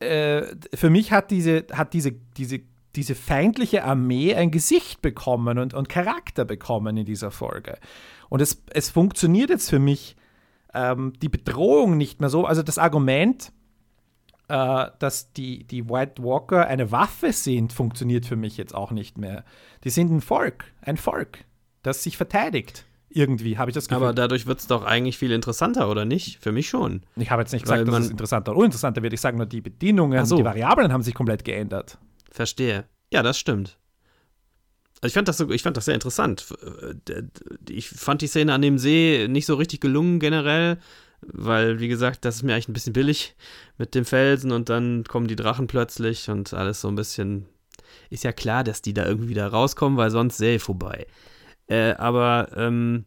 äh, 0.00 0.56
für 0.74 0.90
mich 0.90 1.12
hat 1.12 1.30
diese, 1.30 1.66
hat 1.72 1.94
diese, 1.94 2.10
diese, 2.36 2.58
diese 2.96 3.14
feindliche 3.14 3.84
Armee 3.84 4.34
ein 4.34 4.50
Gesicht 4.50 5.02
bekommen 5.02 5.56
und, 5.60 5.72
und 5.72 5.88
Charakter 5.88 6.44
bekommen 6.44 6.96
in 6.96 7.06
dieser 7.06 7.30
Folge. 7.30 7.78
Und 8.28 8.42
es, 8.42 8.60
es 8.72 8.90
funktioniert 8.90 9.50
jetzt 9.50 9.70
für 9.70 9.78
mich 9.78 10.16
ähm, 10.74 11.12
die 11.22 11.28
Bedrohung 11.28 11.96
nicht 11.96 12.18
mehr 12.18 12.28
so. 12.28 12.44
Also 12.44 12.64
das 12.64 12.76
Argument, 12.76 13.52
äh, 14.48 14.86
dass 14.98 15.32
die, 15.32 15.62
die 15.62 15.88
White 15.88 16.24
Walker 16.24 16.66
eine 16.66 16.90
Waffe 16.90 17.32
sind, 17.32 17.72
funktioniert 17.72 18.26
für 18.26 18.34
mich 18.34 18.56
jetzt 18.56 18.74
auch 18.74 18.90
nicht 18.90 19.16
mehr. 19.16 19.44
Die 19.84 19.90
sind 19.90 20.10
ein 20.10 20.22
Volk, 20.22 20.64
ein 20.80 20.96
Volk, 20.96 21.44
das 21.84 22.02
sich 22.02 22.16
verteidigt. 22.16 22.84
Irgendwie, 23.14 23.58
habe 23.58 23.70
ich 23.70 23.74
das 23.74 23.88
Gefühl. 23.88 24.04
Aber 24.04 24.14
dadurch 24.14 24.46
wird 24.46 24.60
es 24.60 24.66
doch 24.66 24.84
eigentlich 24.84 25.18
viel 25.18 25.32
interessanter, 25.32 25.90
oder 25.90 26.04
nicht? 26.04 26.38
Für 26.40 26.52
mich 26.52 26.68
schon. 26.68 27.02
Ich 27.16 27.30
habe 27.30 27.42
jetzt 27.42 27.52
nicht 27.52 27.62
gesagt, 27.62 27.86
dass 27.86 28.04
es 28.04 28.10
interessanter 28.10 28.52
oder 28.52 28.60
uninteressanter 28.60 29.02
wird. 29.02 29.12
Ich 29.12 29.20
sage 29.20 29.36
nur, 29.36 29.46
die 29.46 29.60
Bedienungen, 29.60 30.24
so. 30.24 30.36
die 30.36 30.44
Variablen 30.44 30.92
haben 30.92 31.02
sich 31.02 31.14
komplett 31.14 31.44
geändert. 31.44 31.98
Verstehe. 32.30 32.84
Ja, 33.12 33.22
das 33.22 33.38
stimmt. 33.38 33.78
Also 35.02 35.10
ich 35.10 35.14
fand 35.14 35.28
das, 35.28 35.36
so, 35.36 35.50
ich 35.50 35.62
fand 35.62 35.76
das 35.76 35.84
sehr 35.84 35.94
interessant. 35.94 36.46
Ich 37.68 37.90
fand 37.90 38.22
die 38.22 38.28
Szene 38.28 38.54
an 38.54 38.62
dem 38.62 38.78
See 38.78 39.26
nicht 39.28 39.46
so 39.46 39.56
richtig 39.56 39.80
gelungen 39.80 40.20
generell, 40.20 40.78
weil, 41.20 41.80
wie 41.80 41.88
gesagt, 41.88 42.24
das 42.24 42.36
ist 42.36 42.42
mir 42.44 42.54
eigentlich 42.54 42.68
ein 42.68 42.72
bisschen 42.72 42.92
billig 42.92 43.34
mit 43.78 43.94
dem 43.94 44.04
Felsen 44.04 44.52
und 44.52 44.68
dann 44.68 45.04
kommen 45.04 45.26
die 45.26 45.36
Drachen 45.36 45.66
plötzlich 45.66 46.30
und 46.30 46.54
alles 46.54 46.80
so 46.80 46.88
ein 46.88 46.94
bisschen. 46.94 47.46
Ist 48.10 48.24
ja 48.24 48.32
klar, 48.32 48.62
dass 48.64 48.80
die 48.80 48.94
da 48.94 49.04
irgendwie 49.04 49.28
wieder 49.28 49.48
rauskommen, 49.48 49.98
weil 49.98 50.10
sonst 50.10 50.38
sähe 50.38 50.58
vorbei. 50.58 51.06
Äh, 51.68 51.92
aber 51.94 52.48
ähm, 52.56 53.06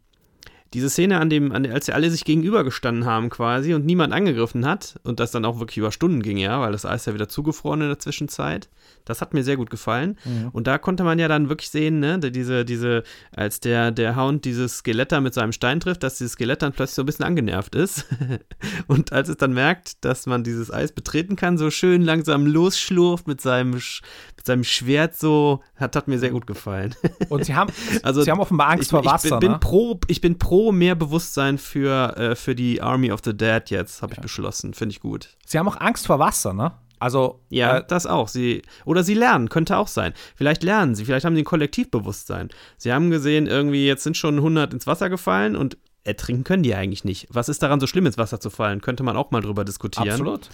diese 0.76 0.90
Szene, 0.90 1.22
an 1.22 1.30
dem, 1.30 1.54
an, 1.54 1.66
als 1.72 1.86
sie 1.86 1.94
alle 1.94 2.10
sich 2.12 2.26
gegenübergestanden 2.26 3.06
haben 3.06 3.30
quasi 3.30 3.74
und 3.74 3.86
niemand 3.86 4.12
angegriffen 4.12 4.66
hat 4.66 5.00
und 5.04 5.22
das 5.22 5.32
dann 5.32 5.46
auch 5.46 5.60
wirklich 5.60 5.78
über 5.78 5.94
Stunden 5.94 6.22
ging, 6.22 6.38
ja, 6.38 6.60
weil 6.60 6.74
das 6.74 6.86
Eis 6.86 7.06
ja 7.06 7.14
wieder 7.14 7.30
zugefroren 7.30 7.80
in 7.80 7.88
der 7.88 8.00
Zwischenzeit. 8.00 8.68
Das 9.06 9.22
hat 9.22 9.34
mir 9.34 9.44
sehr 9.44 9.56
gut 9.56 9.70
gefallen. 9.70 10.18
Mhm. 10.26 10.50
Und 10.52 10.68
da 10.68 10.78
konnte 10.78 11.04
man 11.04 11.18
ja 11.18 11.30
dann 11.30 11.48
wirklich 11.48 11.70
sehen, 11.70 12.00
ne, 12.00 12.20
diese, 12.20 12.66
diese, 12.66 13.04
als 13.32 13.62
der, 13.62 13.92
der 13.92 14.18
Hound 14.18 14.44
dieses 14.44 14.80
Skelett 14.80 15.14
da 15.14 15.22
mit 15.22 15.34
seinem 15.34 15.54
Stein 15.54 15.80
trifft, 15.80 16.04
dass 16.04 16.18
dieses 16.18 16.34
Skelett 16.34 16.62
dann 16.62 16.74
plötzlich 16.74 16.96
so 16.96 17.04
ein 17.04 17.06
bisschen 17.06 17.26
angenervt 17.26 17.74
ist. 17.76 18.06
und 18.88 19.14
als 19.14 19.30
es 19.30 19.38
dann 19.38 19.54
merkt, 19.54 20.04
dass 20.04 20.26
man 20.26 20.44
dieses 20.44 20.72
Eis 20.72 20.92
betreten 20.92 21.38
kann, 21.38 21.58
so 21.58 21.70
schön 21.70 22.02
langsam 22.02 22.46
losschlurft 22.46 23.28
mit 23.28 23.40
seinem, 23.40 23.72
mit 23.72 24.46
seinem 24.46 24.66
Schwert 24.66 25.16
so, 25.16 25.62
hat, 25.78 25.96
hat 25.96 26.10
mir 26.10 26.20
sehr 26.20 26.32
gut 26.32 26.48
gefallen. 26.48 26.96
und 27.30 27.46
sie 27.46 27.56
haben, 27.56 27.72
also, 28.04 28.24
sie 28.24 28.32
haben 28.32 28.42
offenbar 28.42 28.72
Angst 28.72 28.86
ich, 28.86 28.90
vor 28.90 29.06
Wasser. 29.06 29.36
Ich 29.36 29.40
bin, 29.40 29.52
ne? 29.52 29.58
bin, 29.58 29.60
pro, 29.62 30.00
ich 30.08 30.20
bin 30.20 30.38
pro 30.38 30.65
mehr 30.72 30.96
Bewusstsein 30.96 31.58
für, 31.58 32.18
äh, 32.18 32.36
für 32.36 32.56
die 32.56 32.82
Army 32.82 33.12
of 33.12 33.22
the 33.24 33.36
Dead 33.36 33.64
jetzt, 33.70 34.02
habe 34.02 34.14
ja. 34.14 34.18
ich 34.18 34.22
beschlossen. 34.22 34.74
Finde 34.74 34.94
ich 34.94 35.00
gut. 35.00 35.30
Sie 35.46 35.58
haben 35.58 35.68
auch 35.68 35.80
Angst 35.80 36.08
vor 36.08 36.20
Wasser, 36.20 36.54
ne? 36.54 36.74
Also 37.00 37.42
ja, 37.50 37.78
äh, 37.78 37.84
das 37.88 38.06
auch. 38.06 38.28
Sie 38.28 38.62
oder 38.86 39.04
sie 39.04 39.14
lernen, 39.14 39.50
könnte 39.50 39.78
auch 39.78 39.88
sein. 39.88 40.14
Vielleicht 40.36 40.64
lernen 40.64 40.96
sie, 40.96 41.06
vielleicht 41.06 41.26
haben 41.26 41.36
sie 41.36 41.42
ein 41.42 41.46
Kollektivbewusstsein. 41.46 42.50
Sie 42.78 42.92
haben 42.92 43.12
gesehen, 43.12 43.48
irgendwie 43.48 43.86
jetzt 43.86 44.04
sind 44.04 44.18
schon 44.18 44.38
100 44.38 44.74
ins 44.74 44.88
Wasser 44.88 45.10
gefallen 45.10 45.56
und 45.56 45.78
ertrinken 46.04 46.44
können 46.44 46.64
die 46.64 46.76
eigentlich 46.76 47.04
nicht. 47.04 47.28
Was 47.30 47.50
ist 47.50 47.62
daran 47.64 47.80
so 47.80 47.88
schlimm 47.88 48.06
ins 48.06 48.18
Wasser 48.18 48.40
zu 48.40 48.50
fallen? 48.50 48.82
Könnte 48.82 49.04
man 49.04 49.18
auch 49.18 49.32
mal 49.32 49.42
drüber 49.42 49.66
diskutieren. 49.66 50.10
Absolut. 50.10 50.50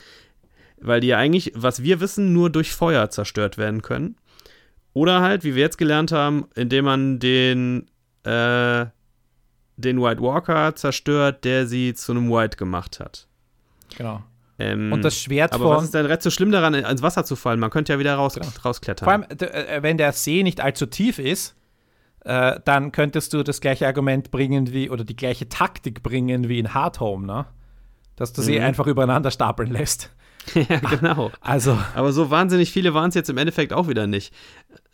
Weil 0.79 1.01
die 1.01 1.07
ja 1.07 1.17
eigentlich, 1.17 1.51
was 1.55 1.83
wir 1.83 1.99
wissen, 1.99 2.33
nur 2.33 2.49
durch 2.49 2.73
Feuer 2.73 3.09
zerstört 3.09 3.57
werden 3.57 3.81
können. 3.81 4.15
Oder 4.93 5.21
halt, 5.21 5.43
wie 5.43 5.55
wir 5.55 5.61
jetzt 5.61 5.77
gelernt 5.77 6.11
haben, 6.11 6.47
indem 6.55 6.85
man 6.85 7.19
den 7.19 7.87
äh, 8.23 8.85
den 9.81 10.01
White 10.01 10.21
Walker 10.21 10.75
zerstört, 10.75 11.43
der 11.43 11.67
sie 11.67 11.93
zu 11.93 12.11
einem 12.11 12.31
White 12.31 12.57
gemacht 12.57 12.99
hat. 12.99 13.27
Genau. 13.97 14.23
Ähm, 14.59 14.91
und 14.91 15.03
das 15.03 15.17
Schwert 15.17 15.53
aber 15.53 15.65
von. 15.65 15.77
was 15.77 15.83
ist 15.85 15.93
denn 15.93 16.17
so 16.19 16.29
schlimm 16.29 16.51
daran, 16.51 16.73
ins 16.73 17.01
Wasser 17.01 17.25
zu 17.25 17.35
fallen? 17.35 17.59
Man 17.59 17.69
könnte 17.69 17.93
ja 17.93 17.99
wieder 17.99 18.15
raus, 18.15 18.35
genau. 18.35 18.47
rausklettern. 18.63 19.05
Vor 19.05 19.13
allem, 19.13 19.23
äh, 19.23 19.81
wenn 19.81 19.97
der 19.97 20.11
See 20.11 20.43
nicht 20.43 20.61
allzu 20.61 20.85
tief 20.85 21.19
ist, 21.19 21.55
äh, 22.23 22.59
dann 22.63 22.91
könntest 22.91 23.33
du 23.33 23.43
das 23.43 23.61
gleiche 23.61 23.87
Argument 23.87 24.29
bringen 24.29 24.71
wie, 24.71 24.89
oder 24.89 25.03
die 25.03 25.15
gleiche 25.15 25.49
Taktik 25.49 26.03
bringen 26.03 26.49
wie 26.49 26.59
in 26.59 26.73
Hard 26.73 26.99
Home, 26.99 27.25
ne? 27.25 27.45
Dass 28.15 28.33
du 28.33 28.41
mhm. 28.41 28.45
sie 28.45 28.59
einfach 28.59 28.85
übereinander 28.85 29.31
stapeln 29.31 29.71
lässt. 29.71 30.11
ja, 30.53 30.79
genau. 30.79 31.31
Also. 31.41 31.77
Aber 31.95 32.11
so 32.11 32.29
wahnsinnig 32.29 32.71
viele 32.71 32.93
waren 32.93 33.09
es 33.09 33.15
jetzt 33.15 33.29
im 33.29 33.37
Endeffekt 33.37 33.73
auch 33.73 33.87
wieder 33.87 34.05
nicht, 34.07 34.33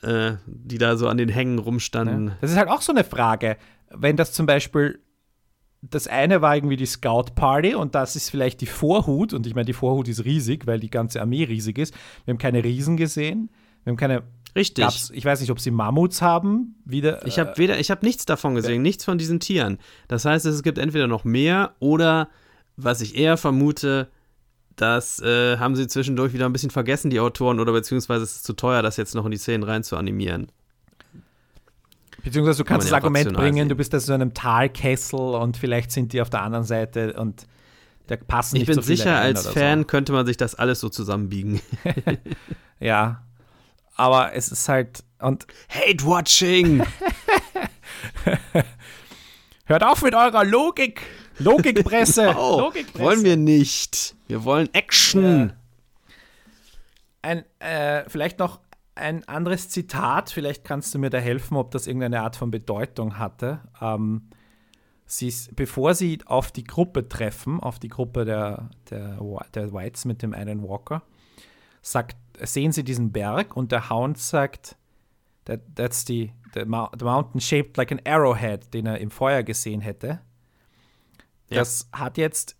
äh, 0.01 0.33
die 0.45 0.77
da 0.77 0.97
so 0.97 1.07
an 1.07 1.17
den 1.17 1.29
Hängen 1.29 1.59
rumstanden. 1.59 2.27
Ja. 2.27 2.37
Das 2.41 2.51
ist 2.51 2.57
halt 2.57 2.69
auch 2.69 2.81
so 2.81 2.91
eine 2.91 3.03
Frage. 3.03 3.57
Wenn 3.89 4.15
das 4.15 4.33
zum 4.33 4.45
Beispiel 4.45 4.99
das 5.81 6.07
eine 6.07 6.41
war 6.41 6.55
irgendwie 6.55 6.75
die 6.75 6.85
Scout 6.85 7.35
Party 7.35 7.75
und 7.75 7.95
das 7.95 8.15
ist 8.15 8.29
vielleicht 8.29 8.61
die 8.61 8.65
Vorhut 8.65 9.33
und 9.33 9.45
ich 9.45 9.55
meine, 9.55 9.65
die 9.65 9.73
Vorhut 9.73 10.07
ist 10.07 10.25
riesig, 10.25 10.65
weil 10.65 10.79
die 10.79 10.89
ganze 10.89 11.21
Armee 11.21 11.43
riesig 11.43 11.77
ist. 11.77 11.93
Wir 12.25 12.33
haben 12.33 12.39
keine 12.39 12.63
Riesen 12.63 12.97
gesehen. 12.97 13.49
Wir 13.83 13.91
haben 13.91 13.97
keine. 13.97 14.23
Richtig. 14.55 14.85
ich 15.11 15.23
weiß 15.23 15.39
nicht, 15.41 15.51
ob 15.51 15.59
sie 15.59 15.69
Mammuts 15.69 16.21
haben. 16.23 16.75
Wieder, 16.83 17.25
ich 17.27 17.37
habe 17.37 17.55
weder, 17.57 17.79
ich 17.79 17.91
habe 17.91 18.03
nichts 18.03 18.25
davon 18.25 18.55
gesehen, 18.55 18.77
ja. 18.77 18.81
nichts 18.81 19.05
von 19.05 19.19
diesen 19.19 19.39
Tieren. 19.39 19.77
Das 20.07 20.25
heißt, 20.25 20.47
es 20.47 20.63
gibt 20.63 20.79
entweder 20.79 21.05
noch 21.05 21.25
mehr 21.25 21.75
oder, 21.79 22.29
was 22.75 23.01
ich 23.01 23.15
eher 23.15 23.37
vermute, 23.37 24.09
das 24.77 25.19
äh, 25.19 25.57
haben 25.57 25.75
sie 25.75 25.87
zwischendurch 25.87 26.33
wieder 26.33 26.45
ein 26.45 26.53
bisschen 26.53 26.69
vergessen, 26.69 27.09
die 27.09 27.19
Autoren, 27.19 27.59
oder 27.59 27.73
beziehungsweise 27.73 28.23
es 28.23 28.37
ist 28.37 28.45
zu 28.45 28.53
teuer, 28.53 28.81
das 28.81 28.95
jetzt 28.97 29.15
noch 29.15 29.25
in 29.25 29.31
die 29.31 29.37
Szenen 29.37 29.63
rein 29.63 29.83
zu 29.83 29.97
animieren. 29.97 30.49
Beziehungsweise 32.23 32.59
du 32.59 32.63
kannst 32.63 32.87
das 32.87 32.93
Argument 32.93 33.33
bringen, 33.33 33.57
sehen. 33.57 33.69
du 33.69 33.75
bist 33.75 33.93
da 33.93 33.99
so 33.99 34.13
in 34.13 34.21
einem 34.21 34.33
Talkessel 34.33 35.19
und 35.19 35.57
vielleicht 35.57 35.91
sind 35.91 36.13
die 36.13 36.21
auf 36.21 36.29
der 36.29 36.43
anderen 36.43 36.65
Seite 36.65 37.13
und 37.13 37.47
da 38.07 38.15
passen 38.15 38.55
ich 38.55 38.61
nicht 38.61 38.69
Ich 38.69 38.75
bin 38.75 38.83
sicher, 38.83 39.17
als 39.17 39.47
Fan 39.47 39.79
so. 39.79 39.85
könnte 39.85 40.13
man 40.13 40.25
sich 40.25 40.37
das 40.37 40.55
alles 40.55 40.79
so 40.79 40.89
zusammenbiegen. 40.89 41.61
ja, 42.79 43.21
aber 43.95 44.33
es 44.33 44.49
ist 44.49 44.69
halt 44.69 45.03
und 45.19 45.45
Hate 45.69 46.05
Watching. 46.05 46.85
Hört 49.65 49.83
auf 49.83 50.03
mit 50.03 50.13
eurer 50.13 50.45
Logik. 50.45 51.01
Logikpresse. 51.39 52.35
oh, 52.37 52.59
Logikpresse. 52.59 53.03
Wollen 53.03 53.23
wir 53.23 53.37
nicht. 53.37 54.15
Wir 54.27 54.43
wollen 54.43 54.73
Action. 54.73 55.49
Ja. 55.49 55.55
Ein, 57.21 57.45
äh, 57.59 58.09
vielleicht 58.09 58.39
noch 58.39 58.59
ein 58.95 59.27
anderes 59.27 59.69
Zitat, 59.69 60.31
vielleicht 60.31 60.63
kannst 60.63 60.93
du 60.93 60.99
mir 60.99 61.09
da 61.09 61.19
helfen, 61.19 61.55
ob 61.55 61.71
das 61.71 61.87
irgendeine 61.87 62.21
Art 62.21 62.35
von 62.35 62.51
Bedeutung 62.51 63.17
hatte. 63.17 63.61
Ähm, 63.81 64.29
sie 65.05 65.27
ist, 65.27 65.55
bevor 65.55 65.93
sie 65.93 66.19
auf 66.25 66.51
die 66.51 66.63
Gruppe 66.63 67.07
treffen, 67.07 67.59
auf 67.59 67.79
die 67.79 67.89
Gruppe 67.89 68.25
der, 68.25 68.69
der, 68.89 69.19
der 69.53 69.73
Whites 69.73 70.05
mit 70.05 70.21
dem 70.21 70.33
einen 70.33 70.67
Walker, 70.67 71.03
sagt, 71.81 72.17
sehen 72.41 72.71
sie 72.71 72.83
diesen 72.83 73.11
Berg 73.11 73.55
und 73.55 73.71
der 73.71 73.89
Hound 73.89 74.17
sagt, 74.17 74.75
that, 75.45 75.61
that's 75.75 76.05
the, 76.05 76.31
the, 76.53 76.61
the 76.61 77.05
mountain 77.05 77.39
shaped 77.39 77.77
like 77.77 77.91
an 77.91 78.01
arrowhead, 78.05 78.73
den 78.73 78.85
er 78.85 78.99
im 78.99 79.11
Feuer 79.11 79.43
gesehen 79.43 79.81
hätte. 79.81 80.21
Ja. 81.49 81.59
Das 81.59 81.89
hat 81.93 82.17
jetzt 82.17 82.57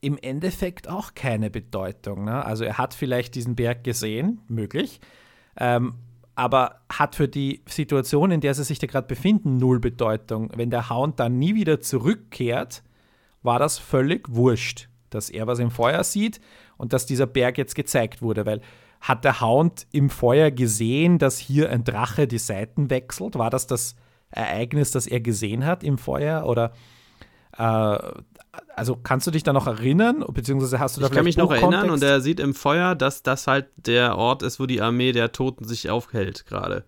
im 0.00 0.18
Endeffekt 0.18 0.88
auch 0.88 1.14
keine 1.14 1.50
Bedeutung. 1.50 2.24
Ne? 2.24 2.44
Also 2.44 2.64
er 2.64 2.78
hat 2.78 2.94
vielleicht 2.94 3.34
diesen 3.34 3.56
Berg 3.56 3.84
gesehen, 3.84 4.40
möglich, 4.48 5.00
ähm, 5.56 5.94
aber 6.34 6.80
hat 6.92 7.14
für 7.14 7.28
die 7.28 7.62
Situation, 7.66 8.30
in 8.30 8.40
der 8.40 8.54
sie 8.54 8.64
sich 8.64 8.78
da 8.78 8.86
gerade 8.86 9.06
befinden, 9.06 9.56
null 9.56 9.80
Bedeutung. 9.80 10.50
Wenn 10.54 10.70
der 10.70 10.90
Hound 10.90 11.20
dann 11.20 11.38
nie 11.38 11.54
wieder 11.54 11.80
zurückkehrt, 11.80 12.82
war 13.42 13.58
das 13.58 13.78
völlig 13.78 14.28
wurscht, 14.28 14.88
dass 15.10 15.30
er 15.30 15.46
was 15.46 15.58
im 15.58 15.70
Feuer 15.70 16.02
sieht 16.02 16.40
und 16.76 16.92
dass 16.92 17.06
dieser 17.06 17.26
Berg 17.26 17.56
jetzt 17.56 17.74
gezeigt 17.74 18.20
wurde, 18.20 18.46
weil 18.46 18.60
hat 19.00 19.24
der 19.24 19.40
Hound 19.42 19.86
im 19.92 20.08
Feuer 20.08 20.50
gesehen, 20.50 21.18
dass 21.18 21.38
hier 21.38 21.70
ein 21.70 21.84
Drache 21.84 22.26
die 22.26 22.38
Seiten 22.38 22.88
wechselt? 22.88 23.36
War 23.36 23.50
das 23.50 23.66
das 23.66 23.96
Ereignis, 24.30 24.90
das 24.92 25.06
er 25.06 25.20
gesehen 25.20 25.66
hat 25.66 25.84
im 25.84 25.98
Feuer? 25.98 26.46
Oder 26.46 26.72
äh, 27.56 27.98
also 28.76 28.96
kannst 28.96 29.26
du 29.26 29.30
dich 29.30 29.42
da 29.42 29.52
noch 29.52 29.66
erinnern, 29.66 30.24
beziehungsweise 30.32 30.78
hast 30.78 30.96
du 30.96 31.00
da 31.00 31.06
Ich 31.06 31.12
kann 31.12 31.24
mich 31.24 31.36
noch 31.36 31.50
erinnern 31.50 31.90
und 31.90 32.02
er 32.02 32.20
sieht 32.20 32.40
im 32.40 32.54
Feuer, 32.54 32.94
dass 32.94 33.22
das 33.22 33.46
halt 33.46 33.66
der 33.76 34.16
Ort 34.16 34.42
ist, 34.42 34.60
wo 34.60 34.66
die 34.66 34.80
Armee 34.80 35.12
der 35.12 35.32
Toten 35.32 35.64
sich 35.64 35.90
aufhält 35.90 36.46
gerade. 36.46 36.84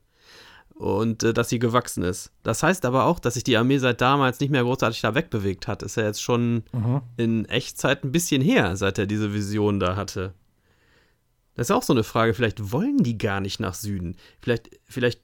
Und 0.75 1.23
äh, 1.23 1.33
dass 1.33 1.49
sie 1.49 1.59
gewachsen 1.59 2.03
ist. 2.03 2.33
Das 2.43 2.63
heißt 2.63 2.85
aber 2.85 3.07
auch, 3.07 3.19
dass 3.19 3.35
sich 3.35 3.45
die 3.45 3.57
Armee 3.57 3.79
seit 3.79 4.03
damals 4.03 4.41
nicht 4.41 4.51
mehr 4.51 4.63
großartig 4.63 5.01
da 5.01 5.15
wegbewegt 5.15 5.69
hat. 5.69 5.83
Ist 5.83 5.97
ja 5.97 6.05
jetzt 6.05 6.23
schon 6.23 6.65
mhm. 6.73 7.01
in 7.17 7.45
Echtzeit 7.47 8.05
ein 8.05 8.13
bisschen 8.13 8.43
her, 8.43 8.77
seit 8.77 8.99
er 8.99 9.07
diese 9.07 9.33
Vision 9.33 9.81
da 9.81 9.97
hatte. 9.97 10.35
Das 11.55 11.69
ist 11.69 11.75
auch 11.75 11.83
so 11.83 11.95
eine 11.95 12.05
Frage. 12.05 12.35
Vielleicht 12.35 12.73
wollen 12.73 12.99
die 12.99 13.17
gar 13.17 13.41
nicht 13.41 13.59
nach 13.59 13.73
Süden. 13.73 14.17
Vielleicht, 14.43 14.69
vielleicht 14.85 15.23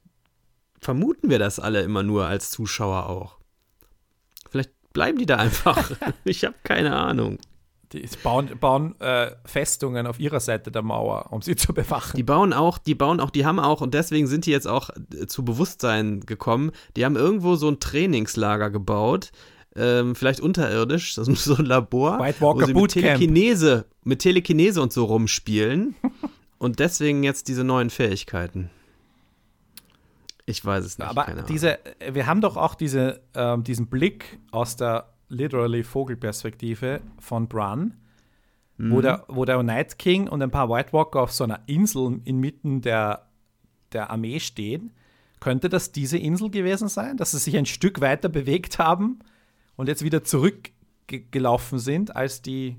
vermuten 0.81 1.29
wir 1.29 1.39
das 1.39 1.59
alle 1.59 1.83
immer 1.83 2.03
nur 2.03 2.27
als 2.27 2.51
Zuschauer 2.51 3.11
auch 3.11 3.42
bleiben 4.93 5.19
die 5.19 5.27
da 5.27 5.37
einfach? 5.37 5.91
ich 6.25 6.45
habe 6.45 6.55
keine 6.63 6.97
Ahnung. 6.97 7.39
Die 7.93 8.09
bauen, 8.23 8.49
bauen 8.59 8.99
äh, 9.01 9.33
Festungen 9.45 10.07
auf 10.07 10.19
ihrer 10.19 10.41
Seite 10.41 10.71
der 10.71 10.81
Mauer, 10.81 11.27
um 11.31 11.43
sie 11.43 11.57
zu 11.57 11.75
bewachen. 11.75 12.17
Die 12.17 12.23
bauen 12.23 12.55
auch, 12.55 12.79
die 12.79 12.95
bauen 12.95 13.21
auch, 13.21 13.29
die 13.29 13.45
haben 13.45 13.59
auch, 13.61 13.83
und 13.83 13.93
deswegen 13.93 14.27
sind 14.27 14.47
die 14.47 14.51
jetzt 14.51 14.67
auch 14.67 14.91
äh, 14.91 15.27
zu 15.27 15.45
Bewusstsein 15.45 16.21
gekommen, 16.21 16.73
die 16.97 17.05
haben 17.05 17.17
irgendwo 17.17 17.57
so 17.57 17.69
ein 17.69 17.81
Trainingslager 17.81 18.71
gebaut, 18.71 19.31
ähm, 19.77 20.15
vielleicht 20.15 20.41
unterirdisch, 20.41 21.15
das 21.15 21.29
ist 21.29 21.45
so 21.45 21.57
ein 21.57 21.67
Labor, 21.67 22.19
White 22.19 22.41
Walker 22.41 22.61
wo 22.61 22.67
sie 22.67 22.75
mit 22.75 22.91
Telekinese, 22.93 23.85
mit 24.05 24.21
Telekinese 24.21 24.81
und 24.81 24.93
so 24.93 25.05
rumspielen. 25.05 25.95
und 26.59 26.79
deswegen 26.79 27.25
jetzt 27.25 27.49
diese 27.49 27.65
neuen 27.65 27.91
Fähigkeiten. 27.91 28.71
Ich 30.47 30.65
weiß 30.65 30.85
es 30.85 30.99
nicht. 30.99 31.09
Aber 31.09 31.27
diese, 31.49 31.79
wir 32.11 32.27
haben 32.27 32.41
doch 32.41 32.57
auch 32.57 32.75
diese, 32.75 33.21
ähm, 33.35 33.63
diesen 33.63 33.87
Blick 33.87 34.41
aus 34.51 34.77
der 34.77 35.13
literally 35.29 35.83
Vogelperspektive 35.83 37.01
von 37.19 37.49
Bran, 37.49 37.95
mhm. 38.77 38.91
wo, 38.93 39.01
der, 39.01 39.25
wo 39.29 39.45
der 39.45 39.63
Night 39.63 39.99
King 39.99 40.29
und 40.29 40.43
ein 40.43 40.51
paar 40.51 40.69
White 40.69 40.93
Walker 40.93 41.23
auf 41.23 41.33
so 41.33 41.45
einer 41.45 41.61
Insel 41.67 42.21
inmitten 42.25 42.83
der, 42.83 43.29
der 43.93 44.11
Armee 44.11 44.41
stehen. 44.41 44.93
Könnte 45.41 45.69
das 45.69 45.91
diese 45.91 46.19
Insel 46.19 46.51
gewesen 46.51 46.89
sein, 46.89 47.17
dass 47.17 47.33
sie 47.33 47.39
sich 47.39 47.57
ein 47.57 47.67
Stück 47.67 48.01
weiter 48.01 48.29
bewegt 48.29 48.79
haben 48.79 49.21
und 49.77 49.89
jetzt 49.89 50.05
wieder 50.05 50.23
zurückgelaufen 50.23 51.79
sind, 51.79 52.15
als 52.15 52.43
die, 52.43 52.77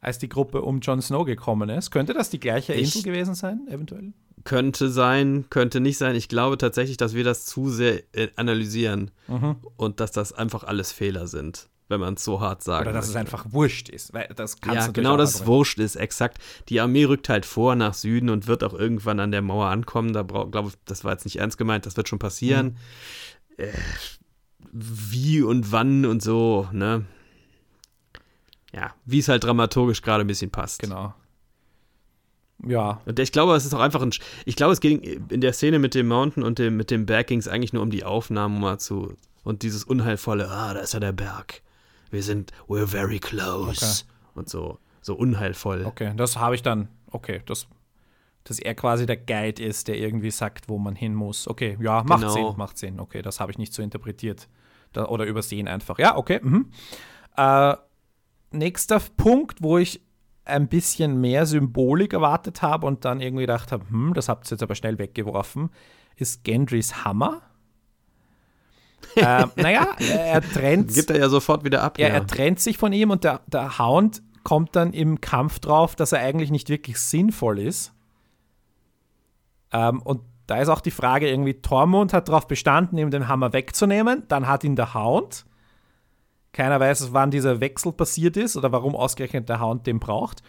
als 0.00 0.18
die 0.18 0.28
Gruppe 0.28 0.62
um 0.62 0.80
Jon 0.80 1.02
Snow 1.02 1.26
gekommen 1.26 1.68
ist? 1.68 1.90
Könnte 1.90 2.14
das 2.14 2.30
die 2.30 2.40
gleiche 2.40 2.72
ich, 2.72 2.94
Insel 2.94 3.02
gewesen 3.02 3.34
sein, 3.34 3.66
eventuell? 3.68 4.12
Könnte 4.44 4.88
sein, 4.88 5.46
könnte 5.50 5.80
nicht 5.80 5.98
sein. 5.98 6.14
Ich 6.16 6.28
glaube 6.28 6.58
tatsächlich, 6.58 6.96
dass 6.96 7.14
wir 7.14 7.24
das 7.24 7.44
zu 7.44 7.68
sehr 7.70 8.02
äh, 8.12 8.28
analysieren 8.36 9.10
mhm. 9.28 9.56
und 9.76 10.00
dass 10.00 10.12
das 10.12 10.32
einfach 10.32 10.64
alles 10.64 10.92
Fehler 10.92 11.26
sind, 11.26 11.68
wenn 11.88 12.00
man 12.00 12.14
es 12.14 12.24
so 12.24 12.40
hart 12.40 12.62
sagt. 12.62 12.82
Oder 12.82 12.92
dass 12.92 13.06
möchte. 13.06 13.18
es 13.18 13.20
einfach 13.20 13.52
wurscht 13.52 13.88
ist. 13.88 14.12
Weil 14.14 14.28
das 14.34 14.56
ja, 14.64 14.88
genau, 14.88 15.16
dass 15.16 15.34
es 15.34 15.46
wurscht 15.46 15.78
ist, 15.78 15.96
exakt. 15.96 16.38
Die 16.68 16.80
Armee 16.80 17.04
rückt 17.04 17.28
halt 17.28 17.46
vor 17.46 17.74
nach 17.74 17.94
Süden 17.94 18.30
und 18.30 18.46
wird 18.46 18.64
auch 18.64 18.74
irgendwann 18.74 19.20
an 19.20 19.30
der 19.30 19.42
Mauer 19.42 19.66
ankommen. 19.66 20.12
Da 20.12 20.22
glaube 20.22 20.68
ich, 20.68 20.74
das 20.84 21.04
war 21.04 21.12
jetzt 21.12 21.24
nicht 21.24 21.36
ernst 21.36 21.58
gemeint, 21.58 21.86
das 21.86 21.96
wird 21.96 22.08
schon 22.08 22.18
passieren. 22.18 22.76
Mhm. 23.56 23.64
Äh, 23.64 23.72
wie 24.72 25.42
und 25.42 25.72
wann 25.72 26.06
und 26.06 26.22
so, 26.22 26.68
ne? 26.72 27.04
Ja, 28.72 28.94
wie 29.04 29.18
es 29.18 29.28
halt 29.28 29.42
dramaturgisch 29.42 30.00
gerade 30.02 30.22
ein 30.22 30.28
bisschen 30.28 30.50
passt. 30.50 30.78
Genau. 30.78 31.12
Ja. 32.66 33.00
Und 33.06 33.18
ich 33.18 33.32
glaube, 33.32 33.54
es 33.54 33.64
ist 33.64 33.74
auch 33.74 33.80
einfach 33.80 34.02
ein. 34.02 34.10
Ich 34.44 34.56
glaube, 34.56 34.72
es 34.72 34.80
ging 34.80 35.00
in 35.00 35.40
der 35.40 35.52
Szene 35.52 35.78
mit 35.78 35.94
dem 35.94 36.08
Mountain 36.08 36.42
und 36.42 36.58
dem, 36.58 36.76
mit 36.76 36.90
dem 36.90 37.06
Berg 37.06 37.28
ging 37.28 37.38
es 37.38 37.48
eigentlich 37.48 37.72
nur 37.72 37.82
um 37.82 37.90
die 37.90 38.04
Aufnahmen 38.04 38.60
mal 38.60 38.78
zu. 38.78 39.16
Und 39.42 39.62
dieses 39.62 39.84
unheilvolle, 39.84 40.48
ah, 40.48 40.74
da 40.74 40.80
ist 40.80 40.94
ja 40.94 41.00
der 41.00 41.12
Berg. 41.12 41.62
Wir 42.10 42.22
sind, 42.22 42.52
we're 42.68 42.86
very 42.86 43.18
close. 43.18 43.84
Okay. 43.84 44.12
Und 44.34 44.48
so, 44.48 44.78
so 45.00 45.14
unheilvoll. 45.14 45.84
Okay, 45.86 46.12
das 46.16 46.36
habe 46.36 46.54
ich 46.54 46.62
dann, 46.62 46.88
okay, 47.10 47.42
das, 47.46 47.66
dass 48.44 48.58
er 48.58 48.74
quasi 48.74 49.06
der 49.06 49.16
Guide 49.16 49.62
ist, 49.62 49.88
der 49.88 49.96
irgendwie 49.96 50.30
sagt, 50.30 50.68
wo 50.68 50.78
man 50.78 50.94
hin 50.94 51.14
muss. 51.14 51.48
Okay, 51.48 51.78
ja, 51.80 52.02
macht 52.04 52.20
genau. 52.20 52.32
Sinn, 52.32 52.56
macht 52.56 52.78
Sinn. 52.78 53.00
Okay, 53.00 53.22
das 53.22 53.40
habe 53.40 53.52
ich 53.52 53.58
nicht 53.58 53.72
so 53.72 53.82
interpretiert. 53.82 54.48
Da, 54.92 55.06
oder 55.06 55.24
übersehen 55.24 55.68
einfach. 55.68 55.98
Ja, 55.98 56.16
okay. 56.16 56.40
Mhm. 56.42 56.70
Äh, 57.36 57.76
nächster 58.50 59.00
Punkt, 59.16 59.62
wo 59.62 59.78
ich 59.78 60.00
ein 60.50 60.68
bisschen 60.68 61.20
mehr 61.20 61.46
Symbolik 61.46 62.12
erwartet 62.12 62.62
habe 62.62 62.86
und 62.86 63.04
dann 63.04 63.20
irgendwie 63.20 63.42
gedacht 63.44 63.72
habe, 63.72 63.88
hm, 63.88 64.14
das 64.14 64.28
habt 64.28 64.46
ihr 64.46 64.52
jetzt 64.52 64.62
aber 64.62 64.74
schnell 64.74 64.98
weggeworfen, 64.98 65.70
ist 66.16 66.44
Gendrys 66.44 67.04
Hammer. 67.04 67.42
äh, 69.16 69.46
naja, 69.56 69.88
er 69.98 70.42
trennt. 70.42 70.92
Gibt 70.94 71.10
er 71.10 71.18
ja 71.18 71.28
sofort 71.28 71.64
wieder 71.64 71.82
ab. 71.82 71.98
Ja, 71.98 72.08
ja. 72.08 72.14
er 72.14 72.26
trennt 72.26 72.60
sich 72.60 72.78
von 72.78 72.92
ihm 72.92 73.10
und 73.10 73.24
der, 73.24 73.40
der 73.46 73.78
Hound 73.78 74.22
kommt 74.44 74.76
dann 74.76 74.92
im 74.92 75.20
Kampf 75.20 75.58
drauf, 75.58 75.96
dass 75.96 76.12
er 76.12 76.20
eigentlich 76.20 76.50
nicht 76.50 76.68
wirklich 76.68 76.98
sinnvoll 76.98 77.58
ist. 77.58 77.92
Ähm, 79.72 80.02
und 80.02 80.22
da 80.46 80.58
ist 80.58 80.68
auch 80.68 80.80
die 80.80 80.90
Frage 80.90 81.28
irgendwie, 81.28 81.54
Tormund 81.54 82.12
hat 82.12 82.28
darauf 82.28 82.48
bestanden, 82.48 82.98
ihm 82.98 83.10
den 83.10 83.28
Hammer 83.28 83.52
wegzunehmen, 83.52 84.24
dann 84.28 84.48
hat 84.48 84.64
ihn 84.64 84.76
der 84.76 84.94
Hound 84.94 85.44
keiner 86.52 86.80
weiß, 86.80 87.12
wann 87.12 87.30
dieser 87.30 87.60
Wechsel 87.60 87.92
passiert 87.92 88.36
ist 88.36 88.56
oder 88.56 88.72
warum 88.72 88.96
ausgerechnet 88.96 89.48
der 89.48 89.60
Hound 89.60 89.86
den 89.86 90.00
braucht. 90.00 90.42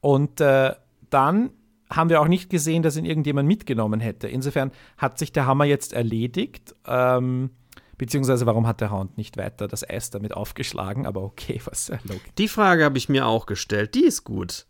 Und 0.00 0.40
äh, 0.40 0.74
dann 1.10 1.50
haben 1.90 2.10
wir 2.10 2.20
auch 2.20 2.28
nicht 2.28 2.50
gesehen, 2.50 2.82
dass 2.82 2.96
ihn 2.96 3.04
irgendjemand 3.04 3.46
mitgenommen 3.46 4.00
hätte. 4.00 4.28
Insofern 4.28 4.70
hat 4.96 5.18
sich 5.18 5.32
der 5.32 5.46
Hammer 5.46 5.64
jetzt 5.64 5.92
erledigt. 5.92 6.74
Ähm, 6.86 7.50
beziehungsweise 7.98 8.46
warum 8.46 8.66
hat 8.66 8.80
der 8.80 8.90
Hound 8.90 9.18
nicht 9.18 9.36
weiter 9.36 9.68
das 9.68 9.88
Eis 9.88 10.10
damit 10.10 10.32
aufgeschlagen? 10.32 11.06
Aber 11.06 11.22
okay, 11.22 11.60
was 11.64 11.90
äh, 11.90 11.98
Die 12.38 12.48
Frage 12.48 12.84
habe 12.84 12.98
ich 12.98 13.08
mir 13.08 13.26
auch 13.26 13.46
gestellt. 13.46 13.94
Die 13.94 14.04
ist 14.04 14.24
gut. 14.24 14.66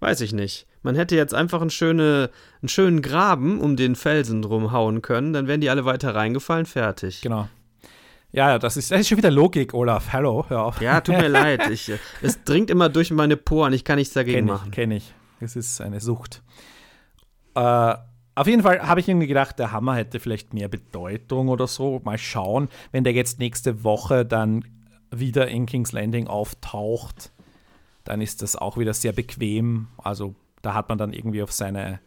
Weiß 0.00 0.20
ich 0.20 0.32
nicht. 0.32 0.66
Man 0.82 0.94
hätte 0.94 1.16
jetzt 1.16 1.34
einfach 1.34 1.60
einen, 1.60 1.70
schöne, 1.70 2.30
einen 2.62 2.68
schönen 2.68 3.02
Graben 3.02 3.60
um 3.60 3.76
den 3.76 3.96
Felsen 3.96 4.42
drum 4.42 4.70
hauen 4.70 5.02
können, 5.02 5.32
dann 5.32 5.48
wären 5.48 5.60
die 5.60 5.70
alle 5.70 5.84
weiter 5.84 6.14
reingefallen, 6.14 6.66
fertig. 6.66 7.20
Genau. 7.20 7.48
Ja, 8.30 8.58
das 8.58 8.76
ist, 8.76 8.90
das 8.90 9.00
ist 9.00 9.08
schon 9.08 9.18
wieder 9.18 9.30
Logik, 9.30 9.72
Olaf. 9.72 10.12
Hallo, 10.12 10.44
hör 10.48 10.64
auf. 10.64 10.80
Ja, 10.80 11.00
tut 11.00 11.16
mir 11.16 11.28
leid. 11.28 11.70
Ich, 11.70 11.90
es 12.20 12.44
dringt 12.44 12.70
immer 12.70 12.88
durch 12.88 13.10
meine 13.10 13.36
Poren. 13.36 13.72
Ich 13.72 13.84
kann 13.84 13.96
nichts 13.96 14.12
dagegen 14.14 14.36
kenn 14.36 14.46
ich, 14.46 14.52
machen. 14.52 14.70
Kenne 14.70 14.96
ich. 14.96 15.14
Es 15.40 15.56
ist 15.56 15.80
eine 15.80 16.00
Sucht. 16.00 16.42
Äh, 17.54 17.94
auf 18.34 18.46
jeden 18.46 18.62
Fall 18.62 18.86
habe 18.86 19.00
ich 19.00 19.08
irgendwie 19.08 19.26
gedacht, 19.26 19.58
der 19.58 19.72
Hammer 19.72 19.96
hätte 19.96 20.20
vielleicht 20.20 20.52
mehr 20.52 20.68
Bedeutung 20.68 21.48
oder 21.48 21.66
so. 21.66 22.00
Mal 22.04 22.18
schauen, 22.18 22.68
wenn 22.92 23.02
der 23.02 23.14
jetzt 23.14 23.38
nächste 23.38 23.82
Woche 23.82 24.26
dann 24.26 24.64
wieder 25.10 25.48
in 25.48 25.64
King's 25.64 25.92
Landing 25.92 26.26
auftaucht, 26.26 27.32
dann 28.04 28.20
ist 28.20 28.42
das 28.42 28.56
auch 28.56 28.76
wieder 28.76 28.92
sehr 28.92 29.12
bequem. 29.12 29.88
Also 29.96 30.34
da 30.60 30.74
hat 30.74 30.88
man 30.90 30.98
dann 30.98 31.12
irgendwie 31.12 31.42
auf 31.42 31.52
seine, 31.52 31.98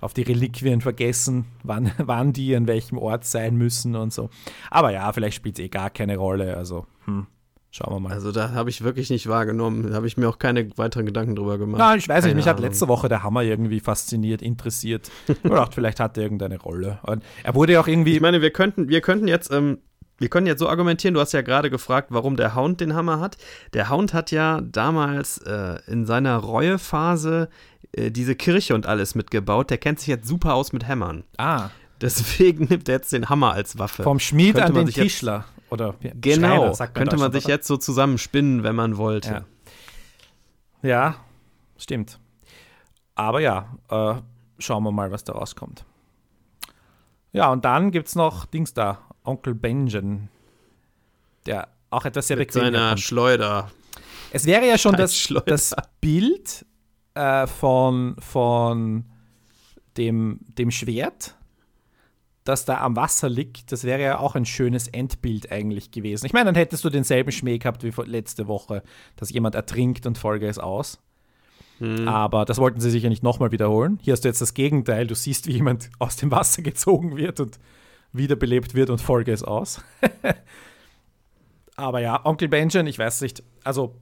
auf 0.00 0.14
die 0.14 0.22
Reliquien 0.22 0.80
vergessen, 0.80 1.46
wann, 1.62 1.92
wann 1.98 2.32
die 2.32 2.54
an 2.54 2.66
welchem 2.66 2.98
Ort 2.98 3.24
sein 3.24 3.56
müssen 3.56 3.96
und 3.96 4.12
so. 4.12 4.30
Aber 4.70 4.92
ja, 4.92 5.12
vielleicht 5.12 5.36
spielt 5.36 5.58
es 5.58 5.64
eh 5.64 5.68
gar 5.68 5.90
keine 5.90 6.16
Rolle. 6.16 6.56
Also, 6.56 6.86
hm, 7.04 7.26
schauen 7.70 7.94
wir 7.94 8.00
mal. 8.00 8.12
Also 8.12 8.32
da 8.32 8.52
habe 8.52 8.70
ich 8.70 8.82
wirklich 8.82 9.10
nicht 9.10 9.28
wahrgenommen. 9.28 9.90
Da 9.90 9.94
habe 9.94 10.06
ich 10.06 10.16
mir 10.16 10.28
auch 10.28 10.38
keine 10.38 10.76
weiteren 10.76 11.06
Gedanken 11.06 11.36
drüber 11.36 11.58
gemacht. 11.58 11.78
Nein, 11.78 11.98
ich 11.98 12.08
weiß 12.08 12.22
keine 12.22 12.34
nicht, 12.34 12.36
mich 12.36 12.50
Ahnung. 12.50 12.64
hat 12.64 12.70
letzte 12.70 12.88
Woche 12.88 13.08
der 13.08 13.22
Hammer 13.22 13.42
irgendwie 13.42 13.80
fasziniert, 13.80 14.42
interessiert. 14.42 15.10
ich 15.28 15.40
dachte, 15.42 15.74
vielleicht 15.74 16.00
hat 16.00 16.16
er 16.16 16.24
irgendeine 16.24 16.58
Rolle. 16.58 16.98
Und 17.02 17.22
er 17.42 17.54
wurde 17.54 17.74
ja 17.74 17.80
auch 17.80 17.88
irgendwie. 17.88 18.14
Ich 18.14 18.20
meine, 18.20 18.42
wir 18.42 18.50
könnten, 18.50 18.88
wir 18.88 19.00
könnten 19.00 19.28
jetzt 19.28 19.52
ähm, 19.52 19.78
wir 20.18 20.28
können 20.28 20.46
jetzt 20.46 20.58
so 20.58 20.68
argumentieren, 20.68 21.14
du 21.14 21.20
hast 21.20 21.32
ja 21.32 21.42
gerade 21.42 21.70
gefragt, 21.70 22.08
warum 22.10 22.36
der 22.36 22.54
Hound 22.54 22.80
den 22.80 22.94
Hammer 22.94 23.20
hat. 23.20 23.36
Der 23.72 23.88
Hound 23.88 24.14
hat 24.14 24.30
ja 24.30 24.60
damals 24.60 25.38
äh, 25.38 25.78
in 25.86 26.06
seiner 26.06 26.36
Reuephase 26.36 27.48
äh, 27.92 28.10
diese 28.10 28.34
Kirche 28.34 28.74
und 28.74 28.86
alles 28.86 29.14
mitgebaut. 29.14 29.70
Der 29.70 29.78
kennt 29.78 30.00
sich 30.00 30.08
jetzt 30.08 30.26
super 30.26 30.54
aus 30.54 30.72
mit 30.72 30.86
Hämmern. 30.86 31.24
Ah. 31.36 31.70
Deswegen 32.00 32.64
nimmt 32.66 32.88
er 32.88 32.96
jetzt 32.96 33.12
den 33.12 33.28
Hammer 33.28 33.52
als 33.52 33.78
Waffe. 33.78 34.02
Vom 34.02 34.18
Schmied 34.18 34.54
könnte 34.54 34.68
an 34.68 34.86
den 34.86 34.88
Tischler. 34.88 35.44
Jetzt, 35.56 35.72
oder 35.72 35.94
genau, 36.00 36.74
man 36.76 36.92
könnte 36.94 37.16
man 37.16 37.32
sich 37.32 37.46
jetzt 37.46 37.66
so 37.66 37.76
zusammenspinnen, 37.76 38.62
wenn 38.62 38.74
man 38.74 38.96
wollte. 38.96 39.44
Ja, 40.82 40.88
ja 40.88 41.14
stimmt. 41.76 42.18
Aber 43.14 43.40
ja, 43.40 43.76
äh, 43.90 44.14
schauen 44.58 44.82
wir 44.84 44.92
mal, 44.92 45.10
was 45.10 45.24
da 45.24 45.32
rauskommt. 45.32 45.84
Ja, 47.32 47.50
und 47.52 47.64
dann 47.64 47.90
gibt 47.90 48.08
es 48.08 48.14
noch 48.14 48.46
Dings 48.46 48.72
da, 48.74 48.98
Onkel 49.28 49.54
Benjen, 49.54 50.28
der 51.46 51.68
auch 51.90 52.04
etwas 52.04 52.28
sehr 52.28 52.36
Mit 52.36 52.52
seiner 52.52 52.90
kommt. 52.90 53.00
Schleuder. 53.00 53.70
Es 54.30 54.46
wäre 54.46 54.66
ja 54.66 54.76
schon 54.76 54.96
das, 54.96 55.32
das 55.46 55.74
Bild 56.00 56.66
äh, 57.14 57.46
von, 57.46 58.16
von 58.18 59.04
dem, 59.96 60.40
dem 60.46 60.70
Schwert, 60.70 61.34
das 62.44 62.64
da 62.64 62.80
am 62.80 62.96
Wasser 62.96 63.28
liegt, 63.28 63.72
das 63.72 63.84
wäre 63.84 64.02
ja 64.02 64.18
auch 64.18 64.34
ein 64.34 64.46
schönes 64.46 64.88
Endbild 64.88 65.52
eigentlich 65.52 65.90
gewesen. 65.90 66.24
Ich 66.26 66.32
meine, 66.32 66.46
dann 66.46 66.54
hättest 66.54 66.84
du 66.84 66.90
denselben 66.90 67.30
Schmäh 67.30 67.58
gehabt 67.58 67.82
wie 67.84 67.92
letzte 68.06 68.48
Woche, 68.48 68.82
dass 69.16 69.30
jemand 69.30 69.54
ertrinkt 69.54 70.06
und 70.06 70.16
Folge 70.16 70.48
es 70.48 70.58
aus. 70.58 70.98
Hm. 71.78 72.08
Aber 72.08 72.44
das 72.44 72.58
wollten 72.58 72.80
sie 72.80 72.90
sicher 72.90 73.08
nicht 73.08 73.22
nochmal 73.22 73.52
wiederholen. 73.52 73.98
Hier 74.02 74.12
hast 74.12 74.24
du 74.24 74.28
jetzt 74.28 74.40
das 74.40 74.54
Gegenteil. 74.54 75.06
Du 75.06 75.14
siehst, 75.14 75.46
wie 75.46 75.52
jemand 75.52 75.90
aus 75.98 76.16
dem 76.16 76.30
Wasser 76.30 76.62
gezogen 76.62 77.16
wird 77.16 77.40
und 77.40 77.58
wiederbelebt 78.12 78.74
wird 78.74 78.90
und 78.90 79.00
Folge 79.00 79.32
es 79.32 79.42
aus. 79.42 79.82
Aber 81.76 82.00
ja, 82.00 82.24
Onkel 82.24 82.48
Benjamin, 82.48 82.88
ich 82.88 82.98
weiß 82.98 83.20
nicht, 83.20 83.42
also 83.62 83.94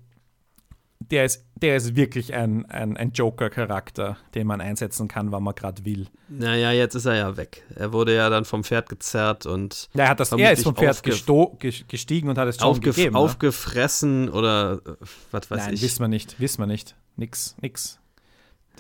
der 1.11 1.25
ist, 1.25 1.45
der 1.55 1.77
ist 1.77 1.95
wirklich 1.95 2.35
ein, 2.35 2.67
ein, 2.67 2.97
ein 2.97 3.13
Joker-Charakter, 3.13 4.17
den 4.35 4.47
man 4.47 4.61
einsetzen 4.61 5.09
kann, 5.09 5.31
wann 5.31 5.43
man 5.43 5.55
gerade 5.55 5.85
will. 5.85 6.09
Naja, 6.29 6.73
jetzt 6.73 6.95
ist 6.95 7.05
er 7.05 7.17
ja 7.17 7.37
weg. 7.37 7.65
Er 7.75 7.93
wurde 7.93 8.15
ja 8.15 8.29
dann 8.31 8.45
vom 8.45 8.65
Pferd 8.65 8.89
gezerrt 8.89 9.47
und. 9.47 9.89
Ja, 9.95 10.05
er, 10.05 10.11
hat 10.11 10.21
das, 10.21 10.33
er 10.33 10.53
ist 10.53 10.65
vom 10.65 10.75
Pferd 10.75 11.03
gestiegen 11.03 12.29
und 12.29 12.39
hat 12.39 12.49
es 12.49 12.61
aufgef 12.61 12.97
gegeben. 12.97 13.15
Ne? 13.15 13.21
Aufgefressen 13.21 14.29
oder 14.29 14.81
äh, 14.85 14.97
was 15.31 15.51
weiß 15.51 15.67
Nein, 15.67 15.75
ich. 15.75 15.83
Wissen 15.83 16.01
wir 16.03 16.09
nicht, 16.09 16.41
wissen 16.41 16.63
wir 16.63 16.67
nicht. 16.67 16.97
Nix, 17.17 17.57
nix. 17.61 17.99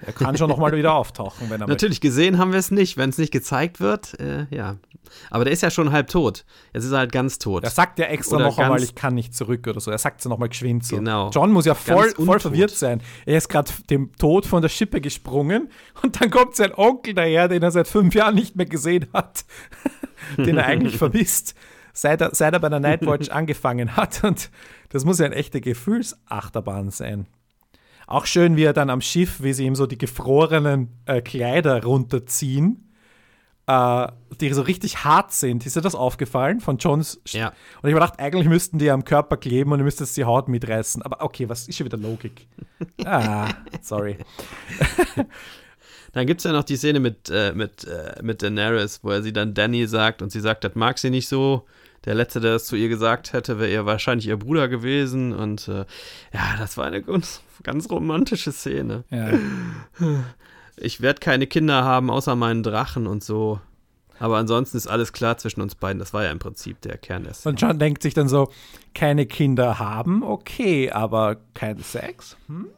Er 0.04 0.12
kann 0.12 0.36
schon 0.36 0.48
nochmal 0.48 0.72
wieder 0.72 0.94
auftauchen, 0.94 1.48
wenn 1.50 1.60
er 1.60 1.66
Natürlich, 1.68 1.96
möchte. 1.96 2.08
gesehen 2.08 2.38
haben 2.38 2.52
wir 2.52 2.58
es 2.58 2.70
nicht. 2.70 2.96
Wenn 2.96 3.10
es 3.10 3.18
nicht 3.18 3.32
gezeigt 3.32 3.80
wird, 3.80 4.18
äh, 4.20 4.46
ja. 4.50 4.76
Aber 5.30 5.44
der 5.44 5.52
ist 5.52 5.62
ja 5.62 5.70
schon 5.70 5.92
halb 5.92 6.08
tot. 6.08 6.44
Jetzt 6.72 6.84
ist 6.84 6.92
er 6.92 6.98
halt 6.98 7.12
ganz 7.12 7.38
tot. 7.38 7.64
Er 7.64 7.70
sagt 7.70 7.98
ja 7.98 8.06
extra 8.06 8.38
noch 8.38 8.58
einmal, 8.58 8.82
ich 8.82 8.94
kann 8.94 9.14
nicht 9.14 9.34
zurück 9.34 9.66
oder 9.66 9.80
so. 9.80 9.90
Er 9.90 9.98
sagt 9.98 10.18
es 10.18 10.24
ja 10.24 10.28
nochmal 10.28 10.48
geschwind 10.48 10.84
so. 10.84 10.96
Genau. 10.96 11.30
John 11.30 11.52
muss 11.52 11.64
ja 11.64 11.74
voll, 11.74 12.10
voll 12.10 12.40
verwirrt 12.40 12.72
sein. 12.72 13.00
Er 13.24 13.38
ist 13.38 13.48
gerade 13.48 13.70
dem 13.90 14.12
Tod 14.16 14.46
von 14.46 14.62
der 14.62 14.68
Schippe 14.68 15.00
gesprungen 15.00 15.70
und 16.02 16.20
dann 16.20 16.30
kommt 16.30 16.56
sein 16.56 16.72
Onkel 16.74 17.14
daher, 17.14 17.48
den 17.48 17.62
er 17.62 17.70
seit 17.70 17.88
fünf 17.88 18.14
Jahren 18.14 18.34
nicht 18.34 18.56
mehr 18.56 18.66
gesehen 18.66 19.06
hat, 19.12 19.44
den 20.36 20.56
er 20.56 20.66
eigentlich 20.66 20.96
vermisst, 20.98 21.54
seit 21.92 22.20
er, 22.20 22.34
seit 22.34 22.52
er 22.52 22.60
bei 22.60 22.68
der 22.68 22.80
Nightwatch 22.80 23.30
angefangen 23.30 23.96
hat. 23.96 24.24
Und 24.24 24.50
das 24.90 25.04
muss 25.04 25.18
ja 25.18 25.26
eine 25.26 25.36
echte 25.36 25.60
Gefühlsachterbahn 25.60 26.90
sein. 26.90 27.26
Auch 28.06 28.26
schön, 28.26 28.56
wie 28.56 28.62
er 28.62 28.72
dann 28.72 28.88
am 28.88 29.00
Schiff, 29.00 29.42
wie 29.42 29.52
sie 29.52 29.64
ihm 29.64 29.74
so 29.74 29.86
die 29.86 29.98
gefrorenen 29.98 30.88
äh, 31.06 31.20
Kleider 31.20 31.82
runterziehen, 31.82 32.92
äh, 33.66 34.06
die 34.40 34.52
so 34.52 34.62
richtig 34.62 35.04
hart 35.04 35.32
sind. 35.32 35.66
Ist 35.66 35.74
dir 35.74 35.80
das 35.80 35.96
aufgefallen 35.96 36.60
von 36.60 36.78
Johns? 36.78 37.20
Ja. 37.26 37.48
Und 37.48 37.88
ich 37.88 37.94
habe 37.94 37.94
gedacht, 37.94 38.20
eigentlich 38.20 38.48
müssten 38.48 38.78
die 38.78 38.90
am 38.90 39.04
Körper 39.04 39.36
kleben 39.36 39.72
und 39.72 39.80
ihr 39.80 39.84
müsst 39.84 39.98
jetzt 39.98 40.16
die 40.16 40.24
Haut 40.24 40.48
mitreißen. 40.48 41.02
Aber 41.02 41.20
okay, 41.22 41.48
was 41.48 41.66
ist 41.66 41.76
schon 41.76 41.86
wieder 41.86 41.98
Logik? 41.98 42.46
ah, 43.04 43.48
sorry. 43.82 44.18
Dann 46.12 46.26
gibt 46.26 46.40
es 46.40 46.44
ja 46.44 46.52
noch 46.52 46.64
die 46.64 46.76
Szene 46.76 47.00
mit, 47.00 47.28
äh, 47.28 47.52
mit, 47.52 47.84
äh, 47.84 48.22
mit 48.22 48.40
Daenerys, 48.40 49.00
wo 49.02 49.10
er 49.10 49.22
sie 49.22 49.32
dann 49.32 49.52
Danny 49.52 49.86
sagt 49.86 50.22
und 50.22 50.30
sie 50.30 50.40
sagt, 50.40 50.62
das 50.62 50.76
mag 50.76 50.98
sie 50.98 51.10
nicht 51.10 51.28
so. 51.28 51.66
Der 52.06 52.14
Letzte, 52.14 52.40
der 52.40 52.52
das 52.52 52.64
zu 52.64 52.76
ihr 52.76 52.88
gesagt 52.88 53.32
hätte, 53.32 53.58
wäre 53.58 53.70
ihr 53.70 53.84
wahrscheinlich 53.84 54.28
ihr 54.28 54.38
Bruder 54.38 54.68
gewesen. 54.68 55.32
Und 55.32 55.68
äh, 55.68 55.84
ja, 56.32 56.56
das 56.58 56.76
war 56.76 56.86
eine 56.86 57.02
ganz, 57.02 57.42
ganz 57.62 57.90
romantische 57.90 58.52
Szene. 58.52 59.04
Ja. 59.10 59.30
Ich 60.76 61.00
werde 61.00 61.20
keine 61.20 61.46
Kinder 61.46 61.84
haben, 61.84 62.10
außer 62.10 62.36
meinen 62.36 62.62
Drachen 62.62 63.06
und 63.06 63.24
so. 63.24 63.60
Aber 64.18 64.38
ansonsten 64.38 64.76
ist 64.76 64.86
alles 64.86 65.12
klar 65.12 65.36
zwischen 65.36 65.60
uns 65.60 65.74
beiden. 65.74 65.98
Das 65.98 66.14
war 66.14 66.24
ja 66.24 66.30
im 66.30 66.38
Prinzip 66.38 66.80
der 66.80 66.96
Kern 66.96 67.24
der 67.24 67.34
Szene. 67.34 67.52
Und 67.52 67.60
John 67.60 67.78
denkt 67.78 68.02
sich 68.02 68.14
dann 68.14 68.28
so: 68.28 68.50
keine 68.94 69.26
Kinder 69.26 69.78
haben, 69.78 70.22
okay, 70.22 70.90
aber 70.90 71.36
kein 71.54 71.78
Sex? 71.80 72.36
Hm? 72.46 72.68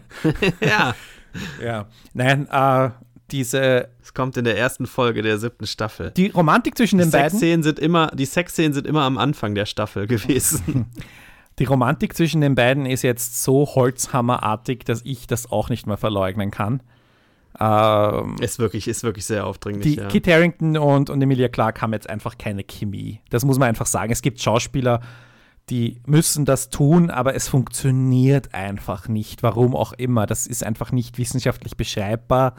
ja. 0.60 0.94
ja. 1.62 1.86
Nein, 2.12 2.48
äh, 2.50 2.90
diese. 3.32 3.88
Es 4.02 4.14
kommt 4.14 4.36
in 4.36 4.44
der 4.44 4.58
ersten 4.58 4.86
Folge 4.86 5.22
der 5.22 5.38
siebten 5.38 5.66
Staffel. 5.66 6.10
Die 6.12 6.28
Romantik 6.28 6.76
zwischen 6.76 6.98
die 6.98 7.04
den 7.04 7.10
beiden. 7.10 7.62
Sind 7.62 7.78
immer, 7.78 8.08
die 8.08 8.24
Sexszenen 8.24 8.72
sind 8.72 8.86
immer 8.86 9.02
am 9.02 9.18
Anfang 9.18 9.54
der 9.54 9.66
Staffel 9.66 10.06
gewesen. 10.06 10.86
Die 11.58 11.64
Romantik 11.64 12.16
zwischen 12.16 12.40
den 12.40 12.54
beiden 12.54 12.86
ist 12.86 13.02
jetzt 13.02 13.42
so 13.42 13.66
holzhammerartig, 13.66 14.78
dass 14.84 15.02
ich 15.04 15.26
das 15.26 15.52
auch 15.52 15.68
nicht 15.68 15.86
mehr 15.86 15.98
verleugnen 15.98 16.50
kann. 16.50 16.82
Ähm, 17.58 18.36
ist, 18.40 18.58
wirklich, 18.58 18.88
ist 18.88 19.02
wirklich 19.02 19.26
sehr 19.26 19.46
aufdringlich. 19.46 19.96
Die 19.96 20.00
ja. 20.00 20.08
Kit 20.08 20.26
Harrington 20.26 20.78
und, 20.78 21.10
und 21.10 21.20
Emilia 21.20 21.48
Clarke 21.48 21.82
haben 21.82 21.92
jetzt 21.92 22.08
einfach 22.08 22.38
keine 22.38 22.64
Chemie. 22.64 23.20
Das 23.28 23.44
muss 23.44 23.58
man 23.58 23.68
einfach 23.68 23.84
sagen. 23.84 24.10
Es 24.10 24.22
gibt 24.22 24.40
Schauspieler, 24.40 25.00
die 25.68 26.00
müssen 26.06 26.46
das 26.46 26.70
tun, 26.70 27.10
aber 27.10 27.34
es 27.34 27.48
funktioniert 27.48 28.54
einfach 28.54 29.08
nicht. 29.08 29.42
Warum 29.42 29.76
auch 29.76 29.92
immer. 29.92 30.24
Das 30.24 30.46
ist 30.46 30.64
einfach 30.64 30.92
nicht 30.92 31.18
wissenschaftlich 31.18 31.76
beschreibbar. 31.76 32.54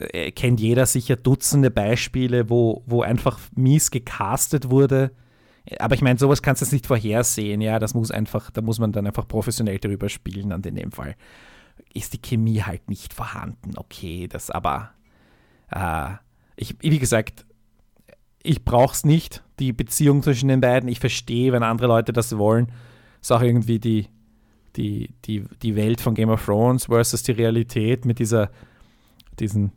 Äh, 0.00 0.32
kennt 0.32 0.60
jeder 0.60 0.86
sicher 0.86 1.16
Dutzende 1.16 1.70
Beispiele, 1.70 2.48
wo, 2.48 2.82
wo 2.86 3.02
einfach 3.02 3.38
mies 3.54 3.90
gecastet 3.90 4.70
wurde. 4.70 5.12
Aber 5.78 5.94
ich 5.94 6.02
meine, 6.02 6.18
sowas 6.18 6.42
kannst 6.42 6.62
du 6.62 6.64
jetzt 6.64 6.72
nicht 6.72 6.86
vorhersehen, 6.86 7.60
ja. 7.60 7.78
Das 7.78 7.94
muss 7.94 8.10
einfach, 8.10 8.50
da 8.50 8.62
muss 8.62 8.78
man 8.78 8.92
dann 8.92 9.06
einfach 9.06 9.28
professionell 9.28 9.78
darüber 9.78 10.08
spielen, 10.08 10.52
und 10.52 10.64
in 10.66 10.74
dem 10.74 10.90
Fall 10.90 11.16
ist 11.92 12.14
die 12.14 12.22
Chemie 12.22 12.62
halt 12.62 12.88
nicht 12.88 13.12
vorhanden. 13.12 13.76
Okay, 13.76 14.26
das 14.26 14.50
aber, 14.50 14.90
äh, 15.70 16.10
ich, 16.56 16.76
wie 16.80 16.98
gesagt, 16.98 17.44
ich 18.42 18.64
brauche 18.64 18.94
es 18.94 19.04
nicht, 19.04 19.42
die 19.58 19.72
Beziehung 19.72 20.22
zwischen 20.22 20.48
den 20.48 20.62
beiden. 20.62 20.88
Ich 20.88 20.98
verstehe, 20.98 21.52
wenn 21.52 21.62
andere 21.62 21.88
Leute 21.88 22.12
das 22.12 22.36
wollen. 22.38 22.72
Ist 23.20 23.32
auch 23.32 23.42
irgendwie 23.42 23.78
die, 23.78 24.08
die, 24.76 25.14
die, 25.26 25.44
die 25.62 25.76
Welt 25.76 26.00
von 26.00 26.14
Game 26.14 26.30
of 26.30 26.44
Thrones 26.44 26.86
versus 26.86 27.22
die 27.22 27.32
Realität 27.32 28.06
mit 28.06 28.18
dieser, 28.18 28.50
diesen 29.38 29.72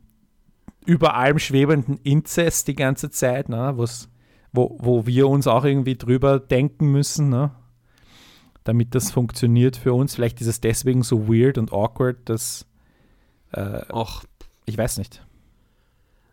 über 0.86 1.16
allem 1.16 1.40
schwebenden 1.40 2.00
Inzest 2.04 2.68
die 2.68 2.76
ganze 2.76 3.10
Zeit, 3.10 3.50
ne, 3.50 3.74
wo, 4.52 4.78
wo 4.80 5.06
wir 5.06 5.28
uns 5.28 5.48
auch 5.48 5.64
irgendwie 5.66 5.96
drüber 5.96 6.40
denken 6.40 6.92
müssen, 6.92 7.30
ne, 7.30 7.52
damit 8.64 8.96
das 8.96 9.12
funktioniert 9.12 9.78
für 9.78 9.94
uns. 9.94 10.16
Vielleicht 10.16 10.42
ist 10.42 10.48
es 10.48 10.62
deswegen 10.62 11.04
so 11.04 11.28
weird 11.28 11.58
und 11.58 11.72
awkward, 11.72 12.18
dass. 12.26 12.66
Äh, 13.52 13.82
Och. 13.92 14.24
Ich 14.66 14.78
weiß 14.78 14.98
nicht. 14.98 15.22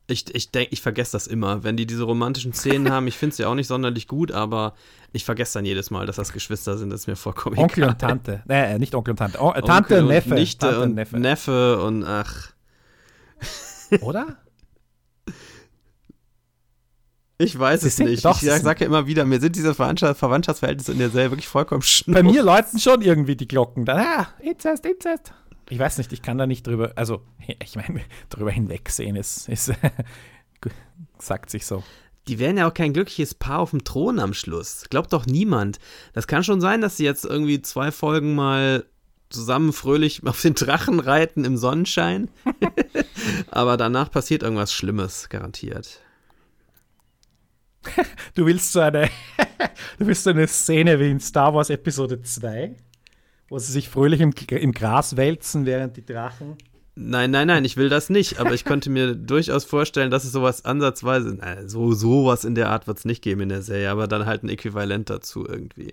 Ich, 0.07 0.35
ich 0.35 0.51
denke, 0.51 0.73
ich 0.73 0.81
vergesse 0.81 1.13
das 1.13 1.29
immer. 1.29 1.63
Wenn 1.63 1.77
die 1.77 1.87
diese 1.87 2.03
romantischen 2.03 2.53
Szenen 2.53 2.91
haben, 2.91 3.07
ich 3.07 3.17
finde 3.17 3.37
sie 3.37 3.43
ja 3.43 3.49
auch 3.49 3.55
nicht 3.55 3.69
sonderlich 3.69 4.09
gut, 4.09 4.33
aber 4.33 4.75
ich 5.13 5.25
vergesse 5.25 5.59
dann 5.59 5.65
jedes 5.65 5.91
Mal, 5.91 6.07
dass 6.07 6.17
das 6.17 6.33
Geschwister 6.33 6.77
sind. 6.77 6.91
Das 6.91 7.03
ist 7.03 7.07
mir 7.07 7.17
vollkommen 7.17 7.59
Onkel 7.59 7.85
egal. 7.85 7.91
und 7.91 8.01
Tante. 8.01 8.43
Nee, 8.47 8.79
nicht 8.79 8.95
Onkel 8.95 9.13
und 9.13 9.19
Tante. 9.19 9.39
Oh, 9.41 9.53
Tante 9.53 10.01
und 10.01 10.09
Neffe. 10.09 10.35
Nichte 10.35 10.67
Tante 10.67 10.83
und 10.83 10.95
Neffe. 10.95 11.19
Neffe 11.19 11.83
und 11.83 12.05
ach. 12.05 12.53
Oder? 14.01 14.39
Ich 17.39 17.59
weiß 17.59 17.85
es 17.85 17.99
nicht. 17.99 18.25
Doch, 18.25 18.43
ich 18.43 18.51
sage 18.51 18.81
ja 18.81 18.87
immer 18.87 19.07
wieder, 19.07 19.25
mir 19.25 19.41
sind 19.41 19.57
diese 19.57 19.75
Verwandtschaftsverhältnisse 19.75 20.93
in 20.93 20.99
der 20.99 21.09
Serie 21.09 21.31
wirklich 21.31 21.49
vollkommen 21.49 21.81
schnell. 21.81 22.23
Bei 22.23 22.23
mir 22.23 22.43
läuten 22.43 22.79
schon 22.79 23.01
irgendwie 23.01 23.35
die 23.35 23.49
Glocken. 23.49 23.87
Da, 23.87 23.97
ah, 23.97 24.29
Inzest, 24.41 24.85
Inzest. 24.85 25.33
Ich 25.71 25.79
weiß 25.79 25.99
nicht, 25.99 26.13
ich 26.13 26.21
kann 26.21 26.37
da 26.37 26.47
nicht 26.47 26.67
drüber, 26.67 26.93
also 26.97 27.23
ich 27.63 27.77
meine, 27.77 28.03
drüber 28.29 28.51
hinwegsehen 28.51 29.17
ist, 29.17 29.49
ist 29.49 29.73
sagt 31.19 31.49
sich 31.49 31.65
so. 31.65 31.83
Die 32.29 32.39
wären 32.39 32.59
ja 32.59 32.69
auch 32.69 32.75
kein 32.75 32.93
glückliches 32.93 33.35
Paar 33.35 33.61
auf 33.61 33.71
dem 33.71 33.85
Thron 33.85 34.19
am 34.19 34.35
Schluss. 34.35 34.85
Glaubt 34.91 35.13
doch 35.13 35.25
niemand. 35.25 35.79
Das 36.13 36.27
kann 36.27 36.45
schon 36.45 36.61
sein, 36.61 36.83
dass 36.83 36.99
sie 36.99 37.05
jetzt 37.05 37.25
irgendwie 37.25 37.63
zwei 37.63 37.91
Folgen 37.91 38.35
mal 38.35 38.85
zusammen 39.31 39.73
fröhlich 39.73 40.23
auf 40.27 40.43
den 40.43 40.55
Drachen 40.55 41.01
reiten 41.01 41.45
im 41.45 41.57
Sonnenschein. 41.57 42.29
Aber 43.51 43.77
danach 43.77 44.11
passiert 44.11 44.43
irgendwas 44.43 44.73
Schlimmes, 44.73 45.29
garantiert. 45.29 46.01
Du 48.35 48.47
willst 48.47 48.73
so 48.73 48.81
eine, 48.81 49.09
du 49.99 50.07
willst 50.07 50.25
so 50.25 50.31
eine 50.31 50.47
Szene 50.47 51.01
wie 51.01 51.11
in 51.11 51.19
Star 51.19 51.55
Wars 51.55 51.71
Episode 51.71 52.21
2, 52.21 52.77
wo 53.49 53.59
sie 53.59 53.73
sich 53.73 53.89
fröhlich 53.89 54.21
im, 54.21 54.33
im 54.51 54.73
Gras 54.73 55.17
wälzen, 55.17 55.67
während 55.67 55.97
die 55.97 56.05
Drachen. 56.05 56.57
Nein, 56.95 57.31
nein, 57.31 57.47
nein, 57.47 57.65
ich 57.65 57.77
will 57.77 57.89
das 57.89 58.11
nicht, 58.11 58.39
aber 58.39 58.53
ich 58.53 58.65
könnte 58.65 58.91
mir 58.91 59.15
durchaus 59.15 59.65
vorstellen, 59.65 60.11
dass 60.11 60.25
es 60.25 60.33
sowas 60.33 60.65
ansatzweise, 60.65 61.37
na, 61.39 61.67
so 61.67 61.93
sowas 61.93 62.45
in 62.45 62.55
der 62.55 62.69
Art 62.69 62.87
wird 62.87 62.99
es 62.99 63.05
nicht 63.05 63.23
geben 63.23 63.43
in 63.43 63.49
der 63.49 63.63
Serie, 63.63 63.91
aber 63.91 64.07
dann 64.07 64.27
halt 64.27 64.43
ein 64.43 64.51
Äquivalent 64.51 65.09
dazu 65.09 65.47
irgendwie. 65.47 65.93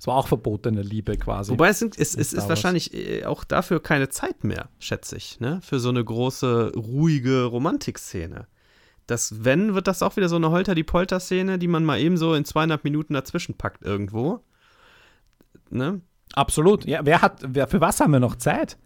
Es 0.00 0.06
war 0.06 0.16
auch 0.16 0.26
verbotene 0.26 0.80
Liebe 0.82 1.16
quasi. 1.16 1.52
Wobei 1.52 1.68
es, 1.68 1.82
es, 1.82 2.16
es 2.16 2.32
ist 2.32 2.48
wahrscheinlich 2.48 2.94
äh, 2.94 3.26
auch 3.26 3.44
dafür 3.44 3.80
keine 3.80 4.08
Zeit 4.08 4.42
mehr, 4.42 4.70
schätze 4.78 5.16
ich, 5.16 5.38
ne? 5.38 5.60
Für 5.62 5.78
so 5.78 5.90
eine 5.90 6.02
große, 6.02 6.72
ruhige 6.74 7.44
Romantikszene 7.44 8.46
das 9.10 9.44
Wenn 9.44 9.74
wird 9.74 9.86
das 9.86 10.02
auch 10.02 10.16
wieder 10.16 10.28
so 10.28 10.36
eine 10.36 10.50
Holter-die-Polter-Szene, 10.50 11.58
die 11.58 11.68
man 11.68 11.84
mal 11.84 11.98
eben 12.00 12.16
so 12.16 12.34
in 12.34 12.44
zweieinhalb 12.44 12.84
Minuten 12.84 13.14
dazwischen 13.14 13.54
packt 13.54 13.84
irgendwo. 13.84 14.40
Ne? 15.70 16.00
Absolut. 16.32 16.84
Ja, 16.84 17.00
wer 17.04 17.22
hat, 17.22 17.40
wer, 17.46 17.66
für 17.66 17.80
was 17.80 18.00
haben 18.00 18.12
wir 18.12 18.20
noch 18.20 18.36
Zeit? 18.36 18.78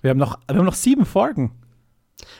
Wir 0.00 0.10
haben 0.10 0.18
noch, 0.18 0.38
wir 0.48 0.56
haben 0.56 0.64
noch 0.64 0.74
sieben 0.74 1.04
Folgen. 1.04 1.52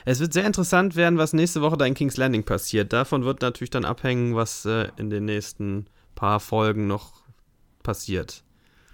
Es 0.04 0.20
wird 0.20 0.32
sehr 0.32 0.46
interessant 0.46 0.96
werden, 0.96 1.18
was 1.18 1.32
nächste 1.32 1.62
Woche 1.62 1.76
da 1.76 1.84
in 1.84 1.94
King's 1.94 2.16
Landing 2.16 2.44
passiert. 2.44 2.92
Davon 2.92 3.24
wird 3.24 3.42
natürlich 3.42 3.70
dann 3.70 3.84
abhängen, 3.84 4.34
was 4.34 4.64
äh, 4.64 4.88
in 4.96 5.10
den 5.10 5.26
nächsten 5.26 5.86
paar 6.14 6.40
Folgen 6.40 6.86
noch 6.86 7.19
passiert. 7.82 8.44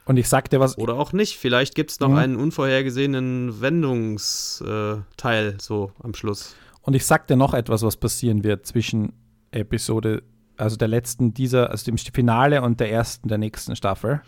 Und 0.04 0.16
ich 0.16 0.28
sagte 0.28 0.60
was. 0.60 0.78
Oder 0.78 0.94
auch 0.94 1.12
nicht. 1.12 1.36
Vielleicht 1.36 1.74
gibt 1.74 1.90
es 1.90 2.00
noch 2.00 2.10
mhm. 2.10 2.16
einen 2.16 2.36
unvorhergesehenen 2.36 3.60
Wendungsteil 3.60 5.46
äh, 5.48 5.54
so 5.60 5.92
am 6.02 6.14
Schluss. 6.14 6.54
Und 6.82 6.94
ich 6.94 7.04
sagte 7.04 7.36
noch 7.36 7.52
etwas, 7.54 7.82
was 7.82 7.96
passieren 7.96 8.44
wird 8.44 8.64
zwischen 8.66 9.12
Episode, 9.50 10.22
also 10.56 10.76
der 10.76 10.88
letzten 10.88 11.34
dieser, 11.34 11.70
also 11.70 11.84
dem 11.84 11.98
Finale 11.98 12.62
und 12.62 12.78
der 12.78 12.90
ersten 12.90 13.28
der 13.28 13.38
nächsten 13.38 13.74
Staffel. 13.74 14.22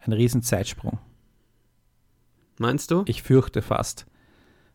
Ein 0.00 0.12
riesen 0.12 0.42
Zeitsprung. 0.42 0.98
Meinst 2.58 2.90
du? 2.90 3.04
Ich 3.06 3.22
fürchte 3.22 3.62
fast. 3.62 4.06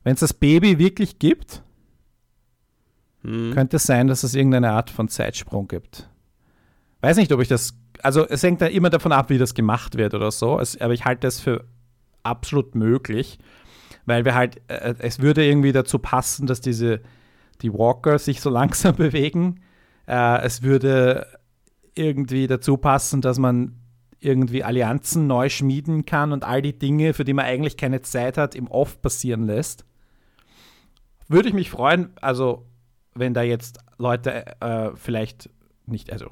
Wenn 0.03 0.13
es 0.13 0.21
das 0.21 0.33
Baby 0.33 0.79
wirklich 0.79 1.19
gibt, 1.19 1.63
hm. 3.23 3.51
könnte 3.53 3.75
es 3.75 3.83
sein, 3.83 4.07
dass 4.07 4.23
es 4.23 4.33
irgendeine 4.35 4.71
Art 4.71 4.89
von 4.89 5.09
Zeitsprung 5.09 5.67
gibt. 5.67 6.09
Weiß 7.01 7.17
nicht, 7.17 7.31
ob 7.33 7.41
ich 7.41 7.49
das. 7.49 7.73
Also 8.03 8.27
es 8.27 8.43
hängt 8.43 8.61
da 8.61 8.67
immer 8.67 8.89
davon 8.89 9.11
ab, 9.11 9.29
wie 9.29 9.37
das 9.37 9.53
gemacht 9.53 9.97
wird 9.97 10.13
oder 10.13 10.31
so. 10.31 10.59
Es, 10.59 10.79
aber 10.79 10.93
ich 10.93 11.05
halte 11.05 11.27
es 11.27 11.39
für 11.39 11.65
absolut 12.23 12.75
möglich, 12.75 13.39
weil 14.05 14.25
wir 14.25 14.35
halt, 14.35 14.61
äh, 14.67 14.95
es 14.99 15.19
würde 15.19 15.45
irgendwie 15.45 15.71
dazu 15.71 15.99
passen, 15.99 16.47
dass 16.47 16.61
diese 16.61 17.01
die 17.61 17.73
Walker 17.73 18.19
sich 18.19 18.41
so 18.41 18.49
langsam 18.51 18.95
bewegen. 18.95 19.61
Äh, 20.07 20.41
es 20.43 20.61
würde 20.61 21.27
irgendwie 21.95 22.47
dazu 22.47 22.77
passen, 22.77 23.21
dass 23.21 23.39
man 23.39 23.75
irgendwie 24.19 24.63
Allianzen 24.63 25.27
neu 25.27 25.49
schmieden 25.49 26.05
kann 26.05 26.31
und 26.31 26.43
all 26.43 26.61
die 26.61 26.77
Dinge, 26.77 27.13
für 27.13 27.23
die 27.23 27.33
man 27.33 27.45
eigentlich 27.45 27.77
keine 27.77 28.01
Zeit 28.01 28.37
hat, 28.37 28.55
im 28.55 28.67
Off 28.67 29.01
passieren 29.01 29.45
lässt. 29.45 29.85
Würde 31.27 31.49
ich 31.49 31.53
mich 31.53 31.69
freuen, 31.69 32.09
also 32.21 32.65
wenn 33.13 33.33
da 33.33 33.41
jetzt 33.41 33.79
Leute 33.97 34.59
äh, 34.61 34.91
vielleicht 34.95 35.49
nicht, 35.85 36.11
also 36.11 36.31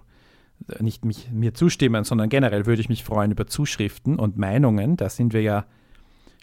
nicht 0.79 1.05
mich, 1.05 1.29
mir 1.31 1.53
zustimmen, 1.53 2.03
sondern 2.03 2.29
generell 2.29 2.65
würde 2.65 2.81
ich 2.81 2.89
mich 2.89 3.03
freuen 3.03 3.31
über 3.31 3.47
Zuschriften 3.47 4.17
und 4.17 4.37
Meinungen. 4.37 4.97
Da 4.97 5.09
sind 5.09 5.33
wir 5.33 5.41
ja, 5.41 5.65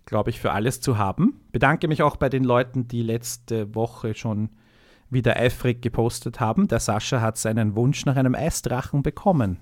glaube 0.07 0.31
ich, 0.31 0.41
für 0.41 0.53
alles 0.53 0.81
zu 0.81 0.99
haben. 0.99 1.41
Bedanke 1.53 1.89
mich 1.89 2.03
auch 2.03 2.17
bei 2.17 2.29
den 2.29 2.45
Leuten, 2.45 2.89
die 2.89 3.03
letzte 3.03 3.75
Woche 3.75 4.15
schon 4.15 4.51
wieder 5.11 5.37
eifrig 5.37 5.83
gepostet 5.83 6.41
haben. 6.41 6.69
Der 6.69 6.81
Sascha 6.81 7.21
hat 7.21 7.37
seinen 7.37 7.77
Wunsch 7.77 8.07
nach 8.07 8.17
einem 8.17 8.35
Eisdrachen 8.35 9.03
bekommen. 9.03 9.59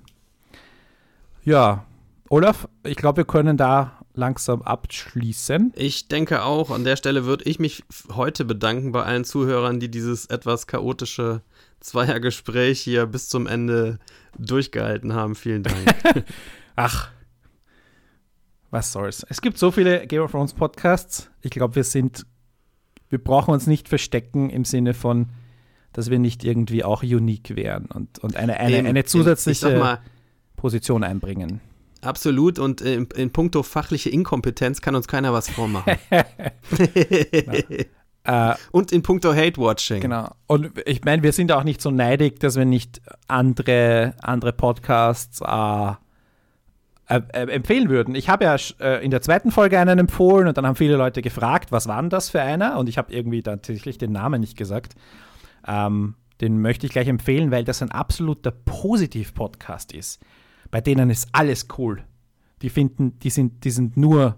Ja, 1.43 1.85
Olaf, 2.28 2.68
ich 2.85 2.97
glaube, 2.97 3.18
wir 3.18 3.24
können 3.24 3.56
da 3.56 4.01
langsam 4.14 4.62
abschließen. 4.62 5.72
Ich 5.74 6.06
denke 6.09 6.44
auch, 6.44 6.70
an 6.70 6.85
der 6.85 6.97
Stelle 6.97 7.24
würde 7.24 7.44
ich 7.44 7.59
mich 7.59 7.82
heute 8.14 8.44
bedanken 8.44 8.93
bei 8.93 9.02
allen 9.02 9.24
Zuhörern, 9.24 9.81
die 9.81 9.90
dieses 9.90 10.27
etwas 10.27 10.66
chaotische 10.66 11.43
Zweiergespräch 11.81 12.81
hier 12.81 13.07
bis 13.07 13.28
zum 13.28 13.47
Ende 13.47 13.98
durchgehalten 14.39 15.15
haben. 15.15 15.35
Vielen 15.35 15.62
Dank. 15.62 15.94
Ach, 16.77 17.11
was 18.70 18.93
soll's. 18.93 19.27
Es 19.28 19.40
gibt 19.40 19.59
so 19.59 19.70
viele 19.70 20.07
Game 20.07 20.23
of 20.23 20.31
Thrones 20.31 20.55
Podcasts. 20.55 21.31
Ich 21.43 21.51
glaube, 21.51 21.74
wir 21.77 21.85
sind, 21.85 22.27
wir 23.09 23.19
brauchen 23.19 23.52
uns 23.52 23.66
nicht 23.66 23.89
verstecken 23.89 24.51
im 24.51 24.65
Sinne 24.65 24.94
von, 24.94 25.31
dass 25.93 26.11
wir 26.11 26.19
nicht 26.19 26.44
irgendwie 26.44 26.85
auch 26.85 27.02
unique 27.02 27.57
wären 27.57 27.86
und, 27.86 28.20
und 28.20 28.36
eine, 28.36 28.61
eine, 28.61 28.78
Eben, 28.78 28.86
eine 28.86 29.05
zusätzliche 29.05 29.77
mal, 29.77 30.01
Position 30.57 31.02
einbringen. 31.02 31.61
Absolut 32.02 32.59
und 32.59 32.81
in, 32.81 33.07
in 33.16 33.31
puncto 33.31 33.62
fachliche 33.62 34.09
Inkompetenz 34.09 34.81
kann 34.81 34.94
uns 34.94 35.09
keiner 35.09 35.32
was 35.32 35.51
vormachen. 35.51 35.97
uh, 38.31 38.55
und 38.73 38.93
in 38.93 39.02
puncto 39.02 39.35
Hate-Watching. 39.35 40.01
Genau. 40.01 40.31
Und 40.47 40.70
ich 40.86 41.05
meine, 41.05 41.23
wir 41.23 41.32
sind 41.32 41.52
auch 41.52 41.65
nicht 41.65 41.81
so 41.81 41.90
neidig, 41.90 42.40
dass 42.40 42.57
wir 42.57 42.65
nicht 42.65 43.01
andere, 43.27 44.15
andere 44.20 44.52
Podcasts 44.52 45.40
uh, 45.43 45.94
äh, 47.11 47.20
empfehlen 47.32 47.89
würden. 47.89 48.15
Ich 48.15 48.28
habe 48.28 48.44
ja 48.44 48.57
äh, 48.78 49.05
in 49.05 49.11
der 49.11 49.20
zweiten 49.20 49.51
Folge 49.51 49.78
einen 49.78 49.98
empfohlen 49.98 50.47
und 50.47 50.57
dann 50.57 50.65
haben 50.65 50.77
viele 50.77 50.97
Leute 50.97 51.23
gefragt, 51.23 51.73
was 51.73 51.89
war 51.89 52.01
denn 52.01 52.11
das 52.11 52.31
für 52.31 52.40
einer? 52.40 52.78
Und 52.78 52.89
ich 52.89 52.98
habe 52.98 53.12
irgendwie 53.12 53.43
tatsächlich 53.43 53.98
den 53.98 54.12
Namen 54.12 54.40
nicht 54.40 54.57
gesagt. 54.57 54.94
Ähm, 55.66 56.15
den 56.40 56.61
möchte 56.61 56.86
ich 56.86 56.93
gleich 56.93 57.09
empfehlen, 57.09 57.51
weil 57.51 57.65
das 57.65 57.82
ein 57.82 57.90
absoluter 57.90 58.52
Positiv-Podcast 58.52 59.93
ist. 59.93 60.23
Bei 60.70 60.81
denen 60.81 61.11
ist 61.11 61.28
alles 61.32 61.66
cool. 61.78 62.05
Die 62.62 62.70
finden, 62.70 63.19
die 63.19 63.31
sind, 63.31 63.65
die 63.65 63.70
sind 63.70 63.97
nur 63.97 64.36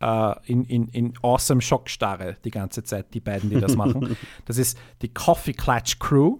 äh, 0.00 0.34
in, 0.46 0.64
in, 0.64 0.88
in 0.88 1.14
awesome 1.22 1.60
Schockstarre 1.60 2.36
die 2.44 2.50
ganze 2.50 2.84
Zeit, 2.84 3.14
die 3.14 3.20
beiden, 3.20 3.50
die 3.50 3.60
das 3.60 3.76
machen. 3.76 4.16
das 4.44 4.58
ist 4.58 4.78
die 5.02 5.12
Coffee 5.12 5.52
Clutch 5.52 5.98
Crew. 5.98 6.38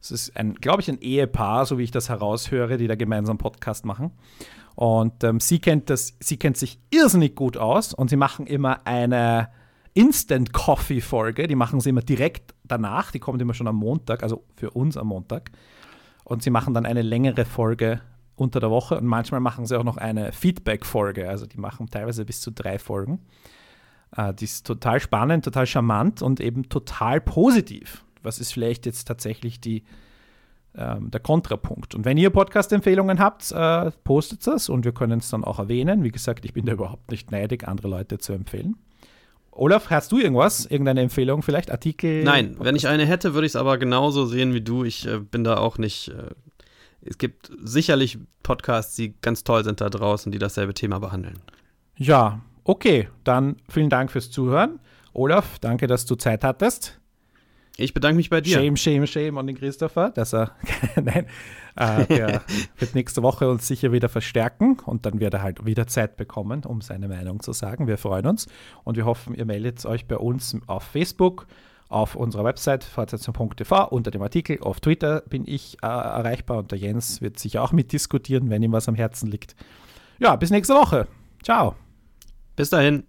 Das 0.00 0.10
ist 0.10 0.36
ein, 0.36 0.54
glaube 0.54 0.80
ich, 0.80 0.88
ein 0.88 1.00
Ehepaar, 1.00 1.66
so 1.66 1.78
wie 1.78 1.82
ich 1.82 1.90
das 1.90 2.08
heraushöre, 2.08 2.76
die 2.78 2.86
da 2.86 2.94
gemeinsam 2.94 3.38
Podcast 3.38 3.84
machen. 3.84 4.12
Und 4.76 5.24
ähm, 5.24 5.40
sie 5.40 5.58
kennt 5.58 5.90
das, 5.90 6.16
sie 6.20 6.36
kennt 6.36 6.56
sich 6.56 6.78
irrsinnig 6.90 7.34
gut 7.34 7.56
aus 7.56 7.92
und 7.92 8.10
sie 8.10 8.16
machen 8.16 8.46
immer 8.46 8.86
eine 8.86 9.48
Instant 9.94 10.52
Coffee 10.52 11.00
Folge. 11.00 11.48
Die 11.48 11.56
machen 11.56 11.80
sie 11.80 11.90
immer 11.90 12.02
direkt 12.02 12.54
danach. 12.62 13.10
Die 13.10 13.18
kommt 13.18 13.42
immer 13.42 13.54
schon 13.54 13.66
am 13.66 13.74
Montag, 13.74 14.22
also 14.22 14.44
für 14.54 14.70
uns 14.70 14.96
am 14.96 15.08
Montag. 15.08 15.50
Und 16.22 16.44
sie 16.44 16.50
machen 16.50 16.74
dann 16.74 16.86
eine 16.86 17.02
längere 17.02 17.44
Folge 17.44 18.00
unter 18.38 18.60
der 18.60 18.70
Woche 18.70 18.96
und 18.96 19.06
manchmal 19.06 19.40
machen 19.40 19.66
sie 19.66 19.78
auch 19.78 19.84
noch 19.84 19.96
eine 19.96 20.32
Feedback-Folge. 20.32 21.28
Also 21.28 21.46
die 21.46 21.58
machen 21.58 21.88
teilweise 21.90 22.24
bis 22.24 22.40
zu 22.40 22.50
drei 22.50 22.78
Folgen. 22.78 23.20
Äh, 24.16 24.34
die 24.34 24.44
ist 24.44 24.66
total 24.66 25.00
spannend, 25.00 25.44
total 25.44 25.66
charmant 25.66 26.22
und 26.22 26.40
eben 26.40 26.68
total 26.68 27.20
positiv. 27.20 28.04
Was 28.22 28.38
ist 28.38 28.52
vielleicht 28.52 28.86
jetzt 28.86 29.04
tatsächlich 29.06 29.60
die, 29.60 29.84
ähm, 30.76 31.10
der 31.10 31.20
Kontrapunkt? 31.20 31.94
Und 31.94 32.04
wenn 32.04 32.16
ihr 32.16 32.30
Podcast-Empfehlungen 32.30 33.18
habt, 33.18 33.52
äh, 33.52 33.90
postet 34.04 34.46
es 34.46 34.68
und 34.68 34.84
wir 34.84 34.92
können 34.92 35.20
es 35.20 35.30
dann 35.30 35.44
auch 35.44 35.58
erwähnen. 35.58 36.04
Wie 36.04 36.10
gesagt, 36.10 36.44
ich 36.44 36.52
bin 36.52 36.66
da 36.66 36.72
überhaupt 36.72 37.10
nicht 37.10 37.30
neidig, 37.30 37.66
andere 37.66 37.88
Leute 37.88 38.18
zu 38.18 38.32
empfehlen. 38.32 38.76
Olaf, 39.50 39.90
hast 39.90 40.12
du 40.12 40.18
irgendwas? 40.18 40.66
Irgendeine 40.66 41.00
Empfehlung 41.00 41.42
vielleicht? 41.42 41.72
Artikel? 41.72 42.22
Nein, 42.22 42.50
Podcast? 42.50 42.64
wenn 42.64 42.76
ich 42.76 42.88
eine 42.88 43.06
hätte, 43.06 43.34
würde 43.34 43.46
ich 43.46 43.52
es 43.52 43.56
aber 43.56 43.76
genauso 43.76 44.24
sehen 44.24 44.54
wie 44.54 44.60
du. 44.60 44.84
Ich 44.84 45.06
äh, 45.06 45.18
bin 45.18 45.42
da 45.42 45.56
auch 45.56 45.78
nicht. 45.78 46.12
Es 47.08 47.18
gibt 47.18 47.50
sicherlich 47.62 48.18
Podcasts, 48.42 48.94
die 48.94 49.14
ganz 49.20 49.44
toll 49.44 49.64
sind 49.64 49.80
da 49.80 49.88
draußen, 49.88 50.30
die 50.30 50.38
dasselbe 50.38 50.74
Thema 50.74 50.98
behandeln. 50.98 51.38
Ja, 51.96 52.40
okay. 52.64 53.08
Dann 53.24 53.56
vielen 53.68 53.90
Dank 53.90 54.10
fürs 54.10 54.30
Zuhören. 54.30 54.78
Olaf, 55.14 55.58
danke, 55.58 55.86
dass 55.86 56.04
du 56.04 56.16
Zeit 56.16 56.44
hattest. 56.44 57.00
Ich 57.80 57.94
bedanke 57.94 58.16
mich 58.16 58.28
bei 58.28 58.40
dir. 58.40 58.58
Shame, 58.58 58.76
shame, 58.76 59.06
shame 59.06 59.38
an 59.38 59.46
den 59.46 59.56
Christopher, 59.56 60.10
dass 60.10 60.34
er, 60.34 60.50
nein, 60.96 61.26
äh, 61.76 62.06
der 62.06 62.42
wird 62.76 62.94
nächste 62.96 63.22
Woche 63.22 63.48
uns 63.48 63.68
sicher 63.68 63.92
wieder 63.92 64.08
verstärken 64.08 64.78
und 64.84 65.06
dann 65.06 65.20
wird 65.20 65.34
er 65.34 65.42
halt 65.42 65.64
wieder 65.64 65.86
Zeit 65.86 66.16
bekommen, 66.16 66.64
um 66.64 66.80
seine 66.80 67.06
Meinung 67.06 67.40
zu 67.40 67.52
sagen. 67.52 67.86
Wir 67.86 67.96
freuen 67.96 68.26
uns 68.26 68.48
und 68.82 68.96
wir 68.96 69.06
hoffen, 69.06 69.32
ihr 69.34 69.44
meldet 69.44 69.86
euch 69.86 70.06
bei 70.06 70.16
uns 70.16 70.56
auf 70.66 70.82
Facebook, 70.82 71.46
auf 71.88 72.14
unserer 72.14 72.44
Website 72.44 72.84
fortsetzung.tv 72.84 73.88
unter 73.88 74.10
dem 74.10 74.22
Artikel. 74.22 74.60
Auf 74.60 74.80
Twitter 74.80 75.22
bin 75.22 75.44
ich 75.46 75.78
äh, 75.82 75.86
erreichbar 75.86 76.58
und 76.58 76.70
der 76.70 76.78
Jens 76.78 77.20
wird 77.22 77.38
sicher 77.38 77.62
auch 77.62 77.72
mitdiskutieren, 77.72 78.50
wenn 78.50 78.62
ihm 78.62 78.72
was 78.72 78.88
am 78.88 78.94
Herzen 78.94 79.30
liegt. 79.30 79.56
Ja, 80.18 80.36
bis 80.36 80.50
nächste 80.50 80.74
Woche. 80.74 81.06
Ciao. 81.42 81.74
Bis 82.56 82.70
dahin. 82.70 83.07